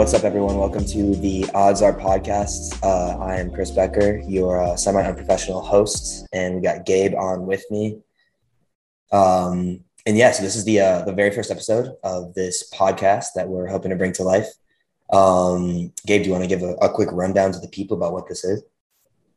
what's 0.00 0.14
up, 0.14 0.24
everyone? 0.24 0.56
Welcome 0.56 0.86
to 0.86 1.14
the 1.16 1.44
Odds 1.54 1.82
Are 1.82 1.92
podcast. 1.92 2.82
Uh, 2.82 3.18
I 3.18 3.36
am 3.36 3.50
Chris 3.50 3.70
Becker, 3.70 4.22
your 4.26 4.58
uh, 4.58 4.74
semi 4.74 5.02
unprofessional 5.02 5.60
host, 5.60 6.26
and 6.32 6.54
we 6.54 6.62
got 6.62 6.86
Gabe 6.86 7.14
on 7.14 7.44
with 7.44 7.62
me. 7.70 7.98
Um, 9.12 9.84
and 10.06 10.16
yeah, 10.16 10.32
so 10.32 10.42
this 10.42 10.56
is 10.56 10.64
the 10.64 10.80
uh, 10.80 11.04
the 11.04 11.12
very 11.12 11.30
first 11.30 11.50
episode 11.50 11.96
of 12.02 12.32
this 12.32 12.72
podcast 12.72 13.34
that 13.34 13.46
we're 13.46 13.66
hoping 13.66 13.90
to 13.90 13.96
bring 13.96 14.14
to 14.14 14.22
life. 14.22 14.46
Um, 15.12 15.92
Gabe, 16.06 16.22
do 16.22 16.28
you 16.28 16.32
want 16.32 16.44
to 16.44 16.48
give 16.48 16.62
a, 16.62 16.72
a 16.76 16.88
quick 16.88 17.10
rundown 17.12 17.52
to 17.52 17.58
the 17.58 17.68
people 17.68 17.98
about 17.98 18.14
what 18.14 18.26
this 18.26 18.42
is? 18.42 18.62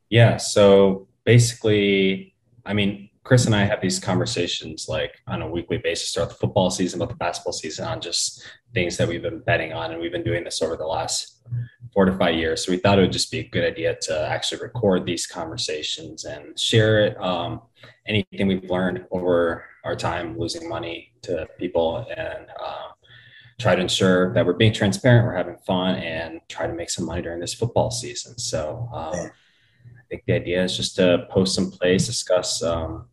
Yeah. 0.08 0.38
So 0.38 1.10
basically, 1.26 2.36
I 2.66 2.72
mean, 2.72 3.10
Chris 3.24 3.46
and 3.46 3.56
I 3.56 3.64
have 3.64 3.82
these 3.82 4.00
conversations 4.00 4.88
like 4.90 5.22
on 5.28 5.42
a 5.42 5.50
weekly 5.50 5.78
basis 5.78 6.14
throughout 6.14 6.30
the 6.30 6.36
football 6.36 6.70
season, 6.70 7.02
about 7.02 7.10
the 7.10 7.18
basketball 7.18 7.54
season, 7.54 7.86
on 7.86 8.02
just 8.02 8.44
things 8.74 8.98
that 8.98 9.08
we've 9.08 9.22
been 9.22 9.40
betting 9.40 9.72
on. 9.72 9.92
And 9.92 10.02
we've 10.02 10.12
been 10.12 10.24
doing 10.24 10.44
this 10.44 10.62
over 10.62 10.76
the 10.76 10.86
last 10.86 11.42
four 11.94 12.06
to 12.06 12.18
five 12.18 12.36
years. 12.36 12.66
So 12.66 12.72
we 12.72 12.78
thought 12.78 13.00
it 13.00 13.04
would 13.04 13.14
just 13.14 13.32
be 13.32 13.40
a 13.40 13.48
good 13.48 13.64
idea 13.64 13.96
to 14.02 14.28
actually 14.28 14.62
record 14.62 15.06
these 15.06 15.26
conversations 15.26 16.26
and 16.26 16.60
share 16.60 17.06
it. 17.06 17.22
Um, 17.22 17.62
anything 18.08 18.48
we've 18.48 18.70
learned 18.70 19.06
over 19.12 19.66
our 19.86 19.96
time 19.96 20.38
losing 20.38 20.68
money 20.68 21.14
to 21.22 21.48
people 21.58 22.06
and 22.18 22.48
uh, 22.62 22.88
try 23.60 23.76
to 23.76 23.82
ensure 23.82 24.34
that 24.34 24.46
we're 24.46 24.54
being 24.54 24.74
transparent, 24.74 25.26
we're 25.26 25.36
having 25.36 25.58
fun, 25.66 25.96
and 25.96 26.42
try 26.50 26.68
to 26.68 26.74
make 26.74 26.90
some 26.90 27.06
money 27.06 27.22
during 27.22 27.40
this 27.40 27.54
football 27.54 27.92
season. 27.92 28.38
So 28.38 28.90
um, 28.94 29.14
I 29.14 30.04
think 30.10 30.24
the 30.26 30.34
idea 30.34 30.64
is 30.64 30.76
just 30.76 30.96
to 30.98 31.26
post 31.30 31.56
some 31.56 31.72
plays, 31.72 32.08
discuss 32.08 32.62
um, 32.64 33.08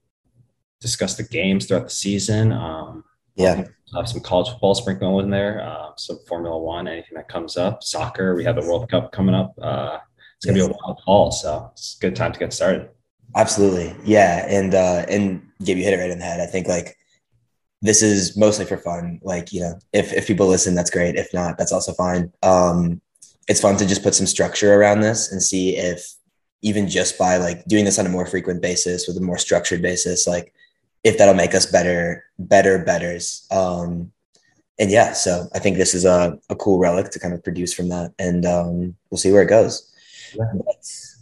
discuss 0.81 1.17
the 1.17 1.23
games 1.23 1.67
throughout 1.67 1.85
the 1.85 1.91
season. 1.91 2.53
Um, 2.53 3.05
yeah. 3.37 3.65
Have 3.95 4.09
some 4.09 4.21
college 4.21 4.51
football 4.51 4.75
sprinkled 4.75 5.25
in 5.25 5.31
there, 5.31 5.63
uh, 5.63 5.91
some 5.97 6.19
Formula 6.29 6.57
One, 6.57 6.87
anything 6.87 7.17
that 7.17 7.29
comes 7.29 7.57
up, 7.57 7.83
soccer. 7.83 8.37
We 8.37 8.45
have 8.45 8.55
the 8.55 8.63
World 8.63 8.89
Cup 8.89 9.11
coming 9.11 9.35
up. 9.35 9.53
Uh, 9.61 9.99
it's 10.37 10.47
gonna 10.47 10.59
yes. 10.59 10.69
be 10.69 10.73
a 10.73 10.77
wild 10.83 11.01
fall, 11.05 11.33
so 11.33 11.71
it's 11.73 11.97
a 11.97 12.01
good 12.01 12.15
time 12.15 12.33
to 12.33 12.39
get 12.39 12.53
started. 12.53 12.89
Absolutely, 13.37 13.95
yeah, 14.05 14.47
and 14.49 14.75
uh, 14.75 15.05
and 15.09 15.43
Gabe, 15.65 15.79
you 15.79 15.85
hit 15.85 15.95
it 15.95 15.99
right 15.99 16.11
in 16.11 16.19
the 16.21 16.25
head. 16.25 16.41
I 16.41 16.47
think 16.47 16.69
like 16.69 16.97
this 17.83 18.01
is 18.01 18.37
mostly 18.37 18.65
for 18.65 18.77
fun. 18.77 19.21
Like 19.23 19.53
you 19.53 19.61
know, 19.61 19.79
if 19.93 20.13
if 20.13 20.27
people 20.27 20.47
listen, 20.47 20.77
that's 20.77 20.91
great. 20.91 21.17
If 21.17 21.35
not, 21.35 21.59
that's 21.59 21.73
also 21.73 21.93
fine. 21.93 22.33
Um, 22.43 23.01
it's 23.49 23.61
fun 23.61 23.77
to 23.79 23.87
just 23.87 24.03
put 24.03 24.15
some 24.15 24.27
structure 24.27 24.75
around 24.75 25.01
this 25.01 25.33
and 25.33 25.43
see 25.43 25.77
if 25.77 26.15
even 26.63 26.89
just 26.89 27.19
by 27.19 27.37
like 27.39 27.65
doing 27.67 27.85
this 27.85 27.99
on 27.99 28.07
a 28.07 28.11
more 28.11 28.27
frequent 28.27 28.63
basis 28.63 29.09
with 29.09 29.17
a 29.17 29.21
more 29.21 29.39
structured 29.39 29.83
basis, 29.83 30.27
like 30.27 30.53
if 31.05 31.19
that'll 31.19 31.35
make 31.35 31.55
us 31.55 31.67
better, 31.67 32.25
better 32.39 32.79
betters. 32.79 33.47
Um, 33.51 34.13
and 34.79 34.91
yeah, 34.91 35.13
so 35.13 35.47
I 35.55 35.59
think 35.59 35.77
this 35.77 35.95
is 35.95 36.05
a, 36.05 36.39
a 36.49 36.57
cool 36.57 36.79
relic 36.79 37.11
to 37.11 37.19
kind 37.19 37.35
of 37.35 37.45
produce 37.45 37.75
from 37.75 37.89
that, 37.91 38.13
and 38.19 38.47
um, 38.47 38.97
we'll 39.11 39.19
see 39.19 39.31
where 39.31 39.43
it 39.43 39.49
goes. 39.49 39.87
Yeah. 40.35 40.45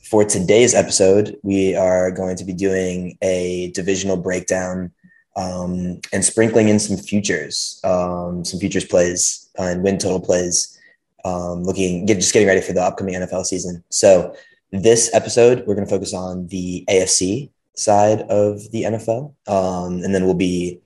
for 0.04 0.24
today's 0.24 0.74
episode, 0.74 1.36
we 1.42 1.74
are 1.74 2.10
going 2.10 2.36
to 2.36 2.44
be 2.44 2.52
doing 2.52 3.16
a 3.22 3.70
divisional 3.74 4.16
breakdown 4.16 4.92
um, 5.36 6.00
and 6.12 6.24
sprinkling 6.24 6.68
in 6.68 6.78
some 6.78 6.96
futures, 6.96 7.80
um, 7.84 8.44
some 8.44 8.60
futures 8.60 8.84
plays 8.84 9.48
and 9.58 9.82
win 9.82 9.98
total 9.98 10.20
plays, 10.20 10.78
um, 11.24 11.62
looking 11.64 12.06
get, 12.06 12.16
just 12.16 12.32
getting 12.32 12.48
ready 12.48 12.60
for 12.60 12.72
the 12.72 12.82
upcoming 12.82 13.14
NFL 13.14 13.44
season. 13.44 13.82
So 13.90 14.34
this 14.72 15.10
episode, 15.14 15.64
we're 15.66 15.74
going 15.74 15.86
to 15.86 15.90
focus 15.90 16.12
on 16.12 16.48
the 16.48 16.84
AFC 16.88 17.50
side 17.78 18.22
of 18.22 18.70
the 18.72 18.82
NFL. 18.82 19.34
Um, 19.46 20.02
and 20.02 20.14
then 20.14 20.24
we'll 20.24 20.34
be 20.34 20.80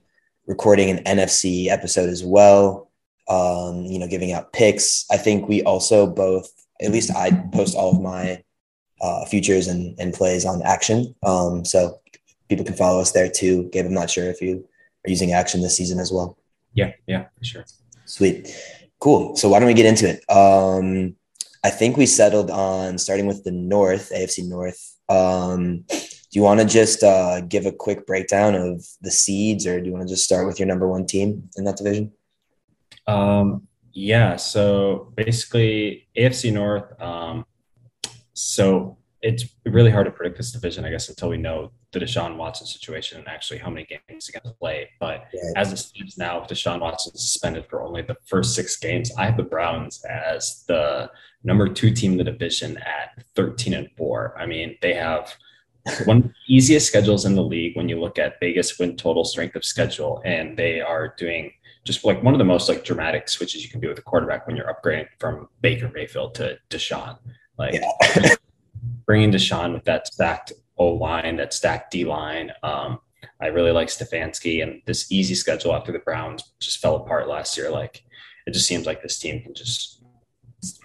recording 0.47 0.89
an 0.89 1.03
NFC 1.03 1.67
episode 1.67 2.09
as 2.09 2.23
well. 2.23 2.91
Um, 3.27 3.85
you 3.85 3.99
know, 3.99 4.07
giving 4.07 4.33
out 4.33 4.53
picks. 4.53 5.05
I 5.09 5.17
think 5.17 5.47
we 5.47 5.63
also 5.63 6.05
both, 6.07 6.51
at 6.81 6.91
least 6.91 7.15
I 7.15 7.31
post 7.53 7.75
all 7.75 7.95
of 7.95 8.01
my 8.01 8.43
uh, 9.01 9.25
futures 9.25 9.67
and, 9.67 9.97
and 9.99 10.13
plays 10.13 10.45
on 10.45 10.61
action. 10.61 11.15
Um, 11.23 11.63
so 11.63 11.99
people 12.49 12.65
can 12.65 12.75
follow 12.75 12.99
us 12.99 13.11
there 13.11 13.29
too. 13.29 13.69
Gabe, 13.71 13.85
I'm 13.85 13.93
not 13.93 14.09
sure 14.09 14.25
if 14.29 14.41
you 14.41 14.67
are 15.05 15.09
using 15.09 15.31
action 15.31 15.61
this 15.61 15.77
season 15.77 15.99
as 15.99 16.11
well. 16.11 16.37
Yeah, 16.73 16.91
yeah, 17.07 17.25
sure. 17.41 17.65
Sweet. 18.05 18.55
Cool. 18.99 19.35
So 19.35 19.49
why 19.49 19.59
don't 19.59 19.67
we 19.67 19.73
get 19.73 19.85
into 19.85 20.09
it? 20.09 20.29
Um, 20.29 21.15
I 21.63 21.69
think 21.69 21.95
we 21.95 22.05
settled 22.05 22.51
on 22.51 22.97
starting 22.97 23.25
with 23.25 23.43
the 23.43 23.51
North, 23.51 24.11
AFC 24.13 24.47
North. 24.47 24.97
Um, 25.07 25.85
do 26.33 26.39
you 26.39 26.43
want 26.43 26.59
to 26.59 26.65
just 26.65 27.03
uh, 27.03 27.41
give 27.41 27.67
a 27.67 27.71
quick 27.71 28.07
breakdown 28.07 28.55
of 28.55 28.83
the 29.01 29.11
seeds, 29.11 29.67
or 29.67 29.79
do 29.79 29.85
you 29.85 29.93
want 29.93 30.07
to 30.07 30.11
just 30.11 30.23
start 30.23 30.47
with 30.47 30.57
your 30.57 30.67
number 30.67 30.87
one 30.87 31.05
team 31.05 31.47
in 31.57 31.63
that 31.65 31.77
division? 31.77 32.11
Um, 33.05 33.67
yeah. 33.91 34.35
So 34.37 35.13
basically, 35.15 36.07
AFC 36.17 36.51
North. 36.51 36.99
Um, 36.99 37.45
so 38.33 38.97
it's 39.21 39.45
really 39.63 39.91
hard 39.91 40.07
to 40.07 40.11
predict 40.11 40.37
this 40.37 40.51
division, 40.51 40.85
I 40.85 40.89
guess, 40.89 41.07
until 41.07 41.29
we 41.29 41.37
know 41.37 41.71
the 41.91 41.99
Deshaun 41.99 42.35
Watson 42.35 42.65
situation 42.65 43.19
and 43.19 43.27
actually 43.27 43.59
how 43.59 43.69
many 43.69 43.85
games 43.85 44.01
he's 44.25 44.31
going 44.31 44.51
to 44.51 44.57
play. 44.57 44.89
But 44.99 45.27
yeah. 45.35 45.51
as 45.55 45.71
it 45.71 45.77
stands 45.77 46.17
now, 46.17 46.39
with 46.39 46.49
Deshaun 46.49 46.79
Watson 46.79 47.15
suspended 47.15 47.67
for 47.69 47.83
only 47.83 48.01
the 48.01 48.17
first 48.25 48.55
six 48.55 48.75
games, 48.75 49.11
I 49.19 49.25
have 49.25 49.37
the 49.37 49.43
Browns 49.43 50.03
as 50.05 50.63
the 50.67 51.11
number 51.43 51.69
two 51.69 51.91
team 51.91 52.13
in 52.13 52.17
the 52.17 52.23
division 52.23 52.77
at 52.77 53.23
13 53.35 53.75
and 53.75 53.87
four. 53.95 54.35
I 54.35 54.47
mean, 54.47 54.77
they 54.81 54.95
have 54.95 55.35
one 56.05 56.17
of 56.17 56.23
the 56.23 56.33
easiest 56.47 56.87
schedules 56.87 57.25
in 57.25 57.35
the 57.35 57.43
league 57.43 57.75
when 57.75 57.89
you 57.89 57.99
look 57.99 58.17
at 58.17 58.39
Vegas 58.39 58.79
win 58.79 58.95
total 58.95 59.25
strength 59.25 59.55
of 59.55 59.65
schedule, 59.65 60.21
and 60.25 60.57
they 60.57 60.81
are 60.81 61.13
doing 61.17 61.51
just 61.83 62.05
like 62.05 62.23
one 62.23 62.33
of 62.33 62.37
the 62.37 62.45
most 62.45 62.69
like 62.69 62.85
dramatic 62.85 63.27
switches 63.27 63.63
you 63.63 63.69
can 63.69 63.81
do 63.81 63.89
with 63.89 63.97
a 63.97 64.01
quarterback 64.01 64.47
when 64.47 64.55
you're 64.55 64.73
upgrading 64.73 65.07
from 65.19 65.49
Baker 65.61 65.91
Mayfield 65.93 66.35
to 66.35 66.57
Deshaun. 66.69 67.17
Like 67.57 67.73
yeah. 67.73 68.35
bringing 69.05 69.31
Deshaun 69.31 69.73
with 69.73 69.83
that 69.83 70.07
stacked 70.07 70.53
O 70.77 70.87
line, 70.87 71.35
that 71.37 71.53
stacked 71.53 71.91
D 71.91 72.05
line. 72.05 72.51
Um, 72.63 72.99
I 73.41 73.47
really 73.47 73.71
like 73.71 73.89
Stefanski, 73.89 74.63
and 74.63 74.81
this 74.85 75.11
easy 75.11 75.35
schedule 75.35 75.73
after 75.73 75.91
the 75.91 75.99
Browns 75.99 76.43
just 76.59 76.79
fell 76.79 76.95
apart 76.95 77.27
last 77.27 77.57
year. 77.57 77.69
Like 77.69 78.03
it 78.47 78.51
just 78.51 78.67
seems 78.67 78.85
like 78.85 79.01
this 79.01 79.19
team 79.19 79.41
can 79.41 79.53
just 79.53 80.02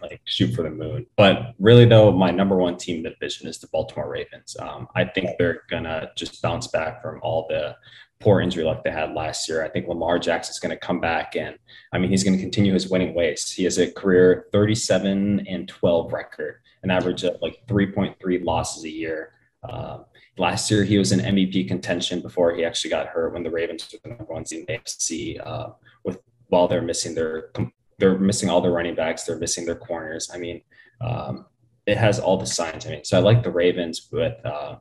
like 0.02 0.20
shoot 0.24 0.54
for 0.54 0.62
the 0.62 0.70
moon. 0.70 1.06
But 1.16 1.54
really, 1.58 1.84
though, 1.84 2.12
my 2.12 2.30
number 2.30 2.56
one 2.56 2.76
team 2.76 2.98
in 2.98 3.02
the 3.02 3.10
division 3.10 3.46
is 3.48 3.58
the 3.58 3.68
Baltimore 3.68 4.10
Ravens. 4.10 4.56
Um, 4.58 4.88
I 4.94 5.04
think 5.04 5.30
they're 5.38 5.62
gonna 5.70 6.10
just 6.16 6.40
bounce 6.42 6.66
back 6.68 7.02
from 7.02 7.20
all 7.22 7.46
the 7.48 7.76
poor 8.20 8.40
injury 8.40 8.64
luck 8.64 8.82
they 8.84 8.90
had 8.90 9.14
last 9.14 9.48
year. 9.48 9.64
I 9.64 9.68
think 9.68 9.86
Lamar 9.86 10.18
Jackson 10.18 10.52
is 10.52 10.58
going 10.58 10.70
to 10.70 10.86
come 10.86 11.00
back, 11.00 11.36
and 11.36 11.56
I 11.92 11.98
mean 11.98 12.10
he's 12.10 12.24
going 12.24 12.36
to 12.36 12.42
continue 12.42 12.72
his 12.72 12.88
winning 12.90 13.14
ways. 13.14 13.50
He 13.50 13.64
has 13.64 13.78
a 13.78 13.90
career 13.90 14.46
37 14.52 15.46
and 15.48 15.68
12 15.68 16.12
record, 16.12 16.60
an 16.82 16.90
average 16.90 17.24
of 17.24 17.36
like 17.40 17.62
3.3 17.68 18.44
losses 18.44 18.84
a 18.84 18.90
year. 18.90 19.32
Um, 19.68 20.04
last 20.36 20.70
year 20.70 20.84
he 20.84 20.98
was 20.98 21.12
in 21.12 21.20
MVP 21.20 21.68
contention 21.68 22.20
before 22.20 22.54
he 22.54 22.64
actually 22.64 22.90
got 22.90 23.08
hurt 23.08 23.34
when 23.34 23.42
the 23.42 23.50
Ravens 23.50 23.88
were 23.92 23.98
the 24.02 24.16
number 24.16 24.32
one 24.32 24.44
seed 24.44 24.60
in 24.60 24.66
the 24.66 24.78
AFC. 24.78 25.40
Uh, 25.44 25.70
with 26.04 26.18
while 26.48 26.68
they're 26.68 26.82
missing 26.82 27.14
their 27.14 27.50
they're 27.98 28.18
missing 28.18 28.48
all 28.48 28.60
their 28.60 28.72
running 28.72 28.94
backs, 28.94 29.24
they're 29.24 29.38
missing 29.38 29.66
their 29.66 29.76
corners. 29.76 30.30
I 30.32 30.38
mean, 30.38 30.62
um, 31.00 31.46
it 31.86 31.96
has 31.96 32.18
all 32.18 32.36
the 32.36 32.46
signs. 32.46 32.86
I 32.86 32.90
mean, 32.90 33.04
so 33.04 33.18
I 33.18 33.20
like 33.20 33.42
the 33.42 33.50
Ravens 33.50 34.08
with 34.12 34.34
uh, 34.44 34.76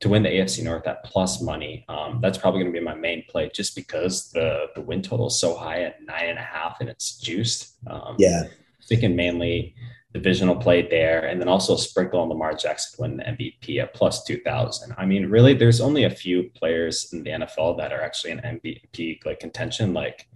to 0.00 0.08
win 0.08 0.22
the 0.22 0.28
AFC 0.28 0.62
North 0.62 0.86
at 0.86 1.02
plus 1.04 1.40
money. 1.40 1.84
Um, 1.88 2.20
that's 2.20 2.38
probably 2.38 2.60
going 2.60 2.72
to 2.72 2.78
be 2.78 2.84
my 2.84 2.94
main 2.94 3.24
play, 3.28 3.50
just 3.52 3.74
because 3.74 4.30
the 4.30 4.66
the 4.74 4.80
win 4.80 5.02
total 5.02 5.28
is 5.28 5.40
so 5.40 5.56
high 5.56 5.82
at 5.82 6.02
nine 6.02 6.28
and 6.28 6.38
a 6.38 6.42
half, 6.42 6.76
and 6.80 6.88
it's 6.88 7.18
juiced. 7.18 7.76
Um, 7.86 8.16
yeah, 8.18 8.42
thinking 8.88 9.16
mainly 9.16 9.74
divisional 10.12 10.56
play 10.56 10.86
there, 10.88 11.26
and 11.26 11.40
then 11.40 11.48
also 11.48 11.76
sprinkle 11.76 12.20
on 12.20 12.28
Lamar 12.28 12.52
Jackson 12.54 12.96
to 12.96 13.02
win 13.02 13.16
the 13.16 13.24
MVP 13.24 13.80
at 13.80 13.94
plus 13.94 14.24
two 14.24 14.40
thousand. 14.40 14.94
I 14.98 15.06
mean, 15.06 15.26
really, 15.26 15.54
there's 15.54 15.80
only 15.80 16.04
a 16.04 16.10
few 16.10 16.50
players 16.54 17.12
in 17.12 17.22
the 17.22 17.30
NFL 17.30 17.78
that 17.78 17.92
are 17.92 18.02
actually 18.02 18.32
in 18.32 18.38
MVP 18.38 19.24
like 19.24 19.40
contention, 19.40 19.94
like 19.94 20.28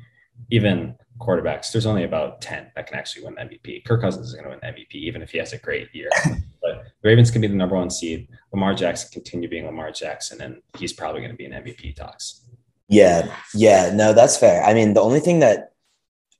even 0.51 0.97
quarterbacks, 1.19 1.73
there's 1.73 1.87
only 1.87 2.05
about 2.05 2.41
10 2.41 2.73
that 2.75 2.87
can 2.87 2.99
actually 2.99 3.25
win 3.25 3.35
the 3.35 3.43
MVP. 3.43 3.85
Kirk 3.85 4.01
Cousins 4.01 4.29
is 4.29 4.35
going 4.35 4.45
to 4.45 4.51
win 4.51 4.61
the 4.63 4.67
MVP, 4.67 4.95
even 4.95 5.23
if 5.23 5.31
he 5.31 5.39
has 5.39 5.53
a 5.53 5.59
great 5.59 5.89
year. 5.95 6.11
but 6.63 6.85
the 7.03 7.09
Ravens 7.09 7.31
can 7.31 7.41
be 7.41 7.47
the 7.47 7.55
number 7.55 7.77
one 7.77 7.91
seed. 7.91 8.29
Lamar 8.53 8.75
Jackson 8.75 9.11
continue 9.13 9.49
being 9.49 9.67
Lamar 9.67 9.91
Jackson, 9.91 10.41
and 10.41 10.61
he's 10.79 10.93
probably 10.93 11.21
going 11.21 11.31
to 11.31 11.37
be 11.37 11.47
an 11.47 11.53
MVP 11.53 11.97
talks. 11.97 12.43
Yeah, 12.89 13.35
yeah, 13.55 13.93
no, 13.95 14.13
that's 14.13 14.37
fair. 14.37 14.63
I 14.63 14.75
mean, 14.75 14.95
the 14.95 15.01
only 15.01 15.21
thing 15.21 15.41
that 15.41 15.75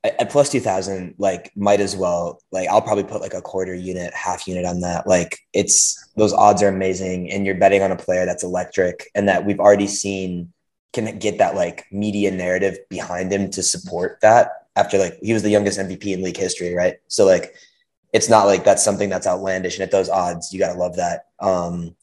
at 0.05 0.31
plus 0.31 0.51
2000 0.51 1.15
like 1.19 1.51
might 1.57 1.81
as 1.81 1.97
well 1.97 2.39
like 2.53 2.69
i'll 2.69 2.83
probably 2.83 3.05
put 3.05 3.23
like 3.23 3.33
a 3.33 3.41
quarter 3.41 3.75
unit 3.75 4.13
half 4.13 4.47
unit 4.47 4.67
on 4.67 4.81
that 4.81 5.07
like 5.07 5.39
it's 5.55 6.11
those 6.17 6.35
odds 6.35 6.63
are 6.63 6.69
amazing 6.69 7.31
and 7.33 7.47
you're 7.47 7.55
betting 7.55 7.83
on 7.83 7.91
a 7.91 7.97
player 7.97 8.27
that's 8.27 8.45
electric 8.45 9.11
and 9.15 9.27
that 9.29 9.47
we've 9.47 9.61
already 9.61 9.87
seen 9.87 10.53
can 10.95 11.19
get 11.19 11.39
that 11.39 11.55
like 11.55 11.87
media 11.93 12.31
narrative 12.31 12.79
behind 12.89 13.33
him 13.33 13.51
to 13.51 13.63
support 13.63 14.19
that 14.23 14.69
after 14.77 14.99
like 14.99 15.19
he 15.21 15.33
was 15.33 15.43
the 15.43 15.51
youngest 15.51 15.79
MVP 15.79 16.07
in 16.07 16.23
league 16.23 16.37
history, 16.37 16.75
right? 16.75 16.97
So 17.09 17.27
like 17.27 17.55
it's 18.13 18.29
not 18.29 18.47
like 18.47 18.65
that's 18.65 18.85
something 18.85 19.09
that's 19.09 19.27
outlandish 19.27 19.75
and 19.75 19.83
at 19.83 19.91
those 19.91 20.09
odds, 20.09 20.53
you 20.53 20.59
gotta 20.59 20.79
love 20.79 20.97
that. 20.97 21.27
Um 21.41 21.97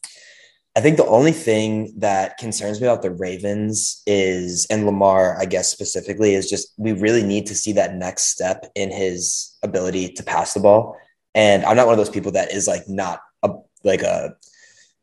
I 0.74 0.80
think 0.80 0.96
the 0.96 1.06
only 1.06 1.32
thing 1.32 1.92
that 1.98 2.38
concerns 2.38 2.80
me 2.80 2.86
about 2.86 3.02
the 3.02 3.10
Ravens 3.10 4.02
is, 4.06 4.66
and 4.70 4.86
Lamar, 4.86 5.38
I 5.38 5.44
guess 5.44 5.68
specifically, 5.68 6.34
is 6.34 6.48
just 6.48 6.72
we 6.78 6.92
really 6.92 7.22
need 7.22 7.46
to 7.48 7.54
see 7.54 7.72
that 7.72 7.94
next 7.94 8.28
step 8.28 8.64
in 8.74 8.90
his 8.90 9.54
ability 9.62 10.14
to 10.14 10.22
pass 10.22 10.54
the 10.54 10.60
ball. 10.60 10.96
And 11.34 11.62
I'm 11.64 11.76
not 11.76 11.86
one 11.86 11.92
of 11.92 11.98
those 11.98 12.08
people 12.08 12.32
that 12.32 12.52
is 12.52 12.66
like 12.66 12.88
not 12.88 13.20
a 13.42 13.50
like 13.84 14.00
a 14.00 14.34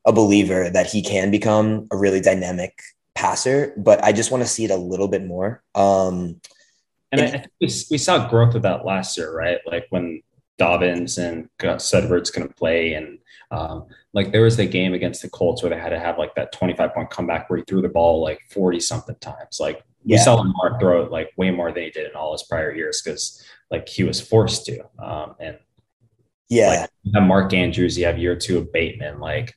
a 0.06 0.12
believer 0.12 0.72
that 0.72 0.88
he 0.88 1.04
can 1.04 1.30
become 1.30 1.88
a 1.92 1.98
really 1.98 2.22
dynamic 2.22 2.74
passer, 3.16 3.74
but 3.78 4.04
I 4.04 4.12
just 4.12 4.32
want 4.32 4.44
to 4.44 4.50
see 4.50 4.66
it 4.66 4.72
a 4.72 4.78
little 4.78 5.08
bit 5.08 5.26
more. 5.26 5.64
Um, 5.76 6.42
and, 7.12 7.22
and 7.22 7.24
I 7.24 7.30
think 7.32 7.52
we, 7.60 7.68
we 7.92 7.98
saw 7.98 8.30
growth 8.30 8.56
of 8.56 8.62
that 8.64 8.86
last 8.86 9.18
year, 9.18 9.36
right? 9.36 9.60
Like 9.66 9.88
when 9.90 10.22
Dobbins 10.60 11.18
and 11.18 11.50
Gus 11.58 11.92
Edwards 11.92 12.30
going 12.30 12.48
to 12.48 12.54
play. 12.54 12.94
And 12.94 13.18
um, 13.50 13.88
like 14.14 14.32
there 14.32 14.44
was 14.44 14.58
the 14.58 14.68
game 14.68 14.94
against 14.94 15.24
the 15.24 15.30
Colts 15.30 15.64
where 15.64 15.72
they 15.72 15.80
had 15.80 15.90
to 15.90 16.00
have 16.00 16.20
like 16.20 16.36
that 16.36 16.52
25 16.52 16.94
point 16.94 17.10
comeback 17.10 17.50
where 17.50 17.58
he 17.58 17.66
threw 17.66 17.82
the 17.82 17.90
ball 17.90 18.22
like 18.22 18.40
40 18.52 18.80
something 18.80 19.16
times. 19.16 19.60
Like 19.60 19.82
we 20.04 20.14
yeah. 20.14 20.22
saw 20.22 20.36
Lamar 20.36 20.80
throw 20.80 21.04
it 21.04 21.12
like 21.12 21.32
way 21.38 21.50
more 21.50 21.72
than 21.72 21.84
he 21.84 21.90
did 21.90 22.10
in 22.10 22.16
all 22.16 22.34
his 22.34 22.44
prior 22.44 22.76
years 22.76 23.02
because 23.04 23.44
like 23.72 23.90
he 23.90 24.04
was 24.04 24.22
forced 24.22 24.66
to. 24.68 24.82
Um, 25.00 25.36
and 25.40 25.58
yeah, 26.50 26.82
like, 26.82 26.90
you 27.04 27.12
have 27.16 27.28
Mark 27.28 27.54
Andrews, 27.54 27.98
you 27.98 28.06
have 28.06 28.20
year 28.20 28.36
two 28.36 28.58
of 28.60 28.72
Bateman. 28.72 29.20
Like 29.20 29.56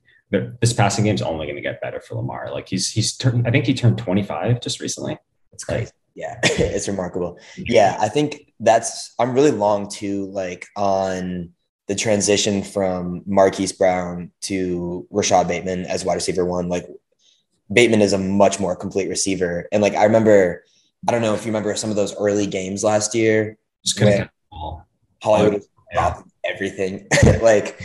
this 0.60 0.72
passing 0.72 1.04
game 1.04 1.14
is 1.14 1.22
only 1.22 1.46
going 1.46 1.56
to 1.56 1.62
get 1.62 1.80
better 1.80 2.00
for 2.00 2.16
Lamar. 2.16 2.50
Like 2.50 2.68
he's 2.68 2.90
he's 2.90 3.16
turned, 3.16 3.46
I 3.46 3.50
think 3.50 3.66
he 3.66 3.74
turned 3.74 3.98
25 3.98 4.60
just 4.60 4.80
recently. 4.80 5.18
It's 5.52 5.64
crazy. 5.64 5.84
Like, 5.84 5.92
yeah, 6.14 6.38
it's 6.42 6.88
remarkable. 6.88 7.38
Yeah, 7.56 7.96
I 8.00 8.08
think 8.08 8.52
that's 8.60 9.14
I'm 9.18 9.34
really 9.34 9.50
long 9.50 9.88
too, 9.88 10.26
like 10.26 10.66
on 10.76 11.50
the 11.88 11.94
transition 11.94 12.62
from 12.62 13.22
Marquise 13.26 13.72
Brown 13.72 14.30
to 14.42 15.06
Rashod 15.10 15.48
Bateman 15.48 15.84
as 15.86 16.04
wide 16.04 16.14
receiver 16.14 16.44
one. 16.44 16.68
Like 16.68 16.86
Bateman 17.72 18.02
is 18.02 18.12
a 18.12 18.18
much 18.18 18.60
more 18.60 18.76
complete 18.76 19.08
receiver. 19.08 19.68
And 19.72 19.82
like 19.82 19.94
I 19.94 20.04
remember, 20.04 20.64
I 21.08 21.12
don't 21.12 21.22
know 21.22 21.34
if 21.34 21.44
you 21.44 21.50
remember 21.50 21.74
some 21.76 21.90
of 21.90 21.96
those 21.96 22.14
early 22.16 22.46
games 22.46 22.84
last 22.84 23.14
year. 23.14 23.58
Just 23.84 24.00
when 24.00 24.28
Hollywood 25.22 25.62
yeah. 25.92 26.20
everything. 26.44 27.06
like 27.42 27.80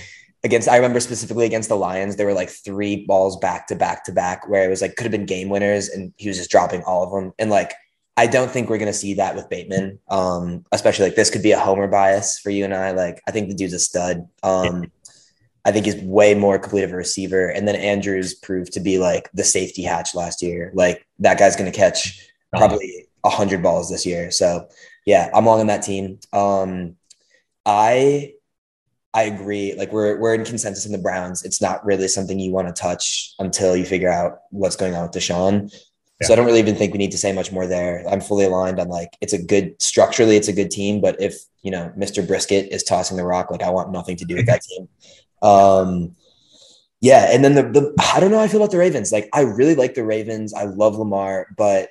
against 0.48 0.68
I 0.68 0.76
remember 0.78 1.00
specifically 1.00 1.46
against 1.46 1.70
the 1.70 1.76
Lions, 1.76 2.16
there 2.16 2.26
were 2.26 2.34
like 2.34 2.50
three 2.50 3.06
balls 3.06 3.38
back 3.38 3.68
to 3.68 3.76
back 3.76 4.04
to 4.06 4.12
back 4.12 4.48
where 4.50 4.66
it 4.66 4.70
was 4.70 4.82
like 4.82 4.96
could 4.96 5.04
have 5.04 5.12
been 5.12 5.26
game 5.26 5.50
winners 5.50 5.90
and 5.90 6.14
he 6.18 6.28
was 6.28 6.38
just 6.38 6.50
dropping 6.50 6.84
all 6.84 7.04
of 7.04 7.12
them. 7.12 7.34
And 7.38 7.50
like 7.50 7.74
I 8.18 8.26
don't 8.26 8.50
think 8.50 8.68
we're 8.68 8.80
going 8.80 8.92
to 8.92 8.98
see 8.98 9.14
that 9.14 9.36
with 9.36 9.48
Bateman. 9.48 10.00
Um, 10.10 10.66
especially 10.72 11.06
like 11.06 11.16
this 11.16 11.30
could 11.30 11.44
be 11.44 11.52
a 11.52 11.60
homer 11.60 11.88
bias 11.88 12.40
for 12.40 12.50
you 12.50 12.66
and 12.66 12.74
I. 12.74 12.90
Like, 12.92 13.22
I 13.28 13.32
think 13.32 13.48
the 13.48 13.54
dude's 13.54 13.74
a 13.76 13.80
stud. 13.80 14.28
Um, 14.42 14.92
I 15.64 15.72
think 15.72 15.86
he's 15.86 16.02
way 16.02 16.34
more 16.34 16.58
complete 16.58 16.84
of 16.84 16.92
a 16.92 16.96
receiver. 16.96 17.48
And 17.50 17.68
then 17.68 17.76
Andrews 17.76 18.34
proved 18.34 18.74
to 18.74 18.80
be 18.80 18.98
like 18.98 19.30
the 19.34 19.44
safety 19.44 19.84
hatch 19.84 20.16
last 20.16 20.42
year. 20.42 20.72
Like 20.74 21.06
that 21.20 21.38
guy's 21.38 21.56
going 21.56 21.72
to 21.72 21.78
catch 21.78 22.28
probably 22.56 23.08
a 23.24 23.30
hundred 23.30 23.62
balls 23.62 23.92
this 23.92 24.06
year. 24.06 24.32
So 24.32 24.68
yeah, 25.06 25.30
I'm 25.34 25.46
along 25.46 25.60
on 25.60 25.68
that 25.68 25.84
team. 25.84 26.20
Um, 26.34 26.96
I 27.66 28.34
I 29.18 29.24
agree. 29.24 29.74
Like 29.74 29.92
we're 29.92 30.20
we're 30.20 30.36
in 30.36 30.46
consensus 30.46 30.86
in 30.86 30.92
the 30.92 31.00
Browns. 31.00 31.44
It's 31.44 31.60
not 31.60 31.84
really 31.84 32.08
something 32.08 32.38
you 32.38 32.52
want 32.52 32.68
to 32.68 32.74
touch 32.80 33.34
until 33.40 33.76
you 33.76 33.84
figure 33.84 34.12
out 34.12 34.42
what's 34.52 34.76
going 34.76 34.94
on 34.94 35.02
with 35.02 35.12
Deshaun. 35.12 35.76
So 36.22 36.34
I 36.34 36.36
don't 36.36 36.46
really 36.46 36.60
even 36.60 36.76
think 36.76 36.94
we 36.94 37.00
need 37.00 37.12
to 37.12 37.18
say 37.18 37.32
much 37.32 37.52
more 37.52 37.66
there. 37.66 38.04
I'm 38.08 38.22
fully 38.22 38.46
aligned 38.46 38.80
on 38.80 38.90
like 38.90 39.10
it's 39.20 39.34
a 39.34 39.42
good 39.42 39.82
structurally, 39.82 40.36
it's 40.36 40.50
a 40.50 40.54
good 40.54 40.70
team, 40.70 41.02
but 41.02 41.20
if 41.20 41.34
you 41.64 41.72
know 41.72 41.92
Mr. 41.98 42.26
Brisket 42.26 42.72
is 42.72 42.84
tossing 42.84 43.18
the 43.18 43.26
rock, 43.26 43.50
like 43.50 43.64
I 43.64 43.72
want 43.72 43.92
nothing 43.92 44.18
to 44.18 44.26
do 44.26 44.36
with 44.36 44.46
that 44.46 44.62
team. 44.62 44.88
Um, 45.40 46.16
yeah, 47.00 47.30
and 47.32 47.46
then 47.46 47.54
the 47.54 47.62
the 47.62 47.94
I 48.16 48.20
don't 48.20 48.32
know 48.32 48.40
how 48.40 48.44
I 48.44 48.48
feel 48.48 48.60
about 48.60 48.72
the 48.72 48.80
Ravens. 48.80 49.12
Like 49.12 49.30
I 49.32 49.42
really 49.42 49.76
like 49.76 49.94
the 49.94 50.04
Ravens. 50.04 50.52
I 50.52 50.64
love 50.64 50.96
Lamar, 50.96 51.46
but 51.56 51.90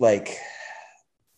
like 0.00 0.36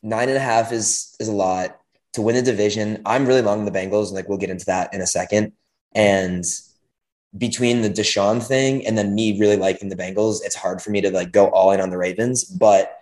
nine 0.02 0.30
and 0.30 0.38
a 0.38 0.40
half 0.40 0.72
is 0.72 1.14
is 1.20 1.28
a 1.28 1.32
lot 1.32 1.78
to 2.16 2.22
win 2.22 2.34
the 2.34 2.42
division. 2.42 3.02
I'm 3.04 3.26
really 3.26 3.42
long 3.42 3.64
the 3.66 3.70
Bengals, 3.70 4.06
and 4.06 4.14
like 4.16 4.26
we'll 4.28 4.38
get 4.38 4.50
into 4.50 4.64
that 4.66 4.92
in 4.92 5.02
a 5.02 5.06
second. 5.06 5.52
And 5.94 6.44
between 7.36 7.82
the 7.82 7.90
Deshaun 7.90 8.42
thing 8.42 8.86
and 8.86 8.96
then 8.96 9.14
me 9.14 9.38
really 9.38 9.56
liking 9.56 9.90
the 9.90 9.96
Bengals, 9.96 10.40
it's 10.42 10.56
hard 10.56 10.80
for 10.80 10.90
me 10.90 11.02
to 11.02 11.10
like 11.10 11.30
go 11.30 11.48
all 11.50 11.72
in 11.72 11.80
on 11.80 11.90
the 11.90 11.98
Ravens. 11.98 12.44
But 12.44 12.98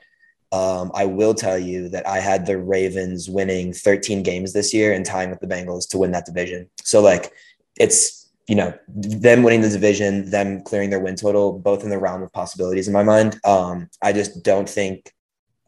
um, 0.51 0.91
I 0.95 1.05
will 1.05 1.33
tell 1.33 1.57
you 1.57 1.89
that 1.91 2.09
I 2.09 2.19
had 2.19 2.45
the 2.45 2.59
Ravens 2.59 3.31
winning 3.31 3.73
13 3.73 4.25
games 4.25 4.53
this 4.53 4.75
year 4.75 4.93
and 4.93 5.07
tying 5.07 5.31
with 5.31 5.39
the 5.39 5.47
Bengals 5.47 5.89
to 5.91 5.99
win 5.99 6.11
that 6.11 6.27
division. 6.27 6.69
So 6.83 7.01
like 7.01 7.33
it's 7.79 8.29
you 8.49 8.57
know 8.57 8.75
them 8.89 9.45
winning 9.45 9.63
the 9.63 9.69
division, 9.69 10.29
them 10.29 10.61
clearing 10.63 10.91
their 10.91 11.01
win 11.01 11.15
total, 11.15 11.57
both 11.57 11.85
in 11.85 11.91
the 11.91 11.99
realm 11.99 12.23
of 12.23 12.33
possibilities 12.33 12.89
in 12.89 12.93
my 12.93 13.05
mind. 13.05 13.39
Um, 13.45 13.89
I 14.03 14.13
just 14.13 14.43
don't 14.43 14.69
think 14.69 15.14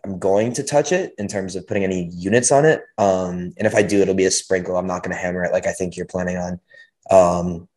I'm 0.06 0.20
going 0.20 0.52
to 0.52 0.62
touch 0.62 0.92
it 0.92 1.14
in 1.18 1.26
terms 1.26 1.56
of 1.56 1.66
putting 1.66 1.82
any 1.82 2.10
units 2.12 2.52
on 2.52 2.64
it. 2.64 2.82
Um, 2.96 3.52
and 3.56 3.66
if 3.66 3.74
I 3.74 3.82
do, 3.82 4.00
it'll 4.00 4.14
be 4.14 4.26
a 4.26 4.30
sprinkle. 4.30 4.76
I'm 4.76 4.86
not 4.86 5.02
going 5.02 5.14
to 5.14 5.20
hammer 5.20 5.42
it 5.42 5.52
like 5.52 5.66
I 5.66 5.72
think 5.72 5.96
you're 5.96 6.06
planning 6.06 6.36
on. 6.36 6.60
Um, 7.10 7.68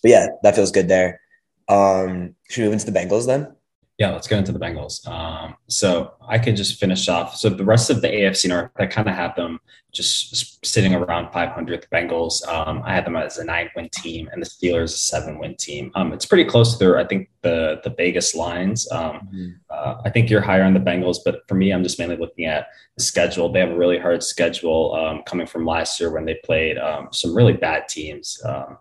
but 0.00 0.10
yeah, 0.10 0.28
that 0.44 0.54
feels 0.54 0.70
good 0.70 0.86
there. 0.86 1.20
Um, 1.68 2.36
should 2.48 2.62
we 2.62 2.64
move 2.66 2.74
into 2.74 2.90
the 2.90 2.98
Bengals 2.98 3.26
then? 3.26 3.54
Yeah, 4.00 4.12
let's 4.12 4.26
get 4.26 4.38
into 4.38 4.52
the 4.52 4.58
Bengals. 4.58 5.06
Um, 5.06 5.56
so 5.68 6.14
I 6.26 6.38
could 6.38 6.56
just 6.56 6.80
finish 6.80 7.06
off. 7.06 7.36
So 7.36 7.50
the 7.50 7.66
rest 7.66 7.90
of 7.90 8.00
the 8.00 8.08
AFC 8.08 8.48
North, 8.48 8.70
I 8.78 8.86
kind 8.86 9.06
of 9.06 9.14
have 9.14 9.36
them 9.36 9.60
just 9.92 10.64
sitting 10.64 10.94
around 10.94 11.30
500. 11.34 11.82
The 11.82 11.86
Bengals, 11.94 12.48
um, 12.48 12.80
I 12.82 12.94
had 12.94 13.04
them 13.04 13.14
as 13.14 13.36
a 13.36 13.44
nine-win 13.44 13.90
team, 13.92 14.30
and 14.32 14.40
the 14.42 14.46
Steelers 14.46 14.84
a 14.84 14.88
seven-win 14.88 15.56
team. 15.56 15.92
Um, 15.96 16.14
it's 16.14 16.24
pretty 16.24 16.46
close 16.46 16.72
to 16.72 16.78
their, 16.78 16.98
I 16.98 17.04
think 17.04 17.28
the 17.42 17.82
the 17.84 17.90
Vegas 17.90 18.34
lines. 18.34 18.90
Um, 18.90 19.28
mm-hmm. 19.34 19.48
uh, 19.68 20.00
I 20.02 20.08
think 20.08 20.30
you're 20.30 20.40
higher 20.40 20.62
on 20.62 20.72
the 20.72 20.80
Bengals, 20.80 21.18
but 21.22 21.46
for 21.46 21.56
me, 21.56 21.70
I'm 21.70 21.82
just 21.82 21.98
mainly 21.98 22.16
looking 22.16 22.46
at 22.46 22.68
the 22.96 23.04
schedule. 23.04 23.52
They 23.52 23.60
have 23.60 23.72
a 23.72 23.76
really 23.76 23.98
hard 23.98 24.22
schedule 24.22 24.94
um, 24.94 25.24
coming 25.26 25.46
from 25.46 25.66
last 25.66 26.00
year 26.00 26.10
when 26.10 26.24
they 26.24 26.40
played 26.42 26.78
um, 26.78 27.08
some 27.12 27.36
really 27.36 27.52
bad 27.52 27.86
teams. 27.86 28.40
Um, 28.46 28.78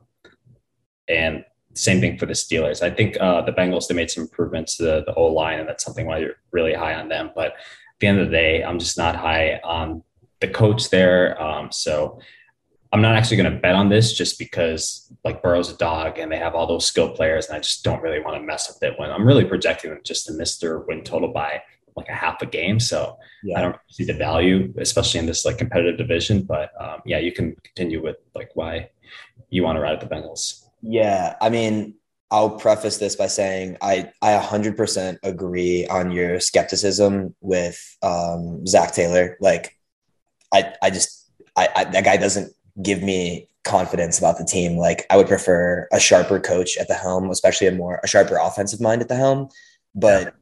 and 1.10 1.44
same 1.80 2.02
thing 2.02 2.18
for 2.18 2.26
the 2.26 2.34
Steelers. 2.34 2.81
I 2.81 2.90
think 2.90 3.18
uh, 3.20 3.42
the 3.42 3.52
Bengals 3.52 3.88
they 3.88 3.96
made 3.96 4.12
some 4.12 4.24
improvements 4.24 4.78
to 4.78 4.84
the, 4.84 5.04
the 5.06 5.14
O 5.16 5.26
line, 5.28 5.60
and 5.60 5.68
that's 5.68 5.84
something 5.84 6.06
why 6.06 6.20
you're 6.20 6.36
really 6.52 6.74
high 6.74 6.94
on 6.94 7.10
them. 7.10 7.31
But 7.36 7.48
at 7.48 8.00
the 8.00 8.08
end 8.08 8.20
of 8.20 8.28
the 8.28 8.31
day, 8.31 8.64
I'm 8.64 8.80
just 8.80 8.98
not 8.98 9.16
high 9.16 9.60
on 9.64 10.04
the 10.42 10.48
coach 10.48 10.90
there. 10.90 11.42
Um, 11.42 11.72
so 11.72 12.20
I'm 12.92 13.02
not 13.02 13.16
actually 13.16 13.38
going 13.38 13.54
to 13.54 13.60
bet 13.60 13.76
on 13.76 13.90
this 13.90 14.14
just 14.14 14.40
because 14.40 15.12
like 15.24 15.44
Burrow's 15.44 15.72
a 15.72 15.78
dog 15.78 16.18
and 16.18 16.31
they 16.31 16.38
have 16.38 16.56
all 16.56 16.66
those 16.66 16.86
skilled 16.86 17.16
players, 17.16 17.48
and 17.48 17.56
I 17.56 17.60
just 17.60 17.84
don't 17.84 18.02
really 18.02 18.20
want 18.20 18.38
to 18.38 18.44
mess 18.44 18.68
with 18.68 18.81
it 18.84 19.00
when 19.00 19.12
I'm 19.12 19.26
really 19.26 19.46
projecting 19.46 19.92
them 19.92 20.00
just 20.04 20.26
to 20.28 20.34
miss 20.34 20.58
their 20.58 20.80
win 20.80 21.04
total 21.04 21.31
by 21.31 21.62
like 21.96 22.10
a 22.10 22.14
half 22.14 22.42
a 22.42 22.45
game. 22.45 22.80
So 22.80 23.18
yeah. 23.44 23.59
I 23.59 23.62
don't 23.62 23.76
see 23.90 24.06
the 24.06 24.14
value, 24.14 24.74
especially 24.78 25.19
in 25.19 25.26
this 25.26 25.45
like 25.45 25.57
competitive 25.57 25.98
division. 25.98 26.44
But 26.44 26.71
um, 26.80 27.02
yeah, 27.06 27.19
you 27.19 27.31
can 27.31 27.56
continue 27.64 28.02
with 28.02 28.18
like 28.36 28.52
why 28.56 28.90
you 29.50 29.64
want 29.64 29.76
to 29.76 29.81
ride 29.81 29.94
at 29.94 30.00
the 30.00 30.07
Bengals. 30.07 30.69
Yeah, 30.81 31.36
I 31.42 31.50
mean, 31.50 31.95
I'll 32.31 32.52
preface 32.52 32.98
this 32.98 33.16
by 33.16 33.28
saying 33.28 33.78
I 33.81 34.12
I 34.21 34.38
100% 34.40 35.18
agree 35.24 35.88
on 35.88 36.12
your 36.12 36.40
skepticism 36.40 37.36
with 37.42 37.98
um, 38.04 38.66
Zac 38.68 38.94
Taylor. 38.94 39.38
Like, 39.40 39.78
I 40.54 40.74
I 40.81 40.90
just 40.90 41.30
I, 41.56 41.69
I 41.76 41.83
that 41.86 42.04
guy 42.06 42.18
doesn't 42.18 42.54
give 42.81 43.02
me 43.02 43.50
confidence 43.64 44.19
about 44.19 44.38
the 44.38 44.45
team. 44.45 44.78
Like, 44.78 45.06
I 45.09 45.18
would 45.18 45.28
prefer 45.28 45.88
a 45.92 46.00
sharper 46.00 46.40
coach 46.40 46.78
at 46.78 46.88
the 46.88 46.94
helm, 46.94 47.30
especially 47.30 47.68
a 47.68 47.71
more 47.71 48.00
a 48.04 48.07
sharper 48.07 48.38
offensive 48.38 48.80
mind 48.80 49.02
at 49.02 49.09
the 49.09 49.16
helm. 49.16 49.50
But 49.95 50.36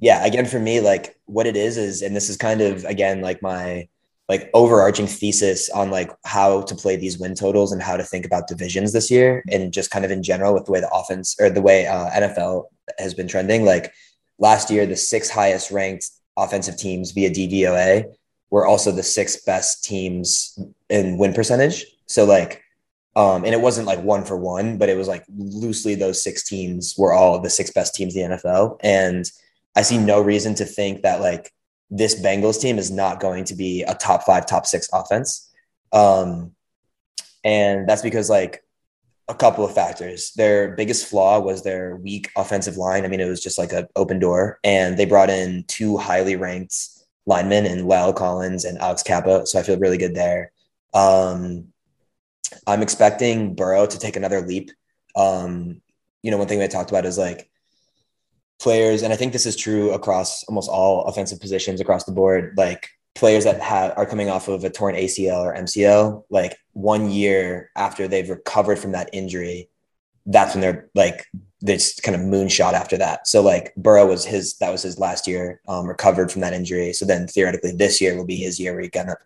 yeah 0.00 0.24
again, 0.24 0.46
for 0.46 0.60
me, 0.60 0.80
like 0.80 1.16
what 1.26 1.46
it 1.46 1.56
is 1.56 1.76
is, 1.76 2.02
and 2.02 2.14
this 2.14 2.28
is 2.28 2.36
kind 2.36 2.60
of 2.60 2.84
again 2.84 3.20
like 3.20 3.42
my 3.42 3.88
like 4.28 4.50
overarching 4.54 5.06
thesis 5.06 5.68
on 5.70 5.90
like 5.90 6.10
how 6.24 6.62
to 6.62 6.74
play 6.74 6.96
these 6.96 7.18
win 7.18 7.34
totals 7.34 7.72
and 7.72 7.82
how 7.82 7.96
to 7.96 8.02
think 8.02 8.24
about 8.24 8.48
divisions 8.48 8.92
this 8.92 9.10
year 9.10 9.44
and 9.50 9.72
just 9.72 9.90
kind 9.90 10.04
of 10.04 10.10
in 10.10 10.22
general 10.22 10.54
with 10.54 10.64
the 10.64 10.72
way 10.72 10.80
the 10.80 10.90
offense 10.90 11.36
or 11.38 11.50
the 11.50 11.60
way 11.60 11.86
uh, 11.86 12.08
NFL 12.10 12.64
has 12.98 13.12
been 13.12 13.28
trending. 13.28 13.64
Like 13.64 13.92
last 14.38 14.70
year, 14.70 14.86
the 14.86 14.96
six 14.96 15.28
highest 15.28 15.70
ranked 15.70 16.10
offensive 16.36 16.78
teams 16.78 17.12
via 17.12 17.30
DVOA 17.30 18.04
were 18.50 18.66
also 18.66 18.90
the 18.90 19.02
six 19.02 19.44
best 19.44 19.84
teams 19.84 20.58
in 20.88 21.18
win 21.18 21.34
percentage. 21.34 21.84
So 22.06 22.24
like, 22.24 22.62
um, 23.16 23.44
and 23.44 23.54
it 23.54 23.60
wasn't 23.60 23.86
like 23.86 24.02
one 24.02 24.24
for 24.24 24.36
one, 24.36 24.78
but 24.78 24.88
it 24.88 24.96
was 24.96 25.06
like 25.06 25.24
loosely 25.36 25.94
those 25.94 26.22
six 26.22 26.48
teams 26.48 26.94
were 26.96 27.12
all 27.12 27.40
the 27.40 27.50
six 27.50 27.70
best 27.70 27.94
teams 27.94 28.16
in 28.16 28.30
the 28.30 28.36
NFL. 28.36 28.78
And 28.80 29.30
I 29.76 29.82
see 29.82 29.98
no 29.98 30.20
reason 30.20 30.54
to 30.56 30.64
think 30.64 31.02
that 31.02 31.20
like 31.20 31.52
this 31.90 32.20
Bengals 32.20 32.60
team 32.60 32.78
is 32.78 32.90
not 32.90 33.20
going 33.20 33.44
to 33.44 33.54
be 33.54 33.82
a 33.82 33.94
top 33.94 34.24
five, 34.24 34.46
top 34.46 34.66
six 34.66 34.88
offense. 34.92 35.52
Um, 35.92 36.52
and 37.44 37.88
that's 37.88 38.02
because 38.02 38.30
like 38.30 38.64
a 39.28 39.34
couple 39.34 39.64
of 39.64 39.74
factors. 39.74 40.32
Their 40.32 40.72
biggest 40.72 41.06
flaw 41.06 41.40
was 41.40 41.62
their 41.62 41.96
weak 41.96 42.30
offensive 42.36 42.76
line. 42.76 43.04
I 43.04 43.08
mean, 43.08 43.20
it 43.20 43.28
was 43.28 43.42
just 43.42 43.58
like 43.58 43.72
an 43.72 43.86
open 43.96 44.18
door, 44.18 44.58
and 44.64 44.98
they 44.98 45.04
brought 45.04 45.30
in 45.30 45.64
two 45.66 45.96
highly 45.96 46.36
ranked 46.36 46.74
linemen 47.26 47.64
in 47.66 47.86
La'el 47.86 48.14
Collins 48.14 48.64
and 48.64 48.78
Alex 48.78 49.02
Cappa. 49.02 49.46
So 49.46 49.58
I 49.58 49.62
feel 49.62 49.78
really 49.78 49.96
good 49.96 50.14
there. 50.14 50.52
Um, 50.92 51.68
I'm 52.66 52.82
expecting 52.82 53.54
Burrow 53.54 53.86
to 53.86 53.98
take 53.98 54.16
another 54.16 54.42
leap. 54.42 54.70
Um, 55.16 55.80
you 56.22 56.30
know, 56.30 56.38
one 56.38 56.46
thing 56.46 56.58
we 56.58 56.68
talked 56.68 56.90
about 56.90 57.06
is 57.06 57.18
like 57.18 57.50
players, 58.60 59.02
and 59.02 59.12
I 59.12 59.16
think 59.16 59.32
this 59.32 59.46
is 59.46 59.56
true 59.56 59.92
across 59.92 60.44
almost 60.44 60.70
all 60.70 61.04
offensive 61.04 61.40
positions 61.40 61.80
across 61.80 62.04
the 62.04 62.12
board. 62.12 62.54
Like 62.56 62.88
players 63.14 63.44
that 63.44 63.60
have 63.60 63.92
are 63.96 64.06
coming 64.06 64.28
off 64.28 64.48
of 64.48 64.64
a 64.64 64.70
torn 64.70 64.94
ACL 64.94 65.42
or 65.42 65.54
MCL, 65.54 66.24
like 66.30 66.56
one 66.72 67.10
year 67.10 67.70
after 67.76 68.08
they've 68.08 68.28
recovered 68.28 68.78
from 68.78 68.92
that 68.92 69.10
injury, 69.12 69.68
that's 70.26 70.54
when 70.54 70.60
they're 70.60 70.88
like 70.94 71.26
this 71.60 71.98
kind 72.00 72.14
of 72.14 72.20
moonshot 72.20 72.72
after 72.72 72.96
that. 72.98 73.26
So 73.26 73.40
like 73.40 73.74
Burrow 73.76 74.06
was 74.06 74.24
his 74.24 74.56
that 74.58 74.70
was 74.70 74.82
his 74.82 74.98
last 74.98 75.26
year, 75.26 75.60
um, 75.68 75.86
recovered 75.86 76.30
from 76.30 76.42
that 76.42 76.52
injury. 76.52 76.92
So 76.92 77.04
then 77.04 77.26
theoretically 77.26 77.72
this 77.72 78.00
year 78.00 78.16
will 78.16 78.26
be 78.26 78.36
his 78.36 78.60
year 78.60 78.72
where 78.72 78.82
he 78.82 78.90
kind 78.90 79.10
of 79.10 79.16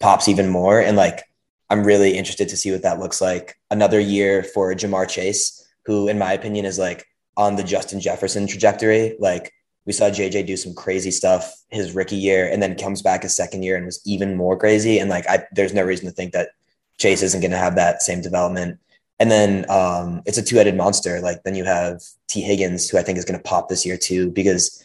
pops 0.00 0.28
even 0.28 0.48
more. 0.48 0.80
And 0.80 0.96
like 0.96 1.22
I'm 1.70 1.84
really 1.84 2.16
interested 2.16 2.48
to 2.50 2.56
see 2.56 2.70
what 2.70 2.82
that 2.82 3.00
looks 3.00 3.20
like. 3.20 3.58
Another 3.70 3.98
year 3.98 4.42
for 4.42 4.72
Ja'Marr 4.72 5.08
Chase, 5.08 5.66
who 5.84 6.08
in 6.08 6.18
my 6.18 6.32
opinion 6.32 6.64
is 6.64 6.78
like 6.78 7.06
on 7.36 7.56
the 7.56 7.62
Justin 7.62 8.00
Jefferson 8.00 8.46
trajectory. 8.46 9.16
Like 9.18 9.52
we 9.84 9.92
saw 9.92 10.10
JJ 10.10 10.46
do 10.46 10.56
some 10.56 10.74
crazy 10.74 11.10
stuff 11.10 11.54
his 11.68 11.94
rookie 11.94 12.16
year 12.16 12.48
and 12.50 12.62
then 12.62 12.76
comes 12.76 13.02
back 13.02 13.22
his 13.22 13.36
second 13.36 13.62
year 13.62 13.76
and 13.76 13.86
was 13.86 14.00
even 14.04 14.36
more 14.36 14.56
crazy. 14.56 14.98
And 14.98 15.08
like 15.08 15.28
I 15.28 15.44
there's 15.52 15.74
no 15.74 15.84
reason 15.84 16.06
to 16.06 16.12
think 16.12 16.32
that 16.32 16.50
Chase 16.98 17.22
isn't 17.22 17.40
going 17.40 17.50
to 17.50 17.56
have 17.56 17.76
that 17.76 18.02
same 18.02 18.20
development. 18.20 18.78
And 19.18 19.30
then 19.30 19.64
um, 19.70 20.22
it's 20.26 20.38
a 20.38 20.42
two-headed 20.42 20.76
monster. 20.76 21.20
Like 21.20 21.42
then 21.42 21.54
you 21.54 21.64
have 21.64 22.02
Tee 22.28 22.42
Higgins, 22.42 22.88
who 22.88 22.98
I 22.98 23.02
think 23.02 23.18
is 23.18 23.24
going 23.24 23.38
to 23.38 23.48
pop 23.48 23.68
this 23.68 23.86
year 23.86 23.96
too, 23.96 24.30
because 24.30 24.84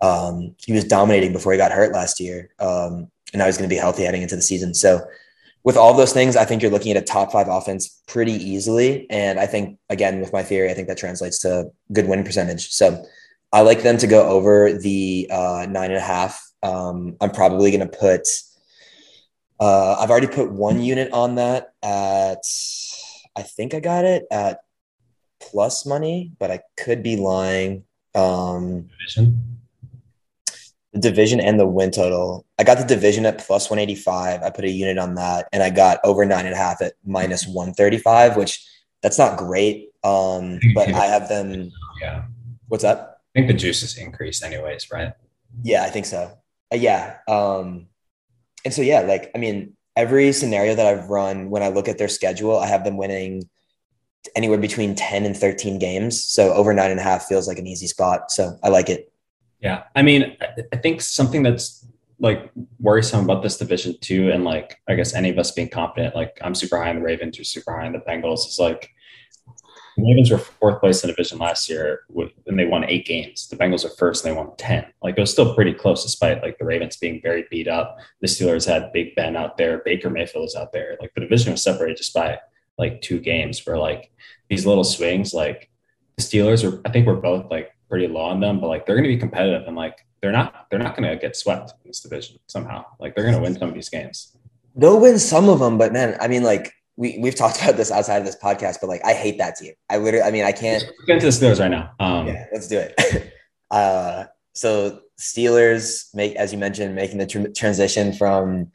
um, 0.00 0.54
he 0.58 0.72
was 0.72 0.84
dominating 0.84 1.32
before 1.32 1.52
he 1.52 1.58
got 1.58 1.72
hurt 1.72 1.92
last 1.92 2.20
year, 2.20 2.50
um, 2.58 3.10
and 3.32 3.38
now 3.38 3.46
he's 3.46 3.58
going 3.58 3.68
to 3.68 3.74
be 3.74 3.78
healthy 3.78 4.02
heading 4.04 4.22
into 4.22 4.34
the 4.34 4.42
season. 4.42 4.74
So 4.74 5.06
with 5.62 5.76
all 5.76 5.94
those 5.94 6.12
things, 6.12 6.36
I 6.36 6.44
think 6.44 6.62
you're 6.62 6.70
looking 6.70 6.96
at 6.96 7.02
a 7.02 7.04
top 7.04 7.32
five 7.32 7.48
offense 7.48 8.02
pretty 8.06 8.32
easily. 8.32 9.08
And 9.10 9.38
I 9.38 9.46
think 9.46 9.78
again, 9.88 10.20
with 10.20 10.32
my 10.32 10.42
theory, 10.42 10.70
I 10.70 10.74
think 10.74 10.88
that 10.88 10.98
translates 10.98 11.40
to 11.40 11.70
good 11.92 12.08
win 12.08 12.24
percentage. 12.24 12.70
So 12.70 13.04
I 13.52 13.62
like 13.62 13.82
them 13.82 13.98
to 13.98 14.06
go 14.06 14.28
over 14.28 14.72
the 14.72 15.28
uh, 15.30 15.66
nine 15.68 15.90
and 15.90 15.98
a 15.98 16.00
half. 16.00 16.42
Um, 16.62 17.16
I'm 17.20 17.30
probably 17.30 17.70
going 17.70 17.88
to 17.88 17.98
put. 17.98 18.28
Uh, 19.58 19.96
I've 19.98 20.10
already 20.10 20.28
put 20.28 20.50
one 20.50 20.80
unit 20.80 21.12
on 21.12 21.34
that 21.34 21.74
at 21.82 22.42
I 23.36 23.42
think 23.42 23.74
I 23.74 23.80
got 23.80 24.04
it 24.04 24.26
at 24.30 24.60
plus 25.40 25.84
money, 25.84 26.32
but 26.38 26.50
I 26.50 26.60
could 26.78 27.02
be 27.02 27.16
lying. 27.16 27.84
Um. 28.14 28.88
The 30.92 31.00
division 31.00 31.40
and 31.40 31.58
the 31.58 31.66
win 31.66 31.90
total. 31.90 32.44
I 32.58 32.64
got 32.64 32.78
the 32.78 32.84
division 32.84 33.24
at 33.24 33.38
plus 33.38 33.70
185. 33.70 34.42
I 34.42 34.50
put 34.50 34.64
a 34.64 34.70
unit 34.70 34.98
on 34.98 35.14
that, 35.14 35.48
and 35.52 35.62
I 35.62 35.70
got 35.70 35.98
over 36.02 36.24
nine 36.24 36.46
and 36.46 36.54
a 36.54 36.58
half 36.58 36.82
at 36.82 36.94
minus 37.04 37.46
135, 37.46 38.36
which 38.36 38.66
that's 39.02 39.18
not 39.18 39.38
great. 39.38 39.90
Um, 40.02 40.58
but 40.74 40.88
I 40.92 41.06
have 41.06 41.28
them. 41.28 41.70
Yeah. 42.00 42.24
What's 42.68 42.84
up? 42.84 43.22
I 43.34 43.40
think 43.40 43.48
the 43.48 43.54
juice 43.54 43.82
is 43.82 43.96
increased, 43.98 44.42
anyways, 44.42 44.90
right? 44.90 45.12
Yeah, 45.62 45.84
I 45.84 45.90
think 45.90 46.06
so. 46.06 46.36
Uh, 46.72 46.76
yeah. 46.76 47.18
Um, 47.28 47.86
and 48.64 48.74
so 48.74 48.82
yeah, 48.82 49.00
like 49.00 49.30
I 49.34 49.38
mean, 49.38 49.76
every 49.96 50.32
scenario 50.32 50.74
that 50.74 50.86
I've 50.86 51.08
run, 51.08 51.50
when 51.50 51.62
I 51.62 51.68
look 51.68 51.88
at 51.88 51.98
their 51.98 52.08
schedule, 52.08 52.58
I 52.58 52.66
have 52.66 52.84
them 52.84 52.96
winning 52.96 53.48
anywhere 54.36 54.58
between 54.58 54.94
10 54.94 55.24
and 55.24 55.36
13 55.36 55.78
games. 55.78 56.24
So 56.24 56.52
over 56.52 56.74
nine 56.74 56.90
and 56.90 57.00
a 57.00 57.02
half 57.02 57.24
feels 57.24 57.48
like 57.48 57.58
an 57.58 57.66
easy 57.66 57.86
spot. 57.86 58.30
So 58.30 58.58
I 58.62 58.68
like 58.68 58.88
it. 58.88 59.12
Yeah. 59.60 59.84
I 59.94 60.02
mean, 60.02 60.36
I 60.72 60.76
think 60.76 61.00
something 61.00 61.42
that's 61.42 61.86
like 62.18 62.50
worrisome 62.78 63.24
about 63.24 63.42
this 63.42 63.56
division 63.56 63.96
too, 64.00 64.30
and 64.30 64.44
like 64.44 64.78
I 64.88 64.94
guess 64.94 65.14
any 65.14 65.30
of 65.30 65.38
us 65.38 65.52
being 65.52 65.68
confident, 65.68 66.14
like 66.14 66.38
I'm 66.42 66.54
super 66.54 66.76
high 66.76 66.90
on 66.90 66.96
the 66.96 67.02
Ravens 67.02 67.38
or 67.38 67.44
super 67.44 67.74
high 67.74 67.86
on 67.86 67.92
the 67.92 68.00
Bengals, 68.00 68.46
is 68.46 68.58
like 68.58 68.90
the 69.96 70.02
Ravens 70.02 70.30
were 70.30 70.38
fourth 70.38 70.80
place 70.80 71.02
in 71.02 71.08
the 71.08 71.14
division 71.14 71.38
last 71.38 71.68
year, 71.68 72.00
and 72.46 72.58
they 72.58 72.66
won 72.66 72.84
eight 72.84 73.06
games. 73.06 73.48
The 73.48 73.56
Bengals 73.56 73.84
are 73.84 73.96
first, 73.96 74.24
and 74.24 74.32
they 74.32 74.36
won 74.36 74.54
ten. 74.56 74.86
Like 75.02 75.16
it 75.16 75.20
was 75.20 75.32
still 75.32 75.54
pretty 75.54 75.72
close, 75.72 76.02
despite 76.02 76.42
like 76.42 76.58
the 76.58 76.66
Ravens 76.66 76.96
being 76.96 77.20
very 77.22 77.46
beat 77.50 77.68
up. 77.68 77.98
The 78.20 78.28
Steelers 78.28 78.66
had 78.66 78.92
Big 78.92 79.14
Ben 79.14 79.34
out 79.34 79.56
there, 79.56 79.78
Baker 79.84 80.10
Mayfield 80.10 80.44
was 80.44 80.56
out 80.56 80.72
there. 80.72 80.96
Like 81.00 81.12
the 81.14 81.22
division 81.22 81.52
was 81.52 81.62
separated 81.62 81.96
just 81.96 82.12
by 82.12 82.38
like 82.76 83.00
two 83.00 83.18
games. 83.18 83.64
Where 83.66 83.78
like 83.78 84.12
these 84.50 84.66
little 84.66 84.84
swings, 84.84 85.32
like 85.32 85.70
the 86.16 86.22
Steelers 86.22 86.70
are, 86.70 86.82
I 86.84 86.92
think 86.92 87.06
we're 87.06 87.14
both 87.14 87.50
like 87.50 87.70
pretty 87.90 88.06
low 88.06 88.22
on 88.22 88.40
them, 88.40 88.60
but 88.60 88.68
like 88.68 88.86
they're 88.86 88.94
going 88.94 89.04
to 89.04 89.14
be 89.14 89.18
competitive, 89.18 89.66
and 89.66 89.76
like 89.76 89.98
they're 90.22 90.32
not, 90.32 90.66
they're 90.70 90.78
not 90.78 90.96
going 90.96 91.10
to 91.10 91.16
get 91.16 91.36
swept 91.36 91.72
in 91.84 91.90
this 91.90 92.00
division 92.00 92.38
somehow. 92.46 92.84
Like 92.98 93.14
they're 93.14 93.24
going 93.24 93.36
to 93.36 93.42
win 93.42 93.58
some 93.58 93.68
of 93.68 93.74
these 93.74 93.90
games. 93.90 94.36
They'll 94.76 95.00
win 95.00 95.18
some 95.18 95.48
of 95.48 95.58
them, 95.58 95.76
but 95.76 95.92
man, 95.92 96.16
I 96.20 96.28
mean, 96.28 96.44
like 96.44 96.72
we 96.96 97.18
we've 97.18 97.34
talked 97.34 97.60
about 97.62 97.76
this 97.76 97.90
outside 97.90 98.18
of 98.18 98.24
this 98.24 98.36
podcast, 98.36 98.78
but 98.80 98.88
like 98.88 99.04
I 99.04 99.12
hate 99.12 99.38
that 99.38 99.56
team. 99.56 99.74
I 99.90 99.98
literally, 99.98 100.26
I 100.26 100.30
mean, 100.30 100.44
I 100.44 100.52
can't 100.52 100.82
let's 100.82 101.04
get 101.06 101.14
into 101.14 101.26
the 101.26 101.32
Steelers 101.32 101.60
right 101.60 101.70
now. 101.70 101.90
Um, 101.98 102.28
yeah, 102.28 102.46
let's 102.52 102.68
do 102.68 102.78
it. 102.78 103.32
uh, 103.70 104.24
so 104.54 105.00
Steelers 105.18 106.14
make, 106.14 106.36
as 106.36 106.52
you 106.52 106.58
mentioned, 106.58 106.94
making 106.94 107.18
the 107.18 107.26
tr- 107.26 107.48
transition 107.56 108.12
from 108.12 108.70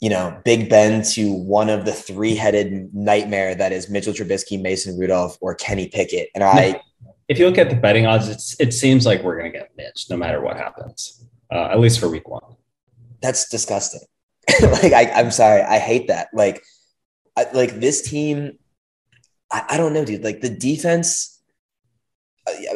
you 0.00 0.10
know 0.10 0.40
Big 0.44 0.70
Ben 0.70 1.02
to 1.02 1.32
one 1.32 1.68
of 1.68 1.84
the 1.84 1.92
three-headed 1.92 2.94
nightmare 2.94 3.54
that 3.54 3.72
is 3.72 3.90
Mitchell 3.90 4.14
Trubisky, 4.14 4.60
Mason 4.60 4.98
Rudolph, 4.98 5.36
or 5.40 5.54
Kenny 5.54 5.88
Pickett. 5.88 6.28
And 6.34 6.44
I, 6.44 6.80
if 7.28 7.38
you 7.38 7.46
look 7.46 7.58
at 7.58 7.70
the 7.70 7.76
betting 7.76 8.06
odds, 8.06 8.28
it's 8.28 8.58
it 8.60 8.72
seems 8.72 9.04
like 9.04 9.22
we're 9.22 9.36
gonna 9.36 9.50
get 9.50 9.72
Mitch 9.76 10.06
no 10.10 10.16
matter 10.16 10.40
what 10.40 10.56
happens, 10.56 11.24
uh, 11.50 11.66
at 11.66 11.80
least 11.80 11.98
for 11.98 12.08
Week 12.08 12.28
One. 12.28 12.56
That's 13.20 13.48
disgusting. 13.48 14.02
like 14.62 14.92
I, 14.92 15.10
I'm 15.14 15.30
sorry, 15.30 15.62
I 15.62 15.78
hate 15.78 16.08
that. 16.08 16.28
Like 16.32 16.62
I, 17.36 17.46
like 17.52 17.80
this 17.80 18.08
team, 18.08 18.58
I, 19.50 19.64
I 19.70 19.76
don't 19.76 19.92
know, 19.92 20.04
dude. 20.04 20.22
Like 20.22 20.40
the 20.40 20.50
defense. 20.50 21.32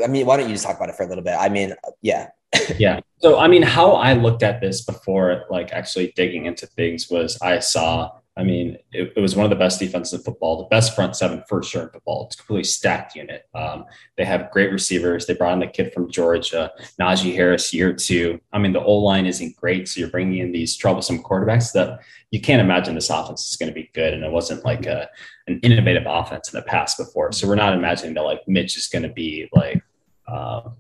I 0.03 0.09
mean, 0.09 0.27
why 0.27 0.37
don't 0.37 0.49
you 0.49 0.55
just 0.55 0.67
talk 0.67 0.77
about 0.77 0.89
it 0.89 0.97
for 0.97 1.05
a 1.05 1.07
little 1.07 1.23
bit? 1.23 1.37
I 1.39 1.49
mean, 1.49 1.75
yeah. 2.03 2.31
yeah. 2.77 2.99
So, 3.19 3.39
I 3.39 3.47
mean, 3.47 3.63
how 3.63 3.93
I 3.93 4.15
looked 4.15 4.43
at 4.43 4.61
this 4.61 4.85
before, 4.85 5.45
like 5.49 5.73
actually 5.73 6.13
digging 6.17 6.47
into 6.47 6.67
things, 6.67 7.09
was 7.09 7.39
I 7.41 7.61
saw 7.61 8.11
I 8.41 8.43
mean, 8.43 8.79
it, 8.91 9.13
it, 9.17 9.21
was 9.21 9.37
one 9.37 9.45
of 9.45 9.51
the 9.51 9.57
best 9.57 9.79
defenses 9.79 10.15
in 10.15 10.25
football, 10.25 10.57
the 10.57 10.75
best 10.75 10.95
front 10.95 11.15
seven 11.15 11.45
for 11.47 11.63
sure 11.63 11.83
in 11.83 11.91
football. 11.91 12.25
It's 12.25 12.37
a 12.37 12.39
completely 12.39 12.65
stacked 12.65 13.15
unit. 13.15 13.47
Um, 13.55 13.85
they 14.17 14.25
have 14.25 14.51
great 14.51 14.73
receivers. 14.73 15.27
They 15.27 15.35
brought 15.35 15.53
in 15.53 15.59
the 15.59 15.67
kid 15.67 15.93
from 15.93 16.11
Georgia, 16.11 16.73
Najee 16.99 17.35
Harris, 17.35 17.75
year 17.75 17.93
two. 17.93 18.41
I 18.51 18.59
mean, 18.59 18.73
the 18.73 18.83
O 18.83 18.95
line 18.95 19.27
isn't 19.27 19.57
great, 19.57 19.89
so 19.89 20.01
you're 20.01 20.09
bringing 20.09 20.39
in 20.39 20.53
these 20.53 20.75
troublesome 20.75 21.23
quarterbacks 21.23 21.73
that 21.73 22.01
you 22.31 22.41
can't 22.41 22.63
imagine 22.63 22.95
this 22.95 23.11
offense 23.11 23.47
is 23.47 23.57
going 23.57 23.69
to 23.69 23.75
be 23.75 23.91
good. 23.93 24.15
And 24.15 24.25
it 24.25 24.33
wasn't 24.33 24.65
like 24.65 24.87
a 24.87 25.11
an 25.47 25.61
innovative 25.63 26.05
offense 26.07 26.51
in 26.51 26.59
the 26.59 26.65
past 26.65 26.97
before. 26.97 27.33
So 27.33 27.47
we're 27.47 27.57
not 27.57 27.75
imagining 27.75 28.15
that 28.15 28.23
like 28.23 28.41
Mitch 28.49 28.75
is 28.79 28.89
going 28.89 29.03
to 29.03 29.11
be 29.11 29.51
like. 29.53 29.83
Um, 30.27 30.77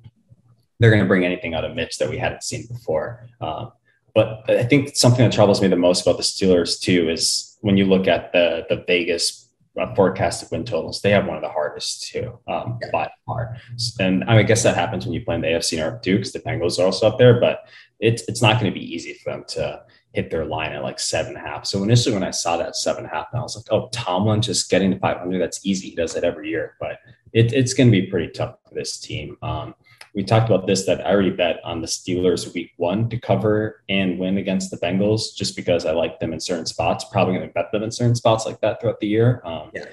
they're 0.78 0.90
going 0.90 1.02
to 1.02 1.08
bring 1.08 1.26
anything 1.26 1.52
out 1.52 1.66
of 1.66 1.76
Mitch 1.76 1.98
that 1.98 2.08
we 2.08 2.16
hadn't 2.16 2.42
seen 2.42 2.66
before. 2.66 3.28
Um, 3.42 3.72
but 4.14 4.44
I 4.48 4.64
think 4.64 4.96
something 4.96 5.24
that 5.24 5.32
troubles 5.32 5.60
me 5.60 5.68
the 5.68 5.76
most 5.76 6.02
about 6.02 6.16
the 6.16 6.22
Steelers 6.22 6.80
too 6.80 7.10
is 7.10 7.49
when 7.60 7.76
you 7.76 7.84
look 7.84 8.08
at 8.08 8.32
the 8.32 8.66
the 8.68 8.84
Vegas 8.86 9.48
uh, 9.78 9.94
forecasted 9.94 10.48
win 10.50 10.64
totals, 10.64 11.00
they 11.00 11.10
have 11.10 11.26
one 11.26 11.36
of 11.36 11.42
the 11.42 11.48
hardest 11.48 12.08
too, 12.10 12.38
um, 12.48 12.78
yeah. 12.82 12.88
by 12.92 13.10
far. 13.26 13.56
And 14.00 14.24
I, 14.24 14.30
mean, 14.30 14.38
I 14.38 14.42
guess 14.42 14.62
that 14.64 14.74
happens 14.74 15.04
when 15.04 15.14
you 15.14 15.24
play 15.24 15.36
in 15.36 15.40
the 15.40 15.48
AFC 15.48 15.78
North 15.78 16.02
too, 16.02 16.16
because 16.16 16.32
the 16.32 16.40
Bengals 16.40 16.78
are 16.78 16.86
also 16.86 17.06
up 17.06 17.18
there. 17.18 17.40
But 17.40 17.68
it's 18.00 18.22
it's 18.28 18.42
not 18.42 18.60
going 18.60 18.72
to 18.72 18.78
be 18.78 18.94
easy 18.94 19.14
for 19.14 19.30
them 19.30 19.44
to 19.48 19.82
hit 20.12 20.30
their 20.30 20.44
line 20.44 20.72
at 20.72 20.82
like 20.82 20.98
seven 20.98 21.36
and 21.36 21.46
a 21.46 21.48
half. 21.48 21.66
So 21.66 21.82
initially, 21.82 22.14
when 22.14 22.24
I 22.24 22.32
saw 22.32 22.56
that 22.56 22.76
seven 22.76 23.04
and 23.04 23.12
a 23.12 23.14
half, 23.14 23.26
I 23.32 23.40
was 23.40 23.56
like, 23.56 23.66
oh, 23.70 23.88
Tomlin 23.92 24.42
just 24.42 24.68
getting 24.68 24.90
to 24.90 24.98
500, 24.98 25.38
that's 25.38 25.64
easy. 25.64 25.90
He 25.90 25.94
does 25.94 26.16
it 26.16 26.24
every 26.24 26.48
year. 26.48 26.76
But 26.80 26.98
it, 27.32 27.52
it's 27.52 27.74
going 27.74 27.88
to 27.88 27.92
be 27.92 28.08
pretty 28.08 28.32
tough 28.32 28.56
for 28.68 28.74
this 28.74 28.98
team. 28.98 29.36
Um, 29.42 29.74
we 30.14 30.24
talked 30.24 30.50
about 30.50 30.66
this 30.66 30.86
that 30.86 31.06
I 31.06 31.10
already 31.10 31.30
bet 31.30 31.60
on 31.64 31.80
the 31.80 31.86
Steelers 31.86 32.52
week 32.52 32.72
one 32.76 33.08
to 33.10 33.18
cover 33.18 33.82
and 33.88 34.18
win 34.18 34.38
against 34.38 34.70
the 34.70 34.76
Bengals 34.78 35.34
just 35.34 35.54
because 35.54 35.86
I 35.86 35.92
like 35.92 36.18
them 36.18 36.32
in 36.32 36.40
certain 36.40 36.66
spots. 36.66 37.04
Probably 37.12 37.34
going 37.34 37.46
to 37.46 37.52
bet 37.52 37.70
them 37.72 37.82
in 37.82 37.90
certain 37.90 38.16
spots 38.16 38.46
like 38.46 38.60
that 38.60 38.80
throughout 38.80 39.00
the 39.00 39.06
year. 39.06 39.40
Um, 39.44 39.70
yeah. 39.72 39.84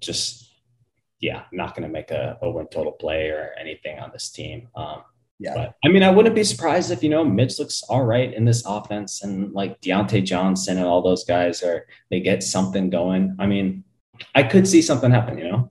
Just, 0.00 0.52
yeah, 1.20 1.44
not 1.52 1.74
going 1.74 1.82
to 1.82 1.92
make 1.92 2.12
a, 2.12 2.38
a, 2.40 2.50
win 2.50 2.68
total 2.68 2.92
play 2.92 3.30
or 3.30 3.50
anything 3.58 3.98
on 3.98 4.10
this 4.12 4.30
team. 4.30 4.68
Um, 4.76 5.02
yeah. 5.40 5.54
But 5.54 5.74
I 5.84 5.88
mean, 5.88 6.04
I 6.04 6.10
wouldn't 6.10 6.34
be 6.34 6.44
surprised 6.44 6.92
if, 6.92 7.02
you 7.02 7.08
know, 7.08 7.24
Mitch 7.24 7.58
looks 7.58 7.82
all 7.82 8.04
right 8.04 8.32
in 8.32 8.44
this 8.44 8.64
offense 8.64 9.22
and 9.22 9.52
like 9.52 9.80
Diontae 9.80 10.24
Johnson 10.24 10.76
and 10.76 10.86
all 10.86 11.02
those 11.02 11.24
guys 11.24 11.62
are, 11.64 11.86
they 12.10 12.20
get 12.20 12.44
something 12.44 12.90
going. 12.90 13.34
I 13.40 13.46
mean, 13.46 13.82
I 14.34 14.44
could 14.44 14.68
see 14.68 14.82
something 14.82 15.10
happen, 15.10 15.38
you 15.38 15.50
know? 15.50 15.70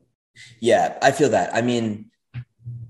Yeah, 0.59 0.97
I 1.01 1.11
feel 1.11 1.29
that. 1.29 1.53
I 1.53 1.61
mean, 1.61 2.06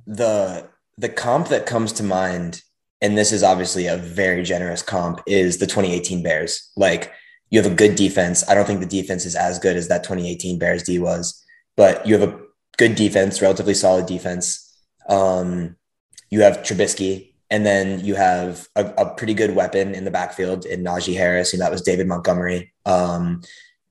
the 0.07 0.67
the 0.97 1.09
comp 1.09 1.49
that 1.49 1.67
comes 1.67 1.93
to 1.93 2.03
mind, 2.03 2.61
and 3.01 3.15
this 3.17 3.31
is 3.31 3.43
obviously 3.43 3.85
a 3.85 3.97
very 3.97 4.41
generous 4.41 4.81
comp, 4.81 5.21
is 5.27 5.57
the 5.57 5.67
2018 5.67 6.23
Bears. 6.23 6.71
Like 6.75 7.11
you 7.51 7.61
have 7.61 7.71
a 7.71 7.75
good 7.75 7.95
defense. 7.95 8.47
I 8.49 8.55
don't 8.55 8.65
think 8.65 8.79
the 8.79 8.85
defense 8.85 9.25
is 9.25 9.35
as 9.35 9.59
good 9.59 9.77
as 9.77 9.89
that 9.89 10.03
2018 10.03 10.57
Bears 10.57 10.83
D 10.83 10.97
was, 10.97 11.43
but 11.75 12.07
you 12.07 12.17
have 12.17 12.27
a 12.27 12.39
good 12.77 12.95
defense, 12.95 13.41
relatively 13.41 13.73
solid 13.73 14.05
defense. 14.05 14.63
Um, 15.07 15.75
you 16.29 16.41
have 16.41 16.59
Trubisky, 16.59 17.33
and 17.49 17.65
then 17.65 18.03
you 18.03 18.15
have 18.15 18.67
a, 18.75 18.85
a, 18.97 19.05
pretty 19.15 19.33
good 19.33 19.55
weapon 19.55 19.95
in 19.95 20.03
the 20.03 20.11
backfield 20.11 20.65
in 20.65 20.83
Najee 20.83 21.15
Harris, 21.15 21.53
and 21.53 21.61
that 21.61 21.71
was 21.71 21.81
David 21.81 22.07
Montgomery. 22.07 22.73
Um, 22.85 23.41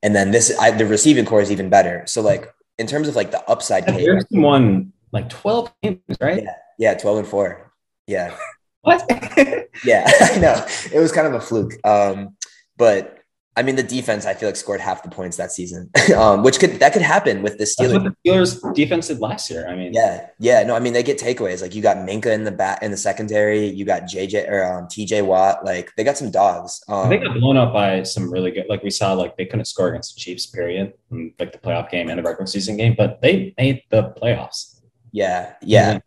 and 0.03 0.15
then 0.15 0.29
this, 0.29 0.55
I, 0.59 0.69
the 0.69 0.85
receiving 0.85 1.25
corps 1.25 1.41
is 1.41 1.51
even 1.51 1.69
better. 1.69 2.03
So 2.05 2.21
like 2.21 2.53
in 2.77 2.85
terms 2.85 3.07
of 3.07 3.15
like 3.15 3.31
the 3.31 3.43
upside 3.49 3.87
case, 3.87 4.05
Bears 4.05 4.25
won 4.29 4.93
like 5.11 5.29
12 5.29 5.73
games, 5.81 6.01
right? 6.19 6.43
Yeah, 6.43 6.55
yeah, 6.77 6.93
12 6.93 7.19
and 7.19 7.27
four. 7.27 7.71
Yeah. 8.07 8.35
what? 8.81 9.05
yeah, 9.85 10.09
I 10.21 10.39
know. 10.39 10.65
It 10.93 10.99
was 10.99 11.11
kind 11.11 11.27
of 11.27 11.33
a 11.33 11.41
fluke. 11.41 11.73
Um, 11.85 12.35
but 12.77 13.17
I 13.57 13.63
mean, 13.63 13.75
the 13.75 13.81
defense 13.81 14.27
I 14.27 14.35
feel 14.35 14.47
like 14.49 14.55
scored 14.55 14.79
half 14.79 15.01
the 15.01 15.09
points 15.09 15.35
that 15.37 15.51
season, 15.51 15.89
um, 16.15 16.43
which 16.43 16.59
could 16.59 16.73
that 16.73 16.93
could 16.93 17.01
happen 17.01 17.41
with 17.41 17.57
the 17.57 17.63
Steelers. 17.63 17.93
That's 17.93 18.03
what 18.03 18.13
the 18.23 18.29
Steelers 18.29 18.75
defense 18.75 19.07
did 19.07 19.19
last 19.19 19.49
year. 19.49 19.67
I 19.67 19.75
mean, 19.75 19.93
yeah, 19.93 20.27
yeah, 20.37 20.61
no, 20.61 20.75
I 20.75 20.79
mean 20.79 20.93
they 20.93 21.01
get 21.01 21.17
takeaways. 21.17 21.63
Like 21.63 21.73
you 21.73 21.81
got 21.81 21.97
Minkah 21.97 22.27
in 22.27 22.43
the 22.43 22.51
bat 22.51 22.83
in 22.83 22.91
the 22.91 22.97
secondary, 22.97 23.65
you 23.65 23.83
got 23.83 24.03
JJ 24.03 24.47
or 24.47 24.63
um, 24.63 24.85
TJ 24.85 25.25
Watt. 25.25 25.65
Like 25.65 25.91
they 25.97 26.03
got 26.03 26.19
some 26.19 26.29
dogs. 26.29 26.83
Um, 26.87 27.09
they 27.09 27.17
got 27.17 27.33
blown 27.33 27.57
up 27.57 27.73
by 27.73 28.03
some 28.03 28.31
really 28.31 28.51
good. 28.51 28.67
Like 28.69 28.83
we 28.83 28.91
saw, 28.91 29.13
like 29.13 29.35
they 29.37 29.45
couldn't 29.47 29.65
score 29.65 29.89
against 29.89 30.13
the 30.13 30.21
Chiefs. 30.21 30.45
Period, 30.45 30.93
like 31.39 31.51
the 31.51 31.57
playoff 31.57 31.89
game 31.89 32.09
and 32.09 32.19
the 32.19 32.23
regular 32.23 32.45
season 32.45 32.77
game, 32.77 32.93
but 32.95 33.23
they 33.23 33.55
made 33.57 33.81
the 33.89 34.13
playoffs. 34.21 34.76
Yeah, 35.11 35.53
yeah. 35.61 35.99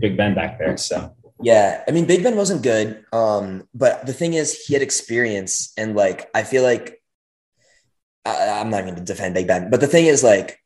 Big 0.00 0.16
Ben 0.16 0.34
back 0.34 0.58
there, 0.58 0.76
so 0.76 1.14
yeah, 1.40 1.84
I 1.86 1.90
mean, 1.90 2.06
Big 2.06 2.22
Ben 2.22 2.36
wasn't 2.36 2.62
good. 2.62 3.04
Um, 3.12 3.68
but 3.74 4.06
the 4.06 4.12
thing 4.12 4.34
is, 4.34 4.66
he 4.66 4.74
had 4.74 4.82
experience, 4.82 5.72
and 5.76 5.94
like 5.94 6.30
I 6.34 6.42
feel 6.42 6.62
like 6.62 7.02
I, 8.24 8.60
am 8.60 8.70
not 8.70 8.84
going 8.84 8.96
to 8.96 9.02
defend 9.02 9.34
Big 9.34 9.46
Ben, 9.46 9.70
but 9.70 9.80
the 9.80 9.86
thing 9.86 10.06
is, 10.06 10.24
like, 10.24 10.58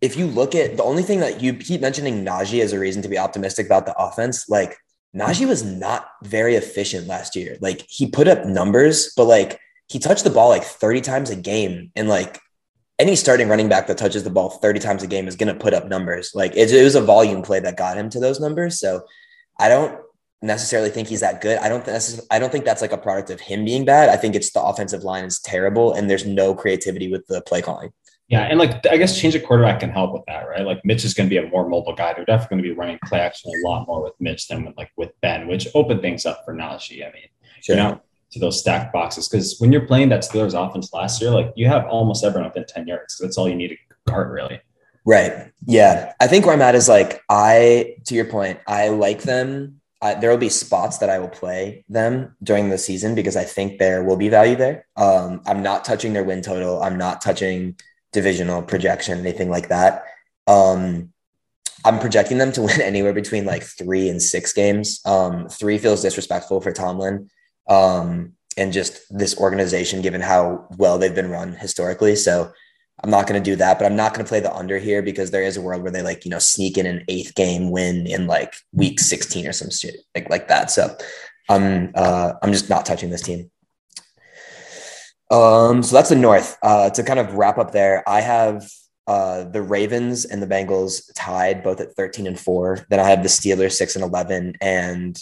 if 0.00 0.16
you 0.16 0.26
look 0.26 0.54
at 0.54 0.76
the 0.76 0.82
only 0.82 1.02
thing 1.02 1.20
that 1.20 1.40
you 1.40 1.54
keep 1.54 1.80
mentioning 1.80 2.24
Najee 2.24 2.62
as 2.62 2.72
a 2.72 2.78
reason 2.78 3.02
to 3.02 3.08
be 3.08 3.18
optimistic 3.18 3.66
about 3.66 3.86
the 3.86 3.96
offense, 3.96 4.48
like 4.48 4.76
Najee 5.14 5.48
was 5.48 5.62
not 5.62 6.08
very 6.22 6.56
efficient 6.56 7.06
last 7.06 7.36
year. 7.36 7.56
Like 7.60 7.86
he 7.88 8.06
put 8.06 8.28
up 8.28 8.44
numbers, 8.44 9.12
but 9.16 9.24
like 9.24 9.58
he 9.88 9.98
touched 9.98 10.24
the 10.24 10.30
ball 10.30 10.48
like 10.48 10.64
30 10.64 11.00
times 11.02 11.30
a 11.30 11.36
game, 11.36 11.92
and 11.94 12.08
like 12.08 12.40
any 12.98 13.16
starting 13.16 13.48
running 13.48 13.68
back 13.68 13.86
that 13.86 13.98
touches 13.98 14.24
the 14.24 14.30
ball 14.30 14.50
30 14.50 14.80
times 14.80 15.02
a 15.02 15.06
game 15.06 15.28
is 15.28 15.36
going 15.36 15.52
to 15.52 15.60
put 15.60 15.74
up 15.74 15.88
numbers. 15.88 16.32
Like 16.34 16.56
it, 16.56 16.72
it 16.72 16.82
was 16.82 16.94
a 16.94 17.00
volume 17.00 17.42
play 17.42 17.60
that 17.60 17.76
got 17.76 17.96
him 17.96 18.08
to 18.10 18.20
those 18.20 18.40
numbers. 18.40 18.80
So 18.80 19.02
I 19.58 19.68
don't 19.68 20.00
necessarily 20.42 20.90
think 20.90 21.08
he's 21.08 21.20
that 21.20 21.40
good. 21.40 21.58
I 21.58 21.68
don't 21.68 21.86
I 22.30 22.38
don't 22.38 22.52
think 22.52 22.64
that's 22.64 22.82
like 22.82 22.92
a 22.92 22.98
product 22.98 23.30
of 23.30 23.40
him 23.40 23.64
being 23.64 23.84
bad. 23.84 24.08
I 24.08 24.16
think 24.16 24.34
it's 24.34 24.50
the 24.52 24.62
offensive 24.62 25.02
line 25.02 25.24
is 25.24 25.40
terrible 25.40 25.92
and 25.92 26.08
there's 26.08 26.26
no 26.26 26.54
creativity 26.54 27.10
with 27.10 27.26
the 27.26 27.42
play 27.42 27.62
calling. 27.62 27.92
Yeah, 28.28 28.42
and 28.42 28.58
like 28.58 28.84
I 28.88 28.96
guess 28.96 29.20
change 29.20 29.36
of 29.36 29.44
quarterback 29.44 29.80
can 29.80 29.90
help 29.90 30.12
with 30.12 30.22
that, 30.26 30.48
right? 30.48 30.66
Like 30.66 30.84
Mitch 30.84 31.04
is 31.04 31.14
going 31.14 31.28
to 31.28 31.30
be 31.30 31.38
a 31.38 31.48
more 31.48 31.68
mobile 31.68 31.94
guy. 31.94 32.12
They're 32.12 32.24
definitely 32.24 32.56
going 32.56 32.64
to 32.64 32.70
be 32.70 32.78
running 32.78 32.98
play 33.06 33.20
action 33.20 33.52
a 33.52 33.68
lot 33.68 33.86
more 33.86 34.02
with 34.02 34.14
Mitch 34.18 34.48
than 34.48 34.64
with 34.64 34.76
like 34.76 34.90
with 34.96 35.12
Ben, 35.20 35.46
which 35.46 35.68
opened 35.74 36.00
things 36.00 36.26
up 36.26 36.42
for 36.44 36.52
Najee. 36.52 37.06
I 37.06 37.12
mean, 37.12 37.28
sure. 37.62 37.76
you 37.76 37.82
know, 37.82 38.00
to 38.32 38.38
those 38.38 38.58
stacked 38.58 38.92
boxes 38.92 39.28
because 39.28 39.58
when 39.58 39.72
you're 39.72 39.86
playing 39.86 40.08
that 40.10 40.22
Steelers 40.22 40.54
offense 40.54 40.92
last 40.92 41.20
year, 41.20 41.30
like 41.30 41.52
you 41.56 41.66
have 41.68 41.86
almost 41.86 42.24
everyone 42.24 42.48
within 42.48 42.66
ten 42.66 42.86
yards. 42.86 43.18
That's 43.18 43.38
all 43.38 43.48
you 43.48 43.54
need 43.54 43.68
to 43.68 43.76
guard, 44.06 44.30
really. 44.32 44.60
Right. 45.04 45.52
Yeah. 45.66 46.12
I 46.20 46.26
think 46.26 46.44
where 46.44 46.54
I'm 46.54 46.62
at 46.62 46.74
is 46.74 46.88
like 46.88 47.22
I, 47.30 47.94
to 48.06 48.14
your 48.14 48.24
point, 48.24 48.58
I 48.66 48.88
like 48.88 49.22
them 49.22 49.80
uh, 50.02 50.14
there 50.14 50.30
will 50.30 50.36
be 50.36 50.48
spots 50.48 50.98
that 50.98 51.08
I 51.08 51.18
will 51.18 51.28
play 51.28 51.84
them 51.88 52.36
during 52.42 52.68
the 52.68 52.78
season 52.78 53.14
because 53.14 53.36
I 53.36 53.44
think 53.44 53.78
there 53.78 54.04
will 54.04 54.16
be 54.16 54.28
value 54.28 54.56
there. 54.56 54.86
Um, 54.96 55.40
I'm 55.46 55.62
not 55.62 55.84
touching 55.84 56.12
their 56.12 56.24
win 56.24 56.42
total. 56.42 56.82
I'm 56.82 56.98
not 56.98 57.22
touching 57.22 57.76
divisional 58.12 58.62
projection, 58.62 59.18
anything 59.18 59.48
like 59.48 59.68
that. 59.68 60.04
Um, 60.46 61.12
I'm 61.84 61.98
projecting 61.98 62.38
them 62.38 62.52
to 62.52 62.62
win 62.68 62.80
anywhere 62.80 63.14
between 63.14 63.46
like 63.46 63.62
three 63.62 64.08
and 64.08 64.20
six 64.20 64.52
games. 64.52 65.00
Um, 65.06 65.48
three 65.48 65.78
feels 65.78 66.02
disrespectful 66.02 66.60
for 66.60 66.72
Tomlin 66.72 67.30
um, 67.68 68.32
and 68.56 68.72
just 68.72 69.00
this 69.10 69.36
organization, 69.38 70.02
given 70.02 70.20
how 70.20 70.66
well 70.76 70.98
they've 70.98 71.14
been 71.14 71.30
run 71.30 71.52
historically. 71.52 72.16
So 72.16 72.52
I'm 73.02 73.10
not 73.10 73.26
going 73.26 73.42
to 73.42 73.50
do 73.50 73.56
that, 73.56 73.78
but 73.78 73.84
I'm 73.84 73.96
not 73.96 74.14
going 74.14 74.24
to 74.24 74.28
play 74.28 74.40
the 74.40 74.54
under 74.54 74.78
here 74.78 75.02
because 75.02 75.30
there 75.30 75.42
is 75.42 75.56
a 75.56 75.60
world 75.60 75.82
where 75.82 75.92
they 75.92 76.02
like, 76.02 76.24
you 76.24 76.30
know, 76.30 76.38
sneak 76.38 76.78
in 76.78 76.86
an 76.86 77.04
eighth 77.08 77.34
game 77.34 77.70
win 77.70 78.06
in 78.06 78.26
like 78.26 78.54
week 78.72 79.00
16 79.00 79.46
or 79.46 79.52
some 79.52 79.70
shit 79.70 79.96
like, 80.14 80.30
like 80.30 80.48
that. 80.48 80.70
So 80.70 80.96
I'm, 81.48 81.92
uh, 81.94 82.32
I'm 82.42 82.52
just 82.52 82.70
not 82.70 82.86
touching 82.86 83.10
this 83.10 83.22
team. 83.22 83.50
Um, 85.30 85.82
so 85.82 85.94
that's 85.94 86.08
the 86.08 86.16
North. 86.16 86.56
Uh, 86.62 86.88
to 86.90 87.02
kind 87.02 87.18
of 87.18 87.34
wrap 87.34 87.58
up 87.58 87.72
there, 87.72 88.08
I 88.08 88.20
have 88.22 88.66
uh, 89.06 89.44
the 89.44 89.62
Ravens 89.62 90.24
and 90.24 90.42
the 90.42 90.46
Bengals 90.46 91.02
tied 91.14 91.62
both 91.62 91.80
at 91.80 91.94
13 91.94 92.26
and 92.26 92.38
four. 92.38 92.86
Then 92.88 93.00
I 93.00 93.10
have 93.10 93.22
the 93.22 93.28
Steelers 93.28 93.72
six 93.72 93.94
and 93.94 94.04
11. 94.04 94.54
And 94.60 95.18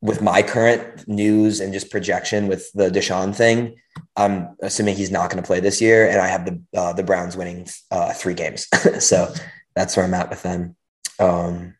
with 0.00 0.22
my 0.22 0.42
current 0.42 1.06
news 1.08 1.60
and 1.60 1.72
just 1.72 1.90
projection 1.90 2.46
with 2.46 2.70
the 2.72 2.88
Deshaun 2.88 3.34
thing, 3.34 3.76
I'm 4.16 4.56
assuming 4.62 4.96
he's 4.96 5.10
not 5.10 5.30
going 5.30 5.42
to 5.42 5.46
play 5.46 5.60
this 5.60 5.80
year, 5.80 6.08
and 6.08 6.20
I 6.20 6.28
have 6.28 6.44
the 6.44 6.62
uh, 6.76 6.92
the 6.92 7.02
Browns 7.02 7.36
winning 7.36 7.68
uh, 7.90 8.12
three 8.12 8.34
games. 8.34 8.68
so 9.04 9.32
that's 9.74 9.96
where 9.96 10.06
I'm 10.06 10.14
at 10.14 10.30
with 10.30 10.42
them. 10.42 10.76
Um, 11.18 11.74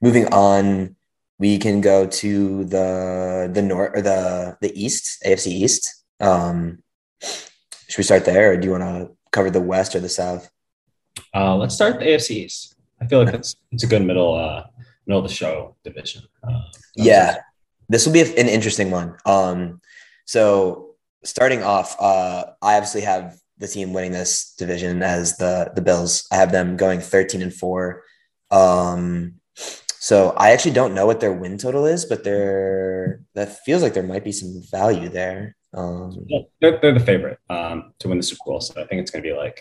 moving 0.00 0.32
on, 0.32 0.96
we 1.38 1.58
can 1.58 1.80
go 1.80 2.06
to 2.06 2.64
the 2.64 3.50
the 3.52 3.62
north 3.62 3.92
or 3.94 4.02
the 4.02 4.56
the 4.60 4.72
East, 4.80 5.22
AFC 5.26 5.48
East. 5.48 6.04
Um, 6.20 6.82
should 7.20 7.98
we 7.98 8.04
start 8.04 8.24
there, 8.24 8.52
or 8.52 8.56
do 8.56 8.66
you 8.66 8.72
want 8.72 8.84
to 8.84 9.16
cover 9.32 9.50
the 9.50 9.60
West 9.60 9.94
or 9.94 10.00
the 10.00 10.08
South? 10.08 10.50
Uh, 11.34 11.56
let's 11.56 11.74
start 11.74 11.98
the 11.98 12.06
AFC 12.06 12.30
East. 12.30 12.76
I 13.00 13.06
feel 13.06 13.24
like 13.24 13.34
it's 13.34 13.56
it's 13.72 13.84
a 13.84 13.88
good 13.88 14.02
middle 14.02 14.34
uh, 14.34 14.64
middle 15.08 15.24
of 15.24 15.28
the 15.28 15.34
show 15.34 15.74
division. 15.82 16.22
Uh, 16.46 16.60
yeah, 16.94 17.38
this 17.88 18.06
will 18.06 18.12
be 18.12 18.20
an 18.20 18.48
interesting 18.48 18.90
one. 18.90 19.16
Um, 19.26 19.80
so 20.26 20.90
starting 21.24 21.62
off, 21.62 21.96
uh, 21.98 22.44
I 22.62 22.76
obviously 22.76 23.00
have 23.00 23.38
the 23.56 23.66
team 23.66 23.92
winning 23.92 24.12
this 24.12 24.54
division 24.56 25.02
as 25.02 25.36
the 25.38 25.72
the 25.74 25.82
Bills. 25.82 26.26
I 26.30 26.36
have 26.36 26.52
them 26.52 26.76
going 26.76 27.00
13 27.00 27.42
and 27.42 27.52
4. 27.52 28.02
Um, 28.50 29.34
so 29.54 30.30
I 30.36 30.52
actually 30.52 30.72
don't 30.72 30.94
know 30.94 31.06
what 31.06 31.20
their 31.20 31.32
win 31.32 31.58
total 31.58 31.86
is, 31.86 32.04
but 32.04 32.22
there 32.22 33.20
that 33.34 33.64
feels 33.64 33.82
like 33.82 33.94
there 33.94 34.02
might 34.02 34.24
be 34.24 34.32
some 34.32 34.62
value 34.70 35.08
there. 35.08 35.56
Um, 35.74 36.26
they're, 36.60 36.78
they're 36.80 36.94
the 36.94 37.00
favorite 37.00 37.38
um, 37.50 37.92
to 37.98 38.08
win 38.08 38.18
the 38.18 38.22
Super 38.22 38.40
Bowl, 38.46 38.60
so 38.60 38.80
I 38.80 38.86
think 38.86 39.02
it's 39.02 39.10
going 39.10 39.22
to 39.22 39.28
be 39.28 39.36
like 39.36 39.60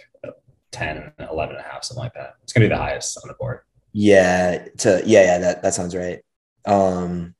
10, 0.71 1.11
11 1.19 1.55
and 1.55 1.65
a 1.65 1.67
half, 1.67 1.83
something 1.83 2.03
like 2.03 2.13
that. 2.13 2.35
It's 2.43 2.53
going 2.53 2.61
to 2.61 2.69
be 2.69 2.75
the 2.75 2.81
highest 2.81 3.17
on 3.21 3.27
the 3.27 3.33
board. 3.33 3.61
Yeah, 3.93 4.67
to 4.79 5.01
yeah, 5.05 5.23
yeah, 5.23 5.37
that 5.39 5.63
that 5.63 5.73
sounds 5.73 5.95
right. 5.95 6.19
Um, 6.65 7.35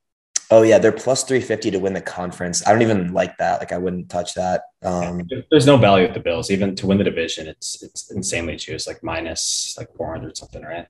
Oh 0.49 0.61
yeah, 0.61 0.77
they're 0.77 0.93
plus 0.93 1.23
three 1.23 1.41
fifty 1.41 1.69
to 1.71 1.77
win 1.77 1.93
the 1.93 2.01
conference. 2.01 2.65
I 2.65 2.71
don't 2.71 2.81
even 2.81 3.11
like 3.13 3.37
that. 3.37 3.59
Like 3.59 3.73
I 3.73 3.77
wouldn't 3.77 4.09
touch 4.09 4.33
that. 4.35 4.63
Um, 4.81 5.27
There's 5.51 5.65
no 5.65 5.75
value 5.75 6.05
at 6.07 6.13
the 6.13 6.21
Bills, 6.21 6.49
even 6.51 6.73
to 6.75 6.87
win 6.87 6.99
the 6.99 7.03
division. 7.03 7.47
It's 7.47 7.83
it's 7.83 8.09
insanely 8.11 8.55
cheap. 8.55 8.79
like 8.87 9.03
minus 9.03 9.75
like 9.77 9.93
four 9.95 10.09
hundred 10.09 10.37
something, 10.37 10.63
right? 10.63 10.87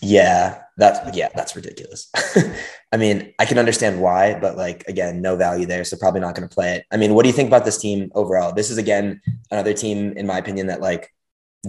Yeah, 0.00 0.62
that's 0.76 1.16
yeah, 1.16 1.30
that's 1.34 1.56
ridiculous. 1.56 2.08
I 2.92 2.96
mean, 2.96 3.34
I 3.40 3.46
can 3.46 3.58
understand 3.58 4.00
why, 4.00 4.38
but 4.38 4.56
like 4.56 4.84
again, 4.86 5.20
no 5.20 5.34
value 5.34 5.66
there, 5.66 5.82
so 5.82 5.96
probably 5.96 6.20
not 6.20 6.36
going 6.36 6.48
to 6.48 6.54
play 6.54 6.76
it. 6.76 6.86
I 6.92 6.98
mean, 6.98 7.14
what 7.14 7.24
do 7.24 7.30
you 7.30 7.34
think 7.34 7.48
about 7.48 7.64
this 7.64 7.78
team 7.78 8.12
overall? 8.14 8.52
This 8.52 8.70
is 8.70 8.78
again 8.78 9.20
another 9.50 9.74
team, 9.74 10.12
in 10.16 10.24
my 10.26 10.38
opinion, 10.38 10.68
that 10.68 10.80
like 10.80 11.12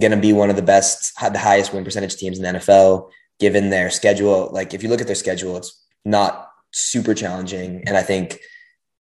going 0.00 0.10
to 0.10 0.16
be 0.16 0.32
one 0.32 0.50
of 0.50 0.56
the 0.56 0.62
best, 0.62 1.14
the 1.20 1.38
highest 1.38 1.72
win 1.72 1.84
percentage 1.84 2.16
teams 2.16 2.38
in 2.38 2.44
the 2.44 2.58
NFL, 2.58 3.10
given 3.38 3.70
their 3.70 3.90
schedule. 3.90 4.50
Like 4.52 4.74
if 4.74 4.82
you 4.82 4.88
look 4.88 5.00
at 5.00 5.06
their 5.06 5.16
schedule, 5.16 5.56
it's 5.56 5.84
not 6.04 6.50
super 6.72 7.14
challenging. 7.14 7.84
And 7.86 7.96
I 7.96 8.02
think 8.02 8.40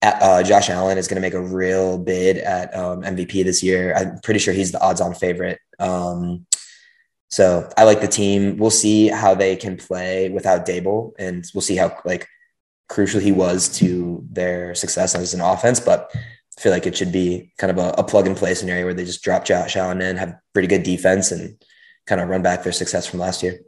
uh, 0.01 0.43
Josh 0.43 0.69
Allen 0.69 0.97
is 0.97 1.07
going 1.07 1.15
to 1.15 1.21
make 1.21 1.33
a 1.33 1.41
real 1.41 1.97
bid 1.97 2.37
at 2.37 2.73
um, 2.75 3.01
MVP 3.01 3.43
this 3.43 3.63
year. 3.63 3.93
I'm 3.95 4.19
pretty 4.19 4.39
sure 4.39 4.53
he's 4.53 4.71
the 4.71 4.81
odds 4.81 5.01
on 5.01 5.13
favorite. 5.13 5.59
Um, 5.79 6.45
so 7.29 7.69
I 7.77 7.83
like 7.83 8.01
the 8.01 8.07
team. 8.07 8.57
We'll 8.57 8.69
see 8.69 9.07
how 9.07 9.35
they 9.35 9.55
can 9.55 9.75
play 9.75 10.29
without 10.29 10.65
Daboll, 10.65 11.13
and 11.19 11.45
we'll 11.53 11.61
see 11.61 11.75
how 11.75 11.97
like 12.05 12.27
crucial 12.87 13.19
he 13.19 13.33
was 13.33 13.67
to 13.79 14.25
their 14.31 14.73
success 14.75 15.13
as 15.13 15.33
an 15.33 15.41
offense. 15.41 15.79
But 15.79 16.09
I 16.57 16.61
feel 16.61 16.71
like 16.71 16.87
it 16.87 16.97
should 16.97 17.11
be 17.11 17.51
kind 17.57 17.71
of 17.71 17.77
a, 17.77 17.89
a 17.99 18.03
plug 18.03 18.25
and 18.25 18.35
play 18.35 18.53
scenario 18.55 18.85
where 18.85 18.93
they 18.93 19.05
just 19.05 19.23
drop 19.23 19.45
Josh 19.45 19.75
Allen 19.75 20.01
in, 20.01 20.17
have 20.17 20.35
pretty 20.53 20.67
good 20.67 20.83
defense, 20.83 21.31
and 21.31 21.55
kind 22.07 22.19
of 22.19 22.29
run 22.29 22.41
back 22.41 22.63
their 22.63 22.71
success 22.71 23.05
from 23.05 23.19
last 23.19 23.43
year. 23.43 23.59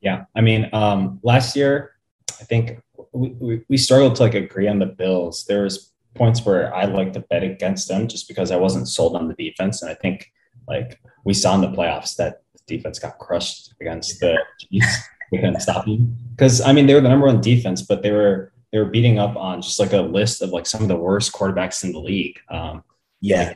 Yeah, 0.00 0.24
I 0.34 0.40
mean, 0.40 0.68
um, 0.72 1.20
last 1.22 1.56
year 1.56 1.92
I 2.40 2.44
think 2.44 2.80
we, 3.12 3.62
we 3.68 3.76
struggled 3.76 4.16
to 4.16 4.22
like 4.22 4.34
agree 4.34 4.68
on 4.68 4.78
the 4.78 4.86
Bills. 4.86 5.44
There 5.46 5.62
was 5.62 5.92
points 6.14 6.44
where 6.44 6.74
I 6.74 6.84
like 6.84 7.12
to 7.14 7.20
bet 7.20 7.42
against 7.42 7.88
them 7.88 8.08
just 8.08 8.28
because 8.28 8.50
I 8.50 8.56
wasn't 8.56 8.88
sold 8.88 9.16
on 9.16 9.28
the 9.28 9.34
defense, 9.34 9.82
and 9.82 9.90
I 9.90 9.94
think 9.94 10.30
like 10.68 11.00
we 11.24 11.34
saw 11.34 11.54
in 11.54 11.62
the 11.62 11.68
playoffs 11.68 12.16
that 12.16 12.42
the 12.54 12.76
defense 12.76 12.98
got 12.98 13.18
crushed 13.18 13.74
against 13.80 14.20
the 14.20 14.38
Chiefs. 14.58 15.08
we 15.32 15.38
couldn't 15.38 15.60
stop 15.60 15.84
them 15.84 16.16
because 16.32 16.60
I 16.60 16.72
mean 16.72 16.86
they 16.86 16.94
were 16.94 17.00
the 17.00 17.08
number 17.08 17.26
one 17.26 17.40
defense, 17.40 17.82
but 17.82 18.02
they 18.02 18.10
were 18.10 18.49
they 18.72 18.78
were 18.78 18.86
beating 18.86 19.18
up 19.18 19.36
on 19.36 19.62
just 19.62 19.80
like 19.80 19.92
a 19.92 20.00
list 20.00 20.42
of 20.42 20.50
like 20.50 20.66
some 20.66 20.82
of 20.82 20.88
the 20.88 20.96
worst 20.96 21.32
quarterbacks 21.32 21.84
in 21.84 21.92
the 21.92 21.98
league. 21.98 22.38
Um, 22.48 22.84
yeah, 23.20 23.54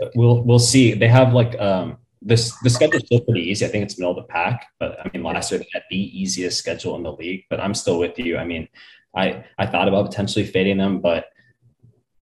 like, 0.00 0.12
we'll 0.14 0.42
we'll 0.42 0.58
see. 0.58 0.94
They 0.94 1.08
have 1.08 1.32
like 1.32 1.58
um, 1.60 1.98
this 2.22 2.56
the 2.62 2.70
schedule 2.70 2.96
is 2.96 3.06
still 3.06 3.20
pretty 3.20 3.42
easy. 3.42 3.66
I 3.66 3.68
think 3.68 3.84
it's 3.84 3.98
middle 3.98 4.16
of 4.16 4.16
the 4.16 4.32
pack, 4.32 4.68
but 4.78 4.98
I 5.00 5.10
mean 5.12 5.22
last 5.22 5.50
year 5.50 5.58
they 5.58 5.68
had 5.72 5.82
the 5.90 6.20
easiest 6.20 6.58
schedule 6.58 6.96
in 6.96 7.02
the 7.02 7.12
league. 7.12 7.44
But 7.50 7.60
I'm 7.60 7.74
still 7.74 7.98
with 7.98 8.18
you. 8.18 8.36
I 8.38 8.44
mean, 8.44 8.68
I 9.14 9.44
I 9.58 9.66
thought 9.66 9.88
about 9.88 10.06
potentially 10.06 10.46
fading 10.46 10.78
them, 10.78 11.00
but 11.00 11.26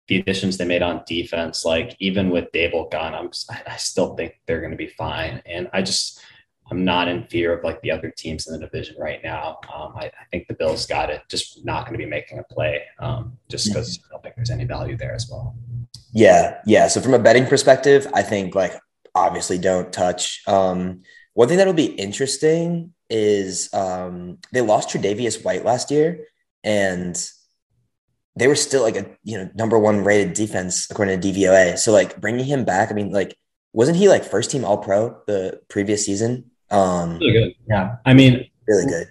the 0.07 0.19
additions 0.19 0.57
they 0.57 0.65
made 0.65 0.81
on 0.81 1.03
defense, 1.07 1.63
like 1.63 1.95
even 1.99 2.31
with 2.31 2.51
Daboll 2.51 2.91
gone, 2.91 3.13
I'm 3.13 3.29
I 3.67 3.77
still 3.77 4.15
think 4.15 4.39
they're 4.45 4.59
going 4.59 4.71
to 4.71 4.77
be 4.77 4.87
fine. 4.87 5.41
And 5.45 5.69
I 5.73 5.81
just 5.81 6.21
I'm 6.71 6.85
not 6.85 7.09
in 7.09 7.25
fear 7.27 7.53
of 7.53 7.63
like 7.65 7.81
the 7.81 7.91
other 7.91 8.09
teams 8.09 8.47
in 8.47 8.53
the 8.53 8.65
division 8.65 8.95
right 8.97 9.21
now. 9.23 9.59
Um, 9.73 9.93
I, 9.95 10.05
I, 10.05 10.25
think 10.31 10.47
the 10.47 10.53
Bills 10.53 10.85
got 10.85 11.09
it. 11.09 11.21
Just 11.27 11.65
not 11.65 11.85
going 11.85 11.99
to 11.99 12.03
be 12.03 12.09
making 12.09 12.39
a 12.39 12.43
play, 12.43 12.83
um, 12.99 13.37
just 13.49 13.67
because 13.67 13.99
I 14.05 14.11
don't 14.11 14.23
think 14.23 14.35
there's 14.35 14.49
any 14.49 14.63
value 14.63 14.95
there 14.95 15.13
as 15.13 15.29
well. 15.29 15.53
Yeah, 16.13 16.59
yeah. 16.65 16.87
So 16.87 17.01
from 17.01 17.13
a 17.13 17.19
betting 17.19 17.45
perspective, 17.45 18.07
I 18.13 18.23
think 18.23 18.55
like 18.55 18.73
obviously 19.13 19.57
don't 19.57 19.91
touch. 19.91 20.41
Um, 20.47 21.01
one 21.33 21.49
thing 21.49 21.57
that'll 21.57 21.73
be 21.73 21.85
interesting 21.85 22.93
is 23.09 23.73
um, 23.73 24.37
they 24.53 24.61
lost 24.61 24.89
Tre'Davious 24.89 25.43
White 25.43 25.65
last 25.65 25.91
year, 25.91 26.25
and 26.63 27.21
they 28.37 28.47
were 28.47 28.55
still 28.55 28.81
like 28.81 28.95
a 28.95 29.05
you 29.23 29.37
know 29.37 29.49
number 29.55 29.77
one 29.77 30.05
rated 30.05 30.33
defense 30.33 30.87
according 30.89 31.19
to 31.19 31.27
DVOA. 31.27 31.77
So 31.77 31.91
like 31.91 32.21
bringing 32.21 32.45
him 32.45 32.63
back, 32.63 32.91
I 32.91 32.93
mean 32.93 33.11
like 33.11 33.35
wasn't 33.73 33.97
he 33.97 34.09
like 34.09 34.23
first 34.23 34.51
team 34.51 34.65
All 34.65 34.77
Pro 34.77 35.21
the 35.27 35.61
previous 35.69 36.05
season? 36.05 36.50
Um, 36.71 37.19
really 37.19 37.31
good. 37.33 37.55
Yeah, 37.69 37.95
I 38.05 38.13
mean, 38.13 38.49
really 38.67 38.85
good. 38.85 39.07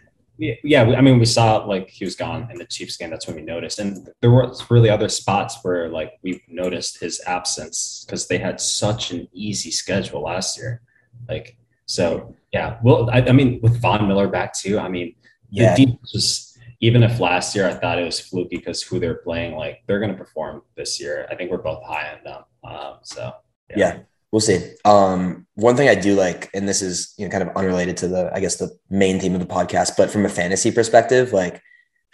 Yeah, 0.64 0.84
I 0.84 1.02
mean, 1.02 1.18
we 1.18 1.26
saw 1.26 1.58
like 1.58 1.90
he 1.90 2.04
was 2.04 2.16
gone 2.16 2.48
in 2.50 2.56
the 2.56 2.64
Chiefs 2.64 2.96
game. 2.96 3.10
That's 3.10 3.26
when 3.26 3.36
we 3.36 3.42
noticed, 3.42 3.78
and 3.78 4.08
there 4.22 4.30
were 4.30 4.50
really 4.70 4.88
other 4.88 5.10
spots 5.10 5.58
where 5.62 5.88
like 5.88 6.14
we 6.22 6.42
noticed 6.48 6.98
his 6.98 7.20
absence 7.26 8.04
because 8.06 8.26
they 8.26 8.38
had 8.38 8.58
such 8.58 9.10
an 9.10 9.28
easy 9.34 9.70
schedule 9.70 10.22
last 10.22 10.56
year. 10.56 10.80
Like, 11.28 11.58
so 11.84 12.34
yeah. 12.52 12.78
Well, 12.82 13.10
I, 13.10 13.20
I 13.20 13.32
mean, 13.32 13.60
with 13.62 13.80
Von 13.82 14.08
Miller 14.08 14.28
back 14.28 14.54
too. 14.54 14.78
I 14.78 14.88
mean, 14.88 15.14
yeah. 15.50 15.76
the 15.76 15.84
defense 15.84 16.12
was 16.14 16.58
even 16.80 17.02
if 17.02 17.20
last 17.20 17.54
year 17.54 17.68
I 17.68 17.74
thought 17.74 17.98
it 17.98 18.04
was 18.04 18.18
fluky 18.18 18.56
because 18.56 18.82
who 18.82 18.98
they're 18.98 19.16
playing, 19.16 19.56
like 19.56 19.82
they're 19.86 20.00
going 20.00 20.12
to 20.12 20.16
perform 20.16 20.62
this 20.76 20.98
year. 20.98 21.28
I 21.30 21.34
think 21.34 21.50
we're 21.50 21.58
both 21.58 21.84
high 21.84 22.16
on 22.16 22.24
them. 22.24 22.42
Um, 22.64 22.94
so 23.02 23.32
yeah. 23.68 23.76
yeah. 23.76 23.98
We'll 24.32 24.40
see. 24.40 24.74
Um, 24.84 25.46
one 25.54 25.76
thing 25.76 25.88
I 25.88 25.96
do 25.96 26.14
like, 26.14 26.50
and 26.54 26.68
this 26.68 26.82
is 26.82 27.14
you 27.18 27.26
know 27.26 27.30
kind 27.30 27.42
of 27.42 27.56
unrelated 27.56 27.96
to 27.98 28.08
the, 28.08 28.30
I 28.32 28.40
guess 28.40 28.56
the 28.56 28.70
main 28.88 29.18
theme 29.18 29.34
of 29.34 29.40
the 29.40 29.46
podcast, 29.46 29.96
but 29.96 30.10
from 30.10 30.24
a 30.24 30.28
fantasy 30.28 30.70
perspective, 30.70 31.32
like 31.32 31.60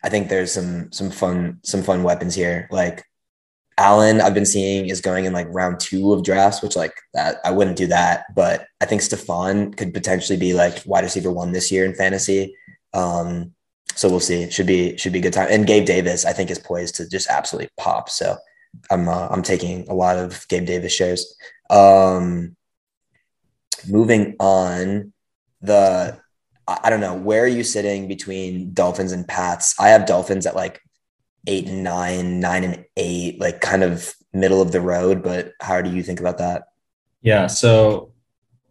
I 0.02 0.08
think 0.08 0.28
there's 0.28 0.52
some 0.52 0.90
some 0.92 1.10
fun 1.10 1.60
some 1.62 1.82
fun 1.82 2.02
weapons 2.02 2.34
here. 2.34 2.68
Like 2.70 3.04
Allen, 3.78 4.20
I've 4.22 4.34
been 4.34 4.46
seeing 4.46 4.88
is 4.88 5.02
going 5.02 5.26
in 5.26 5.34
like 5.34 5.48
round 5.50 5.78
two 5.80 6.12
of 6.12 6.24
drafts, 6.24 6.62
which 6.62 6.76
like 6.76 6.94
that 7.12 7.36
I 7.44 7.50
wouldn't 7.50 7.76
do 7.76 7.86
that, 7.88 8.24
but 8.34 8.66
I 8.80 8.86
think 8.86 9.02
Stefon 9.02 9.76
could 9.76 9.92
potentially 9.92 10.38
be 10.38 10.54
like 10.54 10.82
wide 10.86 11.04
receiver 11.04 11.30
one 11.30 11.52
this 11.52 11.70
year 11.70 11.84
in 11.84 11.94
fantasy. 11.94 12.56
Um, 12.94 13.52
so 13.94 14.08
we'll 14.08 14.20
see. 14.20 14.50
Should 14.50 14.66
be 14.66 14.96
should 14.96 15.12
be 15.12 15.18
a 15.18 15.22
good 15.22 15.32
time. 15.32 15.48
And 15.50 15.66
Gabe 15.66 15.84
Davis, 15.84 16.24
I 16.24 16.32
think, 16.32 16.50
is 16.50 16.58
poised 16.58 16.96
to 16.96 17.08
just 17.08 17.28
absolutely 17.28 17.70
pop. 17.78 18.08
So 18.08 18.36
I'm 18.90 19.08
uh, 19.08 19.28
I'm 19.30 19.42
taking 19.42 19.88
a 19.88 19.94
lot 19.94 20.16
of 20.16 20.46
Gabe 20.48 20.66
Davis 20.66 20.94
shares. 20.94 21.36
Um, 21.70 22.56
moving 23.88 24.36
on, 24.38 25.12
the 25.60 26.18
I 26.68 26.90
don't 26.90 27.00
know 27.00 27.14
where 27.14 27.44
are 27.44 27.48
you 27.48 27.62
sitting 27.62 28.08
between 28.08 28.72
Dolphins 28.74 29.12
and 29.12 29.26
Pats. 29.26 29.74
I 29.78 29.88
have 29.88 30.06
Dolphins 30.06 30.46
at 30.46 30.56
like 30.56 30.80
eight 31.46 31.68
and 31.68 31.84
nine, 31.84 32.40
nine 32.40 32.64
and 32.64 32.84
eight, 32.96 33.40
like 33.40 33.60
kind 33.60 33.84
of 33.84 34.12
middle 34.32 34.60
of 34.60 34.72
the 34.72 34.80
road. 34.80 35.22
But 35.22 35.52
how 35.60 35.80
do 35.80 35.90
you 35.90 36.02
think 36.02 36.18
about 36.18 36.38
that? 36.38 36.64
Yeah, 37.22 37.46
so 37.46 38.12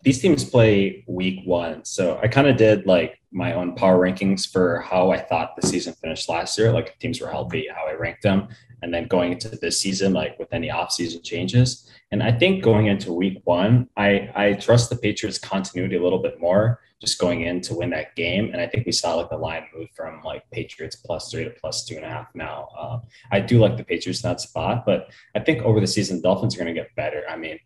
these 0.03 0.21
teams 0.21 0.43
play 0.43 1.03
week 1.07 1.41
one. 1.45 1.85
So 1.85 2.19
I 2.21 2.27
kind 2.27 2.47
of 2.47 2.57
did 2.57 2.85
like 2.85 3.19
my 3.31 3.53
own 3.53 3.75
power 3.75 3.97
rankings 3.97 4.49
for 4.49 4.81
how 4.81 5.11
I 5.11 5.19
thought 5.19 5.55
the 5.55 5.67
season 5.67 5.93
finished 5.93 6.29
last 6.29 6.57
year, 6.57 6.71
like 6.71 6.99
teams 6.99 7.19
were 7.19 7.29
healthy, 7.29 7.67
how 7.73 7.87
I 7.87 7.93
ranked 7.93 8.23
them 8.23 8.49
and 8.85 8.93
then 8.93 9.07
going 9.07 9.31
into 9.31 9.49
this 9.49 9.79
season, 9.79 10.13
like 10.13 10.37
with 10.37 10.53
any 10.53 10.69
off-season 10.69 11.23
changes. 11.23 11.89
And 12.11 12.21
I 12.21 12.31
think 12.31 12.63
going 12.63 12.85
into 12.85 13.11
week 13.11 13.41
one, 13.43 13.89
I 13.97 14.29
I 14.35 14.53
trust 14.53 14.91
the 14.91 14.95
Patriots 14.95 15.39
continuity 15.39 15.95
a 15.95 16.03
little 16.03 16.19
bit 16.19 16.39
more, 16.39 16.81
just 17.01 17.17
going 17.17 17.41
in 17.41 17.61
to 17.61 17.73
win 17.73 17.89
that 17.89 18.15
game. 18.15 18.51
And 18.51 18.61
I 18.61 18.67
think 18.67 18.85
we 18.85 18.91
saw 18.91 19.15
like 19.15 19.31
the 19.31 19.37
line 19.37 19.65
move 19.75 19.89
from 19.95 20.21
like 20.21 20.43
Patriots 20.51 20.97
plus 20.97 21.31
three 21.31 21.45
to 21.45 21.49
plus 21.49 21.83
two 21.83 21.95
and 21.95 22.05
a 22.05 22.09
half 22.09 22.27
now. 22.35 22.69
Uh, 22.77 22.99
I 23.31 23.39
do 23.39 23.57
like 23.57 23.75
the 23.75 23.83
Patriots 23.83 24.23
in 24.23 24.29
that 24.29 24.39
spot, 24.39 24.85
but 24.85 25.09
I 25.35 25.39
think 25.39 25.63
over 25.63 25.79
the 25.79 25.87
season, 25.87 26.21
Dolphins 26.21 26.53
are 26.55 26.59
going 26.61 26.73
to 26.75 26.79
get 26.79 26.95
better. 26.95 27.23
I 27.27 27.37
mean, 27.37 27.57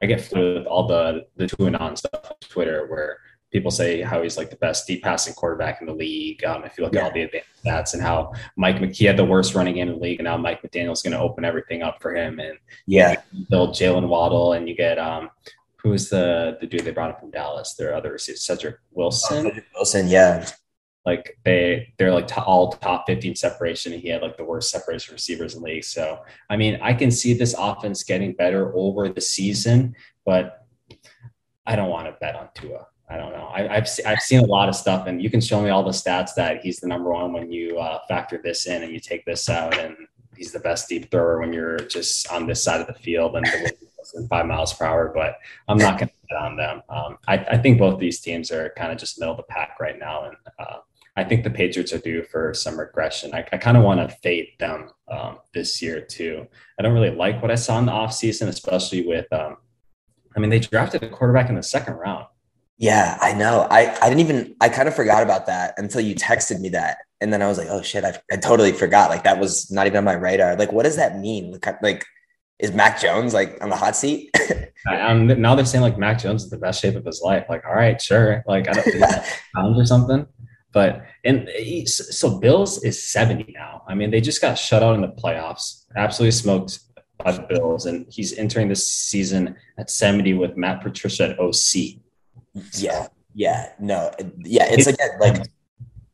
I 0.00 0.06
get 0.06 0.20
fluid 0.20 0.58
with 0.58 0.68
all 0.68 0.86
the 0.86 1.26
the 1.34 1.46
Tuanon 1.46 1.98
stuff 1.98 2.30
on 2.30 2.36
Twitter 2.48 2.86
where 2.86 3.18
people 3.50 3.70
say 3.70 4.00
how 4.00 4.22
he's 4.22 4.36
like 4.36 4.50
the 4.50 4.56
best 4.56 4.86
deep 4.86 5.02
passing 5.02 5.34
quarterback 5.34 5.80
in 5.80 5.86
the 5.86 5.92
league. 5.92 6.44
Um, 6.44 6.64
if 6.64 6.78
you 6.78 6.84
look 6.84 6.94
yeah. 6.94 7.00
at 7.00 7.04
all 7.06 7.12
the 7.12 7.22
advanced 7.22 7.48
stats 7.64 7.94
and 7.94 8.02
how 8.02 8.32
Mike 8.56 8.76
McKee 8.76 9.06
had 9.06 9.16
the 9.16 9.24
worst 9.24 9.54
running 9.54 9.74
game 9.74 9.88
in 9.88 9.94
the 9.94 10.00
league, 10.00 10.20
and 10.20 10.24
now 10.24 10.36
Mike 10.36 10.62
McDaniel's 10.62 11.02
going 11.02 11.12
to 11.12 11.20
open 11.20 11.44
everything 11.44 11.82
up 11.82 12.00
for 12.00 12.14
him. 12.14 12.38
And 12.38 12.58
yeah, 12.86 13.20
build 13.48 13.70
Jaylen 13.70 14.08
Waddle, 14.08 14.52
and 14.54 14.68
you 14.68 14.74
get 14.74 14.98
um, 14.98 15.30
who's 15.76 16.08
the 16.08 16.58
the 16.60 16.66
dude 16.66 16.84
they 16.84 16.92
brought 16.92 17.10
up 17.10 17.20
from 17.20 17.30
Dallas? 17.30 17.74
Their 17.74 17.94
other 17.94 18.12
receiver, 18.12 18.36
Cedric 18.36 18.76
Wilson. 18.92 19.46
Oh, 19.46 19.60
Wilson, 19.74 20.08
yeah. 20.08 20.48
Like 21.06 21.38
they, 21.44 21.94
they're 21.96 22.12
like 22.12 22.28
to, 22.28 22.42
all 22.42 22.72
top 22.72 23.06
15 23.06 23.34
separation. 23.34 23.92
He 23.92 24.08
had 24.08 24.20
like 24.20 24.36
the 24.36 24.44
worst 24.44 24.70
separation 24.70 25.14
receivers 25.14 25.54
in 25.54 25.62
the 25.62 25.66
league. 25.66 25.84
So, 25.84 26.20
I 26.50 26.58
mean, 26.58 26.78
I 26.82 26.92
can 26.92 27.10
see 27.10 27.32
this 27.32 27.54
offense 27.58 28.04
getting 28.04 28.34
better 28.34 28.76
over 28.76 29.08
the 29.08 29.20
season, 29.20 29.96
but 30.26 30.66
I 31.64 31.74
don't 31.74 31.88
want 31.88 32.06
to 32.06 32.16
bet 32.20 32.36
on 32.36 32.48
Tua. 32.54 32.86
I 33.10 33.16
don't 33.16 33.32
know. 33.32 33.50
I, 33.52 33.62
have 33.62 33.88
I've 34.06 34.20
seen 34.20 34.38
a 34.38 34.46
lot 34.46 34.68
of 34.68 34.76
stuff, 34.76 35.08
and 35.08 35.20
you 35.20 35.30
can 35.30 35.40
show 35.40 35.60
me 35.60 35.70
all 35.70 35.82
the 35.82 35.90
stats 35.90 36.34
that 36.36 36.62
he's 36.62 36.78
the 36.78 36.86
number 36.86 37.10
one 37.10 37.32
when 37.32 37.50
you 37.50 37.78
uh, 37.78 37.98
factor 38.06 38.40
this 38.42 38.66
in 38.66 38.84
and 38.84 38.92
you 38.92 39.00
take 39.00 39.24
this 39.24 39.48
out, 39.48 39.76
and 39.76 39.96
he's 40.36 40.52
the 40.52 40.60
best 40.60 40.88
deep 40.88 41.10
thrower 41.10 41.40
when 41.40 41.52
you're 41.52 41.78
just 41.78 42.30
on 42.30 42.46
this 42.46 42.62
side 42.62 42.80
of 42.80 42.86
the 42.86 42.94
field 42.94 43.34
and 43.34 43.46
five 44.28 44.46
miles 44.46 44.72
per 44.72 44.84
hour. 44.84 45.12
But 45.12 45.38
I'm 45.66 45.76
not 45.76 45.98
going 45.98 46.08
to 46.08 46.14
bet 46.28 46.38
on 46.40 46.56
them. 46.56 46.82
Um, 46.88 47.18
I, 47.26 47.38
I, 47.38 47.58
think 47.58 47.78
both 47.78 47.98
these 47.98 48.20
teams 48.20 48.52
are 48.52 48.72
kind 48.76 48.92
of 48.92 48.98
just 48.98 49.18
middle 49.18 49.34
of 49.34 49.38
the 49.38 49.42
pack 49.44 49.78
right 49.80 49.98
now, 49.98 50.26
and 50.26 50.36
uh, 50.60 50.76
I 51.16 51.24
think 51.24 51.42
the 51.42 51.50
Patriots 51.50 51.92
are 51.92 51.98
due 51.98 52.22
for 52.22 52.54
some 52.54 52.78
regression. 52.78 53.34
I, 53.34 53.44
I 53.52 53.58
kind 53.58 53.76
of 53.76 53.82
want 53.82 54.08
to 54.08 54.16
fade 54.18 54.50
them 54.60 54.90
um, 55.08 55.38
this 55.52 55.82
year 55.82 56.00
too. 56.00 56.46
I 56.78 56.82
don't 56.82 56.94
really 56.94 57.10
like 57.10 57.42
what 57.42 57.50
I 57.50 57.56
saw 57.56 57.78
in 57.80 57.86
the 57.86 57.92
offseason, 57.92 58.46
especially 58.46 59.04
with. 59.04 59.30
Um, 59.32 59.56
I 60.36 60.38
mean, 60.38 60.50
they 60.50 60.60
drafted 60.60 61.02
a 61.02 61.08
quarterback 61.08 61.48
in 61.48 61.56
the 61.56 61.62
second 61.62 61.94
round. 61.94 62.26
Yeah, 62.80 63.18
I 63.20 63.34
know. 63.34 63.66
I, 63.70 63.94
I 64.00 64.08
didn't 64.08 64.20
even, 64.20 64.56
I 64.58 64.70
kind 64.70 64.88
of 64.88 64.96
forgot 64.96 65.22
about 65.22 65.46
that 65.46 65.74
until 65.76 66.00
you 66.00 66.14
texted 66.14 66.60
me 66.60 66.70
that. 66.70 66.96
And 67.20 67.30
then 67.30 67.42
I 67.42 67.46
was 67.46 67.58
like, 67.58 67.68
oh 67.68 67.82
shit, 67.82 68.04
I, 68.04 68.18
I 68.32 68.36
totally 68.36 68.72
forgot. 68.72 69.10
Like 69.10 69.22
that 69.24 69.38
was 69.38 69.70
not 69.70 69.86
even 69.86 69.98
on 69.98 70.04
my 70.04 70.14
radar. 70.14 70.56
Like, 70.56 70.72
what 70.72 70.84
does 70.84 70.96
that 70.96 71.18
mean? 71.18 71.60
Like, 71.82 72.06
is 72.58 72.72
Mac 72.72 72.98
Jones 72.98 73.34
like 73.34 73.62
on 73.62 73.68
the 73.68 73.76
hot 73.76 73.96
seat? 73.96 74.34
um, 74.90 75.26
now 75.26 75.54
they're 75.54 75.66
saying 75.66 75.82
like 75.82 75.98
Mac 75.98 76.18
Jones 76.18 76.44
is 76.44 76.48
the 76.48 76.56
best 76.56 76.80
shape 76.80 76.96
of 76.96 77.04
his 77.04 77.20
life. 77.20 77.44
Like, 77.50 77.66
all 77.66 77.74
right, 77.74 78.00
sure. 78.00 78.42
Like, 78.46 78.66
I 78.66 78.72
don't 78.72 79.02
pounds 79.54 79.78
or 79.78 79.84
something. 79.84 80.26
But 80.72 81.04
and 81.22 81.50
so 81.86 82.38
Bills 82.38 82.82
is 82.82 83.02
70 83.02 83.52
now. 83.52 83.82
I 83.88 83.94
mean, 83.94 84.10
they 84.10 84.22
just 84.22 84.40
got 84.40 84.54
shut 84.54 84.82
out 84.82 84.94
in 84.94 85.02
the 85.02 85.08
playoffs, 85.08 85.84
absolutely 85.96 86.32
smoked 86.32 86.78
by 87.22 87.32
the 87.32 87.42
Bills. 87.42 87.84
And 87.84 88.06
he's 88.08 88.38
entering 88.38 88.68
this 88.68 88.86
season 88.86 89.56
at 89.76 89.90
70 89.90 90.32
with 90.32 90.56
Matt 90.56 90.80
Patricia 90.80 91.30
at 91.30 91.38
OC. 91.38 91.99
Yeah. 92.74 93.08
Yeah. 93.34 93.72
No. 93.78 94.12
Yeah. 94.38 94.66
It's 94.70 94.86
again 94.86 95.10
like 95.20 95.42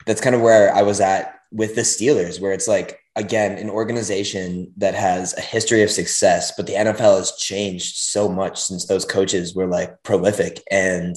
that's 0.07 0.20
kind 0.20 0.35
of 0.35 0.40
where 0.40 0.72
I 0.75 0.83
was 0.83 1.01
at 1.01 1.40
with 1.51 1.75
the 1.75 1.83
Steelers, 1.83 2.40
where 2.40 2.53
it's 2.53 2.68
like, 2.68 3.01
again, 3.16 3.59
an 3.59 3.70
organization 3.70 4.72
that 4.77 4.94
has 4.94 5.37
a 5.37 5.40
history 5.40 5.83
of 5.83 5.90
success, 5.90 6.53
but 6.57 6.66
the 6.66 6.75
NFL 6.75 7.18
has 7.18 7.33
changed 7.33 7.96
so 7.96 8.29
much 8.29 8.61
since 8.61 8.87
those 8.87 9.05
coaches 9.05 9.55
were 9.55 9.66
like 9.66 10.03
prolific. 10.03 10.62
And 10.70 11.16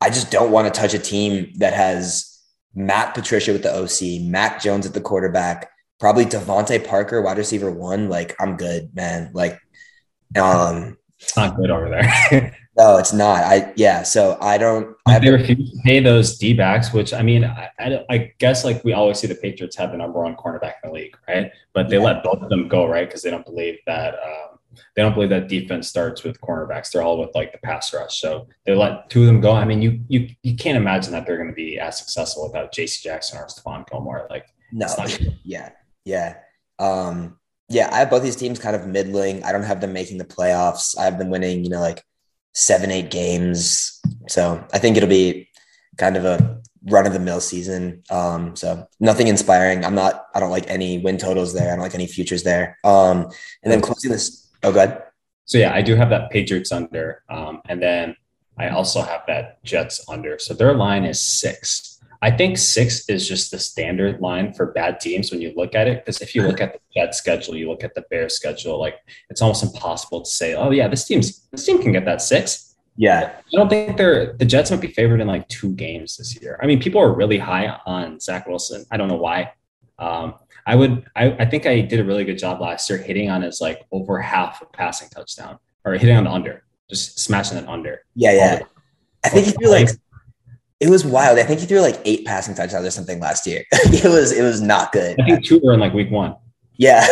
I 0.00 0.10
just 0.10 0.30
don't 0.30 0.52
want 0.52 0.72
to 0.72 0.80
touch 0.80 0.94
a 0.94 0.98
team 0.98 1.52
that 1.56 1.72
has 1.72 2.40
Matt 2.74 3.14
Patricia 3.14 3.52
with 3.52 3.62
the 3.62 3.74
OC, 3.74 4.28
Mac 4.28 4.60
Jones 4.60 4.86
at 4.86 4.94
the 4.94 5.00
quarterback, 5.00 5.70
probably 5.98 6.24
DeVante 6.24 6.86
Parker, 6.86 7.22
wide 7.22 7.38
receiver 7.38 7.70
one. 7.70 8.08
Like, 8.08 8.36
I'm 8.40 8.56
good, 8.56 8.94
man. 8.94 9.30
Like, 9.32 9.58
um, 10.38 10.98
it's 11.18 11.36
not 11.36 11.56
good 11.56 11.70
over 11.70 11.88
there. 11.88 12.56
No, 12.76 12.96
it's 12.96 13.12
not. 13.12 13.44
I 13.44 13.72
yeah. 13.76 14.02
So 14.02 14.36
I 14.40 14.58
don't. 14.58 14.96
I 15.06 15.18
they 15.20 15.30
refuse 15.30 15.70
to 15.70 15.78
pay 15.84 16.00
those 16.00 16.36
D 16.38 16.54
backs, 16.54 16.92
which 16.92 17.12
I 17.14 17.22
mean, 17.22 17.44
I, 17.44 17.70
I, 17.78 18.04
I, 18.10 18.32
guess 18.38 18.64
like 18.64 18.82
we 18.82 18.92
always 18.92 19.18
see 19.18 19.28
the 19.28 19.36
Patriots 19.36 19.76
have 19.76 19.92
the 19.92 19.98
number 19.98 20.20
one 20.20 20.34
cornerback 20.34 20.74
in 20.82 20.90
the 20.90 20.92
league, 20.92 21.16
right? 21.28 21.52
But 21.72 21.88
they 21.88 21.98
yeah. 21.98 22.02
let 22.02 22.24
both 22.24 22.42
of 22.42 22.48
them 22.48 22.66
go, 22.66 22.86
right? 22.86 23.06
Because 23.06 23.22
they 23.22 23.30
don't 23.30 23.44
believe 23.44 23.78
that 23.86 24.14
um, 24.14 24.58
they 24.96 25.02
don't 25.02 25.14
believe 25.14 25.30
that 25.30 25.46
defense 25.48 25.88
starts 25.88 26.24
with 26.24 26.40
cornerbacks. 26.40 26.90
They're 26.90 27.02
all 27.02 27.20
with 27.20 27.32
like 27.34 27.52
the 27.52 27.58
pass 27.58 27.94
rush. 27.94 28.20
So 28.20 28.48
they 28.66 28.74
let 28.74 29.08
two 29.08 29.20
of 29.20 29.26
them 29.26 29.40
go. 29.40 29.52
I 29.52 29.64
mean, 29.64 29.80
you 29.80 30.00
you 30.08 30.30
you 30.42 30.56
can't 30.56 30.76
imagine 30.76 31.12
that 31.12 31.26
they're 31.26 31.36
going 31.36 31.50
to 31.50 31.54
be 31.54 31.78
as 31.78 31.98
successful 31.98 32.44
without 32.44 32.72
J.C. 32.72 33.08
Jackson 33.08 33.38
or 33.38 33.46
Stephon 33.46 33.88
Gilmore. 33.88 34.26
Like 34.30 34.46
no, 34.72 34.88
yeah, 35.44 35.70
yeah. 36.04 36.36
Um, 36.80 37.38
yeah, 37.68 37.88
I 37.92 37.98
have 37.98 38.10
both 38.10 38.22
these 38.22 38.36
teams 38.36 38.58
kind 38.58 38.74
of 38.74 38.86
middling. 38.86 39.44
I 39.44 39.52
don't 39.52 39.62
have 39.62 39.80
them 39.80 39.92
making 39.92 40.18
the 40.18 40.24
playoffs. 40.24 40.98
I 40.98 41.04
have 41.04 41.18
them 41.18 41.30
winning, 41.30 41.64
you 41.64 41.70
know, 41.70 41.80
like 41.80 42.04
seven, 42.54 42.90
eight 42.90 43.10
games. 43.10 44.00
So 44.28 44.64
I 44.72 44.78
think 44.78 44.96
it'll 44.96 45.08
be 45.08 45.48
kind 45.96 46.16
of 46.16 46.24
a 46.24 46.60
run 46.86 47.06
of 47.06 47.12
the 47.12 47.18
mill 47.18 47.40
season. 47.40 48.02
Um, 48.10 48.56
so 48.56 48.86
nothing 49.00 49.28
inspiring. 49.28 49.84
I'm 49.84 49.94
not. 49.94 50.26
I 50.34 50.40
don't 50.40 50.50
like 50.50 50.68
any 50.68 50.98
win 50.98 51.18
totals 51.18 51.52
there. 51.52 51.68
I 51.68 51.76
don't 51.76 51.82
like 51.82 51.94
any 51.94 52.06
futures 52.06 52.42
there. 52.42 52.78
Um, 52.84 53.30
and 53.62 53.72
then 53.72 53.80
closing 53.80 54.10
this. 54.10 54.50
Oh, 54.62 54.72
good. 54.72 54.98
So 55.46 55.58
yeah, 55.58 55.74
I 55.74 55.82
do 55.82 55.94
have 55.94 56.10
that 56.10 56.30
Patriots 56.30 56.72
under, 56.72 57.22
um, 57.28 57.60
and 57.68 57.82
then 57.82 58.16
I 58.56 58.68
also 58.70 59.02
have 59.02 59.22
that 59.26 59.62
Jets 59.62 60.02
under. 60.08 60.38
So 60.38 60.54
their 60.54 60.74
line 60.74 61.04
is 61.04 61.20
six. 61.20 61.93
I 62.24 62.30
think 62.30 62.56
six 62.56 63.06
is 63.10 63.28
just 63.28 63.50
the 63.50 63.58
standard 63.58 64.22
line 64.22 64.54
for 64.54 64.72
bad 64.72 64.98
teams 64.98 65.30
when 65.30 65.42
you 65.42 65.52
look 65.54 65.74
at 65.74 65.86
it. 65.86 66.02
Because 66.02 66.22
if 66.22 66.34
you 66.34 66.42
look 66.42 66.58
at 66.58 66.72
the 66.72 66.78
Jets 66.96 67.18
schedule, 67.18 67.54
you 67.54 67.68
look 67.68 67.84
at 67.84 67.94
the 67.94 68.02
Bears 68.08 68.32
schedule, 68.32 68.80
like 68.80 68.96
it's 69.28 69.42
almost 69.42 69.62
impossible 69.62 70.22
to 70.22 70.30
say, 70.30 70.54
oh 70.54 70.70
yeah, 70.70 70.88
this 70.88 71.04
team's 71.04 71.46
this 71.50 71.66
team 71.66 71.82
can 71.82 71.92
get 71.92 72.06
that 72.06 72.22
six. 72.22 72.76
Yeah. 72.96 73.34
I 73.36 73.42
don't 73.52 73.68
think 73.68 73.98
they're 73.98 74.32
the 74.32 74.46
Jets 74.46 74.70
might 74.70 74.80
be 74.80 74.88
favored 74.88 75.20
in 75.20 75.26
like 75.26 75.46
two 75.48 75.74
games 75.74 76.16
this 76.16 76.40
year. 76.40 76.58
I 76.62 76.66
mean, 76.66 76.80
people 76.80 76.98
are 76.98 77.12
really 77.12 77.36
high 77.36 77.78
on 77.84 78.18
Zach 78.20 78.46
Wilson. 78.46 78.86
I 78.90 78.96
don't 78.96 79.08
know 79.08 79.16
why. 79.16 79.52
Um, 79.98 80.36
I 80.64 80.76
would 80.76 81.04
I, 81.14 81.30
I 81.32 81.44
think 81.44 81.66
I 81.66 81.82
did 81.82 82.00
a 82.00 82.04
really 82.04 82.24
good 82.24 82.38
job 82.38 82.58
last 82.58 82.88
year 82.88 82.98
hitting 82.98 83.28
on 83.28 83.42
his 83.42 83.60
like 83.60 83.84
over 83.92 84.18
half 84.18 84.62
a 84.62 84.66
passing 84.66 85.10
touchdown 85.10 85.58
or 85.84 85.92
hitting 85.92 86.16
on 86.16 86.24
the 86.24 86.30
under, 86.30 86.64
just 86.88 87.18
smashing 87.20 87.58
it 87.58 87.68
under. 87.68 88.00
Yeah, 88.14 88.32
yeah. 88.32 88.60
I 89.24 89.28
think 89.28 89.46
if 89.46 89.56
you're 89.60 89.70
like 89.70 89.90
it 90.84 90.90
was 90.90 91.02
wild. 91.02 91.38
I 91.38 91.44
think 91.44 91.60
he 91.60 91.66
threw 91.66 91.80
like 91.80 91.98
eight 92.04 92.26
passing 92.26 92.54
touchdowns 92.54 92.86
or 92.86 92.90
something 92.90 93.18
last 93.18 93.46
year. 93.46 93.64
it 93.72 94.04
was 94.04 94.32
it 94.32 94.42
was 94.42 94.60
not 94.60 94.92
good. 94.92 95.18
I 95.18 95.24
think 95.24 95.46
two 95.46 95.58
were 95.64 95.72
in 95.72 95.80
like 95.80 95.94
week 95.94 96.10
one. 96.10 96.36
Yeah, 96.76 97.06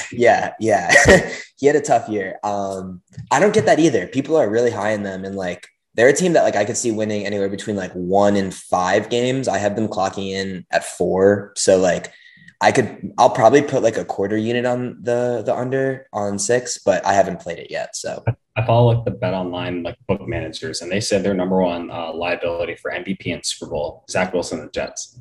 yeah, 0.12 0.54
yeah. 0.58 0.90
he 1.58 1.66
had 1.66 1.76
a 1.76 1.82
tough 1.82 2.08
year. 2.08 2.38
Um, 2.42 3.02
I 3.30 3.38
don't 3.38 3.52
get 3.52 3.66
that 3.66 3.78
either. 3.78 4.06
People 4.06 4.36
are 4.36 4.48
really 4.48 4.70
high 4.70 4.92
in 4.92 5.02
them, 5.02 5.26
and 5.26 5.36
like 5.36 5.66
they're 5.94 6.08
a 6.08 6.14
team 6.14 6.32
that 6.32 6.44
like 6.44 6.56
I 6.56 6.64
could 6.64 6.78
see 6.78 6.92
winning 6.92 7.26
anywhere 7.26 7.50
between 7.50 7.76
like 7.76 7.92
one 7.92 8.36
and 8.36 8.54
five 8.54 9.10
games. 9.10 9.48
I 9.48 9.58
have 9.58 9.76
them 9.76 9.88
clocking 9.88 10.30
in 10.30 10.64
at 10.70 10.84
four, 10.84 11.52
so 11.56 11.76
like 11.76 12.10
I 12.60 12.72
could 12.72 13.12
I'll 13.16 13.30
probably 13.30 13.62
put 13.62 13.82
like 13.82 13.96
a 13.96 14.04
quarter 14.04 14.36
unit 14.36 14.66
on 14.66 14.98
the 15.02 15.42
the 15.44 15.54
under 15.54 16.06
on 16.12 16.38
six, 16.38 16.78
but 16.78 17.04
I 17.06 17.14
haven't 17.14 17.40
played 17.40 17.58
it 17.58 17.70
yet. 17.70 17.96
So 17.96 18.22
I 18.56 18.66
follow 18.66 18.92
like 18.92 19.04
the 19.04 19.12
BetOnline 19.12 19.82
like 19.84 19.96
book 20.06 20.26
managers, 20.28 20.82
and 20.82 20.92
they 20.92 21.00
said 21.00 21.22
their 21.22 21.34
number 21.34 21.62
one 21.62 21.90
uh, 21.90 22.12
liability 22.12 22.76
for 22.76 22.90
MVP 22.90 23.32
and 23.32 23.44
Super 23.44 23.70
Bowl 23.70 24.04
Zach 24.10 24.34
Wilson 24.34 24.58
and 24.58 24.68
the 24.68 24.72
Jets. 24.72 25.20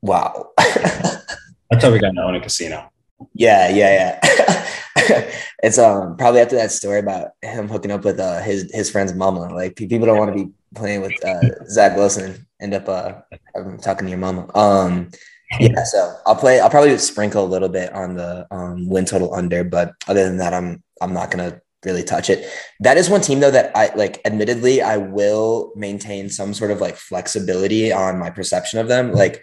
Wow, 0.00 0.52
that's 0.58 1.82
how 1.82 1.90
we 1.90 1.98
got 1.98 2.12
to 2.12 2.22
own 2.22 2.36
a 2.36 2.40
casino. 2.40 2.90
Yeah, 3.34 3.68
yeah, 3.68 4.20
yeah. 4.22 4.66
it's 5.62 5.78
um 5.78 6.16
probably 6.16 6.40
after 6.40 6.56
that 6.56 6.70
story 6.70 7.00
about 7.00 7.30
him 7.42 7.68
hooking 7.68 7.90
up 7.90 8.04
with 8.04 8.20
uh 8.20 8.40
his 8.42 8.70
his 8.72 8.90
friend's 8.90 9.14
mama. 9.14 9.52
Like 9.52 9.76
people 9.76 10.06
don't 10.06 10.18
want 10.18 10.36
to 10.36 10.44
be 10.44 10.52
playing 10.74 11.02
with 11.02 11.24
uh, 11.24 11.64
Zach 11.66 11.96
Wilson. 11.96 12.46
And 12.60 12.74
end 12.74 12.74
up 12.74 12.88
uh 12.88 13.76
talking 13.82 14.06
to 14.06 14.10
your 14.10 14.18
mama. 14.18 14.50
Um 14.54 15.10
yeah, 15.58 15.82
so 15.84 16.16
I'll 16.26 16.36
play. 16.36 16.60
I'll 16.60 16.70
probably 16.70 16.96
sprinkle 16.98 17.44
a 17.44 17.46
little 17.46 17.68
bit 17.68 17.92
on 17.92 18.14
the 18.14 18.46
um, 18.50 18.88
win 18.88 19.04
total 19.04 19.34
under, 19.34 19.64
but 19.64 19.94
other 20.06 20.24
than 20.24 20.36
that, 20.38 20.54
I'm 20.54 20.82
I'm 21.00 21.12
not 21.12 21.30
gonna 21.30 21.60
really 21.84 22.04
touch 22.04 22.30
it. 22.30 22.48
That 22.80 22.96
is 22.96 23.10
one 23.10 23.20
team 23.20 23.40
though 23.40 23.50
that 23.50 23.76
I 23.76 23.92
like. 23.94 24.20
Admittedly, 24.24 24.80
I 24.80 24.98
will 24.98 25.72
maintain 25.74 26.30
some 26.30 26.54
sort 26.54 26.70
of 26.70 26.80
like 26.80 26.96
flexibility 26.96 27.92
on 27.92 28.18
my 28.18 28.30
perception 28.30 28.78
of 28.78 28.86
them. 28.86 29.12
Like, 29.12 29.42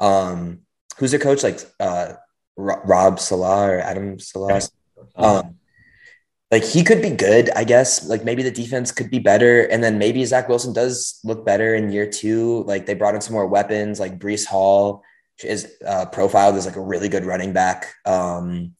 um, 0.00 0.60
who's 0.98 1.12
their 1.12 1.20
coach? 1.20 1.42
Like, 1.42 1.60
uh, 1.80 2.14
Rob 2.56 3.18
Saleh 3.20 3.70
or 3.70 3.78
Adam 3.78 4.18
Saleh. 4.18 4.64
Um, 5.16 5.54
like 6.50 6.64
he 6.64 6.82
could 6.82 7.00
be 7.00 7.10
good, 7.10 7.50
I 7.50 7.64
guess. 7.64 8.06
Like 8.06 8.24
maybe 8.24 8.42
the 8.42 8.50
defense 8.50 8.90
could 8.92 9.10
be 9.10 9.18
better, 9.18 9.62
and 9.62 9.82
then 9.82 9.98
maybe 9.98 10.24
Zach 10.24 10.48
Wilson 10.48 10.72
does 10.72 11.20
look 11.24 11.46
better 11.46 11.74
in 11.74 11.92
year 11.92 12.08
two. 12.08 12.64
Like 12.64 12.84
they 12.84 12.94
brought 12.94 13.14
in 13.14 13.20
some 13.20 13.34
more 13.34 13.46
weapons, 13.46 14.00
like 14.00 14.18
Breece 14.18 14.46
Hall 14.46 15.02
is 15.44 15.72
uh, 15.86 16.06
profiled 16.06 16.56
as 16.56 16.66
like 16.66 16.76
a 16.76 16.80
really 16.80 17.08
good 17.08 17.24
running 17.24 17.52
back. 17.52 17.94
Um, 18.04 18.74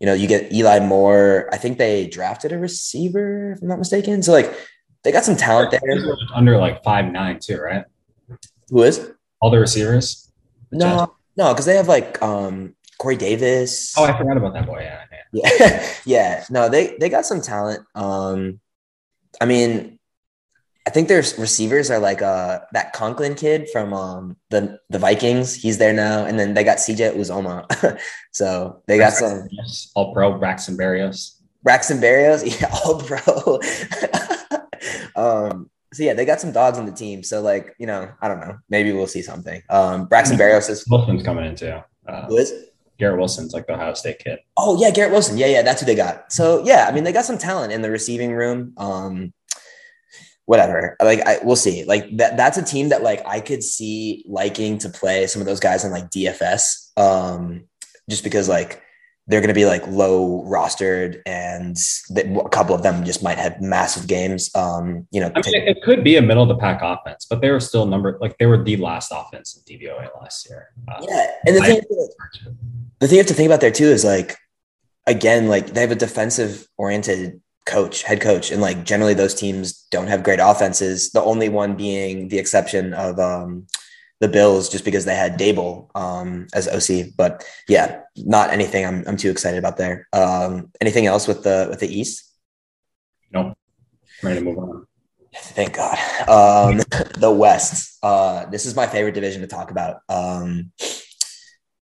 you 0.00 0.06
know, 0.06 0.14
you 0.14 0.26
get 0.26 0.52
Eli 0.52 0.80
Moore. 0.80 1.48
I 1.52 1.56
think 1.56 1.78
they 1.78 2.06
drafted 2.06 2.52
a 2.52 2.58
receiver, 2.58 3.52
if 3.52 3.62
I'm 3.62 3.68
not 3.68 3.78
mistaken. 3.78 4.22
So 4.22 4.32
like 4.32 4.52
they 5.02 5.12
got 5.12 5.24
some 5.24 5.36
talent 5.36 5.70
there. 5.70 5.80
Under 6.34 6.56
like 6.58 6.82
five 6.82 7.10
nine 7.10 7.38
too, 7.38 7.58
right? 7.58 7.84
Who 8.70 8.82
is 8.82 9.12
all 9.40 9.50
the 9.50 9.58
receivers? 9.58 10.32
No, 10.72 11.14
no, 11.36 11.52
because 11.52 11.66
they 11.66 11.76
have 11.76 11.88
like 11.88 12.20
um 12.22 12.74
Corey 12.98 13.16
Davis. 13.16 13.94
Oh, 13.96 14.04
I 14.04 14.16
forgot 14.16 14.36
about 14.36 14.54
that 14.54 14.66
boy. 14.66 14.80
Yeah, 14.80 15.04
yeah, 15.32 15.44
yeah. 15.62 15.92
yeah. 16.04 16.44
No, 16.50 16.68
they 16.68 16.96
they 16.98 17.08
got 17.08 17.26
some 17.26 17.40
talent. 17.40 17.86
Um, 17.94 18.60
I 19.40 19.46
mean, 19.46 19.93
I 20.86 20.90
think 20.90 21.08
their 21.08 21.22
receivers 21.38 21.90
are 21.90 21.98
like 21.98 22.20
uh 22.20 22.60
that 22.72 22.92
Conklin 22.92 23.34
kid 23.34 23.68
from 23.70 23.92
um 23.94 24.36
the 24.50 24.78
the 24.90 24.98
Vikings. 24.98 25.54
He's 25.54 25.78
there 25.78 25.92
now, 25.92 26.24
and 26.24 26.38
then 26.38 26.54
they 26.54 26.62
got 26.64 26.78
CJ 26.78 27.16
Uzomah. 27.16 27.98
so 28.32 28.82
they 28.86 28.98
got 28.98 29.14
some 29.14 29.48
all 29.94 30.12
pro 30.12 30.38
Braxton 30.38 30.76
Berrios. 30.76 31.40
Braxton 31.62 31.98
Berrios, 31.98 32.44
yeah, 32.60 32.68
all 32.84 33.00
pro. 33.00 33.60
um, 35.50 35.70
so 35.94 36.02
yeah, 36.02 36.12
they 36.12 36.26
got 36.26 36.40
some 36.40 36.52
dogs 36.52 36.76
on 36.76 36.84
the 36.84 36.92
team. 36.92 37.22
So 37.22 37.40
like 37.40 37.74
you 37.78 37.86
know, 37.86 38.12
I 38.20 38.28
don't 38.28 38.40
know, 38.40 38.58
maybe 38.68 38.92
we'll 38.92 39.06
see 39.06 39.22
something. 39.22 39.62
Um, 39.70 40.04
Braxton 40.06 40.36
Berrios 40.36 40.68
is 40.68 40.86
Wilson's 40.88 41.22
coming 41.22 41.46
in 41.46 41.56
too. 41.56 41.80
Uh, 42.06 42.26
Who 42.26 42.36
is? 42.36 42.52
Garrett 42.98 43.18
Wilson's 43.18 43.52
like 43.52 43.66
the 43.66 43.74
Ohio 43.74 43.94
State 43.94 44.18
kid. 44.18 44.38
Oh 44.56 44.78
yeah, 44.80 44.90
Garrett 44.90 45.12
Wilson. 45.12 45.38
Yeah, 45.38 45.46
yeah, 45.46 45.62
that's 45.62 45.80
who 45.80 45.86
they 45.86 45.94
got. 45.94 46.30
So 46.30 46.62
yeah, 46.64 46.86
I 46.88 46.92
mean 46.92 47.04
they 47.04 47.12
got 47.12 47.24
some 47.24 47.38
talent 47.38 47.72
in 47.72 47.82
the 47.82 47.90
receiving 47.90 48.32
room. 48.32 48.74
Um, 48.76 49.32
whatever. 50.46 50.96
Like 51.02 51.20
I 51.26 51.38
we'll 51.42 51.56
see. 51.56 51.84
Like 51.84 52.16
that 52.16 52.36
that's 52.36 52.58
a 52.58 52.64
team 52.64 52.90
that 52.90 53.02
like 53.02 53.26
I 53.26 53.40
could 53.40 53.62
see 53.62 54.24
liking 54.28 54.78
to 54.78 54.88
play 54.88 55.26
some 55.26 55.40
of 55.40 55.46
those 55.46 55.60
guys 55.60 55.84
in 55.84 55.90
like 55.90 56.10
DFS. 56.10 56.98
Um 56.98 57.64
just 58.08 58.24
because 58.24 58.48
like 58.48 58.82
they're 59.26 59.40
going 59.40 59.48
to 59.48 59.54
be 59.54 59.64
like 59.64 59.86
low 59.86 60.44
rostered 60.46 61.22
and 61.24 61.76
a 62.14 62.48
couple 62.50 62.74
of 62.74 62.82
them 62.82 63.04
just 63.04 63.22
might 63.22 63.38
have 63.38 63.60
massive 63.60 64.06
games. 64.06 64.54
Um, 64.54 65.06
you 65.10 65.20
know, 65.20 65.32
I 65.34 65.40
mean, 65.40 65.66
it 65.66 65.82
could 65.82 66.04
be 66.04 66.16
a 66.16 66.22
middle 66.22 66.42
of 66.42 66.48
the 66.50 66.58
pack 66.58 66.80
offense, 66.82 67.26
but 67.28 67.40
they 67.40 67.50
were 67.50 67.60
still 67.60 67.86
number 67.86 68.18
like 68.20 68.36
they 68.36 68.44
were 68.44 68.62
the 68.62 68.76
last 68.76 69.12
offense 69.14 69.56
in 69.66 69.78
DVOA 69.78 70.10
last 70.20 70.48
year. 70.48 70.68
Uh, 70.86 71.06
yeah, 71.08 71.30
and 71.46 71.56
the 71.56 71.60
thing, 71.60 71.78
I, 71.78 72.50
the 73.00 73.08
thing 73.08 73.16
you 73.16 73.18
have 73.18 73.26
to 73.28 73.34
think 73.34 73.46
about 73.46 73.62
there 73.62 73.70
too 73.70 73.86
is 73.86 74.04
like, 74.04 74.36
again, 75.06 75.48
like 75.48 75.68
they 75.68 75.80
have 75.80 75.90
a 75.90 75.96
defensive 75.96 76.68
oriented 76.76 77.40
coach, 77.66 78.02
head 78.02 78.20
coach, 78.20 78.50
and 78.50 78.60
like 78.60 78.84
generally 78.84 79.14
those 79.14 79.34
teams 79.34 79.86
don't 79.90 80.06
have 80.06 80.22
great 80.22 80.40
offenses. 80.40 81.10
The 81.10 81.22
only 81.22 81.48
one 81.48 81.76
being 81.76 82.28
the 82.28 82.38
exception 82.38 82.92
of 82.94 83.18
um, 83.18 83.66
the 84.20 84.28
Bills, 84.28 84.68
just 84.68 84.84
because 84.84 85.04
they 85.04 85.14
had 85.14 85.38
Daboll 85.38 85.88
um, 85.94 86.46
as 86.54 86.68
OC. 86.68 87.14
But 87.16 87.44
yeah, 87.68 88.02
not 88.16 88.50
anything 88.50 88.86
I'm 88.86 89.04
I'm 89.06 89.16
too 89.16 89.30
excited 89.30 89.58
about 89.58 89.76
there. 89.76 90.08
Um, 90.12 90.70
anything 90.80 91.06
else 91.06 91.26
with 91.26 91.42
the 91.42 91.66
with 91.70 91.80
the 91.80 91.88
East? 91.88 92.30
No, 93.32 93.54
ready 94.22 94.40
to 94.40 94.44
move 94.44 94.58
on. 94.58 94.86
Thank 95.34 95.74
God. 95.74 95.98
Um, 96.28 96.78
the 97.18 97.32
West. 97.32 97.98
Uh, 98.02 98.46
this 98.46 98.66
is 98.66 98.76
my 98.76 98.86
favorite 98.86 99.14
division 99.14 99.40
to 99.40 99.48
talk 99.48 99.70
about. 99.70 100.00
Um, 100.08 100.72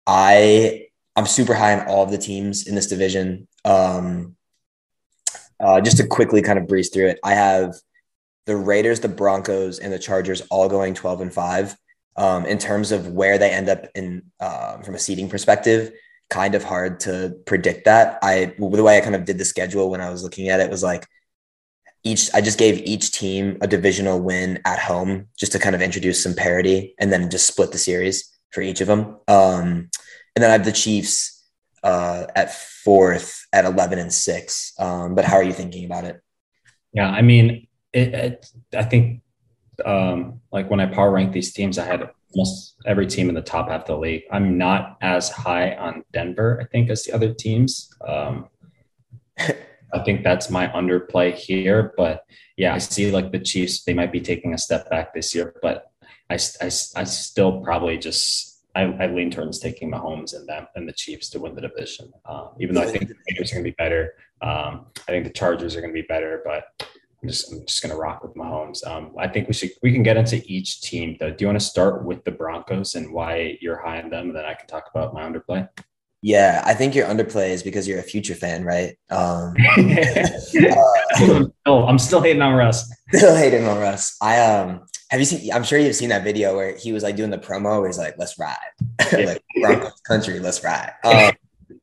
I 0.08 0.88
I'm 1.16 1.26
super 1.26 1.54
high 1.54 1.80
on 1.80 1.88
all 1.88 2.04
of 2.04 2.12
the 2.12 2.18
teams 2.18 2.68
in 2.68 2.76
this 2.76 2.88
division. 2.88 3.48
Um, 3.66 4.36
uh, 5.64 5.82
just 5.82 5.98
to 5.98 6.08
quickly 6.08 6.42
kind 6.42 6.60
of 6.60 6.68
breeze 6.68 6.90
through 6.90 7.08
it, 7.08 7.20
I 7.24 7.34
have 7.34 7.76
the 8.46 8.56
Raiders, 8.56 9.00
the 9.00 9.08
Broncos, 9.08 9.80
and 9.80 9.92
the 9.94 10.00
Chargers 10.00 10.42
all 10.52 10.68
going 10.68 10.94
12 10.94 11.22
and 11.22 11.34
5. 11.34 11.78
Um, 12.16 12.46
in 12.46 12.60
terms 12.60 12.92
of 12.92 13.08
where 13.08 13.40
they 13.40 13.50
end 13.50 13.70
up 13.70 13.88
in 13.96 14.22
uh, 14.40 14.78
from 14.82 14.94
a 14.94 15.00
seating 15.00 15.30
perspective, 15.30 15.94
kind 16.30 16.54
of 16.54 16.64
hard 16.64 17.00
to 17.02 17.36
predict 17.48 17.86
that. 17.86 18.20
I 18.22 18.54
the 18.58 18.84
way 18.84 18.98
I 18.98 19.02
kind 19.02 19.16
of 19.16 19.26
did 19.26 19.40
the 19.40 19.46
schedule 19.46 19.90
when 19.90 20.02
I 20.02 20.12
was 20.12 20.24
looking 20.24 20.50
at 20.50 20.60
it 20.60 20.70
was 20.70 20.84
like 20.84 21.08
each 22.04 22.30
I 22.34 22.42
just 22.42 22.60
gave 22.60 22.86
each 22.86 23.12
team 23.12 23.58
a 23.62 23.68
divisional 23.68 24.20
win 24.20 24.60
at 24.66 24.80
home 24.80 25.28
just 25.40 25.54
to 25.54 25.60
kind 25.60 25.76
of 25.76 25.82
introduce 25.82 26.22
some 26.22 26.36
parity 26.36 26.94
and 27.00 27.12
then 27.12 27.32
just 27.32 27.48
split 27.48 27.72
the 27.72 27.78
series 27.78 28.32
for 28.52 28.62
each 28.62 28.82
of 28.82 28.88
them. 28.88 29.18
Um, 29.28 29.90
and 30.36 30.44
then 30.44 30.50
I 30.50 30.54
have 30.54 30.66
the 30.66 30.72
Chiefs 30.72 31.43
uh, 31.84 32.26
at 32.36 32.54
fourth 32.54 33.46
at 33.52 33.66
11 33.66 34.00
and 34.00 34.14
six. 34.14 34.74
Um, 34.80 35.16
but 35.16 35.26
how 35.26 35.36
are 35.36 35.44
you 35.44 35.54
thinking 35.54 35.86
about 35.86 36.06
it? 36.06 36.22
Yeah, 36.94 37.10
I 37.10 37.22
mean, 37.22 37.68
it, 37.92 38.14
it, 38.14 38.46
I 38.76 38.84
think 38.84 39.22
um, 39.86 40.42
like 40.52 40.70
when 40.70 40.80
I 40.80 40.86
power 40.86 41.12
ranked 41.12 41.34
these 41.34 41.54
teams, 41.54 41.78
I 41.78 41.86
had 41.86 42.10
almost 42.34 42.76
every 42.86 43.08
team 43.08 43.30
in 43.30 43.36
the 43.36 43.42
top 43.42 43.70
half 43.70 43.82
of 43.82 43.88
the 43.88 43.98
league. 43.98 44.24
I'm 44.32 44.58
not 44.58 44.98
as 45.02 45.30
high 45.30 45.76
on 45.76 46.04
Denver, 46.12 46.60
I 46.62 46.66
think, 46.66 46.90
as 46.90 47.04
the 47.04 47.14
other 47.14 47.34
teams. 47.34 47.90
Um, 48.08 48.48
I 49.40 50.00
think 50.04 50.24
that's 50.24 50.50
my 50.50 50.68
underplay 50.70 51.34
here. 51.34 51.94
But 51.98 52.24
yeah, 52.58 52.74
I 52.74 52.80
see 52.80 53.12
like 53.12 53.32
the 53.32 53.40
Chiefs, 53.40 53.84
they 53.84 53.94
might 53.94 54.12
be 54.12 54.22
taking 54.22 54.54
a 54.54 54.58
step 54.58 54.90
back 54.90 55.14
this 55.14 55.36
year, 55.36 55.56
but 55.62 55.92
I, 56.30 56.36
I, 56.62 56.66
I 56.66 57.04
still 57.04 57.62
probably 57.62 57.98
just 57.98 58.53
I, 58.76 58.82
I 58.84 59.08
lean 59.08 59.30
towards 59.30 59.60
taking 59.60 59.92
Mahomes 59.92 60.36
and 60.36 60.48
them 60.48 60.68
and 60.76 60.88
the 60.88 60.94
Chiefs 60.94 61.30
to 61.32 61.40
win 61.40 61.56
the 61.56 61.62
division. 61.62 62.12
Um, 62.26 62.50
even 62.60 62.76
though 62.76 62.82
I 62.82 62.88
think 62.88 63.08
the 63.08 63.16
Raiders 63.30 63.52
are 63.52 63.56
going 63.56 63.66
to 63.66 63.72
be 63.72 63.76
better, 63.78 64.14
um, 64.42 64.88
I 65.08 65.12
think 65.12 65.26
the 65.26 65.34
Chargers 65.34 65.76
are 65.76 65.82
going 65.82 65.94
to 65.94 66.02
be 66.02 66.08
better, 66.08 66.42
but 66.44 66.66
I'm 67.24 67.30
just 67.30 67.52
I'm 67.54 67.66
just 67.66 67.82
gonna 67.82 67.96
rock 67.96 68.22
with 68.22 68.36
Mahomes. 68.36 68.86
Um, 68.86 69.14
I 69.18 69.30
think 69.30 69.48
we 69.48 69.54
should 69.54 69.72
we 69.82 69.94
can 69.94 70.04
get 70.04 70.18
into 70.18 70.44
each 70.46 70.82
team 70.82 71.16
though. 71.20 71.30
Do 71.32 71.38
you 71.40 71.48
want 71.48 71.60
to 71.60 71.66
start 71.66 72.04
with 72.04 72.24
the 72.26 72.32
Broncos 72.32 72.96
and 72.96 73.14
why 73.14 73.58
you're 73.62 73.82
high 73.82 74.02
on 74.02 74.10
them, 74.10 74.28
and 74.28 74.36
then 74.36 74.44
I 74.44 74.54
can 74.54 74.68
talk 74.68 74.90
about 74.94 75.14
my 75.14 75.22
underplay? 75.22 75.70
Yeah, 76.22 76.62
I 76.66 76.74
think 76.74 76.96
your 76.96 77.08
underplay 77.08 77.50
is 77.50 77.64
because 77.64 77.88
you're 77.88 78.00
a 78.00 78.04
future 78.04 78.36
fan, 78.36 78.66
right? 78.66 78.98
Um, 79.10 79.56
uh, 79.78 81.46
oh, 81.66 81.86
I'm 81.86 81.98
still 81.98 82.22
hating 82.22 82.42
on 82.42 82.56
Russ. 82.56 82.94
Still 83.14 83.36
hating 83.36 83.68
on 83.68 83.80
Russ. 83.80 84.18
I 84.22 84.40
um 84.40 84.86
have 85.14 85.20
you 85.20 85.26
seen? 85.26 85.54
I'm 85.54 85.64
sure 85.64 85.78
you've 85.78 85.96
seen 85.96 86.10
that 86.10 86.24
video 86.24 86.56
where 86.56 86.76
he 86.76 86.92
was 86.92 87.04
like 87.04 87.16
doing 87.16 87.30
the 87.30 87.38
promo 87.38 87.80
where 87.80 87.88
he's 87.88 88.00
like, 88.00 88.16
"Let's 88.18 88.40
ride, 88.40 88.58
like 89.14 89.44
Broncos 89.62 90.02
country, 90.08 90.40
let's 90.40 90.64
ride." 90.64 90.92
Um, 91.04 91.32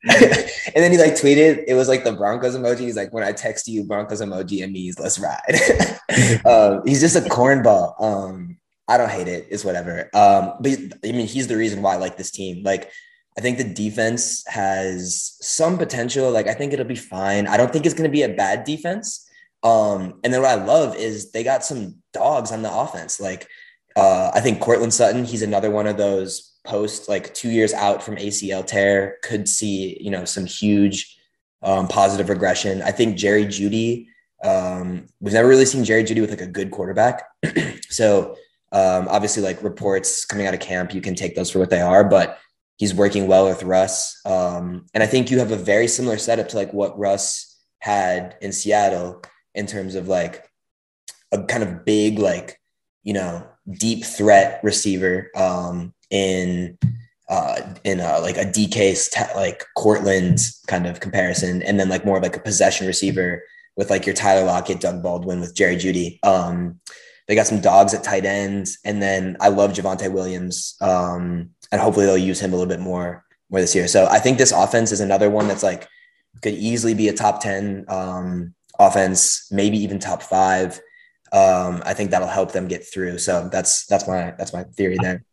and 0.08 0.50
then 0.74 0.90
he 0.90 0.98
like 0.98 1.12
tweeted, 1.12 1.64
it 1.66 1.74
was 1.74 1.86
like 1.86 2.04
the 2.04 2.12
Broncos 2.12 2.56
emoji. 2.56 2.80
He's 2.80 2.96
like, 2.96 3.12
when 3.12 3.22
I 3.22 3.32
text 3.32 3.68
you 3.68 3.84
Broncos 3.84 4.20
emoji, 4.20 4.64
and 4.64 4.72
means 4.72 4.98
let's 4.98 5.18
ride. 5.18 6.44
um, 6.44 6.82
he's 6.86 7.00
just 7.00 7.16
a 7.16 7.28
cornball. 7.28 8.00
Um, 8.02 8.56
I 8.88 8.96
don't 8.96 9.10
hate 9.10 9.28
it. 9.28 9.46
It's 9.50 9.64
whatever. 9.64 10.10
Um, 10.12 10.54
but 10.60 10.78
I 11.04 11.12
mean, 11.12 11.26
he's 11.26 11.46
the 11.46 11.56
reason 11.56 11.82
why 11.82 11.94
I 11.94 11.98
like 11.98 12.16
this 12.16 12.32
team. 12.32 12.64
Like, 12.64 12.90
I 13.38 13.40
think 13.40 13.58
the 13.58 13.64
defense 13.64 14.42
has 14.48 15.36
some 15.40 15.78
potential. 15.78 16.32
Like, 16.32 16.48
I 16.48 16.54
think 16.54 16.72
it'll 16.72 16.84
be 16.84 16.96
fine. 16.96 17.46
I 17.46 17.56
don't 17.56 17.72
think 17.72 17.86
it's 17.86 17.94
going 17.94 18.10
to 18.10 18.12
be 18.12 18.22
a 18.22 18.28
bad 18.28 18.64
defense. 18.64 19.28
Um, 19.62 20.20
and 20.24 20.32
then 20.32 20.40
what 20.40 20.50
I 20.50 20.64
love 20.64 20.96
is 20.96 21.30
they 21.30 21.44
got 21.44 21.64
some 21.64 21.99
dogs 22.12 22.52
on 22.52 22.62
the 22.62 22.72
offense. 22.72 23.20
Like, 23.20 23.48
uh, 23.96 24.30
I 24.34 24.40
think 24.40 24.60
Courtland 24.60 24.94
Sutton, 24.94 25.24
he's 25.24 25.42
another 25.42 25.70
one 25.70 25.86
of 25.86 25.96
those 25.96 26.50
post 26.64 27.08
like 27.08 27.32
two 27.32 27.50
years 27.50 27.72
out 27.72 28.02
from 28.02 28.16
ACL 28.16 28.66
tear 28.66 29.16
could 29.22 29.48
see 29.48 29.96
you 30.00 30.10
know 30.10 30.26
some 30.26 30.44
huge 30.44 31.18
um, 31.62 31.88
positive 31.88 32.28
regression. 32.28 32.82
I 32.82 32.92
think 32.92 33.16
Jerry 33.16 33.44
Jeudy. 33.46 34.06
Um, 34.42 35.06
we've 35.20 35.34
never 35.34 35.48
really 35.48 35.66
seen 35.66 35.84
Jerry 35.84 36.02
Jeudy 36.02 36.22
with 36.22 36.30
like 36.30 36.40
a 36.40 36.46
good 36.46 36.70
quarterback. 36.70 37.24
so 37.90 38.36
um, 38.72 39.08
obviously, 39.08 39.42
like 39.42 39.62
reports 39.62 40.24
coming 40.24 40.46
out 40.46 40.54
of 40.54 40.60
camp, 40.60 40.94
you 40.94 41.00
can 41.00 41.14
take 41.14 41.34
those 41.34 41.50
for 41.50 41.58
what 41.58 41.70
they 41.70 41.80
are. 41.80 42.04
But 42.04 42.38
he's 42.76 42.94
working 42.94 43.26
well 43.26 43.46
with 43.46 43.62
Russ, 43.62 44.18
um, 44.24 44.86
and 44.94 45.02
I 45.02 45.06
think 45.06 45.30
you 45.30 45.38
have 45.40 45.52
a 45.52 45.56
very 45.56 45.88
similar 45.88 46.18
setup 46.18 46.48
to 46.50 46.56
like 46.56 46.72
what 46.72 46.98
Russ 46.98 47.58
had 47.80 48.36
in 48.40 48.52
Seattle 48.52 49.22
in 49.54 49.66
terms 49.66 49.94
of 49.94 50.08
like 50.08 50.49
a 51.32 51.42
kind 51.44 51.62
of 51.62 51.84
big 51.84 52.18
like 52.18 52.60
you 53.02 53.12
know 53.12 53.46
deep 53.78 54.04
threat 54.04 54.60
receiver 54.62 55.30
um, 55.36 55.94
in 56.10 56.78
uh, 57.28 57.60
in 57.84 58.00
a, 58.00 58.18
like 58.18 58.36
a 58.36 58.44
DK 58.44 59.36
like 59.36 59.64
Courtland 59.76 60.40
kind 60.66 60.86
of 60.86 61.00
comparison, 61.00 61.62
and 61.62 61.78
then 61.78 61.88
like 61.88 62.04
more 62.04 62.16
of 62.16 62.22
like 62.22 62.36
a 62.36 62.40
possession 62.40 62.86
receiver 62.86 63.42
with 63.76 63.88
like 63.88 64.04
your 64.04 64.14
Tyler 64.14 64.44
Lockett, 64.44 64.80
Doug 64.80 65.02
Baldwin 65.02 65.40
with 65.40 65.54
Jerry 65.54 65.76
Jeudy. 65.76 66.18
Um, 66.24 66.80
they 67.28 67.36
got 67.36 67.46
some 67.46 67.60
dogs 67.60 67.94
at 67.94 68.02
tight 68.02 68.24
ends, 68.24 68.78
and 68.84 69.00
then 69.00 69.36
I 69.40 69.48
love 69.48 69.72
Javonte 69.72 70.12
Williams, 70.12 70.76
um, 70.80 71.50
and 71.70 71.80
hopefully 71.80 72.06
they'll 72.06 72.18
use 72.18 72.40
him 72.40 72.52
a 72.52 72.56
little 72.56 72.68
bit 72.68 72.80
more 72.80 73.24
more 73.48 73.60
this 73.60 73.74
year. 73.74 73.86
So 73.86 74.06
I 74.06 74.18
think 74.18 74.36
this 74.36 74.52
offense 74.52 74.90
is 74.90 75.00
another 75.00 75.30
one 75.30 75.46
that's 75.46 75.62
like 75.62 75.86
could 76.42 76.54
easily 76.54 76.94
be 76.94 77.08
a 77.08 77.12
top 77.12 77.40
ten 77.40 77.84
um, 77.86 78.54
offense, 78.78 79.46
maybe 79.52 79.78
even 79.78 80.00
top 80.00 80.22
five. 80.22 80.80
Um, 81.32 81.82
I 81.84 81.94
think 81.94 82.10
that'll 82.10 82.28
help 82.28 82.52
them 82.52 82.68
get 82.68 82.84
through. 82.84 83.18
So 83.18 83.48
that's 83.52 83.86
that's 83.86 84.06
my 84.06 84.34
that's 84.38 84.52
my 84.52 84.64
theory 84.64 84.96
there 85.00 85.24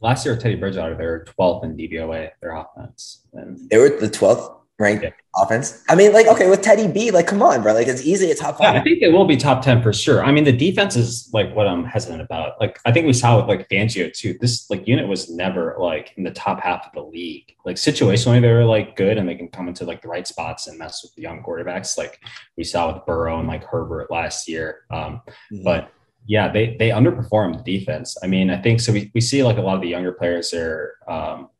last 0.00 0.24
year 0.24 0.36
Teddy 0.36 0.56
Bridgewater, 0.56 0.96
they 0.96 1.04
were 1.04 1.26
12th 1.38 1.64
in 1.64 1.76
DVOA, 1.76 2.30
their 2.40 2.56
offense. 2.56 3.26
And 3.32 3.68
they 3.70 3.78
were 3.78 3.90
the 3.90 4.08
12th 4.08 4.59
ranked 4.80 5.04
yeah. 5.04 5.10
offense. 5.36 5.84
I 5.88 5.94
mean, 5.94 6.12
like, 6.12 6.26
okay, 6.26 6.48
with 6.48 6.62
Teddy 6.62 6.88
B, 6.88 7.10
like, 7.10 7.26
come 7.26 7.42
on, 7.42 7.62
bro. 7.62 7.74
Like, 7.74 7.86
it's 7.86 8.04
easy 8.04 8.30
a 8.30 8.34
top 8.34 8.58
five. 8.58 8.74
Yeah, 8.74 8.80
I 8.80 8.82
think 8.82 9.02
it 9.02 9.12
will 9.12 9.26
be 9.26 9.36
top 9.36 9.62
10 9.62 9.82
for 9.82 9.92
sure. 9.92 10.24
I 10.24 10.32
mean, 10.32 10.44
the 10.44 10.52
defense 10.52 10.96
is 10.96 11.28
like 11.32 11.54
what 11.54 11.68
I'm 11.68 11.84
hesitant 11.84 12.22
about. 12.22 12.58
Like, 12.60 12.80
I 12.86 12.90
think 12.90 13.06
we 13.06 13.12
saw 13.12 13.36
with 13.36 13.46
like 13.46 13.68
Fangio 13.68 14.12
too. 14.12 14.36
This 14.40 14.68
like 14.70 14.88
unit 14.88 15.06
was 15.06 15.30
never 15.30 15.76
like 15.78 16.14
in 16.16 16.24
the 16.24 16.30
top 16.30 16.60
half 16.60 16.86
of 16.86 16.92
the 16.94 17.02
league. 17.02 17.54
Like, 17.64 17.76
situationally, 17.76 18.40
they 18.40 18.50
were 18.50 18.64
like 18.64 18.96
good 18.96 19.18
and 19.18 19.28
they 19.28 19.34
can 19.34 19.48
come 19.48 19.68
into 19.68 19.84
like 19.84 20.02
the 20.02 20.08
right 20.08 20.26
spots 20.26 20.66
and 20.66 20.78
mess 20.78 21.02
with 21.02 21.14
the 21.14 21.22
young 21.22 21.42
quarterbacks. 21.42 21.98
Like 21.98 22.18
we 22.56 22.64
saw 22.64 22.92
with 22.92 23.04
Burrow 23.06 23.38
and 23.38 23.46
like 23.46 23.64
Herbert 23.64 24.10
last 24.10 24.48
year. 24.48 24.80
Um, 24.90 25.20
mm-hmm. 25.52 25.62
But 25.62 25.92
yeah, 26.26 26.50
they 26.50 26.76
they 26.78 26.90
underperformed 26.90 27.64
the 27.64 27.78
defense. 27.78 28.16
I 28.22 28.26
mean, 28.26 28.50
I 28.50 28.60
think 28.60 28.80
so. 28.80 28.92
We, 28.92 29.10
we 29.14 29.20
see 29.20 29.42
like 29.42 29.58
a 29.58 29.62
lot 29.62 29.76
of 29.76 29.82
the 29.82 29.88
younger 29.88 30.12
players 30.12 30.50
there. 30.50 30.94
Um, 31.08 31.50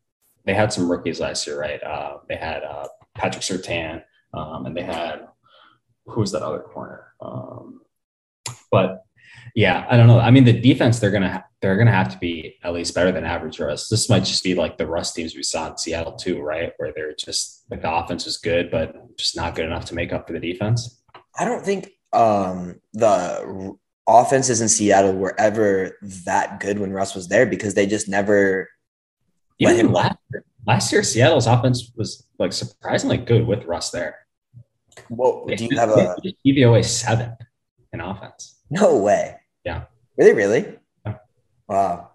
they 0.44 0.54
had 0.54 0.72
some 0.72 0.90
rookies 0.90 1.20
last 1.20 1.46
year, 1.46 1.61
right? 1.61 1.83
Uh, 1.83 2.18
they 2.28 2.37
had 2.37 2.62
uh, 2.62 2.88
Patrick 3.20 3.42
Surtain, 3.42 4.02
um, 4.33 4.64
and 4.66 4.76
they 4.76 4.83
had 4.83 5.28
who 6.06 6.20
was 6.20 6.33
that 6.33 6.42
other 6.42 6.61
corner? 6.61 7.12
Um, 7.20 7.83
but 8.72 9.04
yeah, 9.54 9.87
I 9.90 9.96
don't 9.96 10.06
know. 10.06 10.18
I 10.18 10.30
mean, 10.30 10.44
the 10.44 10.59
defense 10.59 10.98
they're 10.98 11.11
gonna 11.11 11.44
they're 11.61 11.76
gonna 11.76 11.92
have 11.92 12.11
to 12.12 12.18
be 12.18 12.56
at 12.64 12.72
least 12.72 12.94
better 12.94 13.12
than 13.12 13.24
average 13.24 13.61
Russ. 13.61 13.88
This 13.88 14.09
might 14.09 14.24
just 14.24 14.42
be 14.42 14.54
like 14.54 14.78
the 14.78 14.87
Russ 14.87 15.12
teams 15.12 15.35
we 15.35 15.42
saw 15.42 15.70
in 15.70 15.76
Seattle 15.76 16.12
too, 16.12 16.40
right? 16.40 16.72
Where 16.78 16.92
they're 16.94 17.14
just 17.14 17.64
like 17.70 17.83
the 17.83 17.92
offense 17.92 18.24
was 18.24 18.38
good, 18.38 18.70
but 18.70 18.94
just 19.16 19.37
not 19.37 19.54
good 19.54 19.66
enough 19.66 19.85
to 19.87 19.94
make 19.94 20.12
up 20.12 20.26
for 20.26 20.33
the 20.33 20.40
defense. 20.40 21.02
I 21.38 21.44
don't 21.44 21.64
think 21.64 21.90
um, 22.12 22.80
the 22.94 23.76
offenses 24.09 24.61
in 24.61 24.68
Seattle 24.68 25.14
were 25.14 25.38
ever 25.38 25.98
that 26.24 26.61
good 26.61 26.78
when 26.78 26.92
Russ 26.92 27.14
was 27.14 27.28
there 27.28 27.46
because 27.46 27.74
they 27.74 27.87
just 27.87 28.09
never 28.09 28.68
let 29.61 29.76
him 29.76 29.92
last 29.92 30.16
year, 30.33 30.44
last 30.66 30.92
year 30.92 31.03
Seattle's 31.03 31.46
offense 31.46 31.92
was 31.96 32.27
like 32.38 32.53
surprisingly 32.53 33.18
good 33.18 33.46
with 33.46 33.64
Russ 33.64 33.90
there. 33.90 34.18
Well, 35.09 35.46
do 35.46 35.64
you 35.64 35.77
have 35.79 35.90
a 35.90 36.16
DVOA 36.44 36.85
seven 36.85 37.33
in 37.92 38.01
offense? 38.01 38.61
No 38.70 38.99
way. 38.99 39.37
Yeah. 39.64 39.85
Really, 40.16 40.33
really? 40.33 40.79
Yeah. 41.07 41.16
Wow. 41.68 42.11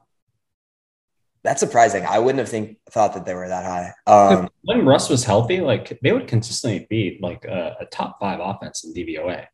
That's 1.44 1.60
surprising. 1.60 2.06
I 2.06 2.20
wouldn't 2.20 2.40
have 2.40 2.50
think 2.50 2.78
thought 2.90 3.14
that 3.14 3.26
they 3.26 3.34
were 3.34 3.48
that 3.48 3.66
high. 3.66 3.94
Um, 4.12 4.50
when 4.64 4.86
Russ 4.86 5.10
was 5.10 5.24
healthy, 5.24 5.62
like 5.62 6.00
they 6.02 6.12
would 6.12 6.28
consistently 6.28 6.88
be 6.90 7.20
like 7.22 7.46
a, 7.46 7.76
a 7.82 7.86
top 7.86 8.20
five 8.20 8.40
offense 8.42 8.84
in 8.84 8.94
DVOA 8.94 9.48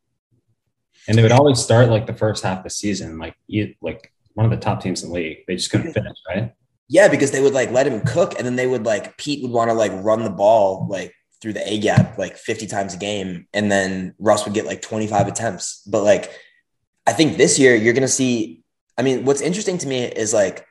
and 1.08 1.18
they 1.18 1.22
would 1.22 1.32
always 1.32 1.60
start 1.60 1.88
like 1.88 2.06
the 2.06 2.14
first 2.14 2.44
half 2.44 2.58
of 2.58 2.64
the 2.64 2.70
season, 2.70 3.18
like 3.18 3.34
you 3.46 3.74
like 3.80 4.12
one 4.34 4.44
of 4.44 4.50
the 4.50 4.56
top 4.56 4.82
teams 4.82 5.02
in 5.02 5.08
the 5.08 5.14
league. 5.14 5.38
They 5.46 5.56
just 5.56 5.70
couldn't 5.70 5.92
finish, 5.92 6.16
right? 6.28 6.52
Yeah, 6.88 7.08
because 7.08 7.30
they 7.30 7.40
would 7.40 7.54
like 7.54 7.70
let 7.70 7.86
him 7.86 8.00
cook, 8.02 8.34
and 8.36 8.46
then 8.46 8.56
they 8.56 8.66
would 8.66 8.84
like 8.84 9.16
Pete 9.16 9.42
would 9.42 9.50
want 9.50 9.70
to 9.70 9.74
like 9.74 9.92
run 9.94 10.24
the 10.24 10.30
ball 10.30 10.86
like 10.88 11.14
through 11.40 11.54
the 11.54 11.72
A 11.72 11.78
gap 11.78 12.18
like 12.18 12.36
50 12.36 12.66
times 12.66 12.94
a 12.94 12.98
game, 12.98 13.46
and 13.52 13.70
then 13.70 14.14
Russ 14.18 14.44
would 14.44 14.54
get 14.54 14.66
like 14.66 14.82
25 14.82 15.28
attempts. 15.28 15.82
But 15.86 16.02
like, 16.02 16.30
I 17.06 17.12
think 17.12 17.36
this 17.36 17.58
year 17.58 17.74
you're 17.74 17.94
gonna 17.94 18.08
see. 18.08 18.62
I 18.98 19.02
mean, 19.02 19.24
what's 19.24 19.40
interesting 19.40 19.78
to 19.78 19.86
me 19.86 20.04
is 20.04 20.34
like 20.34 20.66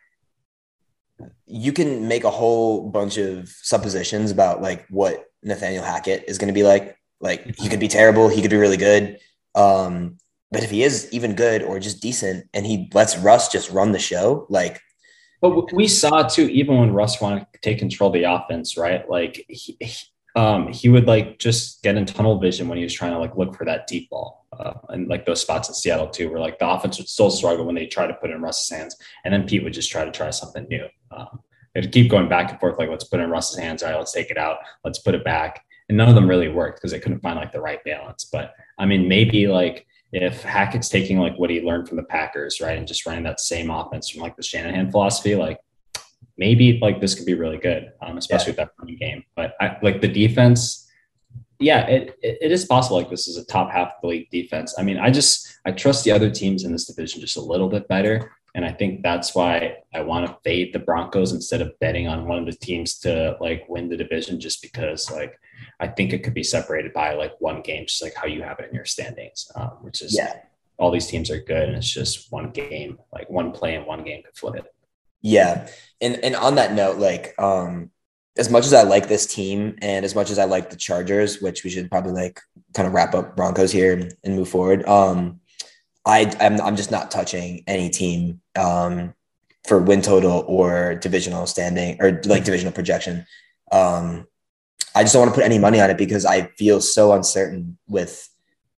you 1.45 1.73
can 1.73 2.07
make 2.07 2.23
a 2.23 2.29
whole 2.29 2.89
bunch 2.89 3.17
of 3.17 3.49
suppositions 3.49 4.31
about 4.31 4.61
like 4.61 4.85
what 4.89 5.25
Nathaniel 5.43 5.83
Hackett 5.83 6.25
is 6.27 6.37
going 6.37 6.47
to 6.47 6.53
be 6.53 6.63
like. 6.63 6.95
Like 7.19 7.55
he 7.59 7.69
could 7.69 7.79
be 7.79 7.87
terrible, 7.87 8.29
he 8.29 8.41
could 8.41 8.49
be 8.49 8.57
really 8.57 8.77
good. 8.77 9.19
Um, 9.53 10.17
but 10.51 10.63
if 10.63 10.71
he 10.71 10.83
is 10.83 11.07
even 11.11 11.35
good 11.35 11.61
or 11.61 11.79
just 11.79 12.01
decent 12.01 12.47
and 12.53 12.65
he 12.65 12.89
lets 12.93 13.17
Russ 13.17 13.51
just 13.51 13.69
run 13.69 13.91
the 13.91 13.99
show, 13.99 14.47
like 14.49 14.81
but 15.41 15.73
we 15.73 15.87
saw 15.87 16.23
too, 16.23 16.47
even 16.47 16.77
when 16.77 16.93
Russ 16.93 17.19
wanted 17.19 17.47
to 17.53 17.59
take 17.61 17.79
control 17.79 18.09
of 18.09 18.13
the 18.13 18.23
offense, 18.23 18.77
right? 18.77 19.09
Like 19.09 19.43
he, 19.49 19.77
um, 20.35 20.71
he 20.71 20.87
would 20.87 21.07
like 21.07 21.39
just 21.39 21.81
get 21.83 21.97
in 21.97 22.05
tunnel 22.05 22.39
vision 22.39 22.67
when 22.67 22.77
he 22.77 22.83
was 22.83 22.93
trying 22.93 23.11
to 23.11 23.19
like 23.19 23.35
look 23.35 23.55
for 23.55 23.65
that 23.65 23.87
deep 23.87 24.09
ball. 24.09 24.45
Uh, 24.57 24.73
and 24.89 25.07
like 25.07 25.25
those 25.25 25.41
spots 25.41 25.67
in 25.67 25.75
Seattle 25.75 26.07
too, 26.07 26.29
where 26.29 26.39
like 26.39 26.59
the 26.59 26.69
offense 26.69 26.97
would 26.97 27.09
still 27.09 27.31
struggle 27.31 27.65
when 27.65 27.75
they 27.75 27.87
try 27.87 28.05
to 28.05 28.13
put 28.13 28.29
in 28.29 28.41
Russ's 28.41 28.69
hands. 28.69 28.95
And 29.25 29.33
then 29.33 29.47
Pete 29.47 29.63
would 29.63 29.73
just 29.73 29.91
try 29.91 30.05
to 30.05 30.11
try 30.11 30.29
something 30.29 30.67
new. 30.69 30.85
Um, 31.09 31.41
it'd 31.73 31.91
keep 31.91 32.11
going 32.11 32.29
back 32.29 32.51
and 32.51 32.59
forth, 32.59 32.77
like 32.77 32.89
let's 32.89 33.05
put 33.05 33.19
in 33.19 33.29
Russ's 33.29 33.57
hands. 33.57 33.81
All 33.81 33.89
right, 33.89 33.97
let's 33.97 34.13
take 34.13 34.29
it 34.29 34.37
out. 34.37 34.57
Let's 34.83 34.99
put 34.99 35.15
it 35.15 35.23
back. 35.23 35.63
And 35.89 35.97
none 35.97 36.09
of 36.09 36.15
them 36.15 36.29
really 36.29 36.49
worked 36.49 36.77
because 36.77 36.91
they 36.91 36.99
couldn't 36.99 37.21
find 37.21 37.37
like 37.37 37.51
the 37.51 37.61
right 37.61 37.83
balance. 37.83 38.25
But 38.31 38.53
I 38.77 38.85
mean, 38.85 39.07
maybe 39.07 39.47
like 39.47 39.85
if 40.11 40.43
Hackett's 40.43 40.89
taking 40.89 41.19
like 41.19 41.37
what 41.37 41.49
he 41.49 41.61
learned 41.61 41.87
from 41.87 41.97
the 41.97 42.03
Packers, 42.03 42.59
right, 42.59 42.77
and 42.77 42.87
just 42.87 43.05
running 43.05 43.23
that 43.23 43.39
same 43.39 43.69
offense 43.69 44.09
from 44.09 44.21
like 44.21 44.35
the 44.35 44.43
Shanahan 44.43 44.91
philosophy, 44.91 45.35
like 45.35 45.59
maybe 46.37 46.79
like 46.81 46.99
this 46.99 47.15
could 47.15 47.25
be 47.25 47.33
really 47.33 47.57
good, 47.57 47.91
um, 48.01 48.17
especially 48.17 48.53
yeah. 48.53 48.63
with 48.63 48.69
that 48.69 48.71
running 48.79 48.97
game. 48.97 49.23
But 49.35 49.53
I, 49.61 49.77
like 49.81 50.01
the 50.01 50.07
defense, 50.07 50.89
yeah, 51.59 51.85
it, 51.87 52.17
it, 52.21 52.39
it 52.41 52.51
is 52.51 52.65
possible. 52.65 52.97
Like 52.97 53.09
this 53.09 53.27
is 53.27 53.37
a 53.37 53.45
top 53.45 53.71
half 53.71 53.89
of 53.89 54.01
the 54.01 54.07
league 54.07 54.29
defense. 54.31 54.75
I 54.77 54.83
mean, 54.83 54.97
I 54.97 55.11
just 55.11 55.59
I 55.65 55.71
trust 55.71 56.03
the 56.03 56.11
other 56.11 56.29
teams 56.29 56.63
in 56.63 56.71
this 56.71 56.85
division 56.85 57.21
just 57.21 57.37
a 57.37 57.41
little 57.41 57.69
bit 57.69 57.87
better. 57.87 58.31
And 58.53 58.65
I 58.65 58.73
think 58.73 59.01
that's 59.01 59.33
why 59.33 59.77
I 59.93 60.01
want 60.01 60.27
to 60.27 60.37
fade 60.43 60.73
the 60.73 60.79
Broncos 60.79 61.31
instead 61.31 61.61
of 61.61 61.77
betting 61.79 62.09
on 62.09 62.27
one 62.27 62.37
of 62.37 62.45
the 62.45 62.51
teams 62.51 62.99
to 62.99 63.37
like 63.39 63.63
win 63.69 63.87
the 63.87 63.95
division, 63.95 64.41
just 64.41 64.61
because 64.61 65.09
like 65.09 65.39
I 65.79 65.87
think 65.87 66.13
it 66.13 66.23
could 66.23 66.33
be 66.33 66.43
separated 66.43 66.93
by 66.93 67.13
like 67.13 67.33
one 67.39 67.61
game, 67.61 67.85
just 67.85 68.01
like 68.01 68.15
how 68.15 68.27
you 68.27 68.41
have 68.43 68.59
it 68.59 68.69
in 68.69 68.75
your 68.75 68.85
standings, 68.85 69.49
um, 69.55 69.77
which 69.81 70.01
is 70.01 70.15
yeah. 70.17 70.37
all 70.77 70.91
these 70.91 71.07
teams 71.07 71.29
are 71.29 71.39
good 71.41 71.69
and 71.69 71.77
it's 71.77 71.89
just 71.89 72.31
one 72.31 72.51
game, 72.51 72.99
like 73.11 73.29
one 73.29 73.51
play 73.51 73.75
in 73.75 73.85
one 73.85 74.03
game 74.03 74.23
could 74.23 74.35
flip 74.35 74.55
it. 74.55 74.65
Yeah. 75.21 75.67
And 75.99 76.15
and 76.23 76.35
on 76.35 76.55
that 76.55 76.73
note, 76.73 76.97
like 76.97 77.33
um 77.39 77.91
as 78.37 78.49
much 78.49 78.65
as 78.65 78.73
I 78.73 78.83
like 78.83 79.07
this 79.07 79.27
team 79.27 79.75
and 79.81 80.05
as 80.05 80.15
much 80.15 80.31
as 80.31 80.39
I 80.39 80.45
like 80.45 80.69
the 80.69 80.77
Chargers, 80.77 81.41
which 81.41 81.63
we 81.63 81.69
should 81.69 81.91
probably 81.91 82.13
like 82.13 82.39
kind 82.73 82.87
of 82.87 82.93
wrap 82.93 83.13
up 83.13 83.35
Broncos 83.35 83.71
here 83.71 83.93
and, 83.93 84.13
and 84.23 84.35
move 84.35 84.49
forward. 84.49 84.85
Um 84.87 85.41
I 86.05 86.31
I'm, 86.39 86.59
I'm 86.61 86.75
just 86.75 86.91
not 86.91 87.11
touching 87.11 87.63
any 87.67 87.89
team 87.89 88.41
um, 88.57 89.13
for 89.67 89.79
win 89.79 90.01
total 90.01 90.43
or 90.47 90.95
divisional 90.95 91.45
standing 91.45 91.97
or 92.01 92.21
like 92.25 92.43
divisional 92.43 92.73
projection. 92.73 93.25
Um, 93.71 94.27
I 94.95 95.03
just 95.03 95.13
don't 95.13 95.21
want 95.21 95.33
to 95.33 95.39
put 95.39 95.45
any 95.45 95.59
money 95.59 95.79
on 95.79 95.89
it 95.89 95.97
because 95.97 96.25
I 96.25 96.47
feel 96.57 96.81
so 96.81 97.13
uncertain 97.13 97.77
with 97.87 98.27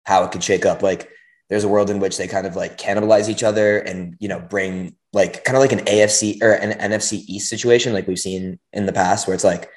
how 0.04 0.24
it 0.24 0.32
could 0.32 0.42
shake 0.42 0.66
up. 0.66 0.82
Like 0.82 1.08
there's 1.48 1.64
a 1.64 1.68
world 1.68 1.90
in 1.90 2.00
which 2.00 2.16
they 2.16 2.28
kind 2.28 2.46
of 2.46 2.56
like 2.56 2.78
cannibalize 2.78 3.28
each 3.28 3.42
other 3.42 3.78
and 3.78 4.16
you 4.20 4.28
know 4.28 4.40
bring 4.40 4.96
like 5.12 5.44
kind 5.44 5.56
of 5.56 5.60
like 5.60 5.72
an 5.72 5.80
AFC 5.80 6.42
or 6.42 6.52
an 6.52 6.78
NFC 6.78 7.24
East 7.26 7.48
situation 7.48 7.92
like 7.92 8.06
we've 8.06 8.18
seen 8.18 8.58
in 8.72 8.86
the 8.86 8.92
past 8.92 9.26
where 9.26 9.34
it's 9.34 9.44
like 9.44 9.70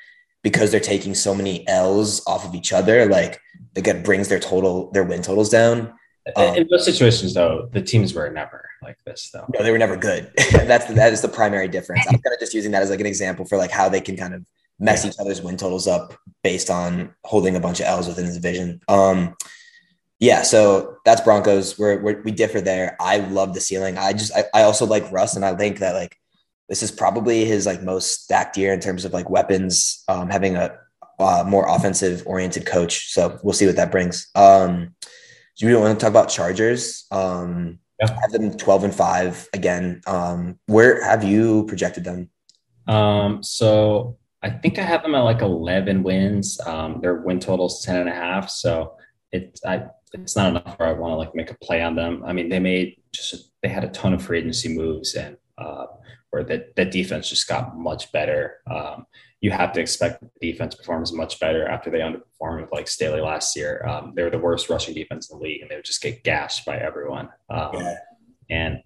because 0.45 0.69
they're 0.71 0.79
taking 0.79 1.15
so 1.15 1.33
many 1.33 1.67
L's 1.67 2.21
off 2.27 2.45
of 2.45 2.53
each 2.53 2.71
other, 2.71 3.07
like 3.07 3.41
it 3.75 4.03
brings 4.03 4.27
their 4.27 4.39
total 4.39 4.91
their 4.91 5.03
win 5.03 5.23
totals 5.23 5.49
down. 5.49 5.91
Um, 6.36 6.55
in 6.55 6.67
those 6.69 6.86
situations, 6.86 7.33
though, 7.33 7.67
the 7.71 7.81
teams 7.81 8.13
were 8.13 8.29
never 8.29 8.69
like 8.83 8.97
this, 9.05 9.31
though. 9.33 9.45
No, 9.53 9.63
they 9.63 9.71
were 9.71 9.77
never 9.77 9.97
good. 9.97 10.31
That's 10.51 10.86
that 10.93 11.13
is 11.13 11.21
the 11.21 11.29
primary 11.29 11.67
difference. 11.67 12.05
I'm 12.07 12.19
kind 12.19 12.33
of 12.33 12.39
just 12.39 12.53
using 12.53 12.71
that 12.71 12.83
as 12.83 12.91
like 12.91 12.99
an 12.99 13.05
example 13.07 13.45
for 13.45 13.57
like 13.57 13.71
how 13.71 13.89
they 13.89 14.01
can 14.01 14.15
kind 14.15 14.36
of 14.36 14.45
mess 14.80 15.03
yeah. 15.03 15.11
each 15.11 15.17
other's 15.19 15.41
win 15.41 15.57
totals 15.57 15.88
up 15.88 16.13
based 16.43 16.69
on 16.69 17.13
holding 17.23 17.55
a 17.55 17.59
bunch 17.59 17.80
of 17.80 17.86
L's 17.86 18.07
within 18.07 18.26
the 18.26 18.34
division. 18.34 18.82
Um, 18.88 19.36
yeah, 20.19 20.43
so 20.43 20.97
that's 21.05 21.21
Broncos. 21.21 21.78
We're, 21.78 22.01
we're, 22.01 22.21
we 22.21 22.32
differ 22.32 22.61
there. 22.61 22.95
I 22.99 23.17
love 23.17 23.53
the 23.53 23.61
ceiling. 23.61 23.97
I 23.97 24.13
just 24.13 24.34
I, 24.36 24.45
I 24.53 24.63
also 24.63 24.86
like 24.86 25.11
Russ, 25.11 25.36
and 25.36 25.43
I 25.43 25.55
think 25.55 25.80
that 25.80 25.93
like 25.93 26.17
this 26.69 26.82
is 26.82 26.91
probably 26.91 27.45
his 27.45 27.65
like 27.65 27.84
most 27.84 28.23
stacked 28.23 28.57
year 28.57 28.73
in 28.73 28.80
terms 28.80 29.05
of 29.05 29.13
like 29.13 29.30
weapons, 29.30 30.03
um, 30.07 30.30
having 30.30 30.55
a 30.55 30.78
uh, 31.19 31.43
more 31.47 31.67
offensive 31.67 32.23
oriented 32.26 32.65
coach. 32.65 33.11
So 33.11 33.39
we'll 33.43 33.53
see 33.53 33.65
what 33.65 33.76
that 33.76 33.91
brings. 33.91 34.30
Um, 34.36 34.95
do 35.57 35.67
you 35.67 35.80
want 35.80 35.97
to 35.97 36.03
talk 36.03 36.09
about 36.09 36.30
Chargers? 36.30 37.05
Um, 37.11 37.80
yeah. 38.01 38.11
I 38.11 38.19
have 38.21 38.32
them 38.32 38.57
12 38.57 38.84
and 38.86 38.95
5 38.95 39.49
again. 39.53 40.01
Um, 40.05 40.59
where 40.65 41.03
have 41.03 41.23
you 41.23 41.65
projected 41.65 42.03
them? 42.03 42.30
Um, 42.88 43.41
so 43.41 44.17
I 44.46 44.50
think 44.52 44.78
I 44.78 44.84
have 44.84 45.02
them 45.02 45.16
at 45.16 45.22
like 45.22 45.41
11 45.41 46.04
wins. 46.04 46.60
Um, 46.68 47.00
their 47.02 47.16
win 47.16 47.39
total 47.39 47.66
is 47.66 47.82
10 47.84 48.02
and 48.02 48.10
a 48.10 48.14
half. 48.14 48.48
So 48.50 48.96
it, 49.32 49.60
I, 49.66 49.86
it's 50.14 50.36
not 50.36 50.50
enough 50.50 50.78
where 50.78 50.88
I 50.88 50.91
want 50.91 51.14
to 51.14 51.16
like 51.16 51.34
make 51.34 51.50
a 51.50 51.58
play 51.64 51.82
on 51.82 51.96
them. 51.96 52.24
I 52.24 52.32
mean, 52.32 52.50
they 52.50 52.60
made 52.60 53.02
just, 53.12 53.52
they 53.64 53.70
had 53.70 53.84
a 53.84 53.89
ton 53.89 54.14
of 54.14 54.22
free 54.22 54.38
agency 54.38 54.70
moves 54.70 55.16
and, 55.16 55.36
uh, 55.58 55.88
where 56.30 56.43
that, 56.43 56.76
that 56.76 56.91
defense 56.91 57.28
just 57.28 57.48
got 57.48 57.76
much 57.76 58.12
better. 58.12 58.58
Um, 58.70 59.08
you 59.41 59.50
have 59.50 59.74
to 59.74 59.82
expect 59.82 60.22
the 60.22 60.52
defense 60.52 60.76
performs 60.76 61.12
much 61.12 61.39
better 61.39 61.68
after 61.68 61.89
they 61.89 62.00
underperformed 62.00 62.62
with 62.62 62.72
like 62.72 62.88
Staley 62.88 63.22
last 63.22 63.56
year. 63.56 63.84
Um, 63.88 64.14
they 64.16 64.22
were 64.22 64.30
the 64.30 64.38
worst 64.38 64.70
rushing 64.70 64.93
defense 64.93 65.32
in 65.32 65.39
the 65.39 65.43
league, 65.43 65.62
and 65.62 65.72
they 65.72 65.76
would 65.76 65.86
just 65.86 66.02
get 66.02 66.24
gashed 66.24 66.66
by 66.66 66.78
everyone. 66.78 67.30
Um, 67.50 67.72
yeah. 67.74 67.96
And 68.50 68.80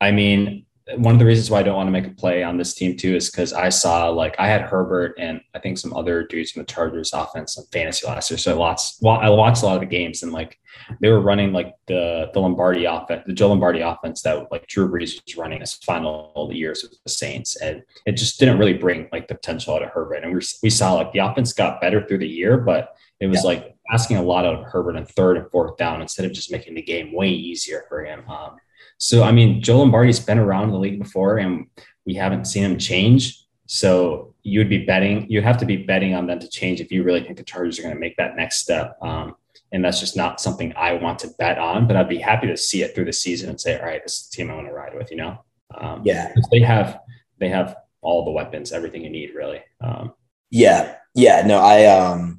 I 0.00 0.10
mean, 0.10 0.63
one 0.96 1.14
of 1.14 1.18
the 1.18 1.24
reasons 1.24 1.50
why 1.50 1.60
I 1.60 1.62
don't 1.62 1.76
want 1.76 1.86
to 1.86 1.92
make 1.92 2.06
a 2.06 2.10
play 2.10 2.42
on 2.42 2.58
this 2.58 2.74
team 2.74 2.96
too 2.96 3.16
is 3.16 3.30
because 3.30 3.52
I 3.54 3.70
saw 3.70 4.08
like 4.10 4.34
I 4.38 4.46
had 4.46 4.60
Herbert 4.60 5.14
and 5.18 5.40
I 5.54 5.58
think 5.58 5.78
some 5.78 5.94
other 5.94 6.24
dudes 6.24 6.50
from 6.50 6.60
the 6.60 6.66
Chargers 6.66 7.12
offense 7.14 7.56
and 7.56 7.66
fantasy 7.72 8.06
last 8.06 8.30
year. 8.30 8.36
So 8.36 8.58
lots, 8.58 8.98
well, 9.00 9.16
I 9.16 9.30
watched 9.30 9.62
a 9.62 9.66
lot 9.66 9.76
of 9.76 9.80
the 9.80 9.86
games 9.86 10.22
and 10.22 10.30
like 10.32 10.58
they 11.00 11.08
were 11.08 11.20
running 11.20 11.52
like 11.52 11.74
the 11.86 12.30
the 12.34 12.40
Lombardi 12.40 12.84
offense, 12.84 13.22
the 13.26 13.32
Joe 13.32 13.48
Lombardi 13.48 13.80
offense 13.80 14.22
that 14.22 14.50
like 14.50 14.66
Drew 14.66 14.88
Brees 14.88 15.22
was 15.24 15.36
running 15.36 15.60
his 15.60 15.74
final 15.74 16.50
years 16.52 16.82
with 16.82 17.02
the 17.02 17.10
Saints, 17.10 17.56
and 17.56 17.82
it 18.06 18.12
just 18.12 18.38
didn't 18.38 18.58
really 18.58 18.74
bring 18.74 19.08
like 19.12 19.28
the 19.28 19.34
potential 19.34 19.74
out 19.74 19.82
of 19.82 19.90
Herbert. 19.90 20.24
And 20.24 20.34
we 20.34 20.40
we 20.62 20.70
saw 20.70 20.94
like 20.94 21.12
the 21.12 21.20
offense 21.20 21.52
got 21.52 21.80
better 21.80 22.06
through 22.06 22.18
the 22.18 22.28
year, 22.28 22.58
but 22.58 22.94
it 23.20 23.26
was 23.26 23.42
yeah. 23.42 23.50
like 23.50 23.76
asking 23.90 24.16
a 24.16 24.22
lot 24.22 24.44
out 24.44 24.54
of 24.54 24.64
Herbert 24.64 24.96
in 24.96 25.04
third 25.06 25.36
and 25.36 25.50
fourth 25.50 25.76
down 25.76 26.02
instead 26.02 26.26
of 26.26 26.32
just 26.32 26.50
making 26.50 26.74
the 26.74 26.82
game 26.82 27.12
way 27.12 27.30
easier 27.30 27.84
for 27.88 28.04
him. 28.04 28.28
Um, 28.28 28.56
so, 28.98 29.22
I 29.22 29.32
mean, 29.32 29.62
Joe 29.62 29.78
Lombardi's 29.78 30.20
been 30.20 30.38
around 30.38 30.70
the 30.70 30.78
league 30.78 30.98
before 30.98 31.38
and 31.38 31.66
we 32.06 32.14
haven't 32.14 32.46
seen 32.46 32.64
him 32.64 32.78
change. 32.78 33.44
So 33.66 34.34
you 34.42 34.60
would 34.60 34.68
be 34.68 34.84
betting, 34.84 35.26
you'd 35.28 35.44
have 35.44 35.58
to 35.58 35.66
be 35.66 35.76
betting 35.76 36.14
on 36.14 36.26
them 36.26 36.38
to 36.38 36.48
change 36.48 36.80
if 36.80 36.92
you 36.92 37.02
really 37.02 37.22
think 37.22 37.36
the 37.36 37.44
Chargers 37.44 37.78
are 37.78 37.82
going 37.82 37.94
to 37.94 38.00
make 38.00 38.16
that 38.18 38.36
next 38.36 38.58
step. 38.58 38.96
Um, 39.02 39.36
and 39.72 39.84
that's 39.84 40.00
just 40.00 40.16
not 40.16 40.40
something 40.40 40.72
I 40.76 40.94
want 40.94 41.18
to 41.20 41.28
bet 41.38 41.58
on, 41.58 41.86
but 41.86 41.96
I'd 41.96 42.08
be 42.08 42.18
happy 42.18 42.46
to 42.46 42.56
see 42.56 42.82
it 42.82 42.94
through 42.94 43.06
the 43.06 43.12
season 43.12 43.48
and 43.48 43.60
say, 43.60 43.78
all 43.78 43.86
right, 43.86 44.02
this 44.02 44.20
is 44.20 44.28
the 44.28 44.36
team 44.36 44.50
I 44.50 44.54
want 44.54 44.68
to 44.68 44.72
ride 44.72 44.94
with, 44.94 45.10
you 45.10 45.16
know? 45.16 45.44
Um, 45.76 46.02
yeah. 46.04 46.32
They 46.52 46.60
have, 46.60 47.00
they 47.38 47.48
have 47.48 47.76
all 48.00 48.24
the 48.24 48.30
weapons, 48.30 48.70
everything 48.70 49.02
you 49.02 49.10
need 49.10 49.34
really. 49.34 49.60
Um, 49.80 50.12
yeah. 50.50 50.96
Yeah. 51.14 51.44
No, 51.46 51.58
I, 51.58 51.86
um, 51.86 52.33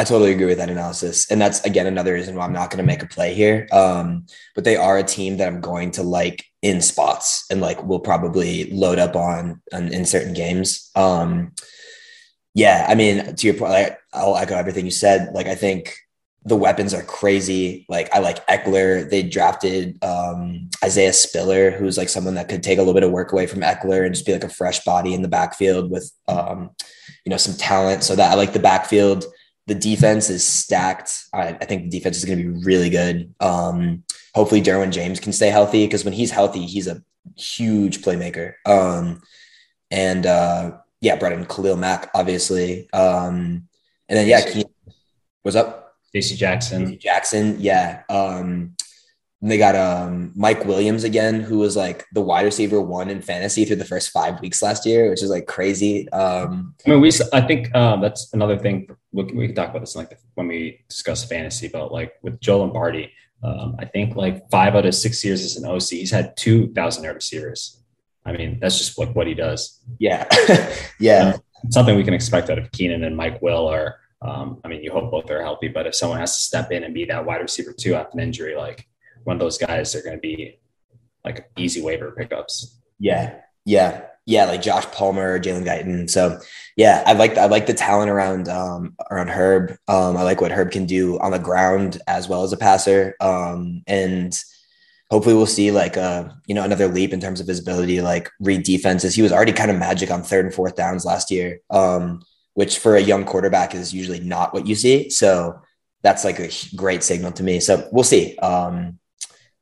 I 0.00 0.04
totally 0.04 0.32
agree 0.32 0.46
with 0.46 0.56
that 0.56 0.70
analysis. 0.70 1.30
And 1.30 1.38
that's 1.38 1.62
again 1.66 1.86
another 1.86 2.14
reason 2.14 2.34
why 2.34 2.46
I'm 2.46 2.54
not 2.54 2.70
going 2.70 2.82
to 2.82 2.86
make 2.86 3.02
a 3.02 3.06
play 3.06 3.34
here. 3.34 3.68
Um, 3.70 4.24
but 4.54 4.64
they 4.64 4.76
are 4.76 4.96
a 4.96 5.02
team 5.02 5.36
that 5.36 5.46
I'm 5.46 5.60
going 5.60 5.90
to 5.92 6.02
like 6.02 6.42
in 6.62 6.80
spots 6.80 7.44
and 7.50 7.60
like 7.60 7.84
we'll 7.84 8.00
probably 8.00 8.70
load 8.70 8.98
up 8.98 9.14
on, 9.14 9.60
on 9.74 9.92
in 9.92 10.06
certain 10.06 10.32
games. 10.32 10.90
Um, 10.96 11.52
yeah, 12.54 12.86
I 12.88 12.94
mean, 12.94 13.36
to 13.36 13.46
your 13.46 13.56
point, 13.56 13.72
like, 13.72 13.98
I'll 14.14 14.38
echo 14.38 14.54
everything 14.54 14.86
you 14.86 14.90
said. 14.90 15.34
Like, 15.34 15.46
I 15.46 15.54
think 15.54 15.94
the 16.46 16.56
weapons 16.56 16.94
are 16.94 17.02
crazy. 17.02 17.84
Like, 17.90 18.08
I 18.14 18.20
like 18.20 18.46
Ekeler. 18.46 19.08
They 19.08 19.22
drafted 19.22 20.02
um, 20.02 20.70
Isaiah 20.82 21.12
Spiller, 21.12 21.72
who's 21.72 21.98
like 21.98 22.08
someone 22.08 22.36
that 22.36 22.48
could 22.48 22.62
take 22.62 22.78
a 22.78 22.80
little 22.80 22.94
bit 22.94 23.04
of 23.04 23.12
work 23.12 23.32
away 23.32 23.46
from 23.46 23.60
Ekeler 23.60 24.06
and 24.06 24.14
just 24.14 24.24
be 24.24 24.32
like 24.32 24.44
a 24.44 24.48
fresh 24.48 24.82
body 24.82 25.12
in 25.12 25.20
the 25.20 25.28
backfield 25.28 25.90
with, 25.90 26.10
um, 26.26 26.70
you 27.26 27.30
know, 27.30 27.36
some 27.36 27.54
talent. 27.54 28.02
So 28.02 28.16
that 28.16 28.32
I 28.32 28.34
like 28.34 28.54
the 28.54 28.58
backfield 28.58 29.26
the 29.70 29.74
defense 29.76 30.30
is 30.30 30.44
stacked. 30.44 31.26
I, 31.32 31.50
I 31.50 31.64
think 31.64 31.84
the 31.84 31.90
defense 31.96 32.16
is 32.16 32.24
going 32.24 32.38
to 32.38 32.44
be 32.44 32.64
really 32.64 32.90
good. 32.90 33.32
Um, 33.38 34.02
hopefully, 34.34 34.60
Derwin 34.60 34.90
James 34.90 35.20
can 35.20 35.32
stay 35.32 35.48
healthy 35.48 35.86
because 35.86 36.04
when 36.04 36.12
he's 36.12 36.32
healthy, 36.32 36.66
he's 36.66 36.88
a 36.88 37.00
huge 37.36 38.02
playmaker. 38.02 38.54
Um, 38.66 39.22
and 39.92 40.26
uh, 40.26 40.78
yeah, 41.00 41.14
Brendan 41.14 41.46
Khalil 41.46 41.76
Mack, 41.76 42.10
obviously. 42.16 42.92
Um, 42.92 43.68
and 44.08 44.18
then 44.18 44.26
yeah, 44.26 44.40
Keen, 44.40 44.64
what's 45.42 45.56
up? 45.56 45.94
JC 46.12 46.36
Jackson. 46.36 46.98
Jackson, 46.98 47.54
yeah. 47.60 48.02
Um, 48.10 48.74
and 49.42 49.50
they 49.50 49.56
got 49.56 49.74
um, 49.74 50.32
Mike 50.34 50.66
Williams 50.66 51.02
again, 51.02 51.40
who 51.40 51.58
was 51.58 51.74
like 51.74 52.04
the 52.12 52.20
wide 52.20 52.44
receiver 52.44 52.80
one 52.80 53.08
in 53.08 53.22
fantasy 53.22 53.64
through 53.64 53.76
the 53.76 53.86
first 53.86 54.10
five 54.10 54.38
weeks 54.40 54.62
last 54.62 54.84
year, 54.84 55.08
which 55.08 55.22
is 55.22 55.30
like 55.30 55.46
crazy. 55.46 56.10
Um, 56.12 56.74
I 56.86 56.90
mean, 56.90 57.00
we 57.00 57.10
I 57.32 57.40
think 57.40 57.74
um, 57.74 58.02
that's 58.02 58.32
another 58.34 58.58
thing. 58.58 58.88
We 59.12 59.24
can, 59.24 59.36
we 59.36 59.46
can 59.46 59.56
talk 59.56 59.70
about 59.70 59.80
this 59.80 59.96
like 59.96 60.18
when 60.34 60.46
we 60.48 60.84
discuss 60.88 61.24
fantasy, 61.24 61.68
but 61.68 61.90
like 61.90 62.12
with 62.22 62.38
Joe 62.40 62.58
Lombardi, 62.58 63.12
um, 63.42 63.76
I 63.78 63.86
think 63.86 64.14
like 64.14 64.48
five 64.50 64.74
out 64.74 64.84
of 64.84 64.94
six 64.94 65.24
years 65.24 65.42
as 65.42 65.56
an 65.56 65.64
OC, 65.64 65.88
he's 65.88 66.10
had 66.10 66.36
two 66.36 66.70
thousand 66.74 67.04
yard 67.04 67.16
receivers. 67.16 67.82
I 68.26 68.32
mean, 68.32 68.58
that's 68.60 68.76
just 68.76 68.98
like 68.98 69.14
what 69.14 69.26
he 69.26 69.32
does. 69.32 69.80
Yeah, 69.98 70.28
yeah. 71.00 71.38
something 71.70 71.96
we 71.96 72.04
can 72.04 72.12
expect 72.12 72.50
out 72.50 72.58
of 72.58 72.70
Keenan 72.72 73.04
and 73.04 73.16
Mike 73.16 73.40
Will 73.40 73.66
are. 73.68 73.96
Um, 74.22 74.60
I 74.62 74.68
mean, 74.68 74.82
you 74.82 74.92
hope 74.92 75.10
both 75.10 75.30
are 75.30 75.40
healthy, 75.40 75.68
but 75.68 75.86
if 75.86 75.94
someone 75.94 76.18
has 76.18 76.34
to 76.34 76.40
step 76.40 76.70
in 76.72 76.84
and 76.84 76.92
be 76.92 77.06
that 77.06 77.24
wide 77.24 77.40
receiver 77.40 77.72
two 77.72 77.94
after 77.94 78.18
an 78.18 78.22
injury, 78.22 78.54
like 78.54 78.86
one 79.24 79.36
of 79.36 79.40
those 79.40 79.58
guys 79.58 79.94
are 79.94 80.02
going 80.02 80.16
to 80.16 80.20
be 80.20 80.58
like 81.24 81.50
easy 81.56 81.82
waiver 81.82 82.12
pickups. 82.12 82.78
Yeah, 82.98 83.40
yeah, 83.64 84.02
yeah, 84.26 84.44
like 84.44 84.62
Josh 84.62 84.86
Palmer, 84.86 85.38
Jalen 85.38 85.64
Guyton. 85.64 86.08
So 86.08 86.38
yeah, 86.76 87.02
I 87.06 87.14
like 87.14 87.36
I 87.36 87.46
like 87.46 87.66
the 87.66 87.74
talent 87.74 88.10
around 88.10 88.48
um, 88.48 88.94
around 89.10 89.28
Herb. 89.28 89.76
Um, 89.88 90.16
I 90.16 90.22
like 90.22 90.40
what 90.40 90.52
Herb 90.52 90.70
can 90.70 90.86
do 90.86 91.18
on 91.18 91.32
the 91.32 91.38
ground 91.38 91.98
as 92.06 92.28
well 92.28 92.42
as 92.42 92.52
a 92.52 92.56
passer. 92.56 93.16
Um, 93.20 93.82
and 93.86 94.38
hopefully 95.10 95.34
we'll 95.34 95.46
see 95.46 95.70
like 95.70 95.96
uh, 95.96 96.28
you 96.46 96.54
know 96.54 96.62
another 96.62 96.88
leap 96.88 97.12
in 97.12 97.20
terms 97.20 97.40
of 97.40 97.46
his 97.46 97.58
ability 97.58 97.96
to 97.96 98.02
like 98.02 98.30
read 98.40 98.62
defenses. 98.62 99.14
He 99.14 99.22
was 99.22 99.32
already 99.32 99.52
kind 99.52 99.70
of 99.70 99.78
magic 99.78 100.10
on 100.10 100.22
third 100.22 100.44
and 100.44 100.54
fourth 100.54 100.76
downs 100.76 101.04
last 101.04 101.30
year, 101.30 101.60
um, 101.70 102.22
which 102.54 102.78
for 102.78 102.96
a 102.96 103.02
young 103.02 103.24
quarterback 103.24 103.74
is 103.74 103.92
usually 103.92 104.20
not 104.20 104.54
what 104.54 104.66
you 104.66 104.74
see. 104.74 105.10
So 105.10 105.60
that's 106.02 106.24
like 106.24 106.38
a 106.38 106.50
great 106.76 107.02
signal 107.02 107.32
to 107.32 107.42
me. 107.42 107.60
So 107.60 107.88
we'll 107.92 108.04
see. 108.04 108.38
Um, 108.38 108.98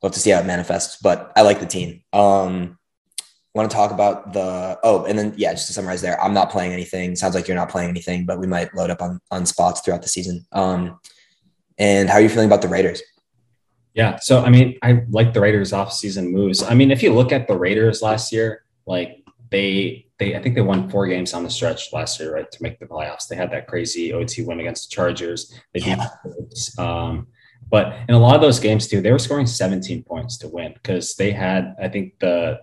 have 0.06 0.12
to 0.12 0.20
see 0.20 0.30
how 0.30 0.40
it 0.40 0.46
manifests. 0.46 0.98
But 1.02 1.32
I 1.36 1.42
like 1.42 1.60
the 1.60 1.66
team. 1.66 2.02
Um, 2.12 2.78
want 3.54 3.70
to 3.70 3.76
talk 3.76 3.90
about 3.90 4.32
the 4.32 4.78
oh, 4.82 5.04
and 5.04 5.18
then 5.18 5.34
yeah, 5.36 5.52
just 5.52 5.66
to 5.66 5.72
summarize 5.72 6.00
there, 6.00 6.22
I'm 6.22 6.32
not 6.32 6.50
playing 6.50 6.72
anything. 6.72 7.16
Sounds 7.16 7.34
like 7.34 7.48
you're 7.48 7.56
not 7.56 7.68
playing 7.68 7.90
anything, 7.90 8.24
but 8.24 8.38
we 8.38 8.46
might 8.46 8.74
load 8.74 8.90
up 8.90 9.02
on 9.02 9.20
on 9.30 9.44
spots 9.46 9.80
throughout 9.80 10.02
the 10.02 10.08
season. 10.08 10.46
Um, 10.52 11.00
and 11.78 12.08
how 12.08 12.16
are 12.16 12.20
you 12.20 12.28
feeling 12.28 12.48
about 12.48 12.62
the 12.62 12.68
Raiders? 12.68 13.02
Yeah, 13.94 14.16
so 14.20 14.42
I 14.42 14.50
mean, 14.50 14.78
I 14.82 15.02
like 15.10 15.32
the 15.32 15.40
Raiders 15.40 15.72
off-season 15.72 16.30
moves. 16.30 16.62
I 16.62 16.74
mean, 16.74 16.90
if 16.90 17.02
you 17.02 17.12
look 17.12 17.32
at 17.32 17.48
the 17.48 17.58
Raiders 17.58 18.00
last 18.00 18.32
year, 18.32 18.62
like 18.86 19.24
they 19.50 20.06
they 20.18 20.36
I 20.36 20.42
think 20.42 20.54
they 20.54 20.60
won 20.60 20.88
four 20.88 21.08
games 21.08 21.34
on 21.34 21.42
the 21.42 21.50
stretch 21.50 21.92
last 21.92 22.20
year, 22.20 22.34
right, 22.34 22.50
to 22.50 22.62
make 22.62 22.78
the 22.78 22.86
playoffs. 22.86 23.26
They 23.28 23.36
had 23.36 23.50
that 23.50 23.66
crazy 23.66 24.12
OT 24.12 24.42
win 24.42 24.60
against 24.60 24.88
the 24.88 24.94
Chargers. 24.94 25.52
They 25.74 25.80
beat 25.80 25.98
yeah. 25.98 26.08
um, 26.78 27.26
but 27.70 27.94
in 28.08 28.14
a 28.14 28.18
lot 28.18 28.34
of 28.34 28.40
those 28.40 28.60
games 28.60 28.86
too, 28.88 29.00
they 29.00 29.12
were 29.12 29.18
scoring 29.18 29.46
17 29.46 30.02
points 30.04 30.38
to 30.38 30.48
win 30.48 30.72
because 30.74 31.14
they 31.16 31.32
had, 31.32 31.74
I 31.80 31.88
think 31.88 32.18
the 32.18 32.60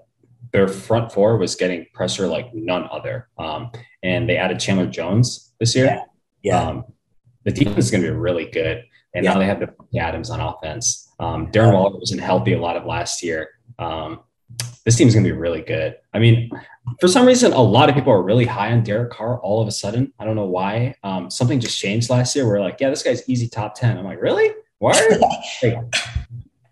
their 0.52 0.68
front 0.70 1.12
four 1.12 1.38
was 1.38 1.54
getting 1.56 1.86
pressure 1.94 2.28
like 2.28 2.54
none 2.54 2.88
other. 2.90 3.28
Um, 3.38 3.72
and 4.04 4.30
they 4.30 4.38
added 4.38 4.58
Chandler 4.58 4.88
Jones 4.88 5.54
this 5.60 5.76
year. 5.76 5.86
Yeah. 5.86 6.04
yeah. 6.44 6.62
Um, 6.62 6.86
the 7.44 7.52
defense 7.52 7.86
is 7.86 7.92
going 7.92 8.04
to 8.04 8.10
be 8.10 8.16
really 8.16 8.46
good. 8.46 8.86
And 9.14 9.26
yeah. 9.26 9.34
now 9.34 9.40
they 9.40 9.46
have 9.46 9.60
the 9.60 10.00
Adams 10.00 10.30
on 10.30 10.40
offense. 10.40 11.12
Um, 11.20 11.52
Darren 11.52 11.74
Waller 11.74 11.98
wasn't 11.98 12.22
healthy 12.22 12.54
a 12.54 12.62
lot 12.62 12.78
of 12.78 12.86
last 12.86 13.22
year. 13.22 13.50
Um, 13.80 14.22
this 14.86 14.96
team's 14.96 15.14
going 15.14 15.26
to 15.26 15.30
be 15.30 15.38
really 15.38 15.62
good. 15.62 15.98
I 16.14 16.20
mean, 16.20 16.50
for 17.02 17.08
some 17.08 17.26
reason, 17.26 17.52
a 17.52 17.62
lot 17.62 17.90
of 17.90 17.96
people 17.96 18.14
are 18.14 18.22
really 18.22 18.46
high 18.46 18.72
on 18.72 18.84
Derek 18.84 19.12
Carr 19.12 19.40
all 19.40 19.62
of 19.62 19.68
a 19.68 19.72
sudden. 19.72 20.14
I 20.20 20.26
don't 20.26 20.36
know 20.36 20.46
why. 20.46 20.96
Um, 21.04 21.30
something 21.30 21.60
just 21.60 21.80
changed 21.80 22.10
last 22.10 22.36
year. 22.36 22.48
We're 22.48 22.62
like, 22.62 22.78
yeah, 22.80 22.90
this 22.90 23.04
guy's 23.04 23.28
easy 23.28 23.50
top 23.50 23.76
10. 23.76 23.98
I'm 23.98 24.06
like, 24.06 24.22
really? 24.22 24.52
Why? 24.80 25.00
like, 25.64 25.78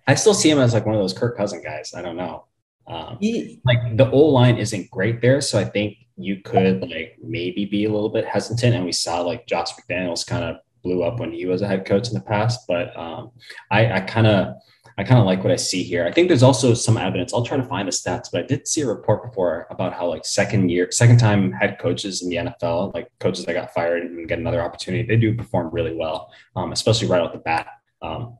I 0.08 0.16
still 0.16 0.34
see 0.34 0.50
him 0.50 0.60
as 0.60 0.74
like 0.74 0.86
one 0.86 0.96
of 0.96 1.02
those 1.02 1.14
Kirk 1.14 1.38
Cousin 1.38 1.62
guys. 1.62 1.94
I 1.96 2.02
don't 2.02 2.18
know. 2.18 2.46
Um, 2.88 3.18
he, 3.22 3.62
like 3.66 3.96
the 3.96 4.10
O 4.12 4.20
line 4.20 4.58
isn't 4.58 4.92
great 4.92 5.22
there. 5.22 5.42
So 5.42 5.60
I 5.60 5.66
think 5.66 5.98
you 6.18 6.42
could 6.42 6.82
like 6.82 7.18
maybe 7.24 7.66
be 7.66 7.86
a 7.86 7.92
little 7.92 8.10
bit 8.10 8.26
hesitant. 8.26 8.76
And 8.76 8.86
we 8.86 8.92
saw 8.92 9.22
like 9.22 9.48
Josh 9.48 9.70
McDaniels 9.74 10.26
kind 10.26 10.44
of 10.44 10.58
blew 10.84 11.04
up 11.04 11.20
when 11.20 11.32
he 11.32 11.46
was 11.46 11.62
a 11.62 11.68
head 11.68 11.86
coach 11.86 12.10
in 12.10 12.14
the 12.14 12.22
past. 12.22 12.62
But 12.68 12.96
um, 12.98 13.32
I, 13.72 13.94
I 13.94 14.00
kind 14.02 14.28
of, 14.28 14.56
I 14.98 15.04
kind 15.04 15.20
of 15.20 15.26
like 15.26 15.44
what 15.44 15.52
I 15.52 15.56
see 15.56 15.82
here. 15.82 16.06
I 16.06 16.12
think 16.12 16.28
there's 16.28 16.44
also 16.44 16.74
some 16.76 16.98
evidence. 16.98 17.34
I'll 17.34 17.46
try 17.46 17.58
to 17.58 17.64
find 17.64 17.88
the 17.88 17.92
stats, 17.92 18.30
but 18.32 18.44
I 18.44 18.46
did 18.46 18.68
see 18.68 18.82
a 18.82 18.88
report 18.88 19.24
before 19.24 19.66
about 19.72 19.94
how 19.94 20.08
like 20.08 20.24
second 20.24 20.70
year, 20.70 20.92
second 20.92 21.18
time 21.18 21.52
head 21.52 21.80
coaches 21.80 22.22
in 22.22 22.30
the 22.30 22.36
NFL, 22.36 22.94
like 22.94 23.08
coaches 23.20 23.46
that 23.46 23.54
got 23.54 23.74
fired 23.74 24.04
and 24.04 24.28
get 24.28 24.38
another 24.38 24.62
opportunity, 24.62 25.08
they 25.08 25.16
do 25.16 25.36
perform 25.36 25.70
really 25.72 25.96
well, 25.96 26.32
um, 26.56 26.72
especially 26.74 27.08
right 27.08 27.22
off 27.22 27.32
the 27.32 27.40
bat. 27.40 27.68
Um, 28.04 28.38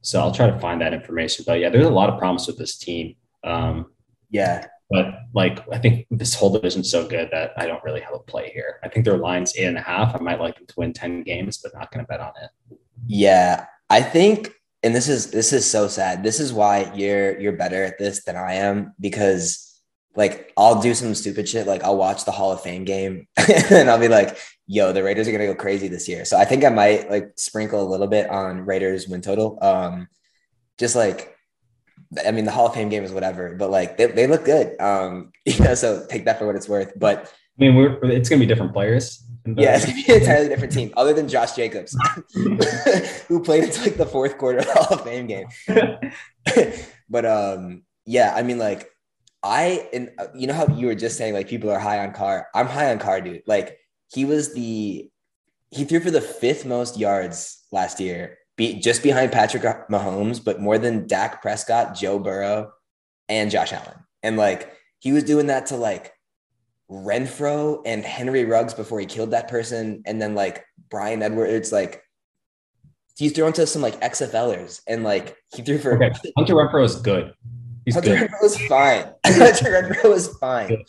so 0.00 0.20
I'll 0.20 0.32
try 0.32 0.48
to 0.48 0.58
find 0.58 0.80
that 0.80 0.94
information. 0.94 1.44
But 1.46 1.60
yeah, 1.60 1.68
there's 1.68 1.86
a 1.86 1.90
lot 1.90 2.08
of 2.08 2.18
promise 2.18 2.46
with 2.46 2.58
this 2.58 2.76
team. 2.78 3.16
Um, 3.44 3.92
yeah. 4.30 4.66
But 4.90 5.14
like, 5.34 5.60
I 5.72 5.78
think 5.78 6.06
this 6.10 6.34
whole 6.34 6.52
division's 6.52 6.90
so 6.90 7.06
good 7.06 7.28
that 7.32 7.52
I 7.56 7.66
don't 7.66 7.82
really 7.84 8.00
have 8.00 8.14
a 8.14 8.18
play 8.18 8.50
here. 8.50 8.78
I 8.82 8.88
think 8.88 9.04
their 9.04 9.16
line's 9.18 9.56
eight 9.56 9.66
and 9.66 9.78
a 9.78 9.82
half. 9.82 10.14
I 10.14 10.18
might 10.18 10.40
like 10.40 10.56
them 10.56 10.66
to 10.66 10.74
win 10.76 10.92
10 10.92 11.22
games, 11.22 11.58
but 11.58 11.74
not 11.74 11.90
going 11.90 12.04
to 12.04 12.08
bet 12.08 12.20
on 12.20 12.32
it. 12.42 12.78
Yeah. 13.06 13.66
I 13.90 14.02
think 14.02 14.52
and 14.82 14.94
this 14.94 15.08
is 15.08 15.30
this 15.30 15.52
is 15.52 15.68
so 15.68 15.86
sad. 15.86 16.22
This 16.22 16.40
is 16.40 16.52
why 16.52 16.92
you're 16.94 17.38
you're 17.38 17.52
better 17.52 17.84
at 17.84 17.98
this 17.98 18.24
than 18.24 18.36
I 18.36 18.54
am 18.54 18.94
because 19.00 19.80
like 20.16 20.52
I'll 20.56 20.82
do 20.82 20.92
some 20.94 21.14
stupid 21.14 21.48
shit 21.48 21.66
like 21.66 21.84
I'll 21.84 21.96
watch 21.96 22.24
the 22.24 22.32
Hall 22.32 22.52
of 22.52 22.62
Fame 22.62 22.84
game 22.84 23.28
and 23.70 23.88
I'll 23.88 23.98
be 23.98 24.08
like, 24.08 24.36
"Yo, 24.72 24.92
the 24.92 25.02
Raiders 25.02 25.28
are 25.28 25.32
gonna 25.32 25.46
go 25.46 25.54
crazy 25.54 25.88
this 25.88 26.08
year." 26.08 26.24
So 26.24 26.38
I 26.38 26.44
think 26.44 26.64
I 26.64 26.70
might 26.70 27.10
like 27.10 27.32
sprinkle 27.36 27.82
a 27.82 27.88
little 27.88 28.06
bit 28.06 28.30
on 28.30 28.64
Raiders 28.64 29.06
win 29.06 29.20
total. 29.20 29.58
Um, 29.60 30.08
just 30.78 30.96
like 30.96 31.36
I 32.26 32.30
mean, 32.30 32.44
the 32.44 32.50
Hall 32.50 32.66
of 32.66 32.74
Fame 32.74 32.88
game 32.88 33.04
is 33.04 33.12
whatever, 33.12 33.54
but 33.54 33.70
like 33.70 33.96
they, 33.96 34.06
they 34.06 34.26
look 34.26 34.44
good. 34.44 34.80
Um, 34.80 35.32
you 35.44 35.58
know, 35.62 35.74
so 35.74 36.06
take 36.08 36.24
that 36.24 36.38
for 36.38 36.46
what 36.46 36.56
it's 36.56 36.68
worth. 36.68 36.92
But 36.96 37.32
I 37.58 37.64
mean, 37.64 37.74
we're 37.74 37.98
it's 38.04 38.28
gonna 38.28 38.40
be 38.40 38.46
different 38.46 38.72
players. 38.72 39.24
Yeah, 39.44 39.74
it's 39.74 39.86
gonna 39.86 39.96
be 39.96 40.12
an 40.12 40.20
entirely 40.20 40.48
different 40.48 40.72
team, 40.72 40.92
other 40.96 41.12
than 41.12 41.26
Josh 41.26 41.56
Jacobs, 41.56 41.98
who 43.26 43.42
played 43.42 43.64
into 43.64 43.82
like 43.82 43.96
the 43.96 44.06
fourth 44.06 44.38
quarter 44.38 44.58
of 44.58 44.66
the 44.66 44.72
Hall 44.72 44.98
of 44.98 45.02
Fame 45.02 45.26
game. 45.26 45.48
but 47.10 47.26
um, 47.26 47.82
yeah, 48.06 48.32
I 48.36 48.42
mean, 48.44 48.58
like 48.58 48.88
I 49.42 49.88
and 49.92 50.10
uh, 50.16 50.26
you 50.36 50.46
know 50.46 50.54
how 50.54 50.68
you 50.68 50.86
were 50.86 50.94
just 50.94 51.18
saying 51.18 51.34
like 51.34 51.48
people 51.48 51.70
are 51.70 51.80
high 51.80 52.06
on 52.06 52.12
Carr. 52.12 52.46
I'm 52.54 52.68
high 52.68 52.92
on 52.92 53.00
Carr, 53.00 53.20
dude. 53.20 53.42
Like 53.48 53.80
he 54.12 54.24
was 54.24 54.52
the 54.54 55.10
he 55.70 55.84
threw 55.84 56.00
for 56.00 56.10
the 56.10 56.20
fifth 56.20 56.66
most 56.66 56.98
yards 56.98 57.64
last 57.72 57.98
year, 57.98 58.38
be, 58.56 58.78
just 58.78 59.02
behind 59.02 59.32
Patrick 59.32 59.62
Mahomes, 59.62 60.44
but 60.44 60.60
more 60.60 60.76
than 60.76 61.06
Dak 61.06 61.40
Prescott, 61.40 61.94
Joe 61.94 62.18
Burrow, 62.18 62.72
and 63.30 63.50
Josh 63.50 63.72
Allen. 63.72 64.04
And 64.22 64.36
like 64.36 64.70
he 64.98 65.12
was 65.12 65.24
doing 65.24 65.46
that 65.46 65.66
to 65.66 65.76
like 65.76 66.12
Renfrow 66.90 67.80
and 67.86 68.04
Henry 68.04 68.44
Ruggs 68.44 68.74
before 68.74 69.00
he 69.00 69.06
killed 69.06 69.30
that 69.30 69.48
person, 69.48 70.02
and 70.06 70.20
then 70.20 70.34
like 70.34 70.64
Bryan 70.90 71.22
Edwards, 71.22 71.72
like 71.72 72.02
he's 73.16 73.32
thrown 73.32 73.54
to 73.54 73.66
some 73.66 73.80
like 73.80 73.98
XFLers, 74.00 74.82
and 74.86 75.02
like 75.02 75.36
he 75.54 75.62
threw 75.62 75.78
for 75.78 75.94
okay. 75.94 76.12
Hunter 76.36 76.54
Renfrow 76.54 76.84
is 76.84 76.96
good. 76.96 77.32
He's 77.86 77.94
Hunter 77.94 78.16
good. 78.16 78.30
Renfrow 78.30 78.42
was 78.42 78.58
fine. 78.66 79.04
Hunter 79.26 79.64
Renfrow 79.64 80.10
was 80.10 80.28
fine. 80.38 80.68
Good. 80.68 80.84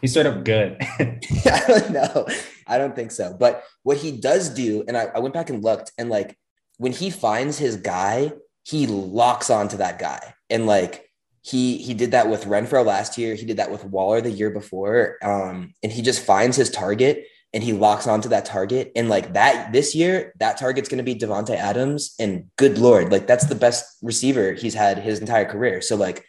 He's 0.00 0.10
straight 0.10 0.26
up 0.26 0.44
good. 0.44 0.76
I 0.80 1.62
don't 1.66 1.90
know. 1.90 2.26
I 2.66 2.78
don't 2.78 2.94
think 2.96 3.10
so. 3.10 3.36
But 3.38 3.64
what 3.82 3.96
he 3.96 4.12
does 4.12 4.50
do, 4.50 4.84
and 4.88 4.96
I, 4.96 5.04
I 5.14 5.18
went 5.20 5.34
back 5.34 5.50
and 5.50 5.62
looked, 5.62 5.92
and 5.98 6.08
like 6.08 6.36
when 6.78 6.92
he 6.92 7.10
finds 7.10 7.58
his 7.58 7.76
guy, 7.76 8.32
he 8.64 8.86
locks 8.86 9.50
onto 9.50 9.76
that 9.78 9.98
guy, 9.98 10.34
and 10.48 10.66
like 10.66 11.08
he 11.42 11.78
he 11.78 11.92
did 11.92 12.12
that 12.12 12.28
with 12.28 12.44
Renfrow 12.44 12.84
last 12.86 13.18
year. 13.18 13.34
He 13.34 13.44
did 13.44 13.56
that 13.56 13.70
with 13.70 13.84
Waller 13.84 14.20
the 14.20 14.30
year 14.30 14.50
before. 14.50 15.18
Um, 15.22 15.74
and 15.82 15.92
he 15.92 16.02
just 16.02 16.24
finds 16.24 16.56
his 16.56 16.70
target 16.70 17.26
and 17.52 17.62
he 17.62 17.72
locks 17.72 18.06
onto 18.06 18.30
that 18.30 18.44
target. 18.44 18.92
And 18.96 19.08
like 19.08 19.34
that 19.34 19.72
this 19.72 19.94
year, 19.94 20.32
that 20.38 20.58
target's 20.58 20.88
going 20.88 20.98
to 20.98 21.04
be 21.04 21.16
Davante 21.16 21.54
Adams. 21.54 22.14
And 22.18 22.46
good 22.56 22.78
lord, 22.78 23.12
like 23.12 23.26
that's 23.26 23.46
the 23.46 23.54
best 23.54 23.98
receiver 24.02 24.52
he's 24.52 24.74
had 24.74 24.98
his 24.98 25.20
entire 25.20 25.44
career. 25.44 25.82
So 25.82 25.96
like, 25.96 26.24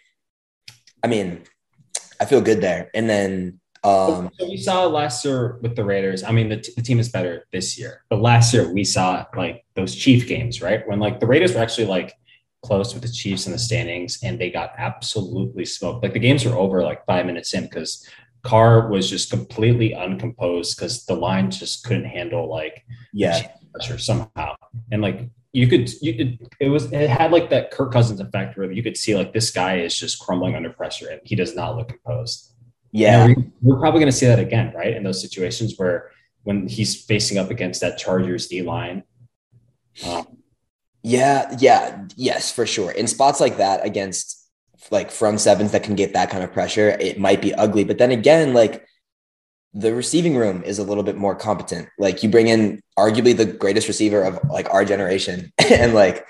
I 1.03 1.07
mean, 1.07 1.43
I 2.23 2.25
feel 2.25 2.39
good 2.39 2.61
there. 2.61 2.89
And 2.93 3.09
then 3.09 3.59
um, 3.83 4.31
so 4.39 4.47
we 4.47 4.55
saw 4.55 4.85
last 4.85 5.25
year 5.25 5.57
with 5.61 5.75
the 5.75 5.83
Raiders. 5.83 6.23
I 6.23 6.31
mean, 6.31 6.47
the, 6.47 6.55
t- 6.55 6.71
the 6.73 6.81
team 6.81 6.99
is 6.99 7.09
better 7.09 7.45
this 7.51 7.77
year, 7.77 8.05
but 8.09 8.21
last 8.21 8.53
year 8.53 8.71
we 8.71 8.85
saw 8.85 9.25
like 9.35 9.65
those 9.75 9.93
Chief 9.93 10.25
games, 10.25 10.61
right? 10.61 10.87
When 10.87 10.99
like 10.99 11.19
the 11.19 11.27
Raiders 11.27 11.53
were 11.53 11.59
actually 11.59 11.87
like 11.87 12.13
close 12.63 12.93
with 12.93 13.03
the 13.03 13.09
Chiefs 13.09 13.45
in 13.45 13.51
the 13.51 13.59
standings, 13.59 14.19
and 14.23 14.39
they 14.39 14.49
got 14.49 14.71
absolutely 14.77 15.65
smoked. 15.65 16.01
Like 16.01 16.13
the 16.13 16.19
games 16.19 16.45
were 16.45 16.55
over 16.55 16.81
like 16.81 17.05
five 17.05 17.25
minutes 17.25 17.53
in 17.53 17.63
because 17.65 18.07
Carr 18.43 18.87
was 18.89 19.09
just 19.09 19.29
completely 19.29 19.91
uncomposed 19.91 20.77
because 20.77 21.03
the 21.03 21.15
line 21.15 21.51
just 21.51 21.83
couldn't 21.83 22.05
handle 22.05 22.49
like 22.49 22.85
yeah 23.11 23.51
pressure 23.73 23.97
somehow, 23.97 24.55
and 24.93 25.01
like 25.01 25.27
you 25.53 25.67
could 25.67 25.89
you 26.01 26.15
could 26.15 26.39
it 26.59 26.69
was 26.69 26.91
it 26.91 27.09
had 27.09 27.31
like 27.31 27.51
that 27.51 27.69
Kirk 27.69 27.93
Cousins 27.93 28.19
effect 28.19 28.57
where 28.57 28.71
you 28.71 28.81
could 28.81 28.97
see 28.97 29.15
like 29.15 29.33
this 29.33 29.51
guy 29.51 29.77
is 29.77 29.95
just 29.95 30.19
crumbling 30.19 30.55
under 30.55 30.71
pressure 30.71 31.09
and 31.09 31.21
he 31.23 31.35
does 31.35 31.55
not 31.55 31.77
look 31.77 31.89
composed. 31.89 32.53
Yeah, 32.91 33.27
we're, 33.27 33.35
we're 33.61 33.79
probably 33.79 33.99
going 33.99 34.11
to 34.11 34.17
see 34.17 34.25
that 34.25 34.39
again, 34.39 34.73
right? 34.75 34.95
In 34.95 35.03
those 35.03 35.21
situations 35.21 35.75
where 35.77 36.11
when 36.41 36.67
he's 36.67 37.05
facing 37.05 37.37
up 37.37 37.51
against 37.51 37.81
that 37.81 37.97
Chargers 37.97 38.47
D 38.47 38.63
line. 38.63 39.03
Um, 40.05 40.37
yeah, 41.03 41.55
yeah, 41.59 42.05
yes, 42.15 42.51
for 42.51 42.65
sure. 42.65 42.91
In 42.91 43.07
spots 43.07 43.39
like 43.39 43.57
that 43.57 43.85
against 43.85 44.47
like 44.89 45.11
front 45.11 45.39
sevens 45.39 45.71
that 45.71 45.83
can 45.83 45.95
get 45.95 46.13
that 46.13 46.29
kind 46.29 46.43
of 46.43 46.51
pressure, 46.51 46.89
it 46.89 47.19
might 47.19 47.41
be 47.41 47.53
ugly. 47.53 47.83
But 47.83 47.99
then 47.99 48.11
again, 48.11 48.53
like 48.53 48.85
the 49.73 49.93
receiving 49.93 50.35
room 50.35 50.63
is 50.63 50.79
a 50.79 50.83
little 50.83 51.03
bit 51.03 51.17
more 51.17 51.35
competent. 51.35 51.89
Like 51.97 52.21
you 52.23 52.29
bring 52.29 52.47
in 52.47 52.81
arguably 52.97 53.35
the 53.35 53.45
greatest 53.45 53.87
receiver 53.87 54.21
of 54.23 54.39
like 54.49 54.71
our 54.71 54.85
generation, 54.85 55.51
and 55.71 55.93
like 55.93 56.25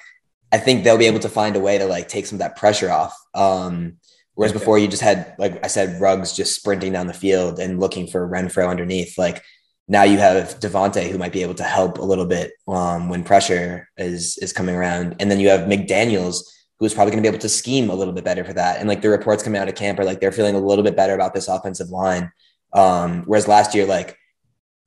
I 0.52 0.58
think 0.58 0.84
they'll 0.84 0.98
be 0.98 1.08
able 1.08 1.20
to 1.20 1.30
find 1.30 1.56
a 1.56 1.60
way 1.60 1.78
to 1.78 1.86
like 1.86 2.08
take 2.08 2.26
some 2.26 2.36
of 2.38 2.40
that 2.40 2.56
pressure 2.56 2.90
off. 2.90 3.16
Um, 3.34 3.98
whereas 4.36 4.52
okay. 4.52 4.60
before 4.60 4.78
you 4.78 4.88
just 4.88 5.02
had, 5.02 5.36
like 5.38 5.64
I 5.64 5.68
said, 5.68 6.00
Ruggs 6.00 6.36
just 6.36 6.56
sprinting 6.56 6.94
down 6.94 7.08
the 7.08 7.14
field 7.14 7.60
and 7.60 7.80
looking 7.80 8.08
for 8.08 8.28
Renfrow 8.30 8.70
underneath. 8.70 9.18
Like 9.18 9.44
now 9.88 10.04
you 10.04 10.18
have 10.18 10.60
Davante 10.60 11.10
who 11.10 11.18
might 11.18 11.34
be 11.34 11.42
able 11.42 11.56
to 11.56 11.64
help 11.64 11.98
a 11.98 12.04
little 12.04 12.26
bit 12.26 12.54
um, 12.68 13.10
when 13.10 13.24
pressure 13.24 13.90
is 13.98 14.38
is 14.38 14.54
coming 14.54 14.76
around, 14.76 15.18
and 15.20 15.30
then 15.30 15.40
you 15.40 15.50
have 15.50 15.68
McDaniels 15.68 16.44
who's 16.80 16.94
probably 16.94 17.12
going 17.12 17.24
to 17.24 17.30
be 17.30 17.34
able 17.34 17.42
to 17.42 17.50
scheme 17.50 17.90
a 17.90 17.96
little 17.96 18.14
bit 18.14 18.26
better 18.26 18.44
for 18.44 18.54
that. 18.54 18.80
And 18.80 18.90
like 18.90 19.02
the 19.02 19.10
reports 19.10 19.42
coming 19.42 19.62
out 19.62 19.70
of 19.70 19.76
camp 19.76 20.00
are 20.00 20.04
like 20.04 20.20
they're 20.20 20.32
feeling 20.32 20.56
a 20.56 20.60
little 20.60 20.84
bit 20.84 20.98
better 20.98 21.14
about 21.14 21.34
this 21.34 21.48
offensive 21.48 21.90
line. 21.90 22.32
Um, 22.74 23.24
whereas 23.26 23.48
last 23.48 23.76
year, 23.76 23.86
like 23.86 24.18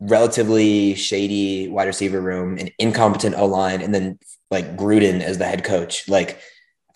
relatively 0.01 0.95
shady 0.95 1.69
wide 1.69 1.87
receiver 1.87 2.21
room, 2.21 2.59
an 2.59 2.71
incompetent 2.79 3.37
O 3.37 3.47
line, 3.47 3.81
and 3.81 3.95
then 3.95 4.19
like 4.51 4.77
Gruden 4.77 5.21
as 5.21 5.39
the 5.39 5.47
head 5.47 5.65
coach. 5.65 6.09
Like 6.09 6.39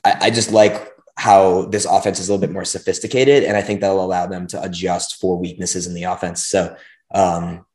I, 0.05 0.17
I 0.23 0.31
just 0.31 0.53
like 0.53 0.89
how 1.17 1.67
this 1.67 1.85
offense 1.85 2.19
is 2.19 2.29
a 2.29 2.33
little 2.33 2.47
bit 2.47 2.53
more 2.53 2.65
sophisticated, 2.65 3.45
and 3.45 3.57
I 3.57 3.63
think 3.63 3.81
that'll 3.81 4.05
allow 4.05 4.27
them 4.27 4.47
to 4.49 4.63
adjust 4.63 5.21
for 5.21 5.39
weaknesses 5.39 5.87
in 5.87 5.95
the 5.95 6.05
offense. 6.05 6.47
So 6.47 6.75
um, 7.15 7.67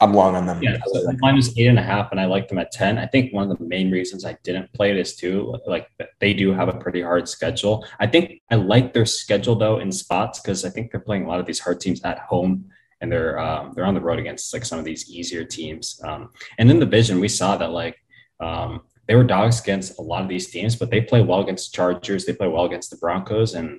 I'm 0.00 0.14
long 0.14 0.34
on 0.34 0.46
them. 0.46 0.60
Yeah, 0.62 0.78
so 0.86 1.12
mine 1.20 1.36
was 1.36 1.56
eight 1.56 1.68
and 1.68 1.78
a 1.78 1.82
half, 1.82 2.10
and 2.10 2.20
I 2.20 2.24
like 2.24 2.48
them 2.48 2.58
at 2.58 2.72
ten. 2.72 2.98
I 2.98 3.06
think 3.06 3.32
one 3.32 3.48
of 3.50 3.56
the 3.56 3.64
main 3.64 3.90
reasons 3.90 4.24
I 4.24 4.36
didn't 4.42 4.72
play 4.72 4.92
this 4.94 5.14
too, 5.14 5.56
like 5.66 5.88
they 6.18 6.34
do 6.34 6.52
have 6.52 6.68
a 6.68 6.72
pretty 6.72 7.02
hard 7.02 7.28
schedule. 7.28 7.86
I 8.00 8.06
think 8.06 8.42
I 8.50 8.56
like 8.56 8.92
their 8.92 9.06
schedule 9.06 9.54
though 9.54 9.78
in 9.78 9.92
spots 9.92 10.40
because 10.40 10.64
I 10.64 10.70
think 10.70 10.90
they're 10.90 11.00
playing 11.00 11.24
a 11.24 11.28
lot 11.28 11.40
of 11.40 11.46
these 11.46 11.60
hard 11.60 11.80
teams 11.80 12.02
at 12.02 12.18
home, 12.18 12.64
and 13.00 13.12
they're 13.12 13.38
um, 13.38 13.72
they're 13.74 13.86
on 13.86 13.94
the 13.94 14.00
road 14.00 14.18
against 14.18 14.52
like 14.52 14.64
some 14.64 14.78
of 14.78 14.84
these 14.84 15.08
easier 15.08 15.44
teams. 15.44 16.00
Um, 16.04 16.30
and 16.58 16.70
in 16.70 16.80
the 16.80 16.86
vision, 16.86 17.20
we 17.20 17.28
saw 17.28 17.56
that 17.56 17.70
like 17.70 17.96
um, 18.40 18.82
they 19.06 19.14
were 19.14 19.24
dogs 19.24 19.60
against 19.60 19.98
a 19.98 20.02
lot 20.02 20.22
of 20.22 20.28
these 20.28 20.50
teams, 20.50 20.74
but 20.74 20.90
they 20.90 21.00
play 21.00 21.22
well 21.22 21.40
against 21.40 21.74
Chargers, 21.74 22.24
they 22.24 22.32
play 22.32 22.48
well 22.48 22.64
against 22.64 22.90
the 22.90 22.96
Broncos, 22.96 23.54
and 23.54 23.78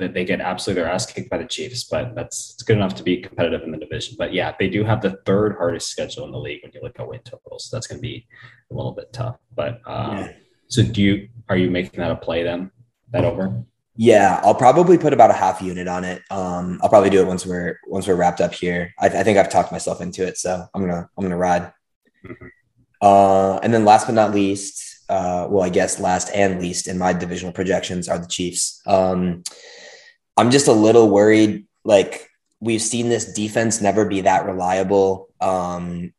that 0.00 0.14
they 0.14 0.24
get 0.24 0.40
absolutely 0.40 0.82
their 0.82 0.90
ass 0.90 1.06
kicked 1.06 1.30
by 1.30 1.38
the 1.38 1.44
Chiefs, 1.44 1.84
but 1.84 2.14
that's 2.14 2.54
it's 2.54 2.62
good 2.62 2.76
enough 2.76 2.94
to 2.96 3.02
be 3.02 3.18
competitive 3.18 3.62
in 3.62 3.70
the 3.70 3.78
division. 3.78 4.16
But 4.18 4.32
yeah, 4.32 4.54
they 4.58 4.68
do 4.68 4.84
have 4.84 5.00
the 5.00 5.18
third 5.24 5.56
hardest 5.56 5.88
schedule 5.88 6.24
in 6.24 6.32
the 6.32 6.38
league 6.38 6.62
when 6.62 6.72
you 6.74 6.80
look 6.82 6.98
at 6.98 7.08
win 7.08 7.20
totals. 7.20 7.66
So 7.66 7.76
that's 7.76 7.86
going 7.86 7.98
to 7.98 8.02
be 8.02 8.26
a 8.70 8.74
little 8.74 8.92
bit 8.92 9.12
tough. 9.12 9.36
But 9.54 9.80
um, 9.86 10.18
yeah. 10.18 10.32
so 10.68 10.82
do 10.82 11.00
you 11.02 11.28
are 11.48 11.56
you 11.56 11.70
making 11.70 12.00
that 12.00 12.10
a 12.10 12.16
play 12.16 12.42
then? 12.42 12.70
That 13.12 13.24
over? 13.24 13.64
Yeah, 13.96 14.40
I'll 14.42 14.54
probably 14.54 14.96
put 14.96 15.12
about 15.12 15.30
a 15.30 15.34
half 15.34 15.60
unit 15.60 15.86
on 15.86 16.04
it. 16.04 16.22
Um, 16.30 16.80
I'll 16.82 16.88
probably 16.88 17.10
do 17.10 17.20
it 17.20 17.26
once 17.26 17.44
we're 17.44 17.78
once 17.86 18.08
we're 18.08 18.14
wrapped 18.14 18.40
up 18.40 18.54
here. 18.54 18.94
I, 18.98 19.06
I 19.06 19.22
think 19.22 19.36
I've 19.36 19.50
talked 19.50 19.72
myself 19.72 20.00
into 20.00 20.26
it, 20.26 20.38
so 20.38 20.66
I'm 20.74 20.80
gonna 20.80 21.08
I'm 21.16 21.24
gonna 21.24 21.36
ride. 21.36 21.72
Mm-hmm. 22.24 22.46
Uh, 23.02 23.58
and 23.58 23.72
then 23.72 23.84
last 23.84 24.06
but 24.06 24.14
not 24.14 24.32
least, 24.32 24.90
uh, 25.08 25.46
well, 25.50 25.64
I 25.64 25.70
guess 25.70 25.98
last 25.98 26.30
and 26.30 26.60
least 26.60 26.86
in 26.86 26.98
my 26.98 27.12
divisional 27.12 27.52
projections 27.52 28.08
are 28.08 28.18
the 28.18 28.28
Chiefs. 28.28 28.80
Um, 28.86 29.42
I'm 30.40 30.50
just 30.50 30.68
a 30.68 30.72
little 30.72 31.10
worried. 31.10 31.66
Like 31.84 32.30
we've 32.60 32.80
seen 32.80 33.10
this 33.10 33.34
defense 33.34 33.82
never 33.82 34.06
be 34.06 34.22
that 34.22 34.46
reliable. 34.46 35.28
Um, 35.38 36.14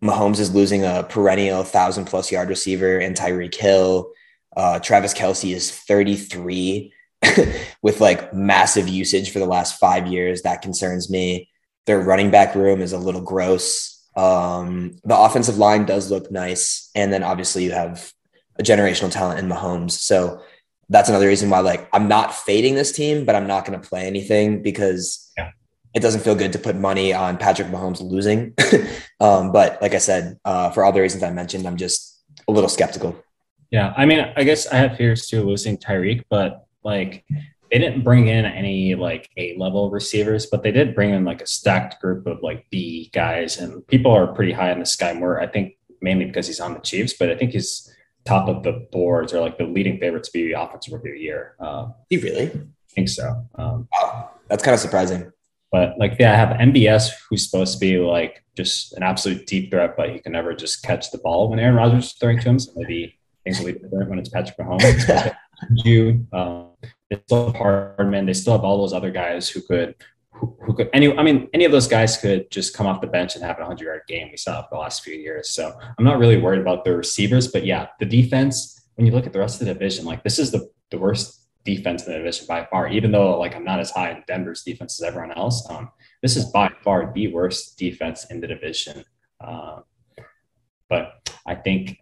Mahomes 0.00 0.38
is 0.38 0.54
losing 0.54 0.84
a 0.84 1.02
perennial 1.02 1.64
thousand 1.64 2.04
plus 2.04 2.30
yard 2.30 2.48
receiver 2.48 3.00
in 3.00 3.14
Tyreek 3.14 3.56
Hill. 3.56 4.12
Uh, 4.56 4.78
Travis 4.78 5.14
Kelce 5.14 5.52
is 5.52 5.72
33 5.72 6.92
with 7.82 8.00
like 8.00 8.32
massive 8.32 8.86
usage 8.86 9.32
for 9.32 9.40
the 9.40 9.46
last 9.46 9.80
five 9.80 10.06
years. 10.06 10.42
That 10.42 10.62
concerns 10.62 11.10
me. 11.10 11.50
Their 11.86 11.98
running 11.98 12.30
back 12.30 12.54
room 12.54 12.80
is 12.80 12.92
a 12.92 12.98
little 12.98 13.20
gross. 13.20 14.00
Um, 14.14 14.96
the 15.02 15.18
offensive 15.18 15.58
line 15.58 15.86
does 15.86 16.08
look 16.08 16.30
nice. 16.30 16.88
And 16.94 17.12
then 17.12 17.24
obviously 17.24 17.64
you 17.64 17.72
have 17.72 18.12
a 18.60 18.62
generational 18.62 19.10
talent 19.10 19.40
in 19.40 19.48
Mahomes. 19.48 19.90
So 19.90 20.40
that's 20.88 21.08
another 21.08 21.26
reason 21.26 21.50
why 21.50 21.60
like 21.60 21.88
I'm 21.92 22.08
not 22.08 22.34
fading 22.34 22.74
this 22.74 22.92
team, 22.92 23.24
but 23.24 23.34
I'm 23.34 23.46
not 23.46 23.64
going 23.64 23.80
to 23.80 23.88
play 23.88 24.06
anything 24.06 24.62
because 24.62 25.32
yeah. 25.36 25.50
it 25.94 26.00
doesn't 26.00 26.22
feel 26.22 26.34
good 26.34 26.52
to 26.52 26.58
put 26.58 26.76
money 26.76 27.12
on 27.12 27.36
Patrick 27.36 27.68
Mahomes 27.68 28.00
losing. 28.00 28.54
um, 29.20 29.52
but 29.52 29.80
like 29.82 29.94
I 29.94 29.98
said, 29.98 30.38
uh, 30.44 30.70
for 30.70 30.84
all 30.84 30.92
the 30.92 31.00
reasons 31.00 31.22
I 31.22 31.30
mentioned, 31.30 31.66
I'm 31.66 31.76
just 31.76 32.22
a 32.48 32.52
little 32.52 32.68
skeptical. 32.68 33.22
Yeah, 33.70 33.92
I 33.96 34.06
mean, 34.06 34.32
I 34.36 34.44
guess 34.44 34.66
I 34.68 34.76
have 34.76 34.96
fears 34.96 35.26
too 35.26 35.42
losing 35.42 35.76
Tyreek, 35.76 36.22
but 36.30 36.66
like 36.84 37.24
they 37.70 37.78
didn't 37.78 38.04
bring 38.04 38.28
in 38.28 38.44
any 38.44 38.94
like 38.94 39.28
A 39.36 39.56
level 39.58 39.90
receivers, 39.90 40.46
but 40.46 40.62
they 40.62 40.70
did 40.70 40.94
bring 40.94 41.10
in 41.10 41.24
like 41.24 41.42
a 41.42 41.46
stacked 41.46 42.00
group 42.00 42.26
of 42.26 42.42
like 42.42 42.66
B 42.70 43.10
guys, 43.12 43.58
and 43.58 43.84
people 43.88 44.12
are 44.12 44.28
pretty 44.28 44.52
high 44.52 44.70
on 44.70 44.78
this 44.78 44.94
guy 44.94 45.12
Moore. 45.12 45.40
I 45.40 45.48
think 45.48 45.76
mainly 46.00 46.26
because 46.26 46.46
he's 46.46 46.60
on 46.60 46.74
the 46.74 46.80
Chiefs, 46.80 47.14
but 47.18 47.30
I 47.30 47.34
think 47.36 47.52
he's 47.52 47.92
top 48.26 48.48
of 48.48 48.62
the 48.62 48.86
boards 48.92 49.32
or 49.32 49.40
like 49.40 49.58
the 49.58 49.64
leading 49.64 49.98
favorite 49.98 50.24
to 50.24 50.30
be 50.32 50.52
offensive 50.52 50.92
rookie 50.92 51.10
of 51.10 51.14
the 51.14 51.20
year. 51.20 51.54
Um, 51.60 51.94
you 52.10 52.20
really? 52.20 52.46
I 52.46 52.92
think 52.94 53.08
so. 53.08 53.46
Um, 53.54 53.88
wow, 53.92 54.30
that's 54.48 54.62
kind 54.62 54.74
of 54.74 54.80
surprising. 54.80 55.32
But 55.72 55.98
like, 55.98 56.16
yeah, 56.18 56.32
I 56.32 56.36
have 56.36 56.56
MVS 56.58 57.10
who's 57.28 57.48
supposed 57.48 57.74
to 57.74 57.78
be 57.78 57.98
like 57.98 58.44
just 58.56 58.92
an 58.94 59.02
absolute 59.02 59.46
deep 59.46 59.70
threat, 59.70 59.94
but 59.96 60.10
he 60.10 60.20
can 60.20 60.32
never 60.32 60.54
just 60.54 60.82
catch 60.82 61.10
the 61.10 61.18
ball 61.18 61.50
when 61.50 61.58
Aaron 61.58 61.74
Rodgers 61.74 62.06
is 62.06 62.12
throwing 62.12 62.38
to 62.40 62.48
him. 62.48 62.58
So 62.58 62.72
maybe 62.76 63.18
things 63.44 63.58
will 63.58 63.66
be 63.66 63.72
different 63.72 64.08
when 64.10 64.18
it's 64.18 64.28
Patrick 64.28 64.56
Mahomes. 64.58 65.34
you, 65.70 66.26
um, 66.32 66.70
they 67.10 67.20
still 67.26 67.46
have 67.46 67.56
Hardman. 67.56 68.26
They 68.26 68.32
still 68.32 68.52
have 68.54 68.64
all 68.64 68.78
those 68.78 68.92
other 68.92 69.10
guys 69.10 69.48
who 69.48 69.60
could 69.62 69.94
who, 70.38 70.56
who 70.62 70.74
could 70.74 70.88
any 70.92 71.16
I 71.16 71.22
mean 71.22 71.48
any 71.54 71.64
of 71.64 71.72
those 71.72 71.88
guys 71.88 72.16
could 72.18 72.50
just 72.50 72.74
come 72.74 72.86
off 72.86 73.00
the 73.00 73.06
bench 73.06 73.34
and 73.34 73.44
have 73.44 73.56
a 73.56 73.60
100 73.60 73.84
yard 73.84 74.02
game 74.06 74.28
we 74.30 74.36
saw 74.36 74.64
the 74.70 74.78
last 74.78 75.02
few 75.02 75.14
years. 75.14 75.50
So 75.50 75.72
I'm 75.98 76.04
not 76.04 76.18
really 76.18 76.36
worried 76.36 76.60
about 76.60 76.84
the 76.84 76.96
receivers, 76.96 77.48
but 77.48 77.64
yeah, 77.64 77.88
the 77.98 78.06
defense 78.06 78.88
when 78.94 79.06
you 79.06 79.12
look 79.12 79.26
at 79.26 79.32
the 79.32 79.38
rest 79.38 79.60
of 79.60 79.66
the 79.66 79.72
division, 79.72 80.04
like 80.04 80.22
this 80.22 80.38
is 80.38 80.50
the 80.50 80.70
the 80.90 80.98
worst 80.98 81.46
defense 81.64 82.06
in 82.06 82.12
the 82.12 82.18
division 82.18 82.46
by 82.46 82.66
far. 82.70 82.88
Even 82.88 83.10
though 83.10 83.38
like 83.38 83.56
I'm 83.56 83.64
not 83.64 83.80
as 83.80 83.90
high 83.90 84.10
in 84.10 84.22
Denver's 84.26 84.62
defense 84.62 85.00
as 85.00 85.06
everyone 85.06 85.36
else, 85.36 85.68
um, 85.70 85.90
this 86.22 86.36
is 86.36 86.46
by 86.46 86.70
far 86.82 87.12
the 87.14 87.32
worst 87.32 87.78
defense 87.78 88.26
in 88.30 88.40
the 88.40 88.46
division. 88.46 89.04
Uh, 89.40 89.80
but 90.88 91.30
I 91.46 91.54
think 91.54 91.98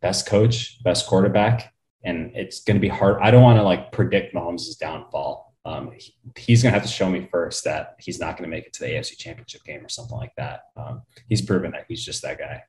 best 0.00 0.26
coach, 0.26 0.82
best 0.82 1.06
quarterback, 1.06 1.72
and 2.04 2.32
it's 2.34 2.64
going 2.64 2.76
to 2.76 2.80
be 2.80 2.88
hard. 2.88 3.18
I 3.22 3.30
don't 3.30 3.42
want 3.42 3.58
to 3.58 3.62
like 3.62 3.92
predict 3.92 4.34
Mahomes' 4.34 4.78
downfall 4.78 5.51
um, 5.64 5.92
he, 5.96 6.14
he's 6.36 6.62
going 6.62 6.72
to 6.72 6.78
have 6.78 6.86
to 6.86 6.92
show 6.92 7.08
me 7.08 7.28
first 7.30 7.64
that 7.64 7.96
he's 8.00 8.18
not 8.18 8.36
going 8.36 8.50
to 8.50 8.54
make 8.54 8.66
it 8.66 8.72
to 8.74 8.80
the 8.80 8.90
AFC 8.90 9.16
Championship 9.16 9.62
game 9.64 9.84
or 9.84 9.88
something 9.88 10.16
like 10.16 10.34
that. 10.36 10.62
Um, 10.76 11.02
he's 11.28 11.42
proven 11.42 11.72
that 11.72 11.86
he's 11.88 12.04
just 12.04 12.22
that 12.22 12.38
guy. 12.38 12.64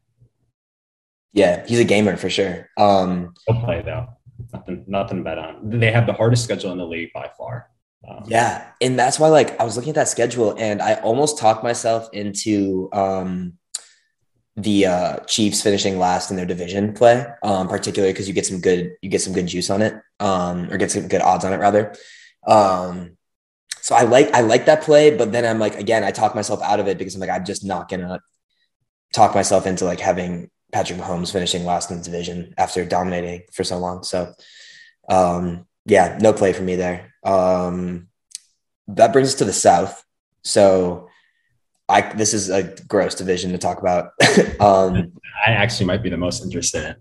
Yeah, 1.34 1.66
he's 1.66 1.80
a 1.80 1.84
gamer 1.84 2.16
for 2.16 2.30
sure. 2.30 2.70
Um, 2.78 3.34
He'll 3.48 3.60
play 3.62 3.82
though. 3.82 4.08
Nothing, 4.52 4.86
nothing 4.88 5.18
to 5.18 5.24
bet 5.24 5.39
on. 5.39 5.70
They 5.80 5.91
have 5.91 6.06
the 6.06 6.14
hardest 6.14 6.44
schedule 6.44 6.72
in 6.72 6.78
the 6.78 6.86
league 6.86 7.12
by 7.14 7.32
far. 7.38 7.70
Um, 8.08 8.24
yeah, 8.28 8.72
and 8.82 9.00
that's 9.00 9.20
why, 9.20 9.30
like, 9.30 9.60
I 9.60 9.64
was 9.64 9.76
looking 9.76 9.91
at 9.91 9.96
that 9.96 10.10
schedule, 10.10 10.56
and 10.60 10.82
I 10.82 10.96
almost 10.96 11.38
talked 11.38 11.64
myself 11.64 12.10
into 12.12 12.89
um, 12.91 13.54
the 14.58 14.86
uh, 14.86 15.20
Chiefs 15.22 15.62
finishing 15.62 15.98
last 15.98 16.30
in 16.30 16.36
their 16.36 16.46
division 16.46 16.94
play, 16.94 17.26
um, 17.44 17.68
particularly 17.68 18.12
because 18.12 18.28
you 18.28 18.34
get 18.34 18.46
some 18.46 18.60
good, 18.60 18.96
you 19.02 19.10
get 19.10 19.22
some 19.22 19.34
good 19.34 19.48
juice 19.48 19.70
on 19.70 19.82
it, 19.82 19.96
um, 20.20 20.70
or 20.70 20.78
get 20.78 20.91
some 20.91 21.08
good 21.08 21.22
odds 21.22 21.46
on 21.46 21.54
it 21.54 21.58
rather. 21.58 21.96
Um, 22.48 23.18
so 23.82 23.96
I 23.96 24.04
like 24.04 24.34
I 24.34 24.41
like 24.41 24.66
that 24.66 24.84
play, 24.84 25.16
but 25.16 25.32
then 25.32 25.46
I'm 25.46 25.60
like 25.60 25.76
again, 25.76 26.04
I 26.04 26.12
talk 26.12 26.36
myself 26.36 26.62
out 26.62 26.80
of 26.80 26.88
it 26.88 26.98
because 26.98 27.16
I'm 27.16 27.22
like 27.22 27.30
I'm 27.30 27.46
just 27.46 27.66
not 27.66 27.89
gonna 27.89 28.22
talk 29.14 29.36
myself 29.36 29.68
into 29.68 29.86
like 29.86 30.00
having 30.00 30.50
Patrick 30.72 31.00
Mahomes 31.00 31.32
finishing 31.32 31.66
last 31.66 31.91
in 31.91 31.98
the 31.98 32.04
division 32.04 32.54
after 32.58 32.86
dominating 32.86 33.44
for 33.52 33.64
so 33.64 33.78
long. 33.78 34.04
So 34.04 34.34
um, 35.10 35.68
yeah, 35.86 36.18
no 36.22 36.34
play 36.34 36.54
for 36.54 36.64
me 36.64 36.76
there. 36.76 37.14
Um, 37.24 38.08
that 38.88 39.14
brings 39.14 39.30
us 39.30 39.36
to 39.36 39.46
the 39.46 39.54
South. 39.54 40.04
So 40.44 41.10
I 41.89 42.02
this 42.14 42.34
is 42.34 42.50
a 42.50 42.76
gross 42.88 43.16
division 43.16 43.52
to 43.52 43.58
talk 43.58 43.80
about. 43.80 44.12
um, 44.60 45.12
I 45.46 45.52
actually 45.52 45.86
might 45.88 46.04
be 46.04 46.10
the 46.10 46.18
most 46.18 46.44
interested 46.44 46.86
in. 46.86 46.96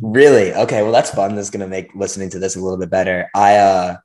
Really? 0.00 0.54
Okay. 0.54 0.82
Well, 0.82 0.92
that's 0.92 1.10
fun. 1.10 1.34
That's 1.34 1.50
gonna 1.50 1.66
make 1.66 1.94
listening 1.94 2.30
to 2.30 2.38
this 2.38 2.56
a 2.56 2.60
little 2.60 2.78
bit 2.78 2.90
better. 2.90 3.28
I 3.34 3.56
uh 3.56 3.96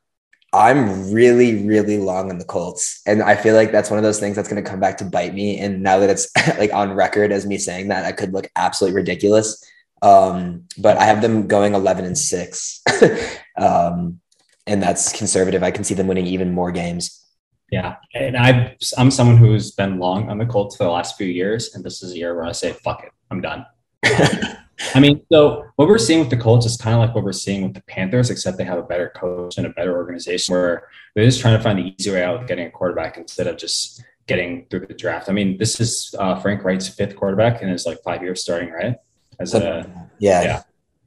I'm 0.54 1.12
really, 1.12 1.66
really 1.66 1.98
long 1.98 2.30
on 2.30 2.38
the 2.38 2.46
Colts. 2.46 3.02
And 3.08 3.24
I 3.24 3.36
feel 3.36 3.56
like 3.56 3.72
that's 3.72 3.90
one 3.90 3.98
of 3.98 4.04
those 4.04 4.20
things 4.20 4.36
that's 4.36 4.48
going 4.48 4.64
to 4.64 4.70
come 4.70 4.80
back 4.80 4.98
to 4.98 5.06
bite 5.06 5.34
me. 5.34 5.60
And 5.60 5.82
now 5.82 5.98
that 5.98 6.12
it's 6.12 6.30
like 6.60 6.72
on 6.74 6.94
record 6.94 7.32
as 7.32 7.46
me 7.46 7.58
saying 7.58 7.88
that, 7.88 8.06
I 8.06 8.12
could 8.12 8.34
look 8.34 8.50
absolutely 8.56 8.96
ridiculous. 8.96 9.64
Um, 10.04 10.66
but 10.78 10.98
I 10.98 11.06
have 11.06 11.22
them 11.22 11.48
going 11.48 11.74
11 11.74 12.06
and 12.06 12.18
six. 12.18 12.82
um, 13.58 14.20
and 14.68 14.82
that's 14.82 15.12
conservative. 15.12 15.64
I 15.64 15.72
can 15.72 15.84
see 15.84 15.96
them 15.96 16.08
winning 16.08 16.28
even 16.28 16.54
more 16.54 16.72
games. 16.72 17.26
Yeah. 17.72 17.96
And 18.14 18.38
I, 18.38 18.78
I'm 18.98 19.10
someone 19.10 19.38
who's 19.38 19.72
been 19.72 19.98
long 19.98 20.30
on 20.30 20.38
the 20.38 20.46
Colts 20.46 20.76
for 20.76 20.84
the 20.84 20.92
last 20.92 21.18
few 21.18 21.28
years. 21.28 21.74
And 21.74 21.84
this 21.84 22.04
is 22.04 22.12
a 22.14 22.18
year 22.18 22.36
where 22.36 22.46
I 22.46 22.52
say, 22.52 22.74
fuck 22.74 23.04
it, 23.04 23.12
I'm 23.32 23.42
done. 23.42 23.66
I 24.96 25.00
mean, 25.00 25.22
so 25.32 25.66
what 25.76 25.88
we're 25.88 25.98
seeing 25.98 26.20
with 26.20 26.30
the 26.30 26.38
Colts 26.38 26.66
is 26.66 26.78
kind 26.78 26.96
of 26.96 27.00
like 27.00 27.16
what 27.16 27.24
we're 27.24 27.32
seeing 27.32 27.64
with 27.64 27.74
the 27.74 27.84
Panthers, 27.84 28.30
except 28.30 28.58
they 28.58 28.64
have 28.64 28.78
a 28.78 28.84
better 28.84 29.12
coach 29.16 29.58
and 29.58 29.68
a 29.68 29.70
better 29.70 29.96
organization 29.96 30.54
where 30.54 30.88
they're 31.16 31.26
just 31.26 31.42
trying 31.42 31.58
to 31.58 31.64
find 31.64 31.80
the 31.80 31.94
easy 31.98 32.12
way 32.12 32.24
out 32.24 32.40
with 32.40 32.48
getting 32.48 32.68
a 32.68 32.72
quarterback 32.72 33.18
instead 33.18 33.48
of 33.48 33.58
just 33.58 34.04
getting 34.28 34.66
through 34.70 34.88
the 34.88 34.94
draft. 34.94 35.30
I 35.30 35.34
mean, 35.34 35.58
this 35.58 35.80
is 35.80 36.14
uh, 36.18 36.40
Frank 36.40 36.64
Reich's 36.64 36.90
fifth 36.90 37.16
quarterback 37.16 37.62
in 37.62 37.70
his 37.70 37.86
like 37.86 38.00
five 38.04 38.22
years 38.22 38.42
starting, 38.42 38.72
right? 38.72 38.96
As 39.40 39.54
a 39.54 40.10
yeah, 40.20 40.44
yeah. 40.44 40.62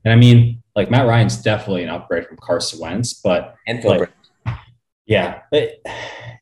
And 0.04 0.12
I 0.12 0.16
mean, 0.16 0.62
like 0.74 0.90
Matt 0.90 1.06
Ryan's 1.06 1.42
definitely 1.42 1.84
an 1.84 1.90
upgrade 1.90 2.26
from 2.26 2.36
Carson 2.36 2.80
Wentz, 2.80 3.14
but 3.14 3.56
and 3.66 3.82
Phil 3.82 3.98
like, 3.98 4.12
yeah, 5.06 5.42
but, 5.50 5.70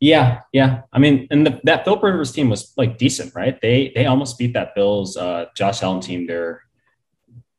yeah, 0.01 0.41
yeah. 0.53 0.83
I 0.93 0.99
mean, 0.99 1.27
and 1.31 1.47
the, 1.47 1.61
that 1.65 1.85
Phil 1.85 1.99
Rivers 1.99 2.33
team 2.33 2.49
was 2.49 2.73
like 2.77 2.99
decent, 2.99 3.35
right? 3.35 3.61
They 3.61 3.93
they 3.95 4.07
almost 4.07 4.39
beat 4.39 4.55
that 4.55 4.75
Bills 4.75 5.17
uh, 5.17 5.47
Josh 5.55 5.83
Allen 5.83 6.01
team 6.01 6.27
there 6.27 6.63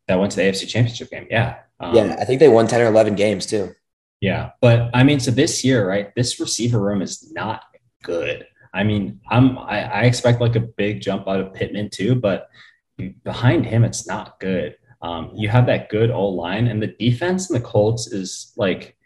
that 0.08 0.20
went 0.20 0.32
to 0.32 0.38
the 0.38 0.44
AFC 0.44 0.68
Championship 0.68 1.10
game. 1.10 1.28
Yeah. 1.30 1.58
Um, 1.80 1.96
yeah, 1.96 2.16
I 2.20 2.26
think 2.26 2.40
they 2.40 2.48
won 2.48 2.68
10 2.68 2.82
or 2.82 2.86
11 2.86 3.16
games 3.16 3.46
too. 3.46 3.76
Yeah. 4.22 4.52
But 4.62 4.90
I 4.94 5.04
mean, 5.04 5.20
so 5.20 5.32
this 5.32 5.64
year, 5.64 5.88
right, 5.88 6.14
this 6.16 6.40
receiver 6.40 6.80
room 6.80 7.02
is 7.02 7.32
not 7.32 7.64
good. 8.04 8.46
I 8.74 8.84
mean, 8.84 9.22
I'm 9.30 9.58
I, 9.58 9.84
I 9.84 10.02
expect 10.02 10.42
like 10.42 10.56
a 10.56 10.60
big 10.60 11.02
jump 11.02 11.28
out 11.28 11.40
of 11.40 11.54
Pittman 11.54 11.90
too, 11.90 12.16
but 12.16 12.50
behind 13.24 13.66
him, 13.66 13.84
it's 13.84 14.06
not 14.06 14.40
good. 14.40 14.76
Um, 15.02 15.32
you 15.34 15.48
have 15.50 15.66
that 15.68 15.90
good 15.90 16.12
old 16.12 16.36
line, 16.36 16.68
and 16.68 16.82
the 16.82 16.88
defense 16.88 17.50
in 17.50 17.54
the 17.54 17.62
Colts 17.62 18.08
is 18.08 18.54
like, 18.58 18.98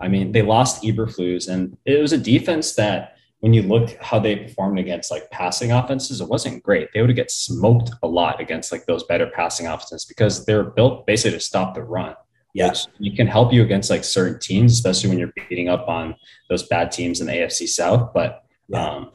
I 0.00 0.08
mean, 0.08 0.32
they 0.32 0.42
lost 0.42 0.82
Eberflus, 0.82 1.48
and 1.48 1.76
it 1.84 2.00
was 2.00 2.12
a 2.12 2.18
defense 2.18 2.74
that 2.76 3.17
when 3.40 3.52
you 3.52 3.62
look 3.62 3.96
how 4.00 4.18
they 4.18 4.36
performed 4.36 4.78
against 4.78 5.10
like 5.10 5.30
passing 5.30 5.70
offenses, 5.70 6.20
it 6.20 6.28
wasn't 6.28 6.62
great. 6.62 6.88
They 6.92 7.02
would 7.02 7.14
get 7.14 7.30
smoked 7.30 7.90
a 8.02 8.08
lot 8.08 8.40
against 8.40 8.72
like 8.72 8.86
those 8.86 9.04
better 9.04 9.28
passing 9.28 9.66
offenses 9.66 10.04
because 10.04 10.44
they're 10.44 10.64
built 10.64 11.06
basically 11.06 11.38
to 11.38 11.44
stop 11.44 11.74
the 11.74 11.82
run. 11.82 12.14
Yeah. 12.54 12.72
you 12.98 13.14
can 13.14 13.28
help 13.28 13.52
you 13.52 13.62
against 13.62 13.90
like 13.90 14.02
certain 14.02 14.40
teams, 14.40 14.72
especially 14.72 15.10
when 15.10 15.18
you're 15.18 15.32
beating 15.48 15.68
up 15.68 15.88
on 15.88 16.16
those 16.48 16.64
bad 16.64 16.90
teams 16.90 17.20
in 17.20 17.28
the 17.28 17.32
AFC 17.32 17.68
South. 17.68 18.12
But 18.12 18.42
yeah. 18.68 18.84
um, 18.84 19.10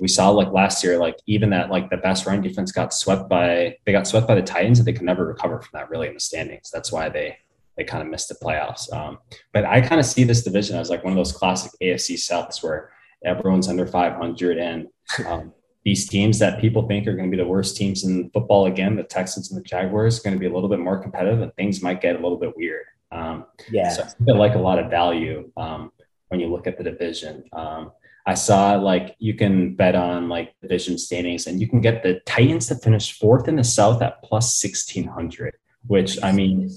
we 0.00 0.08
saw 0.08 0.28
like 0.30 0.52
last 0.52 0.84
year, 0.84 0.98
like 0.98 1.16
even 1.26 1.50
that 1.50 1.70
like 1.70 1.88
the 1.88 1.96
best 1.96 2.26
run 2.26 2.42
defense 2.42 2.70
got 2.70 2.92
swept 2.92 3.30
by 3.30 3.76
they 3.86 3.92
got 3.92 4.06
swept 4.06 4.28
by 4.28 4.34
the 4.34 4.42
Titans 4.42 4.78
and 4.78 4.86
they 4.86 4.92
could 4.92 5.02
never 5.02 5.26
recover 5.26 5.60
from 5.60 5.70
that 5.72 5.88
really 5.88 6.08
in 6.08 6.14
the 6.14 6.20
standings. 6.20 6.70
That's 6.70 6.92
why 6.92 7.08
they 7.08 7.38
they 7.78 7.84
kind 7.84 8.02
of 8.02 8.08
missed 8.08 8.28
the 8.28 8.34
playoffs. 8.34 8.92
Um, 8.92 9.18
but 9.54 9.64
I 9.64 9.80
kind 9.80 10.00
of 10.00 10.04
see 10.04 10.24
this 10.24 10.42
division 10.42 10.76
as 10.76 10.90
like 10.90 11.04
one 11.04 11.12
of 11.12 11.16
those 11.16 11.32
classic 11.32 11.72
AFC 11.80 12.16
Souths 12.16 12.62
where 12.62 12.90
everyone's 13.24 13.68
under 13.68 13.86
500 13.86 14.58
and 14.58 14.88
um, 15.26 15.52
these 15.84 16.08
teams 16.08 16.38
that 16.38 16.60
people 16.60 16.86
think 16.86 17.06
are 17.06 17.14
going 17.14 17.30
to 17.30 17.36
be 17.36 17.42
the 17.42 17.48
worst 17.48 17.76
teams 17.76 18.04
in 18.04 18.30
football 18.30 18.66
again 18.66 18.96
the 18.96 19.02
texans 19.02 19.50
and 19.50 19.58
the 19.58 19.64
jaguars 19.64 20.18
are 20.18 20.22
going 20.22 20.34
to 20.34 20.40
be 20.40 20.46
a 20.46 20.52
little 20.52 20.68
bit 20.68 20.78
more 20.78 20.98
competitive 21.00 21.40
and 21.40 21.54
things 21.54 21.82
might 21.82 22.00
get 22.00 22.16
a 22.16 22.18
little 22.18 22.38
bit 22.38 22.56
weird. 22.56 22.84
Um, 23.10 23.46
yeah 23.70 23.90
so 23.90 24.04
i 24.04 24.32
like 24.32 24.54
a 24.54 24.58
lot 24.58 24.78
of 24.78 24.90
value 24.90 25.50
um, 25.56 25.92
when 26.28 26.40
you 26.40 26.48
look 26.48 26.66
at 26.66 26.78
the 26.78 26.84
division. 26.84 27.44
Um, 27.52 27.92
i 28.26 28.34
saw 28.34 28.76
like 28.76 29.16
you 29.18 29.34
can 29.34 29.74
bet 29.74 29.94
on 29.96 30.28
like 30.28 30.54
division 30.62 30.96
standings 30.96 31.46
and 31.46 31.60
you 31.60 31.68
can 31.68 31.80
get 31.80 32.02
the 32.02 32.20
titans 32.24 32.68
to 32.68 32.76
finish 32.76 33.18
fourth 33.18 33.48
in 33.48 33.56
the 33.56 33.64
south 33.64 34.00
at 34.00 34.22
plus 34.22 34.62
1600 34.62 35.54
which 35.86 36.22
I 36.22 36.32
mean, 36.32 36.70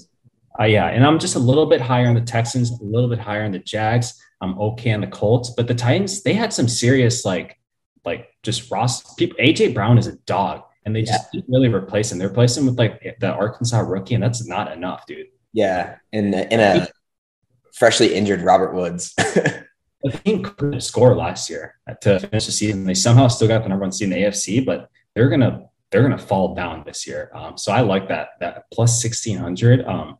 uh, 0.58 0.64
yeah, 0.64 0.86
and 0.86 1.04
I'm 1.04 1.18
just 1.18 1.36
a 1.36 1.38
little 1.38 1.66
bit 1.66 1.80
higher 1.80 2.08
on 2.08 2.14
the 2.14 2.20
Texans, 2.20 2.70
a 2.70 2.84
little 2.84 3.08
bit 3.08 3.18
higher 3.18 3.44
on 3.44 3.52
the 3.52 3.58
Jags. 3.58 4.20
I'm 4.40 4.58
okay 4.58 4.92
on 4.92 5.00
the 5.00 5.06
Colts, 5.06 5.50
but 5.50 5.66
the 5.66 5.74
Titans, 5.74 6.22
they 6.22 6.34
had 6.34 6.52
some 6.52 6.68
serious 6.68 7.24
like, 7.24 7.58
like 8.04 8.28
just 8.42 8.70
Ross. 8.70 9.14
People, 9.14 9.36
AJ 9.38 9.74
Brown 9.74 9.98
is 9.98 10.06
a 10.06 10.16
dog, 10.26 10.62
and 10.84 10.94
they 10.94 11.02
just 11.02 11.24
yeah. 11.32 11.40
didn't 11.40 11.52
really 11.52 11.68
replace 11.68 12.12
him. 12.12 12.18
They 12.18 12.26
replaced 12.26 12.58
him 12.58 12.66
with 12.66 12.78
like 12.78 13.16
the 13.20 13.32
Arkansas 13.32 13.80
rookie, 13.80 14.14
and 14.14 14.22
that's 14.22 14.46
not 14.46 14.72
enough, 14.72 15.06
dude. 15.06 15.26
Yeah, 15.52 15.96
in 16.12 16.34
in 16.34 16.60
a 16.60 16.88
freshly 17.72 18.14
injured 18.14 18.42
Robert 18.42 18.74
Woods. 18.74 19.14
I 20.06 20.10
think 20.10 20.56
couldn't 20.56 20.80
score 20.82 21.16
last 21.16 21.50
year 21.50 21.74
to 22.02 22.20
finish 22.20 22.46
the 22.46 22.52
season. 22.52 22.84
They 22.84 22.94
somehow 22.94 23.28
still 23.28 23.48
got 23.48 23.62
the 23.62 23.68
number 23.68 23.84
one 23.84 23.92
seed 23.92 24.12
in 24.12 24.14
the 24.14 24.24
AFC, 24.24 24.64
but 24.64 24.88
they're 25.14 25.28
gonna 25.28 25.66
they're 25.90 26.02
gonna 26.02 26.18
fall 26.18 26.54
down 26.54 26.84
this 26.84 27.06
year. 27.06 27.30
Um, 27.34 27.56
so 27.56 27.72
I 27.72 27.80
like 27.80 28.08
that 28.08 28.30
that 28.40 28.64
plus 28.72 29.00
sixteen 29.00 29.38
hundred. 29.38 29.84
Um, 29.84 30.18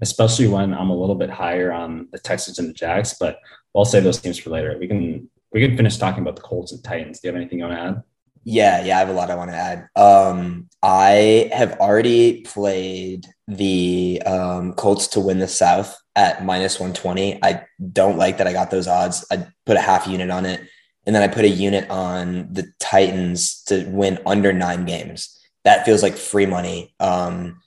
especially 0.00 0.48
when 0.48 0.74
I'm 0.74 0.90
a 0.90 0.96
little 0.96 1.14
bit 1.14 1.30
higher 1.30 1.72
on 1.72 2.08
the 2.12 2.18
Texans 2.18 2.58
and 2.58 2.68
the 2.68 2.74
Jags. 2.74 3.14
But 3.18 3.38
I'll 3.74 3.84
save 3.84 4.04
those 4.04 4.20
teams 4.20 4.38
for 4.38 4.50
later. 4.50 4.76
We 4.78 4.88
can 4.88 5.28
we 5.52 5.60
can 5.60 5.76
finish 5.76 5.96
talking 5.96 6.22
about 6.22 6.36
the 6.36 6.42
Colts 6.42 6.72
and 6.72 6.82
Titans. 6.82 7.20
Do 7.20 7.28
you 7.28 7.32
have 7.32 7.40
anything 7.40 7.58
you 7.58 7.64
want 7.64 7.76
to 7.76 7.82
add? 7.82 8.02
Yeah, 8.44 8.84
yeah, 8.84 8.96
I 8.96 8.98
have 9.00 9.08
a 9.08 9.12
lot 9.12 9.30
I 9.30 9.36
want 9.36 9.50
to 9.50 9.56
add. 9.56 9.88
Um, 9.96 10.68
I 10.82 11.50
have 11.52 11.78
already 11.80 12.42
played 12.42 13.26
the 13.48 14.22
um, 14.26 14.74
Colts 14.74 15.06
to 15.08 15.20
win 15.20 15.38
the 15.38 15.48
South 15.48 15.98
at 16.14 16.44
minus 16.44 16.78
120. 16.78 17.42
I 17.42 17.64
don't 17.92 18.18
like 18.18 18.38
that 18.38 18.46
I 18.46 18.52
got 18.52 18.70
those 18.70 18.86
odds. 18.86 19.24
I 19.30 19.46
put 19.64 19.78
a 19.78 19.80
half 19.80 20.06
unit 20.06 20.30
on 20.30 20.44
it. 20.44 20.60
And 21.06 21.14
then 21.14 21.22
I 21.22 21.28
put 21.28 21.44
a 21.44 21.48
unit 21.48 21.88
on 21.90 22.52
the 22.52 22.70
Titans 22.78 23.62
to 23.64 23.84
win 23.88 24.18
under 24.26 24.52
nine 24.52 24.84
games. 24.84 25.38
That 25.64 25.84
feels 25.84 26.02
like 26.02 26.16
free 26.16 26.46
money. 26.46 26.94
Um, 27.00 27.60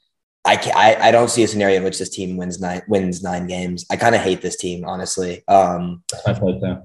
I, 0.48 0.72
I 0.76 1.08
I 1.10 1.12
don't 1.12 1.30
see 1.30 1.44
a 1.44 1.48
scenario 1.48 1.78
in 1.78 1.84
which 1.84 2.00
this 2.00 2.10
team 2.10 2.38
wins 2.38 2.62
nine 2.62 2.82
wins 2.88 3.22
nine 3.22 3.48
games. 3.48 3.86
I 3.92 3.98
kind 3.98 4.16
of 4.16 4.22
hate 4.22 4.42
this 4.42 4.56
team, 4.56 4.86
honestly. 4.86 5.44
Um, 5.48 6.04
I 6.26 6.34
play 6.34 6.58
too. 6.60 6.78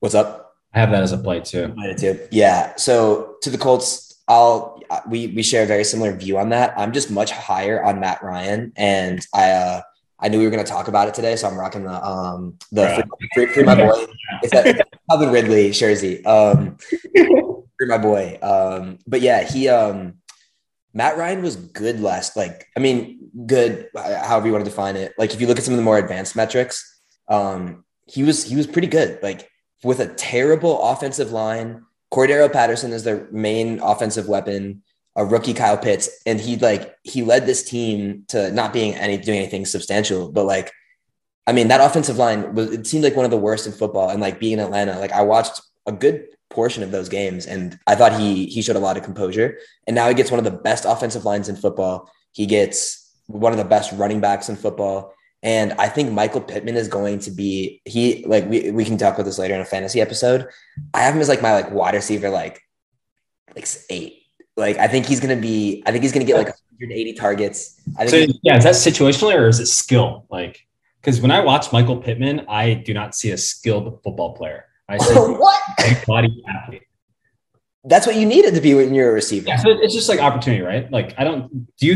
What's 0.00 0.14
up? 0.14 0.54
I 0.74 0.80
have 0.80 0.90
that 0.90 1.02
as 1.02 1.12
a 1.12 1.18
play 1.18 1.40
too. 1.40 1.74
too. 1.96 2.20
Yeah. 2.30 2.76
So 2.76 3.36
to 3.42 3.48
the 3.48 3.56
Colts, 3.56 4.22
I'll 4.28 4.78
we 5.08 5.28
we 5.28 5.42
share 5.42 5.64
a 5.64 5.66
very 5.66 5.84
similar 5.84 6.12
view 6.12 6.36
on 6.36 6.50
that. 6.50 6.74
I'm 6.76 6.92
just 6.92 7.10
much 7.10 7.30
higher 7.30 7.82
on 7.82 7.98
Matt 7.98 8.22
Ryan, 8.22 8.72
and 8.76 9.26
I 9.32 9.50
uh, 9.52 9.82
I 10.20 10.28
knew 10.28 10.38
we 10.38 10.44
were 10.44 10.50
going 10.50 10.64
to 10.64 10.70
talk 10.70 10.88
about 10.88 11.08
it 11.08 11.14
today, 11.14 11.34
so 11.36 11.48
I'm 11.48 11.56
rocking 11.56 11.84
the 11.84 12.06
um 12.06 12.58
the 12.72 12.88
free, 12.94 13.28
free, 13.46 13.54
free, 13.54 13.62
my 13.62 13.74
boy. 13.74 14.04
It's 14.42 14.52
that 14.52 14.86
Calvin 15.10 15.30
Ridley 15.30 15.70
jersey. 15.70 16.22
Um, 16.26 16.76
free 17.14 17.88
my 17.88 17.98
boy. 17.98 18.38
Um, 18.42 18.98
but 19.06 19.22
yeah, 19.22 19.44
he 19.44 19.70
um 19.70 20.18
Matt 20.96 21.16
Ryan 21.18 21.42
was 21.42 21.56
good 21.56 22.00
last. 22.00 22.36
Like, 22.36 22.66
I 22.76 22.80
mean, 22.80 23.30
good. 23.46 23.88
However 23.94 24.46
you 24.46 24.52
want 24.52 24.64
to 24.64 24.70
define 24.70 24.96
it. 24.96 25.12
Like, 25.18 25.34
if 25.34 25.40
you 25.40 25.46
look 25.46 25.58
at 25.58 25.64
some 25.64 25.74
of 25.74 25.78
the 25.78 25.84
more 25.84 25.98
advanced 25.98 26.34
metrics, 26.34 27.00
um, 27.28 27.84
he 28.06 28.22
was 28.22 28.44
he 28.44 28.56
was 28.56 28.66
pretty 28.66 28.88
good. 28.88 29.18
Like 29.22 29.50
with 29.84 30.00
a 30.00 30.12
terrible 30.14 30.82
offensive 30.82 31.32
line. 31.32 31.82
Cordarrelle 32.14 32.52
Patterson 32.52 32.92
is 32.92 33.02
their 33.02 33.28
main 33.32 33.80
offensive 33.80 34.28
weapon 34.28 34.82
a 35.16 35.24
rookie 35.24 35.54
Kyle 35.54 35.78
Pitts, 35.78 36.10
and 36.26 36.38
he 36.38 36.56
like 36.56 36.94
he 37.02 37.22
led 37.22 37.46
this 37.46 37.64
team 37.64 38.24
to 38.28 38.50
not 38.52 38.72
being 38.72 38.94
any 38.94 39.16
doing 39.16 39.38
anything 39.38 39.64
substantial, 39.64 40.30
but 40.30 40.44
like 40.44 40.70
I 41.46 41.52
mean 41.52 41.68
that 41.68 41.80
offensive 41.80 42.18
line 42.18 42.54
was 42.54 42.70
it 42.70 42.86
seemed 42.86 43.02
like 43.02 43.16
one 43.16 43.24
of 43.24 43.30
the 43.30 43.36
worst 43.38 43.66
in 43.66 43.72
football, 43.72 44.10
and 44.10 44.20
like 44.20 44.38
being 44.38 44.54
in 44.54 44.60
Atlanta, 44.60 44.98
like 44.98 45.12
I 45.12 45.22
watched 45.22 45.60
a 45.86 45.92
good 45.92 46.26
portion 46.50 46.82
of 46.82 46.90
those 46.90 47.08
games, 47.08 47.46
and 47.46 47.78
I 47.86 47.94
thought 47.94 48.18
he 48.18 48.46
he 48.46 48.62
showed 48.62 48.76
a 48.76 48.80
lot 48.80 48.96
of 48.96 49.02
composure, 49.02 49.58
and 49.86 49.94
now 49.94 50.08
he 50.08 50.14
gets 50.14 50.30
one 50.30 50.38
of 50.38 50.44
the 50.44 50.58
best 50.58 50.84
offensive 50.84 51.24
lines 51.24 51.48
in 51.48 51.56
football. 51.56 52.10
He 52.32 52.46
gets 52.46 53.14
one 53.26 53.52
of 53.52 53.58
the 53.58 53.64
best 53.64 53.92
running 53.92 54.20
backs 54.20 54.48
in 54.48 54.56
football. 54.56 55.12
And 55.42 55.74
I 55.74 55.88
think 55.88 56.10
Michael 56.10 56.40
Pittman 56.40 56.76
is 56.76 56.88
going 56.88 57.20
to 57.20 57.30
be 57.30 57.80
he 57.84 58.24
like 58.26 58.48
we, 58.48 58.70
we 58.70 58.84
can 58.84 58.96
talk 58.96 59.14
about 59.14 59.26
this 59.26 59.38
later 59.38 59.54
in 59.54 59.60
a 59.60 59.64
fantasy 59.64 60.00
episode. 60.00 60.48
I 60.94 61.02
have 61.02 61.14
him 61.14 61.20
as 61.20 61.28
like 61.28 61.42
my 61.42 61.52
like 61.52 61.70
wide 61.70 61.94
receiver 61.94 62.30
like 62.30 62.62
like 63.54 63.68
eight 63.90 64.26
like 64.56 64.78
I 64.78 64.88
think 64.88 65.06
he's 65.06 65.20
gonna 65.20 65.36
be. 65.36 65.82
I 65.86 65.92
think 65.92 66.02
he's 66.02 66.12
gonna 66.12 66.24
get 66.24 66.36
like 66.36 66.46
180 66.46 67.12
targets. 67.14 67.80
I 67.98 68.06
think. 68.06 68.30
So, 68.30 68.38
yeah, 68.42 68.56
is 68.56 68.64
that 68.64 68.74
situationally 68.74 69.34
or 69.34 69.48
is 69.48 69.60
it 69.60 69.66
skill? 69.66 70.26
Like, 70.30 70.66
because 71.00 71.20
when 71.20 71.30
I 71.30 71.40
watch 71.40 71.72
Michael 71.72 71.98
Pittman, 71.98 72.46
I 72.48 72.74
do 72.74 72.94
not 72.94 73.14
see 73.14 73.30
a 73.30 73.38
skilled 73.38 74.02
football 74.02 74.34
player. 74.34 74.65
I 74.88 74.98
see 74.98 75.14
what 75.14 75.62
body 76.06 76.42
athlete. 76.48 76.82
That's 77.84 78.04
what 78.04 78.16
you 78.16 78.26
needed 78.26 78.54
to 78.54 78.60
be 78.60 78.74
when 78.74 78.94
you're 78.94 79.10
a 79.10 79.12
receiver. 79.12 79.46
Yeah, 79.46 79.58
so 79.58 79.70
it's 79.70 79.94
just 79.94 80.08
like 80.08 80.18
opportunity, 80.18 80.62
right? 80.62 80.90
Like 80.90 81.14
I 81.18 81.24
don't. 81.24 81.76
Do 81.76 81.86
you? 81.86 81.94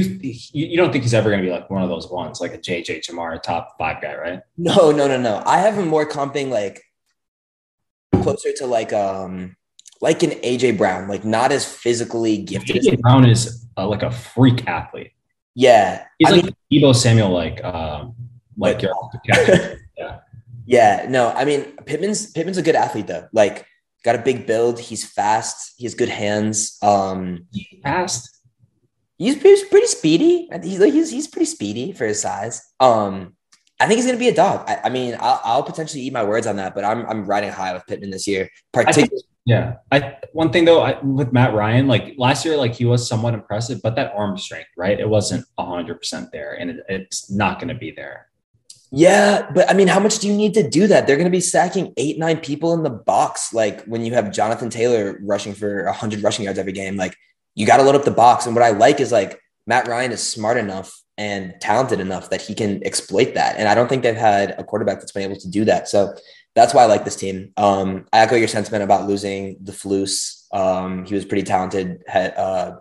You 0.53 0.77
don't 0.77 0.93
think 0.93 1.03
he's 1.03 1.15
ever 1.15 1.31
going 1.31 1.43
to 1.43 1.47
be 1.47 1.53
like 1.53 1.69
one 1.69 1.83
of 1.83 1.89
those 1.89 2.09
ones, 2.09 2.41
like 2.41 2.55
a 2.55 2.59
JJ 2.59 3.05
Ja'Marr, 3.05 3.43
top 3.43 3.77
five 3.77 4.01
guy, 4.01 4.15
right? 4.15 4.41
No, 4.57 4.93
no, 4.93 5.09
no, 5.09 5.21
no. 5.21 5.43
I 5.45 5.59
have 5.59 5.75
him 5.75 5.89
more 5.89 6.09
comping 6.09 6.49
like 6.51 6.83
closer 8.23 8.53
to 8.59 8.67
like 8.67 8.93
um 8.93 9.57
like 10.01 10.23
an 10.23 10.31
AJ 10.31 10.79
Brown, 10.79 11.09
like 11.09 11.25
not 11.25 11.51
as 11.53 11.65
physically 11.65 12.39
gifted. 12.39 12.77
AJ 12.77 13.01
Brown 13.01 13.29
is 13.29 13.67
uh, 13.77 13.87
like 13.87 14.03
a 14.03 14.11
freak 14.11 14.67
athlete. 14.69 15.13
Yeah, 15.55 16.05
he's 16.19 16.29
I 16.29 16.37
like 16.37 16.55
mean, 16.71 16.95
Samuel, 16.95 17.31
like 17.31 17.63
um, 17.65 18.15
like 18.57 18.81
your 18.83 18.93
yeah. 20.71 21.07
No, 21.09 21.31
I 21.31 21.45
mean 21.45 21.65
Pittman's 21.85 22.31
Pittman's 22.31 22.59
a 22.59 22.63
good 22.63 22.77
athlete 22.77 23.07
though. 23.07 23.29
Like, 23.33 23.67
got 24.05 24.15
a 24.15 24.23
big 24.23 24.47
build. 24.47 24.79
He's 24.79 25.05
fast. 25.05 25.75
He 25.77 25.85
has 25.85 25.95
good 25.95 26.09
hands. 26.09 26.79
Um, 26.83 27.47
fast. 27.83 28.41
He's 29.19 29.37
pretty, 29.37 29.63
pretty 29.69 29.87
speedy. 29.87 30.49
He's 30.63 30.79
like 30.79 30.93
he's 30.93 31.11
he's 31.11 31.29
pretty 31.29 31.47
speedy 31.47 31.93
for 31.93 32.07
his 32.07 32.23
size. 32.23 32.63
Um, 32.81 33.37
I 33.79 33.87
think 33.87 33.97
he's 33.97 34.05
going 34.05 34.17
to 34.17 34.21
be 34.21 34.29
a 34.29 34.35
dog. 34.35 34.69
I, 34.69 34.81
I 34.85 34.89
mean, 34.91 35.17
I'll, 35.19 35.41
I'll, 35.43 35.63
potentially 35.63 36.03
eat 36.03 36.13
my 36.13 36.23
words 36.23 36.47
on 36.47 36.57
that, 36.57 36.75
but 36.75 36.85
I'm 36.85 37.07
I'm 37.07 37.25
riding 37.25 37.51
high 37.51 37.73
with 37.73 37.87
Pittman 37.87 38.11
this 38.11 38.27
year. 38.27 38.49
Particularly, 38.73 39.25
yeah. 39.47 39.77
I 39.91 40.17
one 40.33 40.53
thing 40.53 40.65
though 40.65 40.83
I, 40.83 40.99
with 41.01 41.33
Matt 41.33 41.55
Ryan, 41.55 41.89
like 41.89 42.15
last 42.17 42.45
year, 42.45 42.57
like 42.57 42.75
he 42.75 42.85
was 42.85 43.09
somewhat 43.09 43.35
impressive, 43.35 43.81
but 43.83 43.97
that 43.97 44.13
arm 44.15 44.39
strength, 44.39 44.71
right? 44.77 44.99
It 44.99 45.09
wasn't 45.09 45.45
hundred 45.59 45.97
percent 45.97 46.31
there, 46.33 46.55
and 46.55 46.71
it, 46.71 46.85
it's 46.89 47.31
not 47.31 47.59
going 47.59 47.69
to 47.69 47.75
be 47.75 47.91
there. 47.91 48.30
Yeah, 48.93 49.49
but 49.55 49.71
I 49.71 49.75
mean, 49.75 49.87
how 49.87 50.01
much 50.01 50.19
do 50.19 50.27
you 50.27 50.35
need 50.35 50.55
to 50.55 50.69
do 50.69 50.89
that? 50.89 51.07
They're 51.07 51.17
going 51.17 51.27
to 51.27 51.31
be 51.31 51.41
sacking 51.41 51.93
eight, 51.97 52.19
nine 52.19 52.39
people 52.39 52.75
in 52.75 52.83
the 52.83 52.91
box. 52.91 53.55
Like 53.55 53.85
when 53.85 54.05
you 54.05 54.15
have 54.15 54.33
Jonathan 54.33 54.69
Taylor 54.69 55.19
rushing 55.23 55.55
for 55.55 55.85
100 55.85 56.23
rushing 56.23 56.45
yards 56.45 56.59
every 56.59 56.73
game, 56.73 56.97
like 56.97 57.17
you 57.55 57.67
got 57.67 57.77
to 57.77 57.85
load 57.85 57.95
up 57.95 58.05
the 58.05 58.11
box. 58.11 58.47
And 58.47 58.55
what 58.55 58.65
I 58.65 58.71
like 58.71 58.99
is 58.99 59.13
like 59.13 59.41
Matt 59.67 59.87
Ryan 59.87 60.11
is 60.11 60.23
smart 60.23 60.57
enough 60.57 60.93
and 61.17 61.55
talented 61.61 62.01
enough 62.01 62.31
that 62.31 62.41
he 62.41 62.55
can 62.55 62.85
exploit 62.85 63.35
that. 63.35 63.57
And 63.57 63.69
I 63.69 63.75
don't 63.75 63.89
think 63.89 64.03
they've 64.03 64.17
had 64.17 64.57
a 64.59 64.65
quarterback 64.65 64.99
that's 64.99 65.13
been 65.13 65.23
able 65.23 65.41
to 65.41 65.49
do 65.49 65.65
that. 65.67 65.87
So 65.87 66.15
that's 66.57 66.75
why 66.75 66.83
I 66.83 66.87
like 66.87 67.05
this 67.05 67.17
team. 67.17 67.53
Um, 67.57 68.07
I 68.13 68.21
echo 68.21 68.35
your 68.35 68.49
sentiment 68.49 68.83
about 68.83 69.07
losing 69.07 69.59
the 69.63 69.73
Flus. 69.73 70.47
Um, 70.53 71.05
he 71.05 71.15
was 71.15 71.25
pretty 71.25 71.45
talented, 71.45 72.03
had 72.09 72.35
uh, 72.37 72.79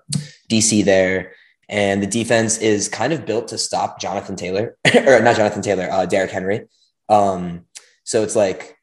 DC 0.49 0.83
there. 0.83 1.33
And 1.69 2.01
the 2.01 2.07
defense 2.07 2.57
is 2.57 2.89
kind 2.89 3.13
of 3.13 3.27
built 3.27 3.49
to 3.49 3.57
stop 3.57 4.01
Jonathan 4.01 4.35
Taylor, 4.35 4.75
or 4.95 5.21
not 5.21 5.35
Jonathan 5.35 5.61
Taylor, 5.61 5.87
uh, 5.89 6.05
Derrick 6.05 6.31
Henry. 6.31 6.67
Um, 7.07 7.65
so 8.03 8.23
it's 8.23 8.35
like, 8.35 8.75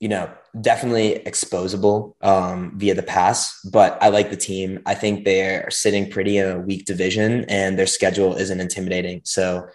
you 0.00 0.08
know, 0.08 0.28
definitely 0.60 1.22
exposable 1.24 2.14
um, 2.22 2.72
via 2.76 2.94
the 2.94 3.02
pass, 3.04 3.60
but 3.70 3.96
I 4.02 4.08
like 4.08 4.30
the 4.30 4.36
team. 4.36 4.80
I 4.84 4.94
think 4.94 5.24
they're 5.24 5.70
sitting 5.70 6.10
pretty 6.10 6.38
in 6.38 6.50
a 6.50 6.58
weak 6.58 6.84
division 6.84 7.44
and 7.44 7.78
their 7.78 7.86
schedule 7.86 8.34
isn't 8.34 8.60
intimidating. 8.60 9.20
So 9.24 9.68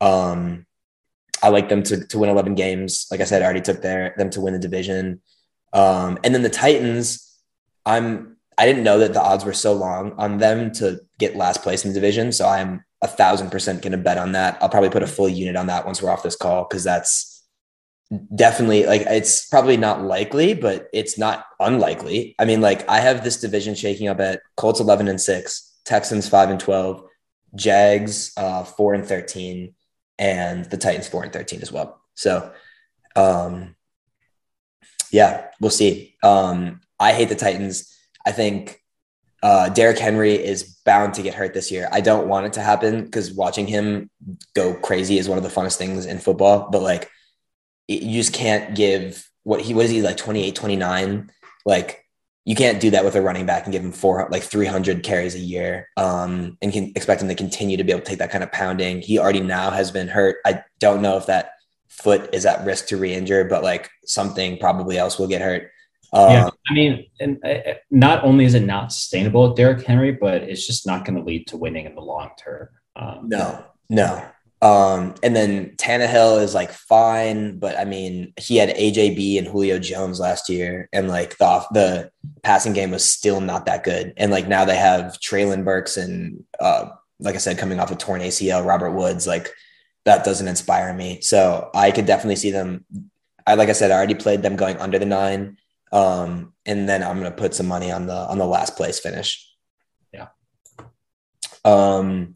um, 0.00 0.66
I 1.42 1.50
like 1.50 1.68
them 1.68 1.82
to, 1.84 2.06
to 2.06 2.18
win 2.18 2.30
11 2.30 2.54
games. 2.54 3.06
Like 3.10 3.20
I 3.20 3.24
said, 3.24 3.42
I 3.42 3.44
already 3.44 3.60
took 3.60 3.82
their, 3.82 4.14
them 4.16 4.30
to 4.30 4.40
win 4.40 4.54
the 4.54 4.58
division. 4.58 5.20
Um, 5.74 6.18
and 6.24 6.34
then 6.34 6.42
the 6.42 6.48
Titans, 6.48 7.38
I'm, 7.84 8.37
I 8.58 8.66
didn't 8.66 8.82
know 8.82 8.98
that 8.98 9.14
the 9.14 9.22
odds 9.22 9.44
were 9.44 9.52
so 9.52 9.72
long 9.72 10.12
on 10.18 10.38
them 10.38 10.72
to 10.72 11.00
get 11.18 11.36
last 11.36 11.62
place 11.62 11.84
in 11.84 11.90
the 11.90 11.94
division. 11.94 12.32
So 12.32 12.46
I'm 12.46 12.84
a 13.00 13.06
thousand 13.06 13.50
percent 13.50 13.82
going 13.82 13.92
to 13.92 13.98
bet 13.98 14.18
on 14.18 14.32
that. 14.32 14.58
I'll 14.60 14.68
probably 14.68 14.90
put 14.90 15.04
a 15.04 15.06
full 15.06 15.28
unit 15.28 15.56
on 15.56 15.68
that 15.68 15.86
once 15.86 16.02
we're 16.02 16.10
off 16.10 16.24
this 16.24 16.34
call. 16.34 16.64
Cause 16.64 16.82
that's 16.82 17.44
definitely 18.34 18.84
like, 18.84 19.02
it's 19.02 19.46
probably 19.46 19.76
not 19.76 20.02
likely, 20.02 20.54
but 20.54 20.88
it's 20.92 21.16
not 21.16 21.46
unlikely. 21.60 22.34
I 22.38 22.44
mean, 22.44 22.60
like 22.60 22.88
I 22.88 22.98
have 22.98 23.22
this 23.22 23.40
division 23.40 23.76
shaking 23.76 24.08
up 24.08 24.18
at 24.18 24.40
Colts 24.56 24.80
11 24.80 25.06
and 25.06 25.20
six, 25.20 25.78
Texans 25.84 26.28
five 26.28 26.50
and 26.50 26.58
12, 26.58 27.04
Jags 27.54 28.32
uh, 28.36 28.64
four 28.64 28.94
and 28.94 29.06
13, 29.06 29.74
and 30.18 30.64
the 30.64 30.76
Titans 30.76 31.06
four 31.06 31.22
and 31.22 31.32
13 31.32 31.62
as 31.62 31.70
well. 31.70 32.02
So, 32.14 32.52
um, 33.14 33.76
yeah, 35.10 35.46
we'll 35.60 35.70
see. 35.70 36.16
Um, 36.22 36.80
I 36.98 37.12
hate 37.12 37.28
the 37.28 37.34
Titans. 37.34 37.94
I 38.28 38.32
think 38.32 38.84
uh, 39.42 39.70
Derrick 39.70 39.98
Henry 39.98 40.34
is 40.34 40.78
bound 40.84 41.14
to 41.14 41.22
get 41.22 41.32
hurt 41.32 41.54
this 41.54 41.70
year. 41.70 41.88
I 41.90 42.02
don't 42.02 42.28
want 42.28 42.44
it 42.44 42.52
to 42.54 42.60
happen 42.60 43.04
because 43.04 43.32
watching 43.32 43.66
him 43.66 44.10
go 44.54 44.74
crazy 44.74 45.16
is 45.16 45.30
one 45.30 45.38
of 45.38 45.44
the 45.44 45.50
funnest 45.50 45.76
things 45.76 46.04
in 46.04 46.18
football. 46.18 46.68
But 46.70 46.82
like, 46.82 47.10
you 47.88 48.12
just 48.12 48.34
can't 48.34 48.76
give 48.76 49.26
what 49.44 49.62
he 49.62 49.72
was 49.72 49.88
he 49.88 50.02
like 50.02 50.18
28, 50.18 50.54
29. 50.54 51.30
Like, 51.64 52.04
you 52.44 52.54
can't 52.54 52.80
do 52.80 52.90
that 52.90 53.04
with 53.04 53.14
a 53.14 53.22
running 53.22 53.46
back 53.46 53.64
and 53.64 53.72
give 53.72 53.82
him 53.82 53.92
four 53.92 54.28
like 54.30 54.42
300 54.42 55.02
carries 55.02 55.34
a 55.34 55.38
year 55.38 55.88
um, 55.96 56.58
and 56.60 56.70
can 56.70 56.92
expect 56.96 57.22
him 57.22 57.28
to 57.28 57.34
continue 57.34 57.78
to 57.78 57.84
be 57.84 57.92
able 57.92 58.02
to 58.02 58.06
take 58.06 58.18
that 58.18 58.30
kind 58.30 58.44
of 58.44 58.52
pounding. 58.52 59.00
He 59.00 59.18
already 59.18 59.40
now 59.40 59.70
has 59.70 59.90
been 59.90 60.08
hurt. 60.08 60.36
I 60.44 60.64
don't 60.80 61.00
know 61.00 61.16
if 61.16 61.26
that 61.26 61.52
foot 61.88 62.28
is 62.34 62.44
at 62.44 62.66
risk 62.66 62.88
to 62.88 62.98
re-injure, 62.98 63.44
but 63.44 63.62
like 63.62 63.88
something 64.04 64.58
probably 64.58 64.98
else 64.98 65.18
will 65.18 65.28
get 65.28 65.40
hurt. 65.40 65.70
Um, 66.12 66.32
yeah, 66.32 66.50
I 66.68 66.74
mean, 66.74 67.06
and 67.20 67.44
uh, 67.44 67.74
not 67.90 68.24
only 68.24 68.44
is 68.44 68.54
it 68.54 68.64
not 68.64 68.92
sustainable, 68.92 69.54
Derrick 69.54 69.86
Henry, 69.86 70.12
but 70.12 70.42
it's 70.42 70.66
just 70.66 70.86
not 70.86 71.04
going 71.04 71.18
to 71.18 71.24
lead 71.24 71.46
to 71.48 71.56
winning 71.56 71.86
in 71.86 71.94
the 71.94 72.00
long 72.00 72.30
term. 72.38 72.68
Um, 72.96 73.28
no, 73.28 73.64
no. 73.90 74.24
Um, 74.60 75.14
and 75.22 75.36
then 75.36 75.76
Tannehill 75.76 76.42
is 76.42 76.54
like 76.54 76.72
fine, 76.72 77.58
but 77.58 77.78
I 77.78 77.84
mean, 77.84 78.32
he 78.36 78.56
had 78.56 78.70
AJB 78.70 79.38
and 79.38 79.46
Julio 79.46 79.78
Jones 79.78 80.18
last 80.18 80.48
year, 80.48 80.88
and 80.92 81.08
like 81.08 81.38
the 81.38 81.64
the 81.72 82.10
passing 82.42 82.72
game 82.72 82.90
was 82.90 83.08
still 83.08 83.40
not 83.40 83.66
that 83.66 83.84
good. 83.84 84.14
And 84.16 84.32
like 84.32 84.48
now 84.48 84.64
they 84.64 84.76
have 84.76 85.18
Treylon 85.20 85.64
Burks 85.64 85.96
and 85.96 86.44
uh, 86.58 86.86
like 87.20 87.34
I 87.34 87.38
said, 87.38 87.58
coming 87.58 87.78
off 87.78 87.90
a 87.90 87.96
torn 87.96 88.20
ACL, 88.20 88.66
Robert 88.66 88.92
Woods, 88.92 89.26
like 89.26 89.50
that 90.04 90.24
doesn't 90.24 90.48
inspire 90.48 90.92
me. 90.92 91.20
So 91.20 91.70
I 91.74 91.90
could 91.90 92.06
definitely 92.06 92.36
see 92.36 92.50
them. 92.50 92.84
I 93.46 93.54
like 93.54 93.68
I 93.68 93.72
said, 93.72 93.90
I 93.90 93.94
already 93.94 94.14
played 94.14 94.42
them 94.42 94.56
going 94.56 94.76
under 94.78 94.98
the 94.98 95.06
nine. 95.06 95.56
Um, 95.92 96.52
and 96.66 96.88
then 96.88 97.02
I'm 97.02 97.16
gonna 97.18 97.30
put 97.30 97.54
some 97.54 97.66
money 97.66 97.90
on 97.90 98.06
the 98.06 98.16
on 98.16 98.38
the 98.38 98.46
last 98.46 98.76
place 98.76 98.98
finish. 99.00 99.50
Yeah. 100.12 100.28
Um 101.64 102.34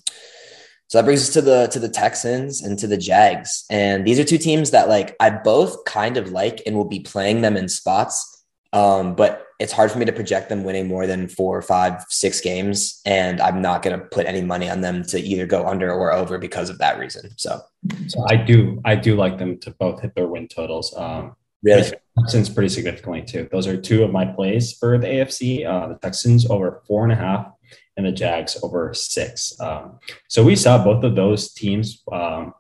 so 0.92 0.98
that 0.98 1.06
brings 1.06 1.22
us 1.22 1.32
to 1.32 1.40
the 1.40 1.68
to 1.68 1.78
the 1.78 1.88
Texans 1.88 2.60
and 2.60 2.78
to 2.78 2.86
the 2.86 2.98
Jags. 2.98 3.64
And 3.70 4.06
these 4.06 4.20
are 4.20 4.24
two 4.24 4.36
teams 4.36 4.72
that 4.72 4.90
like 4.90 5.16
I 5.20 5.30
both 5.30 5.86
kind 5.86 6.18
of 6.18 6.32
like 6.32 6.60
and 6.66 6.76
will 6.76 6.84
be 6.84 7.00
playing 7.00 7.40
them 7.40 7.56
in 7.56 7.70
spots. 7.70 8.44
Um, 8.74 9.14
but 9.14 9.46
it's 9.58 9.72
hard 9.72 9.90
for 9.90 9.98
me 9.98 10.04
to 10.04 10.12
project 10.12 10.50
them 10.50 10.64
winning 10.64 10.88
more 10.88 11.06
than 11.06 11.28
four, 11.28 11.62
five, 11.62 12.04
six 12.10 12.42
games. 12.42 13.00
And 13.06 13.40
I'm 13.40 13.62
not 13.62 13.80
gonna 13.80 14.00
put 14.00 14.26
any 14.26 14.42
money 14.42 14.68
on 14.68 14.82
them 14.82 15.02
to 15.04 15.18
either 15.18 15.46
go 15.46 15.66
under 15.66 15.90
or 15.90 16.12
over 16.12 16.36
because 16.36 16.68
of 16.68 16.76
that 16.80 16.98
reason. 16.98 17.30
So 17.38 17.62
so 18.08 18.26
I 18.28 18.36
do 18.36 18.82
I 18.84 18.94
do 18.94 19.16
like 19.16 19.38
them 19.38 19.60
to 19.60 19.70
both 19.70 20.02
hit 20.02 20.14
their 20.14 20.28
win 20.28 20.46
totals. 20.46 20.94
Um 20.94 21.36
really 21.62 21.92
Texans 22.18 22.50
pretty 22.50 22.68
significantly 22.68 23.22
too. 23.22 23.48
Those 23.50 23.66
are 23.66 23.80
two 23.80 24.04
of 24.04 24.10
my 24.10 24.24
plays 24.24 24.72
for 24.72 24.98
the 24.98 25.06
AFC. 25.06 25.66
Uh, 25.66 25.88
the 25.88 25.94
Texans 25.94 26.48
over 26.50 26.82
four 26.86 27.04
and 27.04 27.12
a 27.12 27.16
half 27.16 27.52
and 27.96 28.06
the 28.06 28.12
Jags 28.12 28.58
over 28.62 28.92
six. 28.94 29.58
Um, 29.60 29.98
so 30.28 30.44
we 30.44 30.56
saw 30.56 30.82
both 30.82 31.04
of 31.04 31.14
those 31.14 31.52
teams, 31.52 32.02
um, 32.10 32.54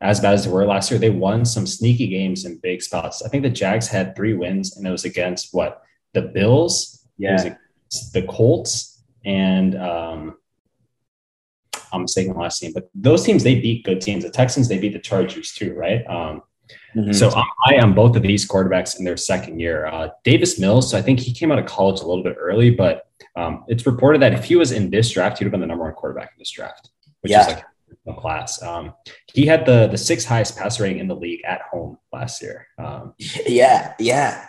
as 0.00 0.20
bad 0.20 0.34
as 0.34 0.44
they 0.44 0.50
were 0.50 0.66
last 0.66 0.90
year, 0.90 0.98
they 0.98 1.10
won 1.10 1.44
some 1.44 1.66
sneaky 1.66 2.08
games 2.08 2.44
in 2.44 2.58
big 2.58 2.82
spots. 2.82 3.22
I 3.22 3.28
think 3.28 3.44
the 3.44 3.50
Jags 3.50 3.86
had 3.86 4.16
three 4.16 4.34
wins, 4.34 4.76
and 4.76 4.86
it 4.86 4.90
was 4.90 5.04
against 5.04 5.54
what 5.54 5.82
the 6.12 6.22
Bills, 6.22 7.06
yeah, 7.18 7.54
the 8.12 8.22
Colts, 8.28 9.04
and 9.24 9.76
um, 9.76 10.36
I'm 11.92 12.02
mistaken 12.02 12.32
the 12.32 12.40
last 12.40 12.58
team, 12.58 12.72
but 12.72 12.88
those 12.94 13.22
teams 13.22 13.44
they 13.44 13.60
beat 13.60 13.84
good 13.84 14.00
teams. 14.00 14.24
The 14.24 14.30
Texans 14.30 14.68
they 14.68 14.78
beat 14.78 14.92
the 14.92 14.98
Chargers 14.98 15.52
too, 15.52 15.72
right? 15.74 16.04
Um, 16.08 16.42
mm-hmm. 16.94 17.12
So 17.12 17.30
I 17.66 17.74
am 17.74 17.94
both 17.94 18.16
of 18.16 18.22
these 18.22 18.46
quarterbacks 18.46 18.98
in 18.98 19.04
their 19.04 19.16
second 19.16 19.60
year. 19.60 19.86
Uh, 19.86 20.08
Davis 20.24 20.58
Mills, 20.58 20.90
so 20.90 20.98
I 20.98 21.02
think 21.02 21.20
he 21.20 21.32
came 21.32 21.52
out 21.52 21.58
of 21.58 21.66
college 21.66 22.00
a 22.00 22.06
little 22.06 22.24
bit 22.24 22.36
early, 22.38 22.70
but 22.70 23.06
um, 23.36 23.64
it's 23.68 23.86
reported 23.86 24.20
that 24.22 24.32
if 24.32 24.44
he 24.44 24.56
was 24.56 24.72
in 24.72 24.90
this 24.90 25.10
draft, 25.10 25.38
he'd 25.38 25.44
have 25.44 25.52
been 25.52 25.60
the 25.60 25.66
number 25.66 25.84
one 25.84 25.94
quarterback 25.94 26.32
in 26.34 26.38
this 26.38 26.50
draft, 26.50 26.90
which 27.20 27.30
yeah. 27.30 27.40
is 27.40 27.46
like 27.48 27.64
a 28.06 28.14
class. 28.14 28.62
Um, 28.62 28.94
he 29.32 29.46
had 29.46 29.64
the 29.64 29.88
the 29.88 29.98
sixth 29.98 30.26
highest 30.26 30.56
passer 30.56 30.82
rating 30.82 30.98
in 30.98 31.08
the 31.08 31.16
league 31.16 31.42
at 31.44 31.62
home 31.62 31.98
last 32.12 32.42
year. 32.42 32.66
Um, 32.78 33.14
yeah, 33.46 33.94
yeah. 33.98 34.48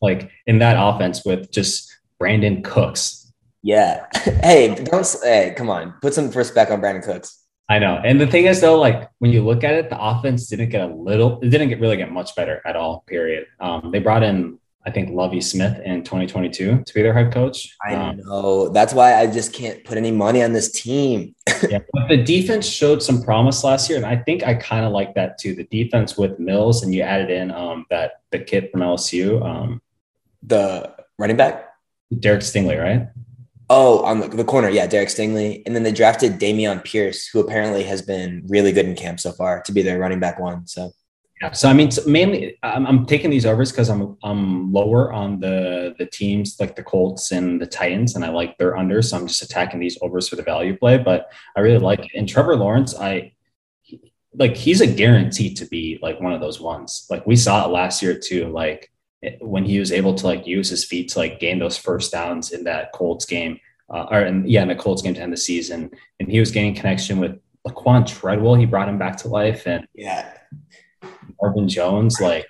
Like 0.00 0.30
in 0.46 0.58
that 0.58 0.76
offense 0.78 1.24
with 1.24 1.50
just 1.50 1.94
Brandin 2.20 2.64
Cooks. 2.64 3.32
Yeah. 3.62 4.06
hey, 4.42 4.74
don't 4.74 5.16
hey, 5.22 5.54
come 5.56 5.70
on, 5.70 5.94
put 6.00 6.14
some 6.14 6.30
respect 6.30 6.70
on 6.70 6.80
Brandin 6.80 7.04
Cooks. 7.04 7.42
I 7.68 7.78
know. 7.78 8.00
And 8.04 8.20
the 8.20 8.26
thing 8.26 8.46
is 8.46 8.60
though, 8.60 8.78
like 8.78 9.10
when 9.18 9.32
you 9.32 9.44
look 9.44 9.64
at 9.64 9.74
it, 9.74 9.90
the 9.90 10.00
offense 10.00 10.46
didn't 10.46 10.68
get 10.68 10.82
a 10.82 10.94
little, 10.94 11.40
it 11.40 11.48
didn't 11.48 11.68
get 11.68 11.80
really 11.80 11.96
get 11.96 12.12
much 12.12 12.34
better 12.36 12.62
at 12.64 12.76
all, 12.76 13.04
period. 13.06 13.46
Um, 13.60 13.90
they 13.90 13.98
brought 13.98 14.22
in 14.22 14.58
I 14.86 14.90
think 14.92 15.10
Lovie 15.10 15.40
Smith 15.40 15.80
in 15.80 16.04
2022 16.04 16.84
to 16.84 16.94
be 16.94 17.02
their 17.02 17.12
head 17.12 17.32
coach. 17.32 17.76
I 17.84 17.94
um, 17.94 18.18
know. 18.18 18.68
That's 18.68 18.94
why 18.94 19.20
I 19.20 19.26
just 19.26 19.52
can't 19.52 19.82
put 19.82 19.98
any 19.98 20.12
money 20.12 20.44
on 20.44 20.52
this 20.52 20.70
team. 20.70 21.34
yeah, 21.68 21.80
but 21.92 22.08
the 22.08 22.22
defense 22.22 22.68
showed 22.68 23.02
some 23.02 23.20
promise 23.20 23.64
last 23.64 23.90
year, 23.90 23.96
and 23.96 24.06
I 24.06 24.16
think 24.16 24.44
I 24.44 24.54
kind 24.54 24.86
of 24.86 24.92
like 24.92 25.16
that 25.16 25.38
too. 25.38 25.56
The 25.56 25.64
defense 25.64 26.16
with 26.16 26.38
Mills, 26.38 26.84
and 26.84 26.94
you 26.94 27.02
added 27.02 27.30
in 27.30 27.50
um, 27.50 27.84
that 27.90 28.20
the 28.30 28.38
kid 28.38 28.70
from 28.70 28.82
LSU, 28.82 29.44
um, 29.44 29.82
the 30.44 30.94
running 31.18 31.36
back, 31.36 31.68
Derek 32.20 32.42
Stingley, 32.42 32.80
right? 32.80 33.08
Oh, 33.68 34.04
on 34.04 34.20
the, 34.20 34.44
corner, 34.44 34.68
yeah, 34.68 34.86
Derek 34.86 35.08
Stingley, 35.08 35.62
and 35.66 35.74
then 35.74 35.82
they 35.82 35.90
drafted 35.90 36.38
Dameon 36.38 36.84
Pierce, 36.84 37.26
who 37.26 37.40
apparently 37.40 37.82
has 37.82 38.00
been 38.00 38.44
really 38.48 38.70
good 38.70 38.86
in 38.86 38.94
camp 38.94 39.18
so 39.18 39.32
far 39.32 39.60
to 39.62 39.72
be 39.72 39.82
their 39.82 39.98
running 39.98 40.20
back 40.20 40.38
one. 40.38 40.66
So 40.68 40.92
yeah. 41.42 41.52
So 41.52 41.68
I 41.68 41.74
mean, 41.74 41.90
mainly 42.06 42.56
I'm, 42.62 42.86
I'm 42.86 43.06
taking 43.06 43.30
these 43.30 43.44
overs 43.44 43.70
because 43.70 43.90
I'm 43.90 44.16
I'm 44.22 44.72
lower 44.72 45.12
on 45.12 45.38
the 45.38 45.94
the 45.98 46.06
teams 46.06 46.56
like 46.58 46.76
the 46.76 46.82
Colts 46.82 47.30
and 47.32 47.60
the 47.60 47.66
Titans, 47.66 48.14
and 48.14 48.24
I 48.24 48.30
like 48.30 48.56
their 48.56 48.76
under. 48.76 49.02
So 49.02 49.18
I'm 49.18 49.26
just 49.26 49.42
attacking 49.42 49.80
these 49.80 49.98
overs 50.00 50.28
for 50.28 50.36
the 50.36 50.42
value 50.42 50.76
play. 50.76 50.96
But 50.96 51.30
I 51.54 51.60
really 51.60 51.78
like 51.78 52.00
it. 52.00 52.10
And 52.14 52.28
Trevor 52.28 52.56
Lawrence, 52.56 52.98
I 52.98 53.32
like 54.34 54.56
he's 54.56 54.80
a 54.80 54.86
guarantee 54.86 55.52
to 55.54 55.66
be 55.66 55.98
like 56.00 56.20
one 56.20 56.32
of 56.32 56.40
those 56.40 56.60
ones. 56.60 57.06
Like 57.10 57.26
we 57.26 57.36
saw 57.36 57.66
it 57.66 57.72
last 57.72 58.02
year 58.02 58.18
too. 58.18 58.48
Like 58.48 58.90
when 59.40 59.64
he 59.64 59.78
was 59.78 59.92
able 59.92 60.14
to 60.14 60.26
like 60.26 60.46
use 60.46 60.68
his 60.68 60.84
feet 60.84 61.08
to 61.10 61.18
like 61.18 61.40
gain 61.40 61.58
those 61.58 61.76
first 61.76 62.12
downs 62.12 62.52
in 62.52 62.64
that 62.64 62.92
Colts 62.92 63.24
game, 63.24 63.58
uh, 63.92 64.06
or 64.10 64.20
in, 64.22 64.46
yeah, 64.46 64.62
in 64.62 64.68
the 64.68 64.74
Colts 64.74 65.02
game 65.02 65.14
to 65.14 65.20
end 65.20 65.32
the 65.32 65.36
season, 65.36 65.90
and 66.20 66.30
he 66.30 66.40
was 66.40 66.50
gaining 66.50 66.74
connection 66.74 67.18
with 67.18 67.38
Laquon 67.66 68.06
Treadwell. 68.06 68.54
He 68.54 68.66
brought 68.66 68.88
him 68.88 68.98
back 68.98 69.16
to 69.18 69.28
life, 69.28 69.66
and 69.66 69.86
yeah 69.94 70.32
Marvin 71.40 71.68
Jones, 71.68 72.20
like 72.20 72.46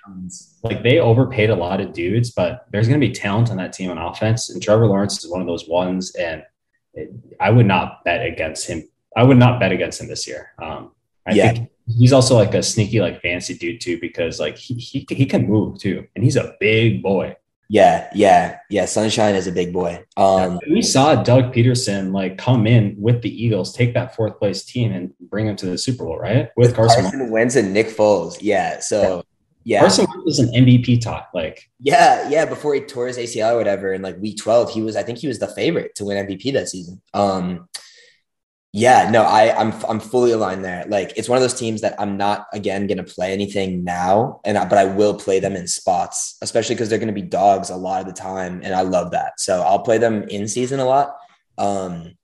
like 0.63 0.83
they 0.83 0.99
overpaid 0.99 1.49
a 1.49 1.55
lot 1.55 1.81
of 1.81 1.93
dudes, 1.93 2.31
but 2.31 2.67
there's 2.71 2.87
going 2.87 2.99
to 2.99 3.05
be 3.05 3.13
talent 3.13 3.49
on 3.49 3.57
that 3.57 3.73
team 3.73 3.89
on 3.91 3.97
offense, 3.97 4.49
and 4.49 4.61
Trevor 4.61 4.87
Lawrence 4.87 5.23
is 5.23 5.29
one 5.29 5.41
of 5.41 5.47
those 5.47 5.67
ones. 5.67 6.15
And 6.15 6.43
it, 6.93 7.11
I 7.39 7.49
would 7.51 7.65
not 7.65 8.03
bet 8.03 8.25
against 8.25 8.67
him. 8.67 8.87
I 9.15 9.23
would 9.23 9.37
not 9.37 9.59
bet 9.59 9.71
against 9.71 10.01
him 10.01 10.07
this 10.07 10.27
year. 10.27 10.51
Um, 10.61 10.91
I 11.27 11.33
yeah. 11.33 11.51
think 11.53 11.69
he's 11.87 12.13
also 12.13 12.35
like 12.35 12.53
a 12.53 12.63
sneaky, 12.63 12.99
like 12.99 13.21
fancy 13.21 13.57
dude 13.57 13.81
too, 13.81 13.99
because 13.99 14.39
like 14.39 14.57
he, 14.57 14.75
he 14.75 15.05
he 15.09 15.25
can 15.25 15.47
move 15.47 15.79
too, 15.79 16.05
and 16.15 16.23
he's 16.23 16.35
a 16.35 16.55
big 16.59 17.01
boy. 17.01 17.35
Yeah, 17.69 18.09
yeah, 18.15 18.59
yeah. 18.69 18.85
Sunshine 18.85 19.35
is 19.35 19.47
a 19.47 19.51
big 19.51 19.73
boy. 19.73 20.03
Um, 20.15 20.59
we 20.69 20.81
saw 20.81 21.21
Doug 21.21 21.53
Pederson 21.53 22.13
like 22.13 22.37
come 22.37 22.65
in 22.65 22.95
with 22.97 23.21
the 23.21 23.43
Eagles, 23.43 23.73
take 23.73 23.93
that 23.93 24.15
fourth 24.15 24.39
place 24.39 24.63
team, 24.63 24.93
and 24.93 25.13
bring 25.19 25.47
them 25.47 25.57
to 25.57 25.65
the 25.65 25.77
Super 25.77 26.05
Bowl, 26.05 26.17
right? 26.17 26.49
With, 26.55 26.69
with 26.69 26.75
Carson, 26.75 27.03
Carson 27.03 27.29
Wentz 27.29 27.55
and 27.55 27.73
Nick 27.73 27.87
Foles. 27.87 28.37
Yeah. 28.39 28.79
So 28.79 29.23
yeah, 29.65 29.81
Carson 29.81 30.05
Wentz 30.09 30.23
was 30.23 30.39
an 30.39 30.47
MVP 30.49 31.01
talk. 31.01 31.29
Like 31.33 31.69
yeah, 31.81 32.29
yeah. 32.29 32.45
Before 32.45 32.73
he 32.73 32.79
tore 32.79 33.07
his 33.07 33.17
ACL 33.17 33.53
or 33.53 33.57
whatever, 33.57 33.91
in 33.91 34.01
like 34.01 34.17
week 34.17 34.37
twelve, 34.37 34.71
he 34.71 34.81
was. 34.81 34.95
I 34.95 35.03
think 35.03 35.17
he 35.17 35.27
was 35.27 35.39
the 35.39 35.49
favorite 35.49 35.93
to 35.95 36.05
win 36.05 36.25
MVP 36.25 36.53
that 36.53 36.69
season. 36.69 37.01
Um, 37.13 37.67
yeah, 38.77 39.09
no, 39.09 39.23
I, 39.23 39.59
I'm 39.59 39.73
I'm 39.89 39.99
fully 39.99 40.33
aligned 40.33 40.63
there. 40.63 40.85
Like 40.87 41.11
it's 41.15 41.27
one 41.27 41.35
of 41.35 41.41
those 41.41 41.55
teams 41.55 41.81
that 41.81 41.99
I'm 41.99 42.15
not 42.15 42.45
again 42.53 42.85
gonna 42.85 43.03
play 43.03 43.33
anything 43.33 43.83
now, 43.83 44.39
and 44.45 44.55
I, 44.55 44.65
but 44.65 44.77
I 44.77 44.85
will 44.85 45.15
play 45.15 45.39
them 45.39 45.55
in 45.55 45.67
spots, 45.67 46.37
especially 46.43 46.75
because 46.75 46.87
they're 46.87 46.99
gonna 46.99 47.11
be 47.11 47.23
dogs 47.23 47.71
a 47.71 47.75
lot 47.75 48.01
of 48.01 48.07
the 48.07 48.13
time, 48.13 48.61
and 48.63 48.75
I 48.75 48.81
love 48.81 49.09
that. 49.11 49.39
So 49.39 49.63
I'll 49.63 49.79
play 49.79 49.97
them 49.97 50.25
in 50.29 50.47
season 50.47 50.79
a 50.79 50.85
lot. 50.85 51.15
Um, 51.57 52.17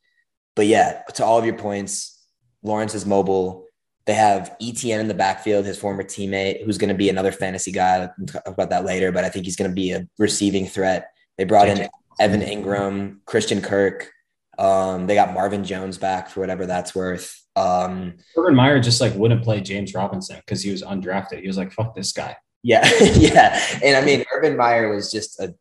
but 0.55 0.67
yeah, 0.67 1.01
to 1.15 1.25
all 1.25 1.39
of 1.39 1.45
your 1.45 1.57
points, 1.57 2.23
Lawrence 2.61 2.93
is 2.93 3.03
mobile. 3.03 3.65
They 4.05 4.13
have 4.13 4.55
ETN 4.61 4.99
in 4.99 5.07
the 5.07 5.15
backfield, 5.15 5.65
his 5.65 5.79
former 5.79 6.03
teammate, 6.03 6.63
who's 6.63 6.77
going 6.77 6.89
to 6.89 6.93
be 6.93 7.09
another 7.09 7.31
fantasy 7.31 7.71
guy. 7.71 8.03
I'll 8.03 8.25
talk 8.27 8.43
about 8.45 8.69
that 8.69 8.85
later, 8.85 9.11
but 9.11 9.23
I 9.23 9.29
think 9.29 9.45
he's 9.45 9.55
going 9.55 9.71
to 9.71 9.73
be 9.73 9.91
a 9.91 10.07
receiving 10.19 10.67
threat. 10.67 11.07
They 11.37 11.45
brought 11.45 11.69
in 11.69 11.89
Evan 12.19 12.41
Engram, 12.41 13.19
Christian 13.25 13.61
Kirk, 13.61 14.11
um, 14.57 15.07
they 15.07 15.15
got 15.15 15.33
Marvin 15.33 15.63
Jones 15.63 15.97
back 15.97 16.29
for 16.29 16.39
whatever 16.39 16.65
that's 16.65 16.93
worth. 16.93 17.41
Um, 17.55 18.15
Urban 18.37 18.55
Meyer 18.55 18.79
just 18.79 19.01
like 19.01 19.13
wouldn't 19.15 19.43
play 19.43 19.61
James 19.61 19.93
Robinson 19.93 20.37
because 20.37 20.61
he 20.61 20.71
was 20.71 20.83
undrafted. 20.83 21.41
He 21.41 21.47
was 21.47 21.57
like, 21.57 21.71
"Fuck 21.71 21.95
this 21.95 22.11
guy." 22.11 22.35
Yeah, 22.63 22.87
yeah, 23.15 23.59
and 23.83 23.97
I 23.97 24.05
mean, 24.05 24.23
Urban 24.33 24.57
Meyer 24.57 24.93
was 24.93 25.11
just 25.11 25.39
a. 25.39 25.55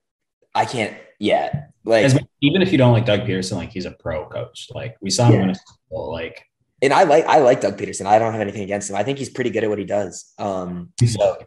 I 0.54 0.64
can't. 0.64 0.96
Yeah, 1.18 1.66
like 1.84 2.04
As, 2.04 2.18
even 2.40 2.62
if 2.62 2.72
you 2.72 2.78
don't 2.78 2.92
like 2.92 3.06
Doug 3.06 3.20
Pederson, 3.20 3.56
like 3.56 3.70
he's 3.70 3.84
a 3.84 3.92
pro 3.92 4.26
coach. 4.28 4.68
Like 4.74 4.96
we 5.00 5.10
saw 5.10 5.26
him 5.26 5.34
yeah. 5.34 5.40
win 5.40 5.50
a 5.50 5.54
Bowl, 5.90 6.10
like. 6.10 6.44
And 6.80 6.92
I 6.92 7.04
like 7.04 7.24
I 7.26 7.38
like 7.38 7.60
Doug 7.60 7.78
Pederson. 7.78 8.06
I 8.06 8.18
don't 8.18 8.32
have 8.32 8.40
anything 8.40 8.62
against 8.64 8.90
him. 8.90 8.96
I 8.96 9.04
think 9.04 9.18
he's 9.18 9.30
pretty 9.30 9.50
good 9.50 9.62
at 9.62 9.70
what 9.70 9.78
he 9.78 9.84
does. 9.84 10.32
Um, 10.36 10.92
so 11.06 11.38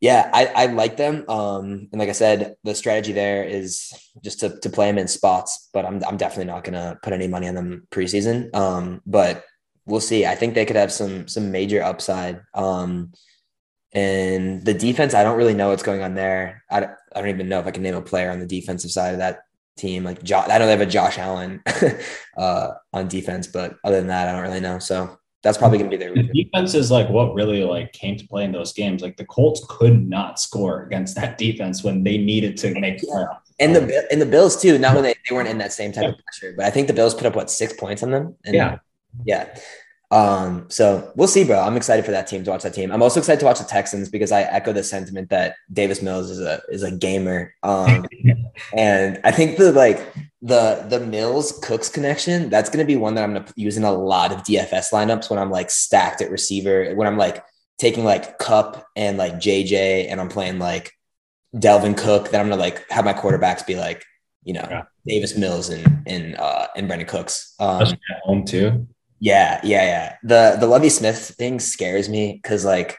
yeah, 0.00 0.30
I, 0.32 0.46
I 0.46 0.66
like 0.66 0.96
them. 0.96 1.24
Um, 1.28 1.88
and 1.90 1.98
like 1.98 2.08
I 2.08 2.12
said, 2.12 2.56
the 2.62 2.74
strategy 2.74 3.12
there 3.12 3.44
is 3.44 3.92
just 4.22 4.40
to, 4.40 4.58
to 4.60 4.70
play 4.70 4.86
them 4.86 4.98
in 4.98 5.08
spots, 5.08 5.68
but 5.72 5.84
I'm, 5.84 6.02
I'm 6.04 6.16
definitely 6.16 6.52
not 6.52 6.64
going 6.64 6.74
to 6.74 6.98
put 7.02 7.12
any 7.12 7.26
money 7.26 7.48
on 7.48 7.54
them 7.54 7.86
preseason. 7.90 8.54
Um, 8.54 9.02
but 9.06 9.44
we'll 9.86 10.00
see. 10.00 10.24
I 10.24 10.36
think 10.36 10.54
they 10.54 10.64
could 10.64 10.76
have 10.76 10.92
some, 10.92 11.26
some 11.26 11.50
major 11.50 11.82
upside. 11.82 12.40
Um, 12.54 13.12
and 13.92 14.64
the 14.64 14.74
defense, 14.74 15.14
I 15.14 15.24
don't 15.24 15.38
really 15.38 15.54
know 15.54 15.70
what's 15.70 15.82
going 15.82 16.02
on 16.02 16.14
there. 16.14 16.62
I, 16.70 16.84
I 16.84 17.20
don't 17.20 17.30
even 17.30 17.48
know 17.48 17.58
if 17.58 17.66
I 17.66 17.72
can 17.72 17.82
name 17.82 17.96
a 17.96 18.02
player 18.02 18.30
on 18.30 18.38
the 18.38 18.46
defensive 18.46 18.92
side 18.92 19.14
of 19.14 19.18
that 19.18 19.40
team. 19.76 20.04
Like 20.04 20.18
I 20.30 20.58
know 20.58 20.66
they 20.66 20.72
have 20.72 20.80
a 20.80 20.86
Josh 20.86 21.18
Allen 21.18 21.62
uh, 22.36 22.68
on 22.92 23.08
defense, 23.08 23.46
but 23.46 23.76
other 23.82 23.96
than 23.96 24.08
that, 24.08 24.28
I 24.28 24.32
don't 24.32 24.42
really 24.42 24.60
know. 24.60 24.78
So 24.78 25.18
that's 25.42 25.56
probably 25.56 25.78
going 25.78 25.90
to 25.90 25.96
be 25.96 26.02
their 26.02 26.14
the 26.14 26.44
defense 26.44 26.74
is 26.74 26.90
like 26.90 27.08
what 27.08 27.32
really 27.34 27.62
like 27.62 27.92
came 27.92 28.16
to 28.16 28.26
play 28.26 28.44
in 28.44 28.52
those 28.52 28.72
games. 28.72 29.02
Like 29.02 29.16
the 29.16 29.24
Colts 29.24 29.64
could 29.68 30.08
not 30.08 30.40
score 30.40 30.82
against 30.82 31.14
that 31.16 31.38
defense 31.38 31.84
when 31.84 32.02
they 32.02 32.18
needed 32.18 32.56
to 32.58 32.78
make 32.78 33.00
yeah. 33.02 33.26
And 33.60 33.74
the 33.74 34.06
and 34.10 34.20
the 34.20 34.26
Bills 34.26 34.60
too. 34.60 34.78
Not 34.78 34.94
when 34.94 35.04
they, 35.04 35.14
they 35.28 35.34
weren't 35.34 35.48
in 35.48 35.58
that 35.58 35.72
same 35.72 35.92
type 35.92 36.04
yeah. 36.04 36.08
of 36.10 36.18
pressure, 36.18 36.54
but 36.56 36.64
I 36.64 36.70
think 36.70 36.86
the 36.86 36.92
Bills 36.92 37.14
put 37.14 37.26
up 37.26 37.36
what 37.36 37.50
six 37.50 37.72
points 37.72 38.02
on 38.02 38.10
them. 38.10 38.36
And, 38.44 38.54
yeah, 38.54 38.78
yeah. 39.24 39.58
Um, 40.10 40.66
so 40.70 41.12
we'll 41.16 41.28
see, 41.28 41.44
bro. 41.44 41.60
I'm 41.60 41.76
excited 41.76 42.04
for 42.04 42.12
that 42.12 42.26
team 42.26 42.42
to 42.44 42.50
watch 42.50 42.62
that 42.62 42.72
team. 42.72 42.90
I'm 42.90 43.02
also 43.02 43.20
excited 43.20 43.40
to 43.40 43.46
watch 43.46 43.58
the 43.58 43.64
Texans 43.64 44.08
because 44.08 44.32
I 44.32 44.42
echo 44.42 44.72
the 44.72 44.82
sentiment 44.82 45.28
that 45.30 45.56
Davis 45.72 46.00
Mills 46.00 46.30
is 46.30 46.40
a 46.40 46.62
is 46.70 46.82
a 46.82 46.90
gamer. 46.90 47.54
Um, 47.62 48.06
and 48.76 49.20
I 49.24 49.30
think 49.32 49.58
the 49.58 49.72
like 49.72 50.12
the 50.40 50.86
the 50.88 51.00
Mills 51.00 51.58
Cooks 51.62 51.88
connection 51.88 52.48
that's 52.48 52.70
going 52.70 52.84
to 52.84 52.86
be 52.86 52.96
one 52.96 53.14
that 53.14 53.24
I'm 53.24 53.34
going 53.34 53.44
to 53.44 53.52
use 53.56 53.76
in 53.76 53.84
a 53.84 53.92
lot 53.92 54.32
of 54.32 54.44
DFS 54.44 54.92
lineups 54.92 55.28
when 55.28 55.38
I'm 55.38 55.50
like 55.50 55.70
stacked 55.70 56.22
at 56.22 56.30
receiver. 56.30 56.94
When 56.94 57.06
I'm 57.06 57.18
like 57.18 57.44
taking 57.78 58.04
like 58.04 58.38
Kupp 58.38 58.86
and 58.96 59.18
like 59.18 59.34
JJ, 59.34 60.10
and 60.10 60.20
I'm 60.20 60.28
playing 60.28 60.58
like 60.58 60.92
Dalvin 61.54 61.96
Cook. 61.96 62.30
Then 62.30 62.40
I'm 62.40 62.48
gonna 62.48 62.60
like 62.60 62.90
have 62.90 63.04
my 63.04 63.12
quarterbacks 63.12 63.66
be 63.66 63.76
like 63.76 64.04
you 64.42 64.54
know 64.54 64.66
yeah. 64.70 64.84
Davis 65.06 65.36
Mills 65.36 65.68
and 65.68 66.02
and 66.06 66.34
uh, 66.36 66.68
and 66.76 66.88
Brandin 66.88 67.08
Cooks. 67.08 67.54
Um, 67.60 67.82
at 67.82 67.98
home 68.22 68.46
too. 68.46 68.86
Yeah, 69.20 69.60
yeah, 69.64 69.84
yeah. 69.84 70.16
The 70.22 70.56
the 70.60 70.66
Lovie 70.66 70.90
Smith 70.90 71.34
thing 71.36 71.60
scares 71.60 72.08
me 72.08 72.38
because 72.40 72.64
like 72.64 72.96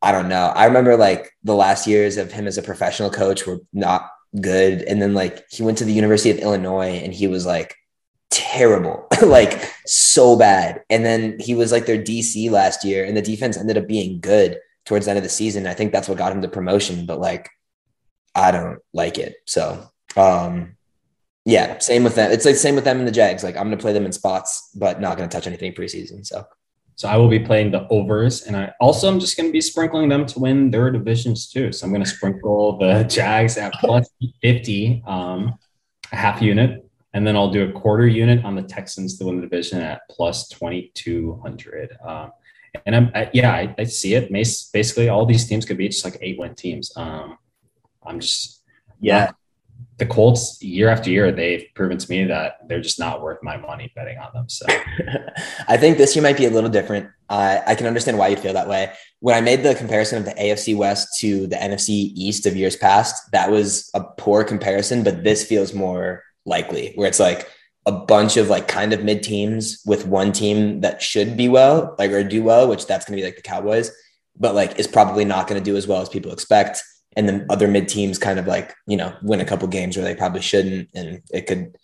I 0.00 0.10
don't 0.10 0.28
know. 0.28 0.46
I 0.46 0.64
remember 0.64 0.96
like 0.96 1.30
the 1.44 1.54
last 1.54 1.86
years 1.86 2.16
of 2.16 2.32
him 2.32 2.46
as 2.46 2.58
a 2.58 2.62
professional 2.62 3.10
coach 3.10 3.46
were 3.46 3.60
not 3.72 4.10
good. 4.40 4.82
And 4.82 5.00
then 5.00 5.14
like 5.14 5.44
he 5.50 5.62
went 5.62 5.78
to 5.78 5.84
the 5.84 5.92
University 5.92 6.30
of 6.30 6.38
Illinois 6.38 7.00
and 7.04 7.12
he 7.14 7.28
was 7.28 7.46
like 7.46 7.76
terrible, 8.30 9.06
like 9.22 9.62
so 9.86 10.36
bad. 10.36 10.82
And 10.90 11.04
then 11.04 11.38
he 11.38 11.54
was 11.54 11.70
like 11.70 11.86
their 11.86 12.02
DC 12.02 12.50
last 12.50 12.84
year 12.84 13.04
and 13.04 13.16
the 13.16 13.22
defense 13.22 13.56
ended 13.56 13.78
up 13.78 13.86
being 13.86 14.20
good 14.20 14.58
towards 14.86 15.04
the 15.04 15.10
end 15.10 15.18
of 15.18 15.22
the 15.22 15.30
season. 15.30 15.66
I 15.68 15.74
think 15.74 15.92
that's 15.92 16.08
what 16.08 16.18
got 16.18 16.32
him 16.32 16.40
the 16.40 16.48
promotion, 16.48 17.06
but 17.06 17.20
like 17.20 17.48
I 18.34 18.50
don't 18.50 18.80
like 18.92 19.18
it. 19.18 19.36
So 19.46 19.86
um 20.16 20.76
yeah, 21.44 21.78
same 21.78 22.04
with 22.04 22.14
them. 22.14 22.30
It's 22.30 22.44
like 22.44 22.56
same 22.56 22.74
with 22.74 22.84
them 22.84 22.98
and 22.98 23.06
the 23.06 23.12
Jags. 23.12 23.42
Like 23.42 23.56
I'm 23.56 23.64
gonna 23.64 23.76
play 23.76 23.92
them 23.92 24.06
in 24.06 24.12
spots, 24.12 24.70
but 24.74 25.00
not 25.00 25.16
gonna 25.16 25.28
touch 25.28 25.46
anything 25.46 25.72
preseason. 25.72 26.26
So 26.26 26.46
so 26.94 27.08
I 27.08 27.16
will 27.16 27.28
be 27.28 27.40
playing 27.40 27.70
the 27.70 27.86
overs, 27.88 28.42
and 28.42 28.56
I 28.56 28.72
also 28.80 29.08
I'm 29.08 29.18
just 29.18 29.36
going 29.36 29.48
to 29.48 29.52
be 29.52 29.60
sprinkling 29.60 30.08
them 30.08 30.26
to 30.26 30.38
win 30.38 30.70
their 30.70 30.90
divisions 30.90 31.48
too. 31.50 31.72
So 31.72 31.86
I'm 31.86 31.92
going 31.92 32.04
to 32.04 32.08
sprinkle 32.08 32.78
the 32.78 33.02
Jags 33.08 33.56
at 33.56 33.72
plus 33.74 34.08
50, 34.42 35.02
um, 35.06 35.58
a 36.12 36.16
half 36.16 36.42
unit, 36.42 36.88
and 37.14 37.26
then 37.26 37.34
I'll 37.34 37.50
do 37.50 37.68
a 37.68 37.72
quarter 37.72 38.06
unit 38.06 38.44
on 38.44 38.54
the 38.54 38.62
Texans 38.62 39.18
to 39.18 39.24
win 39.24 39.36
the 39.36 39.42
division 39.42 39.80
at 39.80 40.02
plus 40.10 40.48
2200. 40.48 41.96
Um, 42.06 42.30
and 42.86 42.94
I'm 42.94 43.10
I, 43.14 43.30
yeah, 43.32 43.52
I, 43.52 43.74
I, 43.78 43.84
see 43.84 44.14
it. 44.14 44.30
Basically, 44.32 45.08
all 45.08 45.26
these 45.26 45.46
teams 45.46 45.64
could 45.64 45.78
be 45.78 45.88
just 45.88 46.04
like 46.04 46.18
eight 46.20 46.38
win 46.38 46.54
teams. 46.54 46.92
Um, 46.96 47.36
I'm 48.04 48.20
just 48.20 48.62
yeah 49.00 49.32
the 49.98 50.06
Colts 50.06 50.62
year 50.62 50.88
after 50.88 51.10
year, 51.10 51.30
they've 51.30 51.66
proven 51.74 51.98
to 51.98 52.10
me 52.10 52.24
that 52.24 52.66
they're 52.66 52.80
just 52.80 52.98
not 52.98 53.22
worth 53.22 53.42
my 53.42 53.56
money 53.56 53.92
betting 53.94 54.18
on 54.18 54.32
them. 54.32 54.48
So 54.48 54.66
I 55.68 55.76
think 55.76 55.98
this 55.98 56.16
year 56.16 56.22
might 56.22 56.36
be 56.36 56.46
a 56.46 56.50
little 56.50 56.70
different. 56.70 57.10
Uh, 57.28 57.60
I 57.66 57.74
can 57.74 57.86
understand 57.86 58.18
why 58.18 58.28
you 58.28 58.36
feel 58.36 58.54
that 58.54 58.68
way. 58.68 58.92
When 59.20 59.34
I 59.34 59.40
made 59.40 59.62
the 59.62 59.74
comparison 59.74 60.18
of 60.18 60.24
the 60.24 60.32
AFC 60.32 60.76
West 60.76 61.20
to 61.20 61.46
the 61.46 61.56
NFC 61.56 62.12
East 62.14 62.46
of 62.46 62.56
years 62.56 62.76
past, 62.76 63.30
that 63.32 63.50
was 63.50 63.90
a 63.94 64.02
poor 64.02 64.44
comparison, 64.44 65.04
but 65.04 65.24
this 65.24 65.44
feels 65.44 65.74
more 65.74 66.24
likely 66.44 66.92
where 66.94 67.06
it's 67.06 67.20
like 67.20 67.48
a 67.86 67.92
bunch 67.92 68.36
of 68.36 68.48
like 68.48 68.68
kind 68.68 68.92
of 68.92 69.04
mid 69.04 69.22
teams 69.22 69.82
with 69.84 70.06
one 70.06 70.32
team 70.32 70.80
that 70.80 71.02
should 71.02 71.36
be 71.36 71.48
well, 71.48 71.94
like 71.98 72.10
or 72.10 72.24
do 72.24 72.42
well, 72.42 72.68
which 72.68 72.86
that's 72.86 73.04
going 73.04 73.16
to 73.16 73.20
be 73.20 73.26
like 73.26 73.36
the 73.36 73.42
Cowboys, 73.42 73.90
but 74.38 74.54
like 74.54 74.78
is 74.78 74.86
probably 74.86 75.24
not 75.24 75.48
going 75.48 75.62
to 75.62 75.70
do 75.70 75.76
as 75.76 75.86
well 75.86 76.00
as 76.00 76.08
people 76.08 76.32
expect 76.32 76.82
and 77.16 77.28
the 77.28 77.46
other 77.50 77.68
mid 77.68 77.88
teams 77.88 78.18
kind 78.18 78.38
of 78.38 78.46
like 78.46 78.74
you 78.86 78.96
know 78.96 79.14
win 79.22 79.40
a 79.40 79.44
couple 79.44 79.68
games 79.68 79.96
where 79.96 80.04
they 80.04 80.14
probably 80.14 80.40
shouldn't, 80.40 80.88
and 80.94 81.22
it 81.30 81.46
could 81.46 81.76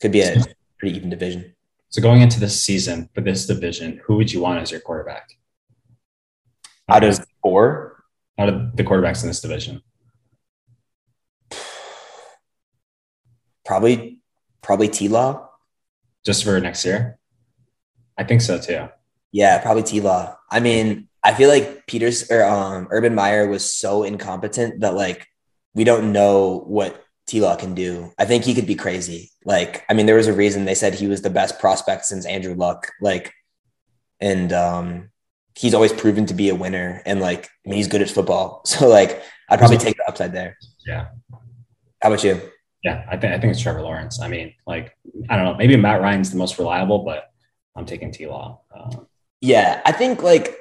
could 0.00 0.12
be 0.12 0.20
a 0.20 0.42
pretty 0.78 0.96
even 0.96 1.10
division. 1.10 1.54
So 1.88 2.02
going 2.02 2.20
into 2.20 2.40
this 2.40 2.62
season 2.62 3.08
for 3.14 3.20
this 3.20 3.46
division, 3.46 4.00
who 4.04 4.16
would 4.16 4.32
you 4.32 4.40
want 4.40 4.60
as 4.60 4.70
your 4.70 4.80
quarterback? 4.80 5.30
Out 6.88 7.04
of 7.04 7.24
four, 7.42 8.04
out 8.38 8.48
of 8.48 8.76
the 8.76 8.84
quarterbacks 8.84 9.22
in 9.22 9.28
this 9.28 9.40
division, 9.40 9.82
probably 13.64 14.18
probably 14.62 14.88
T 14.88 15.08
Law. 15.08 15.50
Just 16.24 16.42
for 16.42 16.58
next 16.60 16.84
year, 16.84 17.18
I 18.18 18.24
think 18.24 18.40
so 18.40 18.58
too. 18.58 18.88
Yeah, 19.32 19.58
probably 19.62 19.84
T 19.84 20.00
Law. 20.00 20.36
I 20.50 20.60
mean, 20.60 21.08
I 21.26 21.34
feel 21.34 21.48
like 21.48 21.88
Peters 21.88 22.30
or 22.30 22.44
um, 22.44 22.86
Urban 22.92 23.12
Meyer 23.12 23.48
was 23.48 23.68
so 23.68 24.04
incompetent 24.04 24.80
that 24.80 24.94
like 24.94 25.26
we 25.74 25.82
don't 25.82 26.12
know 26.12 26.62
what 26.68 27.04
T 27.26 27.40
Law 27.40 27.56
can 27.56 27.74
do. 27.74 28.12
I 28.16 28.24
think 28.26 28.44
he 28.44 28.54
could 28.54 28.66
be 28.66 28.76
crazy. 28.76 29.32
Like, 29.44 29.84
I 29.90 29.94
mean, 29.94 30.06
there 30.06 30.14
was 30.14 30.28
a 30.28 30.32
reason 30.32 30.64
they 30.64 30.76
said 30.76 30.94
he 30.94 31.08
was 31.08 31.22
the 31.22 31.30
best 31.30 31.58
prospect 31.58 32.04
since 32.04 32.26
Andrew 32.26 32.54
Luck. 32.54 32.92
Like, 33.00 33.32
and 34.20 34.52
um, 34.52 35.10
he's 35.56 35.74
always 35.74 35.92
proven 35.92 36.26
to 36.26 36.34
be 36.34 36.48
a 36.48 36.54
winner. 36.54 37.02
And 37.04 37.20
like, 37.20 37.46
I 37.66 37.70
mean, 37.70 37.78
he's 37.78 37.88
good 37.88 38.02
at 38.02 38.10
football. 38.10 38.62
So 38.66 38.86
like, 38.86 39.20
I'd 39.50 39.58
probably 39.58 39.78
take 39.78 39.96
the 39.96 40.08
upside 40.08 40.32
there. 40.32 40.56
Yeah. 40.86 41.08
How 42.02 42.10
about 42.10 42.22
you? 42.22 42.40
Yeah, 42.84 43.04
I 43.10 43.16
think 43.16 43.32
I 43.32 43.40
think 43.40 43.50
it's 43.50 43.60
Trevor 43.60 43.82
Lawrence. 43.82 44.20
I 44.20 44.28
mean, 44.28 44.54
like, 44.64 44.96
I 45.28 45.34
don't 45.34 45.44
know, 45.44 45.54
maybe 45.54 45.74
Matt 45.76 46.00
Ryan's 46.00 46.30
the 46.30 46.36
most 46.36 46.56
reliable, 46.56 47.00
but 47.00 47.24
I'm 47.74 47.84
taking 47.84 48.12
T 48.12 48.28
Law. 48.28 48.60
Uh, 48.72 48.90
yeah, 49.40 49.82
I 49.84 49.90
think 49.90 50.22
like 50.22 50.56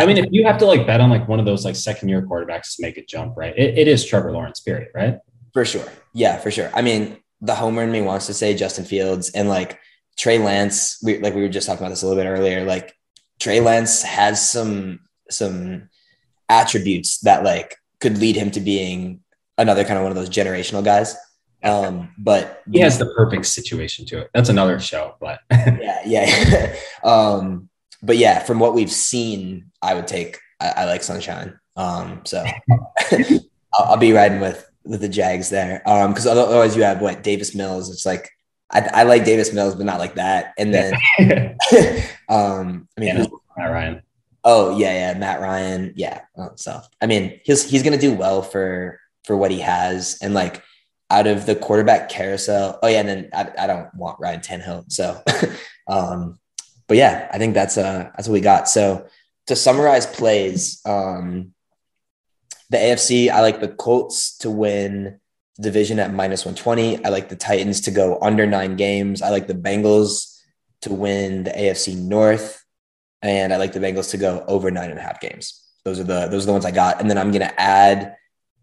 I 0.00 0.06
mean, 0.06 0.18
if 0.18 0.26
you 0.30 0.44
have 0.44 0.58
to 0.58 0.66
like 0.66 0.86
bet 0.86 1.00
on 1.00 1.10
like 1.10 1.28
one 1.28 1.38
of 1.38 1.46
those 1.46 1.64
like 1.64 1.76
second 1.76 2.08
year 2.08 2.22
quarterbacks 2.22 2.76
to 2.76 2.82
make 2.82 2.96
a 2.96 3.04
jump, 3.04 3.36
right? 3.36 3.56
It, 3.56 3.78
it 3.78 3.88
is 3.88 4.04
Trevor 4.04 4.32
Lawrence, 4.32 4.60
period, 4.60 4.88
right? 4.94 5.18
For 5.52 5.64
sure. 5.64 5.86
Yeah, 6.14 6.38
for 6.38 6.50
sure. 6.50 6.70
I 6.74 6.82
mean, 6.82 7.18
the 7.40 7.54
homer 7.54 7.82
in 7.82 7.92
me 7.92 8.02
wants 8.02 8.26
to 8.26 8.34
say 8.34 8.54
Justin 8.54 8.84
Fields 8.84 9.30
and 9.30 9.48
like 9.48 9.78
Trey 10.18 10.38
Lance. 10.38 10.98
We, 11.02 11.18
like 11.18 11.34
we 11.34 11.42
were 11.42 11.48
just 11.48 11.66
talking 11.66 11.82
about 11.82 11.90
this 11.90 12.02
a 12.02 12.06
little 12.06 12.22
bit 12.22 12.28
earlier. 12.28 12.64
Like 12.64 12.94
Trey 13.38 13.60
Lance 13.60 14.02
has 14.02 14.48
some 14.48 15.00
some 15.30 15.88
attributes 16.48 17.20
that 17.20 17.44
like 17.44 17.76
could 18.00 18.18
lead 18.18 18.36
him 18.36 18.50
to 18.50 18.60
being 18.60 19.20
another 19.56 19.84
kind 19.84 19.96
of 19.96 20.02
one 20.02 20.12
of 20.12 20.16
those 20.16 20.30
generational 20.30 20.84
guys. 20.84 21.16
Um, 21.62 22.14
but 22.18 22.62
he 22.70 22.80
has 22.80 22.98
the 22.98 23.12
perfect 23.16 23.46
situation 23.46 24.06
to 24.06 24.18
it. 24.20 24.30
That's 24.32 24.48
another 24.48 24.80
show, 24.80 25.16
but 25.20 25.40
yeah, 25.50 26.00
yeah. 26.06 26.74
um, 27.04 27.69
but 28.02 28.16
yeah, 28.16 28.40
from 28.40 28.58
what 28.58 28.74
we've 28.74 28.90
seen, 28.90 29.70
I 29.82 29.94
would 29.94 30.06
take. 30.06 30.38
I, 30.60 30.68
I 30.68 30.84
like 30.84 31.02
Sunshine. 31.02 31.58
Um, 31.76 32.22
so 32.24 32.44
I'll, 33.12 33.40
I'll, 33.74 33.96
be 33.96 34.12
riding 34.12 34.40
with 34.40 34.68
with 34.84 35.00
the 35.00 35.08
Jags 35.08 35.50
there. 35.50 35.82
Um, 35.86 36.10
because 36.10 36.26
otherwise 36.26 36.76
you 36.76 36.82
have 36.82 37.00
what 37.00 37.22
Davis 37.22 37.54
Mills. 37.54 37.90
It's 37.90 38.06
like 38.06 38.30
I, 38.70 38.88
I 38.92 39.02
like 39.04 39.24
Davis 39.24 39.52
Mills, 39.52 39.74
but 39.74 39.86
not 39.86 39.98
like 39.98 40.14
that. 40.14 40.54
And 40.58 40.72
then, 40.74 40.94
um, 42.28 42.88
I 42.96 43.00
mean, 43.00 43.16
yeah, 43.16 43.26
Matt 43.56 43.70
Ryan. 43.70 44.02
Oh 44.42 44.78
yeah, 44.78 44.92
yeah, 45.12 45.18
Matt 45.18 45.40
Ryan. 45.40 45.92
Yeah. 45.96 46.22
Oh, 46.36 46.52
so 46.56 46.80
I 47.00 47.06
mean, 47.06 47.40
he's 47.44 47.68
he's 47.68 47.82
gonna 47.82 47.98
do 47.98 48.14
well 48.14 48.42
for 48.42 48.98
for 49.24 49.36
what 49.36 49.50
he 49.50 49.60
has, 49.60 50.18
and 50.22 50.34
like 50.34 50.62
out 51.10 51.26
of 51.26 51.46
the 51.46 51.56
quarterback 51.56 52.08
carousel. 52.08 52.78
Oh 52.82 52.88
yeah, 52.88 53.00
and 53.00 53.08
then 53.08 53.30
I, 53.34 53.50
I 53.58 53.66
don't 53.66 53.94
want 53.94 54.20
Ryan 54.20 54.40
Tannehill. 54.40 54.90
So, 54.90 55.22
um, 55.88 56.38
but 56.90 56.96
yeah, 56.96 57.28
I 57.32 57.38
think 57.38 57.54
that's 57.54 57.78
uh 57.78 58.10
that's 58.16 58.26
what 58.26 58.32
we 58.32 58.40
got. 58.40 58.68
So 58.68 59.06
to 59.46 59.54
summarize 59.54 60.06
plays, 60.06 60.82
um, 60.84 61.54
the 62.68 62.78
AFC, 62.78 63.30
I 63.30 63.42
like 63.42 63.60
the 63.60 63.68
Colts 63.68 64.36
to 64.38 64.50
win 64.50 65.20
the 65.56 65.62
division 65.62 66.00
at 66.00 66.12
minus 66.12 66.44
120. 66.44 67.04
I 67.04 67.08
like 67.10 67.28
the 67.28 67.36
Titans 67.36 67.82
to 67.82 67.92
go 67.92 68.18
under 68.20 68.44
nine 68.44 68.74
games. 68.74 69.22
I 69.22 69.30
like 69.30 69.46
the 69.46 69.54
Bengals 69.54 70.36
to 70.80 70.92
win 70.92 71.44
the 71.44 71.52
AFC 71.52 71.96
North, 71.96 72.64
and 73.22 73.52
I 73.52 73.56
like 73.56 73.72
the 73.72 73.78
Bengals 73.78 74.10
to 74.10 74.16
go 74.16 74.44
over 74.48 74.72
nine 74.72 74.90
and 74.90 74.98
a 74.98 75.02
half 75.02 75.20
games. 75.20 75.62
Those 75.84 76.00
are 76.00 76.04
the 76.04 76.26
those 76.26 76.42
are 76.42 76.46
the 76.46 76.52
ones 76.54 76.64
I 76.64 76.72
got. 76.72 77.00
And 77.00 77.08
then 77.08 77.18
I'm 77.18 77.30
gonna 77.30 77.54
add 77.56 78.16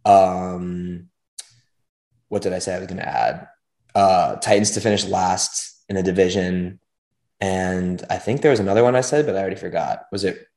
um 0.03 1.07
what 2.27 2.41
did 2.41 2.51
I 2.51 2.59
say 2.59 2.75
I 2.75 2.79
was 2.79 2.87
gonna 2.87 3.03
add? 3.03 3.47
Uh 3.95 4.35
Titans 4.35 4.71
to 4.71 4.81
finish 4.81 5.05
last 5.05 5.81
in 5.87 5.95
the 5.95 6.03
division 6.03 6.81
and 7.39 8.03
I 8.09 8.17
think 8.17 8.41
there 8.41 8.51
was 8.51 8.59
another 8.59 8.83
one 8.83 8.95
I 8.95 9.01
said, 9.01 9.25
but 9.25 9.35
I 9.35 9.39
already 9.39 9.55
forgot. 9.55 10.05
Was 10.11 10.23
it 10.23 10.47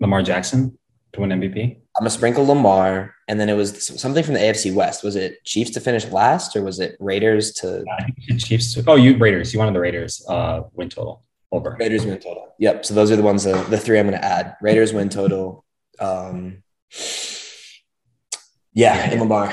Lamar 0.00 0.22
Jackson 0.22 0.78
to 1.12 1.20
win 1.20 1.30
MVP? 1.30 1.78
I'm 1.98 2.06
a 2.06 2.10
sprinkle 2.10 2.46
Lamar, 2.46 3.14
and 3.28 3.38
then 3.38 3.48
it 3.48 3.54
was 3.54 4.00
something 4.00 4.24
from 4.24 4.34
the 4.34 4.40
AFC 4.40 4.74
West. 4.74 5.04
Was 5.04 5.14
it 5.14 5.44
Chiefs 5.44 5.70
to 5.72 5.80
finish 5.80 6.06
last, 6.06 6.56
or 6.56 6.62
was 6.62 6.80
it 6.80 6.96
Raiders 6.98 7.52
to? 7.54 7.84
I 7.98 8.04
think 8.04 8.40
Chiefs. 8.40 8.74
To, 8.74 8.84
oh, 8.86 8.96
you 8.96 9.16
Raiders. 9.18 9.52
You 9.52 9.58
wanted 9.58 9.74
the 9.74 9.80
Raiders 9.80 10.24
uh, 10.28 10.62
win 10.72 10.88
total 10.88 11.22
over. 11.52 11.76
Raiders 11.78 12.06
win 12.06 12.18
total. 12.18 12.54
Yep. 12.58 12.86
So 12.86 12.94
those 12.94 13.10
are 13.10 13.16
the 13.16 13.22
ones. 13.22 13.46
Uh, 13.46 13.62
the 13.64 13.78
three 13.78 13.98
I'm 13.98 14.08
going 14.08 14.18
to 14.18 14.24
add. 14.24 14.56
Raiders 14.62 14.92
win 14.92 15.08
total. 15.08 15.64
Um, 16.00 16.62
Yeah, 18.72 19.10
in 19.10 19.20
Lamar. 19.20 19.52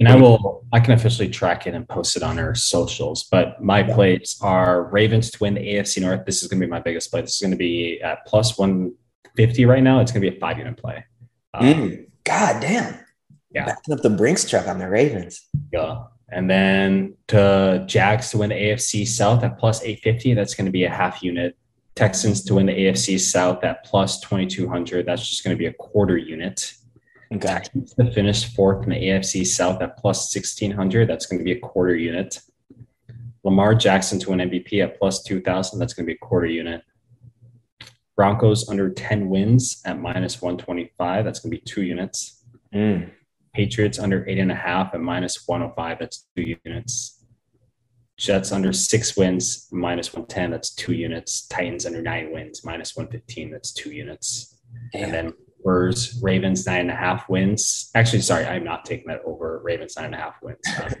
And 0.00 0.08
I 0.08 0.16
will, 0.16 0.66
I 0.72 0.80
can 0.80 0.92
officially 0.92 1.28
track 1.28 1.66
it 1.66 1.74
and 1.74 1.88
post 1.88 2.16
it 2.16 2.22
on 2.22 2.38
our 2.38 2.54
socials. 2.54 3.24
But 3.30 3.62
my 3.62 3.80
yeah. 3.80 3.94
plays 3.94 4.36
are 4.42 4.84
Ravens 4.90 5.30
to 5.30 5.38
win 5.40 5.54
the 5.54 5.60
AFC 5.60 6.02
North. 6.02 6.26
This 6.26 6.42
is 6.42 6.48
going 6.48 6.60
to 6.60 6.66
be 6.66 6.70
my 6.70 6.80
biggest 6.80 7.10
play. 7.10 7.20
This 7.20 7.34
is 7.34 7.40
going 7.40 7.52
to 7.52 7.56
be 7.56 8.00
at 8.02 8.26
plus 8.26 8.58
150 8.58 9.66
right 9.66 9.82
now. 9.82 10.00
It's 10.00 10.10
going 10.10 10.22
to 10.22 10.30
be 10.30 10.36
a 10.36 10.40
five 10.40 10.58
unit 10.58 10.76
play. 10.76 11.04
Um, 11.54 11.66
mm, 11.66 12.06
God 12.24 12.60
damn. 12.60 12.98
Yeah. 13.52 13.66
Backing 13.66 13.94
up 13.94 14.00
the 14.00 14.10
Brinks 14.10 14.48
truck 14.48 14.66
on 14.66 14.78
the 14.78 14.88
Ravens. 14.88 15.48
Yeah. 15.72 16.02
And 16.30 16.50
then 16.50 17.16
to 17.28 17.84
Jags 17.86 18.30
to 18.30 18.38
win 18.38 18.50
the 18.50 18.56
AFC 18.56 19.06
South 19.06 19.44
at 19.44 19.58
plus 19.58 19.82
850. 19.82 20.34
That's 20.34 20.54
going 20.54 20.66
to 20.66 20.72
be 20.72 20.84
a 20.84 20.90
half 20.90 21.22
unit. 21.22 21.56
Texans 21.94 22.42
to 22.44 22.54
win 22.54 22.66
the 22.66 22.72
AFC 22.72 23.20
South 23.20 23.62
at 23.62 23.84
plus 23.84 24.20
2200. 24.20 25.06
That's 25.06 25.28
just 25.28 25.44
going 25.44 25.54
to 25.54 25.58
be 25.58 25.66
a 25.66 25.72
quarter 25.74 26.18
unit. 26.18 26.74
Okay. 27.32 27.62
To 27.98 28.10
finish 28.12 28.54
fourth 28.54 28.84
in 28.84 28.90
the 28.90 28.96
AFC 28.96 29.46
South 29.46 29.80
at 29.82 29.96
plus 29.96 30.34
1600. 30.34 31.08
That's 31.08 31.26
going 31.26 31.38
to 31.38 31.44
be 31.44 31.52
a 31.52 31.58
quarter 31.58 31.96
unit. 31.96 32.40
Lamar 33.42 33.74
Jackson 33.74 34.18
to 34.20 34.30
win 34.30 34.38
MVP 34.38 34.82
at 34.82 34.98
plus 34.98 35.22
2000. 35.22 35.78
That's 35.78 35.94
going 35.94 36.06
to 36.06 36.10
be 36.10 36.16
a 36.16 36.18
quarter 36.18 36.46
unit. 36.46 36.82
Broncos 38.16 38.68
under 38.68 38.90
10 38.90 39.28
wins 39.28 39.82
at 39.84 40.00
minus 40.00 40.40
125. 40.40 41.24
That's 41.24 41.40
going 41.40 41.50
to 41.52 41.58
be 41.58 41.64
two 41.64 41.82
units. 41.82 42.44
Mm. 42.72 43.10
Patriots 43.54 43.98
under 43.98 44.26
eight 44.28 44.38
and 44.38 44.52
a 44.52 44.54
half 44.54 44.94
at 44.94 45.00
minus 45.00 45.46
105. 45.46 45.98
That's 45.98 46.26
two 46.36 46.56
units. 46.64 47.24
Jets 48.16 48.52
under 48.52 48.72
six 48.72 49.16
wins, 49.16 49.68
minus 49.72 50.12
110. 50.12 50.50
That's 50.52 50.74
two 50.74 50.92
units. 50.92 51.46
Titans 51.48 51.84
under 51.84 52.00
nine 52.00 52.32
wins, 52.32 52.64
minus 52.64 52.96
115. 52.96 53.50
That's 53.50 53.72
two 53.72 53.90
units. 53.90 54.56
Damn. 54.92 55.04
And 55.04 55.12
then 55.12 55.32
Spurs, 55.64 56.20
Ravens 56.22 56.66
nine 56.66 56.80
and 56.80 56.90
a 56.90 56.94
half 56.94 57.26
wins. 57.30 57.90
Actually, 57.94 58.20
sorry, 58.20 58.44
I'm 58.44 58.64
not 58.64 58.84
taking 58.84 59.06
that 59.08 59.22
over 59.24 59.62
Ravens 59.64 59.96
nine 59.96 60.06
and 60.06 60.14
a 60.14 60.18
half 60.18 60.42
wins. 60.42 60.60
Um, 60.82 60.92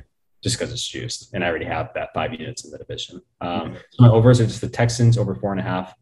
just 0.42 0.58
because 0.58 0.72
it's 0.72 0.86
juiced, 0.86 1.32
and 1.32 1.44
I 1.44 1.48
already 1.48 1.64
have 1.64 1.90
that 1.94 2.10
five 2.12 2.32
units 2.32 2.64
in 2.64 2.70
the 2.70 2.78
division. 2.78 3.20
Um, 3.40 3.76
so 3.90 4.02
my 4.02 4.10
overs 4.10 4.40
are 4.40 4.46
just 4.46 4.60
the 4.60 4.68
Texans 4.68 5.16
over 5.16 5.34
four 5.34 5.52
and 5.52 5.60
a 5.60 5.64
half, 5.64 5.94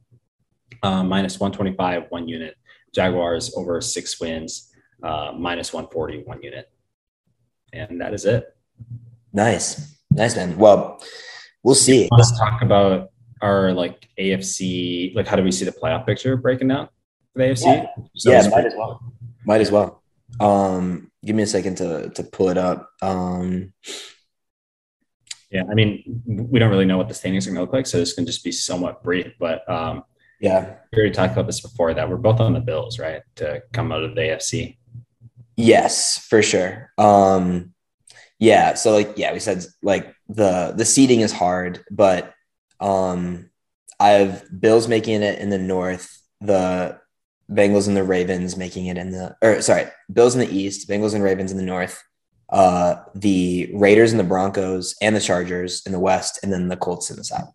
uh, 0.83 1.03
minus 1.05 1.39
125, 1.39 2.07
one 2.11 2.27
unit. 2.29 2.57
Jaguars 2.93 3.55
over 3.57 3.81
six 3.81 4.21
wins, 4.21 4.73
uh, 5.03 5.33
minus 5.37 5.73
140, 5.73 6.25
one 6.25 6.43
unit. 6.43 6.71
And 7.73 8.01
that 8.01 8.15
is 8.15 8.25
it. 8.25 8.55
Nice. 9.33 9.97
Nice, 10.11 10.37
man. 10.37 10.59
Well, 10.59 11.03
we'll 11.63 11.75
see. 11.75 12.09
Let's 12.11 12.37
talk 12.39 12.63
about 12.63 13.11
our 13.41 13.73
like 13.73 14.09
AFC, 14.19 15.15
like 15.15 15.27
how 15.27 15.37
do 15.37 15.43
we 15.43 15.53
see 15.53 15.65
the 15.65 15.73
playoff 15.73 16.05
picture 16.05 16.37
breaking 16.37 16.69
down 16.69 16.89
for 17.33 17.41
AFC? 17.41 17.89
Yeah, 18.15 18.43
yeah 18.43 18.49
might 18.49 18.67
as 18.67 18.75
well. 18.77 19.13
Might 19.45 19.61
as 19.61 19.71
well. 19.71 20.03
Um, 20.41 21.11
give 21.25 21.37
me 21.37 21.43
a 21.43 21.47
second 21.47 21.77
to 21.77 22.11
to 22.11 22.23
pull 22.23 22.49
it 22.49 22.59
up. 22.59 22.91
Um, 23.01 23.73
yeah, 25.51 25.65
I 25.71 25.75
mean, 25.75 26.23
we 26.27 26.59
don't 26.59 26.71
really 26.71 26.87
know 26.87 26.97
what 26.97 27.09
the 27.09 27.15
standings 27.15 27.47
are 27.47 27.51
going 27.51 27.57
to 27.57 27.63
look 27.63 27.75
like, 27.75 27.87
so 27.87 27.99
this 27.99 28.15
can 28.15 28.25
just 28.25 28.43
be 28.43 28.53
somewhat 28.53 29.03
brief. 29.03 29.35
But 29.39 29.69
um, 29.69 30.05
yeah, 30.41 30.77
we 30.93 30.99
already 30.99 31.15
talked 31.15 31.35
about 31.35 31.47
this 31.47 31.61
before 31.61 31.93
that 31.93 32.09
we're 32.09 32.17
both 32.17 32.41
on 32.41 32.55
the 32.55 32.61
Bills, 32.61 32.99
right, 32.99 33.23
to 33.37 33.63
come 33.73 33.93
out 33.93 34.03
of 34.03 34.15
the 34.15 34.23
AFC. 34.23 34.79
Yes, 35.57 36.27
for 36.27 36.43
sure. 36.43 36.91
Um, 36.97 37.75
yeah, 38.39 38.75
so 38.75 38.93
like 38.93 39.13
yeah, 39.17 39.33
we 39.33 39.41
said 39.41 39.65
like 39.83 40.15
the 40.29 40.73
the 40.75 40.87
seating 40.87 41.21
is 41.21 41.33
hard, 41.33 41.85
but 41.91 42.33
um, 42.81 43.51
I 44.01 44.09
have 44.11 44.45
Bills 44.59 44.89
making 44.89 45.23
it 45.23 45.39
in 45.39 45.51
the 45.51 45.59
North, 45.59 46.21
the 46.41 46.99
Bengals 47.51 47.89
and 47.89 47.97
the 47.97 48.05
Ravens 48.05 48.57
making 48.57 48.87
it 48.87 48.97
in 48.97 49.11
the 49.11 49.37
or 49.43 49.61
sorry, 49.61 49.87
Bills 50.13 50.35
in 50.35 50.41
the 50.41 50.55
East, 50.55 50.89
Bengals 50.89 51.15
and 51.15 51.25
Ravens 51.25 51.51
in 51.51 51.57
the 51.59 51.63
North, 51.63 52.03
uh, 52.51 52.97
the 53.15 53.71
Raiders 53.75 54.13
and 54.13 54.21
the 54.21 54.25
Broncos 54.25 54.95
and 55.01 55.15
the 55.15 55.21
Chargers 55.21 55.83
in 55.87 55.93
the 55.93 56.01
West, 56.01 56.41
and 56.43 56.53
then 56.53 56.69
the 56.69 56.77
Colts 56.77 57.11
in 57.11 57.17
the 57.17 57.25
South. 57.25 57.53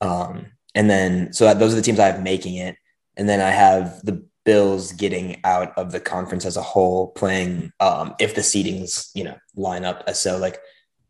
Um, 0.00 0.46
and 0.74 0.90
then 0.90 1.32
so 1.32 1.52
those 1.54 1.72
are 1.72 1.76
the 1.76 1.82
teams 1.82 1.98
I 1.98 2.06
have 2.06 2.22
making 2.22 2.56
it, 2.56 2.76
and 3.16 3.28
then 3.28 3.40
I 3.40 3.50
have 3.50 4.00
the 4.04 4.24
Bills 4.44 4.92
getting 4.92 5.40
out 5.42 5.76
of 5.76 5.90
the 5.90 6.00
conference 6.00 6.44
as 6.44 6.56
a 6.56 6.62
whole, 6.62 7.08
playing 7.08 7.72
um, 7.80 8.14
if 8.20 8.34
the 8.34 8.42
seedings 8.42 9.10
you 9.14 9.24
know 9.24 9.36
line 9.56 9.84
up 9.84 10.04
as 10.06 10.20
so 10.20 10.38
like 10.38 10.58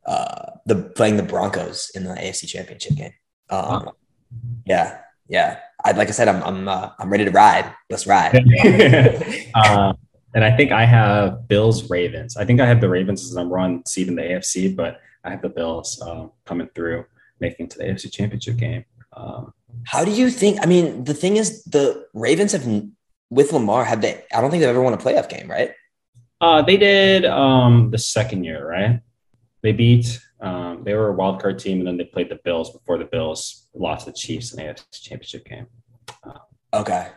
uh, 0.07 0.53
the 0.67 0.77
playing 0.77 1.17
the 1.17 1.23
Broncos 1.23 1.91
in 1.95 2.05
the 2.05 2.15
AFC 2.15 2.49
Championship 2.49 2.97
game. 2.97 3.13
Um, 3.51 3.91
yeah, 4.65 5.01
yeah. 5.29 5.59
I 5.87 5.93
like 5.93 6.09
I 6.09 6.13
said, 6.13 6.29
I'm 6.29 6.43
I'm 6.43 6.69
uh, 6.69 6.91
I'm 6.99 7.11
ready 7.11 7.25
to 7.25 7.31
ride. 7.31 7.73
Let's 7.89 8.07
ride. 8.07 8.35
uh, 9.55 9.93
and 10.35 10.45
I 10.45 10.55
think 10.57 10.73
I 10.73 10.85
have 10.85 11.47
Bills 11.47 11.89
Ravens. 11.89 12.37
I 12.37 12.45
think 12.45 12.61
I 12.61 12.67
have 12.67 12.81
the 12.81 12.89
Ravens 12.89 13.25
as 13.25 13.35
number 13.35 13.57
one 13.57 13.87
seed 13.87 14.09
in 14.09 14.17
the 14.17 14.23
AFC, 14.23 14.75
but 14.75 15.01
I 15.25 15.31
have 15.31 15.43
the 15.43 15.49
Bills 15.49 16.03
uh, 16.03 16.27
coming 16.45 16.69
through, 16.75 17.07
making 17.41 17.69
to 17.69 17.79
the 17.79 17.85
AFC 17.85 18.13
Championship 18.13 18.57
game. 18.57 18.85
Um, 19.17 19.55
How 19.87 20.05
do 20.05 20.11
you 20.11 20.29
think? 20.29 20.59
I 20.61 20.67
mean, 20.67 21.05
the 21.05 21.15
thing 21.15 21.37
is, 21.37 21.63
the 21.65 22.07
Ravens 22.13 22.53
have 22.53 22.67
with 23.31 23.53
Lamar 23.53 23.85
have 23.85 24.03
they? 24.03 24.25
I 24.35 24.41
don't 24.41 24.51
think 24.51 24.61
they've 24.61 24.71
ever 24.71 24.83
won 24.83 24.93
a 24.93 24.99
playoff 24.99 25.29
game, 25.29 25.49
right? 25.49 25.71
Uh, 26.41 26.63
they 26.63 26.77
did 26.77 27.25
um, 27.25 27.91
the 27.91 27.99
second 27.99 28.45
year, 28.45 28.69
right? 28.69 29.01
They 29.63 29.73
beat. 29.73 30.21
Um, 30.41 30.85
they 30.85 30.95
were 30.95 31.09
a 31.09 31.13
wild 31.13 31.41
card 31.41 31.59
team, 31.59 31.79
and 31.79 31.87
then 31.87 31.97
they 31.97 32.05
played 32.05 32.29
the 32.29 32.39
Bills 32.45 32.71
before 32.71 32.99
the 32.99 33.05
Bills 33.05 33.69
lost 33.75 34.07
the 34.07 34.13
Chiefs 34.13 34.53
in 34.53 34.59
the 34.59 34.73
AFC 34.73 35.03
Championship 35.03 35.45
game. 35.47 35.67
Uh, 36.25 36.39
okay. 36.75 37.09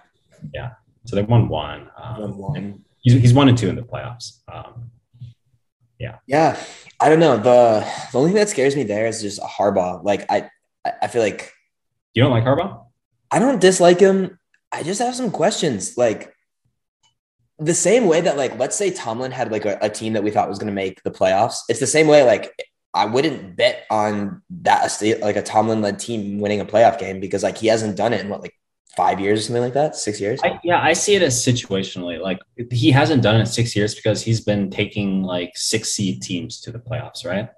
Yeah. 0.54 0.72
So 1.06 1.16
they 1.16 1.24
won 1.24 1.50
one. 1.50 1.90
Um, 2.02 2.22
won 2.22 2.38
one. 2.38 2.86
He's, 3.02 3.22
he's 3.22 3.34
one 3.34 3.50
and 3.50 3.58
two 3.58 3.70
in 3.70 3.76
the 3.76 3.82
playoffs. 3.82 4.40
Um, 4.52 4.92
yeah. 6.00 6.18
Yeah. 6.28 6.58
I 7.00 7.10
don't 7.10 7.20
know. 7.20 7.38
The 7.38 7.86
the 8.12 8.18
only 8.18 8.30
thing 8.32 8.40
that 8.40 8.50
scares 8.50 8.76
me 8.76 8.84
there 8.84 9.08
is 9.08 9.22
just 9.22 9.40
a 9.40 9.46
Harbaugh. 9.46 10.04
Like 10.04 10.26
I 10.30 10.50
I 11.02 11.08
feel 11.08 11.22
like 11.22 11.52
you 12.14 12.24
don't 12.24 12.32
like 12.32 12.44
Harbaugh? 12.44 12.86
I 13.32 13.40
don't 13.40 13.62
dislike 13.62 14.00
him. 14.00 14.40
I 14.72 14.84
just 14.84 15.02
have 15.02 15.16
some 15.16 15.32
questions. 15.32 15.98
Like 15.98 16.34
the 17.60 17.74
same 17.74 18.06
way 18.06 18.22
that, 18.22 18.38
like, 18.38 18.58
let's 18.58 18.76
say 18.76 18.92
Tomlin 18.92 19.32
had 19.32 19.52
like 19.52 19.66
a, 19.66 19.78
a 19.82 19.90
team 19.90 20.14
that 20.14 20.24
we 20.24 20.32
thought 20.32 20.50
was 20.50 20.60
going 20.60 20.68
to 20.68 20.74
make 20.74 21.04
the 21.04 21.12
playoffs. 21.12 21.60
It's 21.68 21.80
the 21.80 21.88
same 21.88 22.08
way, 22.08 22.24
like, 22.24 22.54
I 22.94 23.06
wouldn't 23.06 23.56
bet 23.56 23.86
on 23.90 24.42
that 24.62 25.02
like 25.22 25.36
a 25.36 25.44
Tomlin 25.44 25.82
led 25.82 26.00
team 26.00 26.40
winning 26.40 26.60
a 26.60 26.66
playoff 26.66 27.00
game 27.00 27.20
because 27.20 27.44
like 27.44 27.58
he 27.58 27.68
hasn't 27.68 27.96
done 27.96 28.14
it 28.14 28.22
in 28.22 28.30
what 28.30 28.42
like 28.42 28.56
five 28.98 29.20
years 29.20 29.40
or 29.40 29.44
something 29.44 29.64
like 29.64 29.74
that, 29.74 29.96
six 29.96 30.20
years. 30.20 30.40
I, 30.44 30.60
yeah, 30.64 30.82
I 30.82 30.94
see 30.94 31.16
it 31.16 31.22
as 31.22 31.44
situationally. 31.46 32.20
Like 32.20 32.40
he 32.72 32.92
hasn't 32.92 33.22
done 33.22 33.36
it 33.36 33.42
in 33.42 33.46
six 33.46 33.76
years 33.76 33.94
because 33.94 34.22
he's 34.22 34.42
been 34.42 34.70
taking 34.70 35.24
like 35.24 35.52
six 35.56 35.92
seed 35.92 36.22
teams 36.22 36.60
to 36.62 36.72
the 36.72 36.80
playoffs, 36.80 37.26
right? 37.26 37.50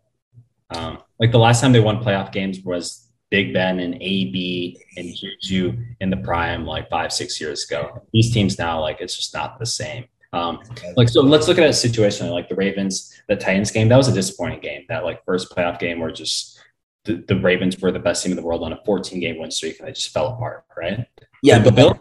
Um, 0.76 1.00
like 1.20 1.32
the 1.32 1.40
last 1.40 1.62
time 1.62 1.72
they 1.72 1.80
won 1.80 2.04
playoff 2.04 2.32
games 2.32 2.60
was 2.64 3.10
Big 3.30 3.54
Ben 3.54 3.80
and 3.80 3.96
AB 4.02 4.78
and 4.98 5.16
Juju 5.16 5.78
in 6.02 6.10
the 6.10 6.18
prime 6.18 6.66
like 6.66 6.90
five, 6.90 7.14
six 7.14 7.40
years 7.40 7.64
ago. 7.64 8.04
These 8.14 8.34
teams 8.34 8.60
now, 8.60 8.82
like 8.82 9.00
it's 9.00 9.16
just 9.16 9.34
not 9.34 9.58
the 9.58 9.66
same. 9.66 10.06
Um, 10.34 10.60
like 10.96 11.10
so, 11.10 11.22
let's 11.22 11.48
look 11.48 11.58
at 11.58 11.70
a 11.70 11.74
situation 11.74 12.30
like 12.30 12.48
the 12.48 12.56
Ravens, 12.56 13.14
the 13.28 13.36
Titans 13.36 13.72
game. 13.72 13.90
That 13.90 13.98
was 13.98 14.08
a 14.08 14.14
disappointing 14.14 14.62
game. 14.62 14.86
That 14.88 15.04
like 15.04 15.26
first 15.26 15.54
playoff 15.54 15.80
game 15.80 16.00
where 16.00 16.12
just 16.12 16.60
the, 17.06 17.24
the 17.28 17.40
Ravens 17.40 17.80
were 17.80 17.92
the 17.92 18.00
best 18.00 18.24
team 18.24 18.32
in 18.32 18.36
the 18.36 18.44
world 18.44 18.64
on 18.64 18.74
a 18.74 18.80
14 18.86 19.20
game 19.20 19.40
win 19.40 19.52
streak 19.52 19.80
and 19.80 19.88
they 19.88 19.92
just 19.92 20.14
fell 20.14 20.28
apart, 20.28 20.66
right? 20.78 21.06
Yeah, 21.44 21.60
the, 21.60 21.72
Bills, 21.72 21.98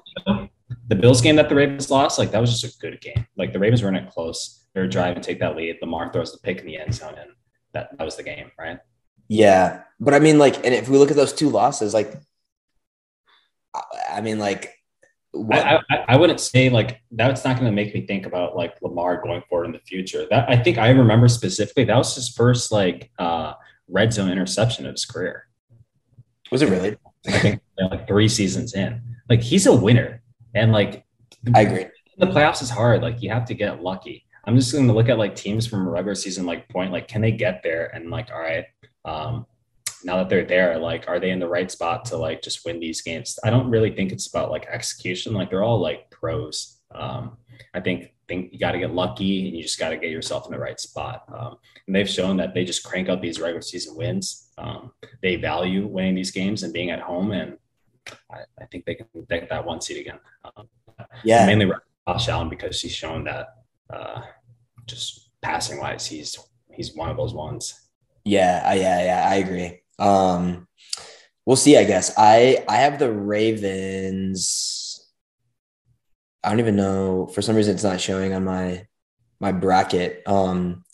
the 0.89 0.94
Bills 0.94 1.20
game 1.20 1.36
that 1.36 1.48
the 1.48 1.55
Ravens 1.55 1.90
lost, 1.90 2.19
like 2.19 2.31
that 2.32 2.40
was 2.40 2.61
just 2.61 2.77
a 2.77 2.78
good 2.78 3.01
game. 3.01 3.27
Like 3.36 3.52
the 3.52 3.59
Ravens 3.59 3.82
were 3.82 3.89
in 3.89 3.97
it 3.97 4.11
close. 4.11 4.66
They 4.74 4.81
were 4.81 4.86
driving 4.86 5.23
to 5.23 5.27
take 5.27 5.40
that 5.40 5.57
lead. 5.57 5.78
Lamar 5.81 6.12
throws 6.12 6.32
the 6.32 6.39
pick 6.39 6.59
in 6.59 6.66
the 6.66 6.77
end 6.77 6.94
zone, 6.94 7.15
and 7.19 7.31
that, 7.73 7.97
that 7.97 8.05
was 8.05 8.16
the 8.16 8.23
game, 8.23 8.52
right? 8.59 8.78
Yeah, 9.28 9.82
but 9.98 10.15
I 10.15 10.19
mean, 10.19 10.39
like, 10.39 10.57
and 10.65 10.74
if 10.74 10.89
we 10.89 10.98
look 10.98 11.11
at 11.11 11.16
those 11.16 11.32
two 11.32 11.48
losses, 11.48 11.94
like, 11.94 12.12
I 14.11 14.20
mean, 14.20 14.39
like, 14.39 14.74
I, 15.52 15.81
I, 15.90 15.97
I, 16.09 16.16
wouldn't 16.16 16.40
say 16.40 16.70
like 16.70 17.01
that's 17.12 17.44
not 17.44 17.57
going 17.57 17.70
to 17.70 17.74
make 17.74 17.94
me 17.94 18.05
think 18.05 18.27
about 18.27 18.57
like 18.57 18.74
Lamar 18.82 19.23
going 19.23 19.43
forward 19.48 19.66
in 19.66 19.73
the 19.73 19.78
future. 19.78 20.27
That 20.28 20.51
I 20.51 20.57
think 20.57 20.77
I 20.77 20.90
remember 20.90 21.28
specifically 21.28 21.85
that 21.85 21.97
was 21.97 22.15
his 22.15 22.28
first 22.28 22.73
like 22.73 23.11
uh, 23.19 23.55
red 23.89 24.12
zone 24.12 24.31
interception 24.31 24.86
of 24.86 24.93
his 24.93 25.05
career. 25.05 25.47
Was 26.51 26.62
it 26.62 26.69
really? 26.69 26.97
I 27.28 27.39
think 27.39 27.61
like 27.78 28.09
three 28.09 28.28
seasons 28.28 28.74
in. 28.74 29.01
Like 29.28 29.40
he's 29.40 29.66
a 29.66 29.74
winner, 29.74 30.23
and 30.55 30.73
like 30.73 31.05
I 31.55 31.62
agree. 31.62 31.86
The 32.19 32.27
playoffs 32.27 32.61
is 32.61 32.70
hard. 32.70 33.02
Like 33.02 33.23
you 33.23 33.31
have 33.31 33.44
to 33.47 33.55
get 33.55 33.82
lucky. 33.82 34.27
I'm 34.44 34.57
just 34.57 34.73
going 34.73 34.89
to 34.89 34.93
look 34.93 35.09
at 35.09 35.19
like 35.19 35.36
teams 35.36 35.66
from 35.66 35.86
a 35.86 35.90
regular 35.90 36.16
season 36.16 36.44
like 36.44 36.69
point. 36.69 36.90
Like 36.90 37.07
can 37.07 37.20
they 37.20 37.32
get 37.32 37.62
there? 37.62 37.86
And 37.94 38.11
like 38.11 38.31
all 38.32 38.40
right, 38.40 38.65
um, 39.05 39.47
now 40.05 40.16
that 40.16 40.28
they're 40.28 40.44
there, 40.44 40.78
like, 40.78 41.09
are 41.09 41.20
they 41.20 41.31
in 41.31 41.39
the 41.39 41.48
right 41.48 41.70
spot 41.70 42.05
to 42.06 42.16
like 42.16 42.43
just 42.43 42.64
win 42.64 42.81
these 42.81 43.02
games? 43.02 43.39
I 43.44 43.51
don't 43.51 43.70
really 43.70 43.94
think 43.94 44.12
it's 44.12 44.28
about 44.28 44.51
like 44.51 44.66
execution. 44.66 45.35
Like 45.35 45.51
they're 45.51 45.64
all 45.64 45.81
like 45.81 46.10
pros. 46.10 46.78
Um, 46.93 47.36
I 47.74 47.81
think 47.81 48.12
think 48.31 48.52
you 48.52 48.59
got 48.59 48.72
to 48.72 48.78
get 48.78 48.94
lucky 48.94 49.48
and 49.48 49.56
you 49.56 49.62
just 49.62 49.78
got 49.78 49.89
to 49.90 49.97
get 49.97 50.10
yourself 50.10 50.47
in 50.47 50.52
the 50.52 50.59
right 50.59 50.78
spot. 50.78 51.24
Um, 51.36 51.56
and 51.86 51.94
they've 51.94 52.09
shown 52.09 52.36
that 52.36 52.55
they 52.55 52.64
just 52.64 52.85
crank 52.85 53.09
out 53.09 53.20
these 53.20 53.40
regular 53.40 53.60
season 53.60 53.97
wins. 53.97 54.51
Um, 54.56 54.93
they 55.20 55.36
value 55.36 55.86
winning 55.86 56.14
these 56.14 56.31
games 56.31 56.62
and 56.62 56.72
being 56.72 56.90
at 56.90 57.01
home, 57.01 57.32
and 57.32 57.59
I, 58.31 58.39
I 58.60 58.66
think 58.70 58.85
they 58.85 58.94
can 58.94 59.06
get 59.28 59.48
that 59.48 59.66
one 59.66 59.81
seat 59.81 60.01
again. 60.01 60.20
Um, 60.56 60.68
yeah, 61.24 61.44
mainly 61.47 61.70
Josh 62.06 62.28
Allen 62.28 62.48
because 62.48 62.78
she's 62.78 62.93
shown 62.93 63.24
that 63.24 63.48
uh, 63.93 64.22
just 64.86 65.31
passing 65.43 65.81
wise, 65.81 66.06
he's 66.06 66.39
he's 66.70 66.94
one 66.94 67.10
of 67.10 67.16
those 67.16 67.35
ones. 67.35 67.89
Yeah, 68.24 68.72
yeah, 68.74 69.05
yeah, 69.05 69.28
I 69.28 69.36
agree. 69.36 69.82
Um, 70.01 70.66
we'll 71.47 71.56
see. 71.56 71.77
I 71.77 71.85
guess 71.85 72.12
I 72.16 72.64
I 72.68 72.77
have 72.77 72.98
the 72.98 73.12
Ravens. 73.12 75.06
I 76.43 76.51
don't 76.51 76.60
even 76.60 76.77
know. 76.77 77.27
For 77.27 77.43
some 77.43 77.55
reason, 77.56 77.74
it's 77.74 77.85
not 77.85 78.01
showing 78.01 78.32
on 78.32 78.44
my 78.44 78.86
my 79.40 79.52
bracket. 79.52 80.22
Um, 80.27 80.85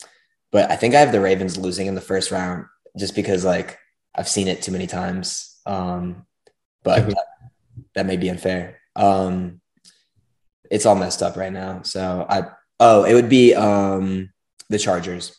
but 0.51 0.71
I 0.71 0.75
think 0.75 0.95
I 0.95 0.99
have 0.99 1.11
the 1.11 1.21
Ravens 1.21 1.57
losing 1.57 1.87
in 1.87 1.95
the 1.95 2.01
first 2.01 2.31
round 2.31 2.65
just 2.97 3.15
because 3.15 3.45
like 3.45 3.77
I've 4.15 4.29
seen 4.29 4.47
it 4.47 4.61
too 4.61 4.71
many 4.71 4.87
times. 4.87 5.59
Um, 5.65 6.25
but 6.83 7.07
that, 7.09 7.25
that 7.95 8.05
may 8.05 8.17
be 8.17 8.29
unfair. 8.29 8.79
Um, 8.95 9.61
it's 10.71 10.85
all 10.85 10.95
messed 10.95 11.21
up 11.21 11.37
right 11.37 11.51
now. 11.51 11.81
So 11.83 12.25
I 12.29 12.43
oh, 12.79 13.03
it 13.03 13.13
would 13.13 13.29
be 13.29 13.53
um 13.53 14.29
the 14.69 14.79
Chargers. 14.79 15.35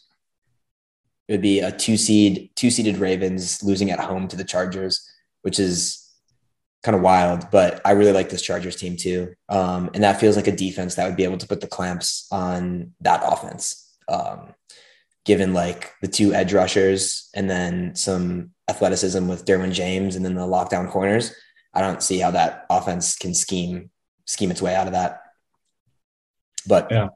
It 1.28 1.32
would 1.32 1.42
be 1.42 1.60
a 1.60 1.70
two 1.70 1.96
seed, 1.96 2.50
two 2.56 2.70
seeded 2.70 2.96
Ravens 2.96 3.62
losing 3.62 3.90
at 3.90 4.00
home 4.00 4.28
to 4.28 4.36
the 4.36 4.44
Chargers, 4.44 5.08
which 5.42 5.60
is 5.60 6.10
kind 6.82 6.96
of 6.96 7.02
wild. 7.02 7.50
But 7.50 7.80
I 7.84 7.92
really 7.92 8.12
like 8.12 8.30
this 8.30 8.42
Chargers 8.42 8.76
team 8.76 8.96
too, 8.96 9.34
um, 9.48 9.90
and 9.94 10.02
that 10.02 10.20
feels 10.20 10.36
like 10.36 10.46
a 10.46 10.56
defense 10.56 10.94
that 10.94 11.06
would 11.06 11.16
be 11.16 11.24
able 11.24 11.38
to 11.38 11.46
put 11.46 11.60
the 11.60 11.66
clamps 11.66 12.26
on 12.32 12.94
that 13.00 13.22
offense. 13.24 13.94
Um, 14.08 14.54
given 15.26 15.52
like 15.52 15.92
the 16.00 16.08
two 16.08 16.32
edge 16.32 16.54
rushers 16.54 17.28
and 17.34 17.50
then 17.50 17.94
some 17.94 18.50
athleticism 18.66 19.28
with 19.28 19.44
Derwin 19.44 19.72
James 19.72 20.16
and 20.16 20.24
then 20.24 20.34
the 20.34 20.40
lockdown 20.40 20.90
corners, 20.90 21.34
I 21.74 21.82
don't 21.82 22.02
see 22.02 22.18
how 22.18 22.30
that 22.30 22.64
offense 22.70 23.16
can 23.16 23.34
scheme 23.34 23.90
scheme 24.24 24.50
its 24.50 24.62
way 24.62 24.74
out 24.74 24.86
of 24.86 24.94
that. 24.94 25.20
But 26.66 26.90
yeah, 26.90 27.08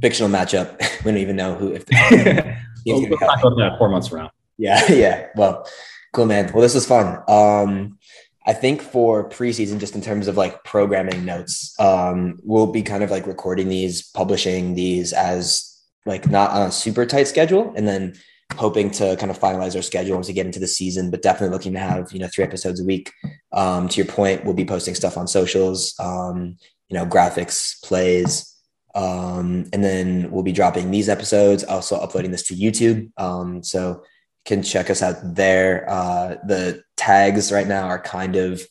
fictional 0.00 0.30
matchup. 0.30 0.78
we 1.04 1.10
don't 1.10 1.20
even 1.20 1.34
know 1.34 1.56
who 1.56 1.72
if 1.72 1.86
the 1.86 2.56
we'll, 2.86 3.18
talk 3.18 3.40
about 3.40 3.56
that 3.58 3.78
four 3.78 3.88
months 3.88 4.08
from 4.08 4.18
now. 4.20 4.30
Yeah, 4.58 4.84
yeah. 4.92 5.26
Well, 5.34 5.66
cool, 6.12 6.26
man. 6.26 6.50
Well, 6.52 6.62
this 6.62 6.74
was 6.74 6.86
fun. 6.86 7.22
Um, 7.28 7.98
I 8.46 8.52
think 8.52 8.82
for 8.82 9.28
preseason, 9.28 9.78
just 9.78 9.94
in 9.94 10.00
terms 10.00 10.26
of 10.26 10.36
like 10.36 10.64
programming 10.64 11.24
notes, 11.24 11.74
um, 11.78 12.38
we'll 12.42 12.72
be 12.72 12.82
kind 12.82 13.02
of 13.02 13.10
like 13.10 13.26
recording 13.26 13.68
these, 13.68 14.10
publishing 14.10 14.74
these 14.74 15.12
as 15.12 15.66
like 16.06 16.28
not 16.28 16.50
on 16.50 16.68
a 16.68 16.72
super 16.72 17.04
tight 17.06 17.28
schedule, 17.28 17.72
and 17.76 17.86
then 17.86 18.14
hoping 18.56 18.90
to 18.90 19.16
kind 19.16 19.30
of 19.30 19.38
finalize 19.38 19.76
our 19.76 19.82
schedule 19.82 20.16
once 20.16 20.28
we 20.28 20.34
get 20.34 20.46
into 20.46 20.58
the 20.58 20.66
season. 20.66 21.10
But 21.10 21.22
definitely 21.22 21.54
looking 21.54 21.74
to 21.74 21.78
have 21.78 22.12
you 22.12 22.18
know 22.18 22.28
three 22.28 22.44
episodes 22.44 22.80
a 22.80 22.84
week. 22.84 23.12
Um, 23.52 23.88
to 23.88 23.96
your 23.96 24.06
point, 24.06 24.44
we'll 24.44 24.54
be 24.54 24.64
posting 24.64 24.94
stuff 24.94 25.16
on 25.16 25.26
socials, 25.26 25.94
um, 25.98 26.56
you 26.88 26.96
know, 26.98 27.06
graphics, 27.06 27.80
plays, 27.82 28.49
um, 28.94 29.68
and 29.72 29.82
then 29.84 30.30
we'll 30.30 30.42
be 30.42 30.52
dropping 30.52 30.90
these 30.90 31.08
episodes, 31.08 31.64
also 31.64 31.96
uploading 31.96 32.30
this 32.30 32.46
to 32.48 32.54
YouTube. 32.54 33.10
Um, 33.16 33.62
so 33.62 33.88
you 33.90 34.02
can 34.44 34.62
check 34.62 34.90
us 34.90 35.02
out 35.02 35.16
there. 35.22 35.88
Uh, 35.88 36.36
the 36.46 36.82
tags 36.96 37.52
right 37.52 37.66
now 37.66 37.86
are 37.86 38.00
kind 38.00 38.36
of 38.36 38.62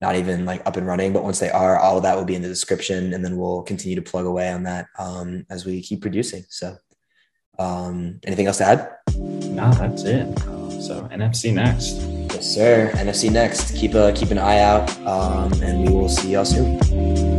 not 0.00 0.16
even 0.16 0.46
like 0.46 0.66
up 0.66 0.76
and 0.76 0.86
running, 0.86 1.12
but 1.12 1.22
once 1.22 1.38
they 1.38 1.50
are, 1.50 1.78
all 1.78 1.98
of 1.98 2.02
that 2.04 2.16
will 2.16 2.24
be 2.24 2.34
in 2.34 2.42
the 2.42 2.48
description, 2.48 3.12
and 3.12 3.24
then 3.24 3.36
we'll 3.36 3.62
continue 3.62 3.96
to 3.96 4.02
plug 4.02 4.24
away 4.24 4.50
on 4.50 4.62
that 4.62 4.86
um, 4.98 5.44
as 5.50 5.66
we 5.66 5.82
keep 5.82 6.00
producing. 6.00 6.44
So, 6.48 6.76
um, 7.58 8.18
anything 8.24 8.46
else 8.46 8.58
to 8.58 8.64
add? 8.64 8.90
No, 9.16 9.70
that's 9.72 10.04
it. 10.04 10.38
So 10.80 11.06
NFC 11.12 11.52
next. 11.52 11.96
Yes, 12.32 12.54
sir. 12.54 12.90
NFC 12.94 13.30
next. 13.30 13.76
Keep 13.76 13.94
a 13.94 14.12
keep 14.12 14.30
an 14.30 14.38
eye 14.38 14.60
out, 14.60 14.90
um, 15.06 15.52
and 15.62 15.86
we 15.86 15.92
will 15.94 16.08
see 16.08 16.32
y'all 16.32 16.46
soon. 16.46 17.29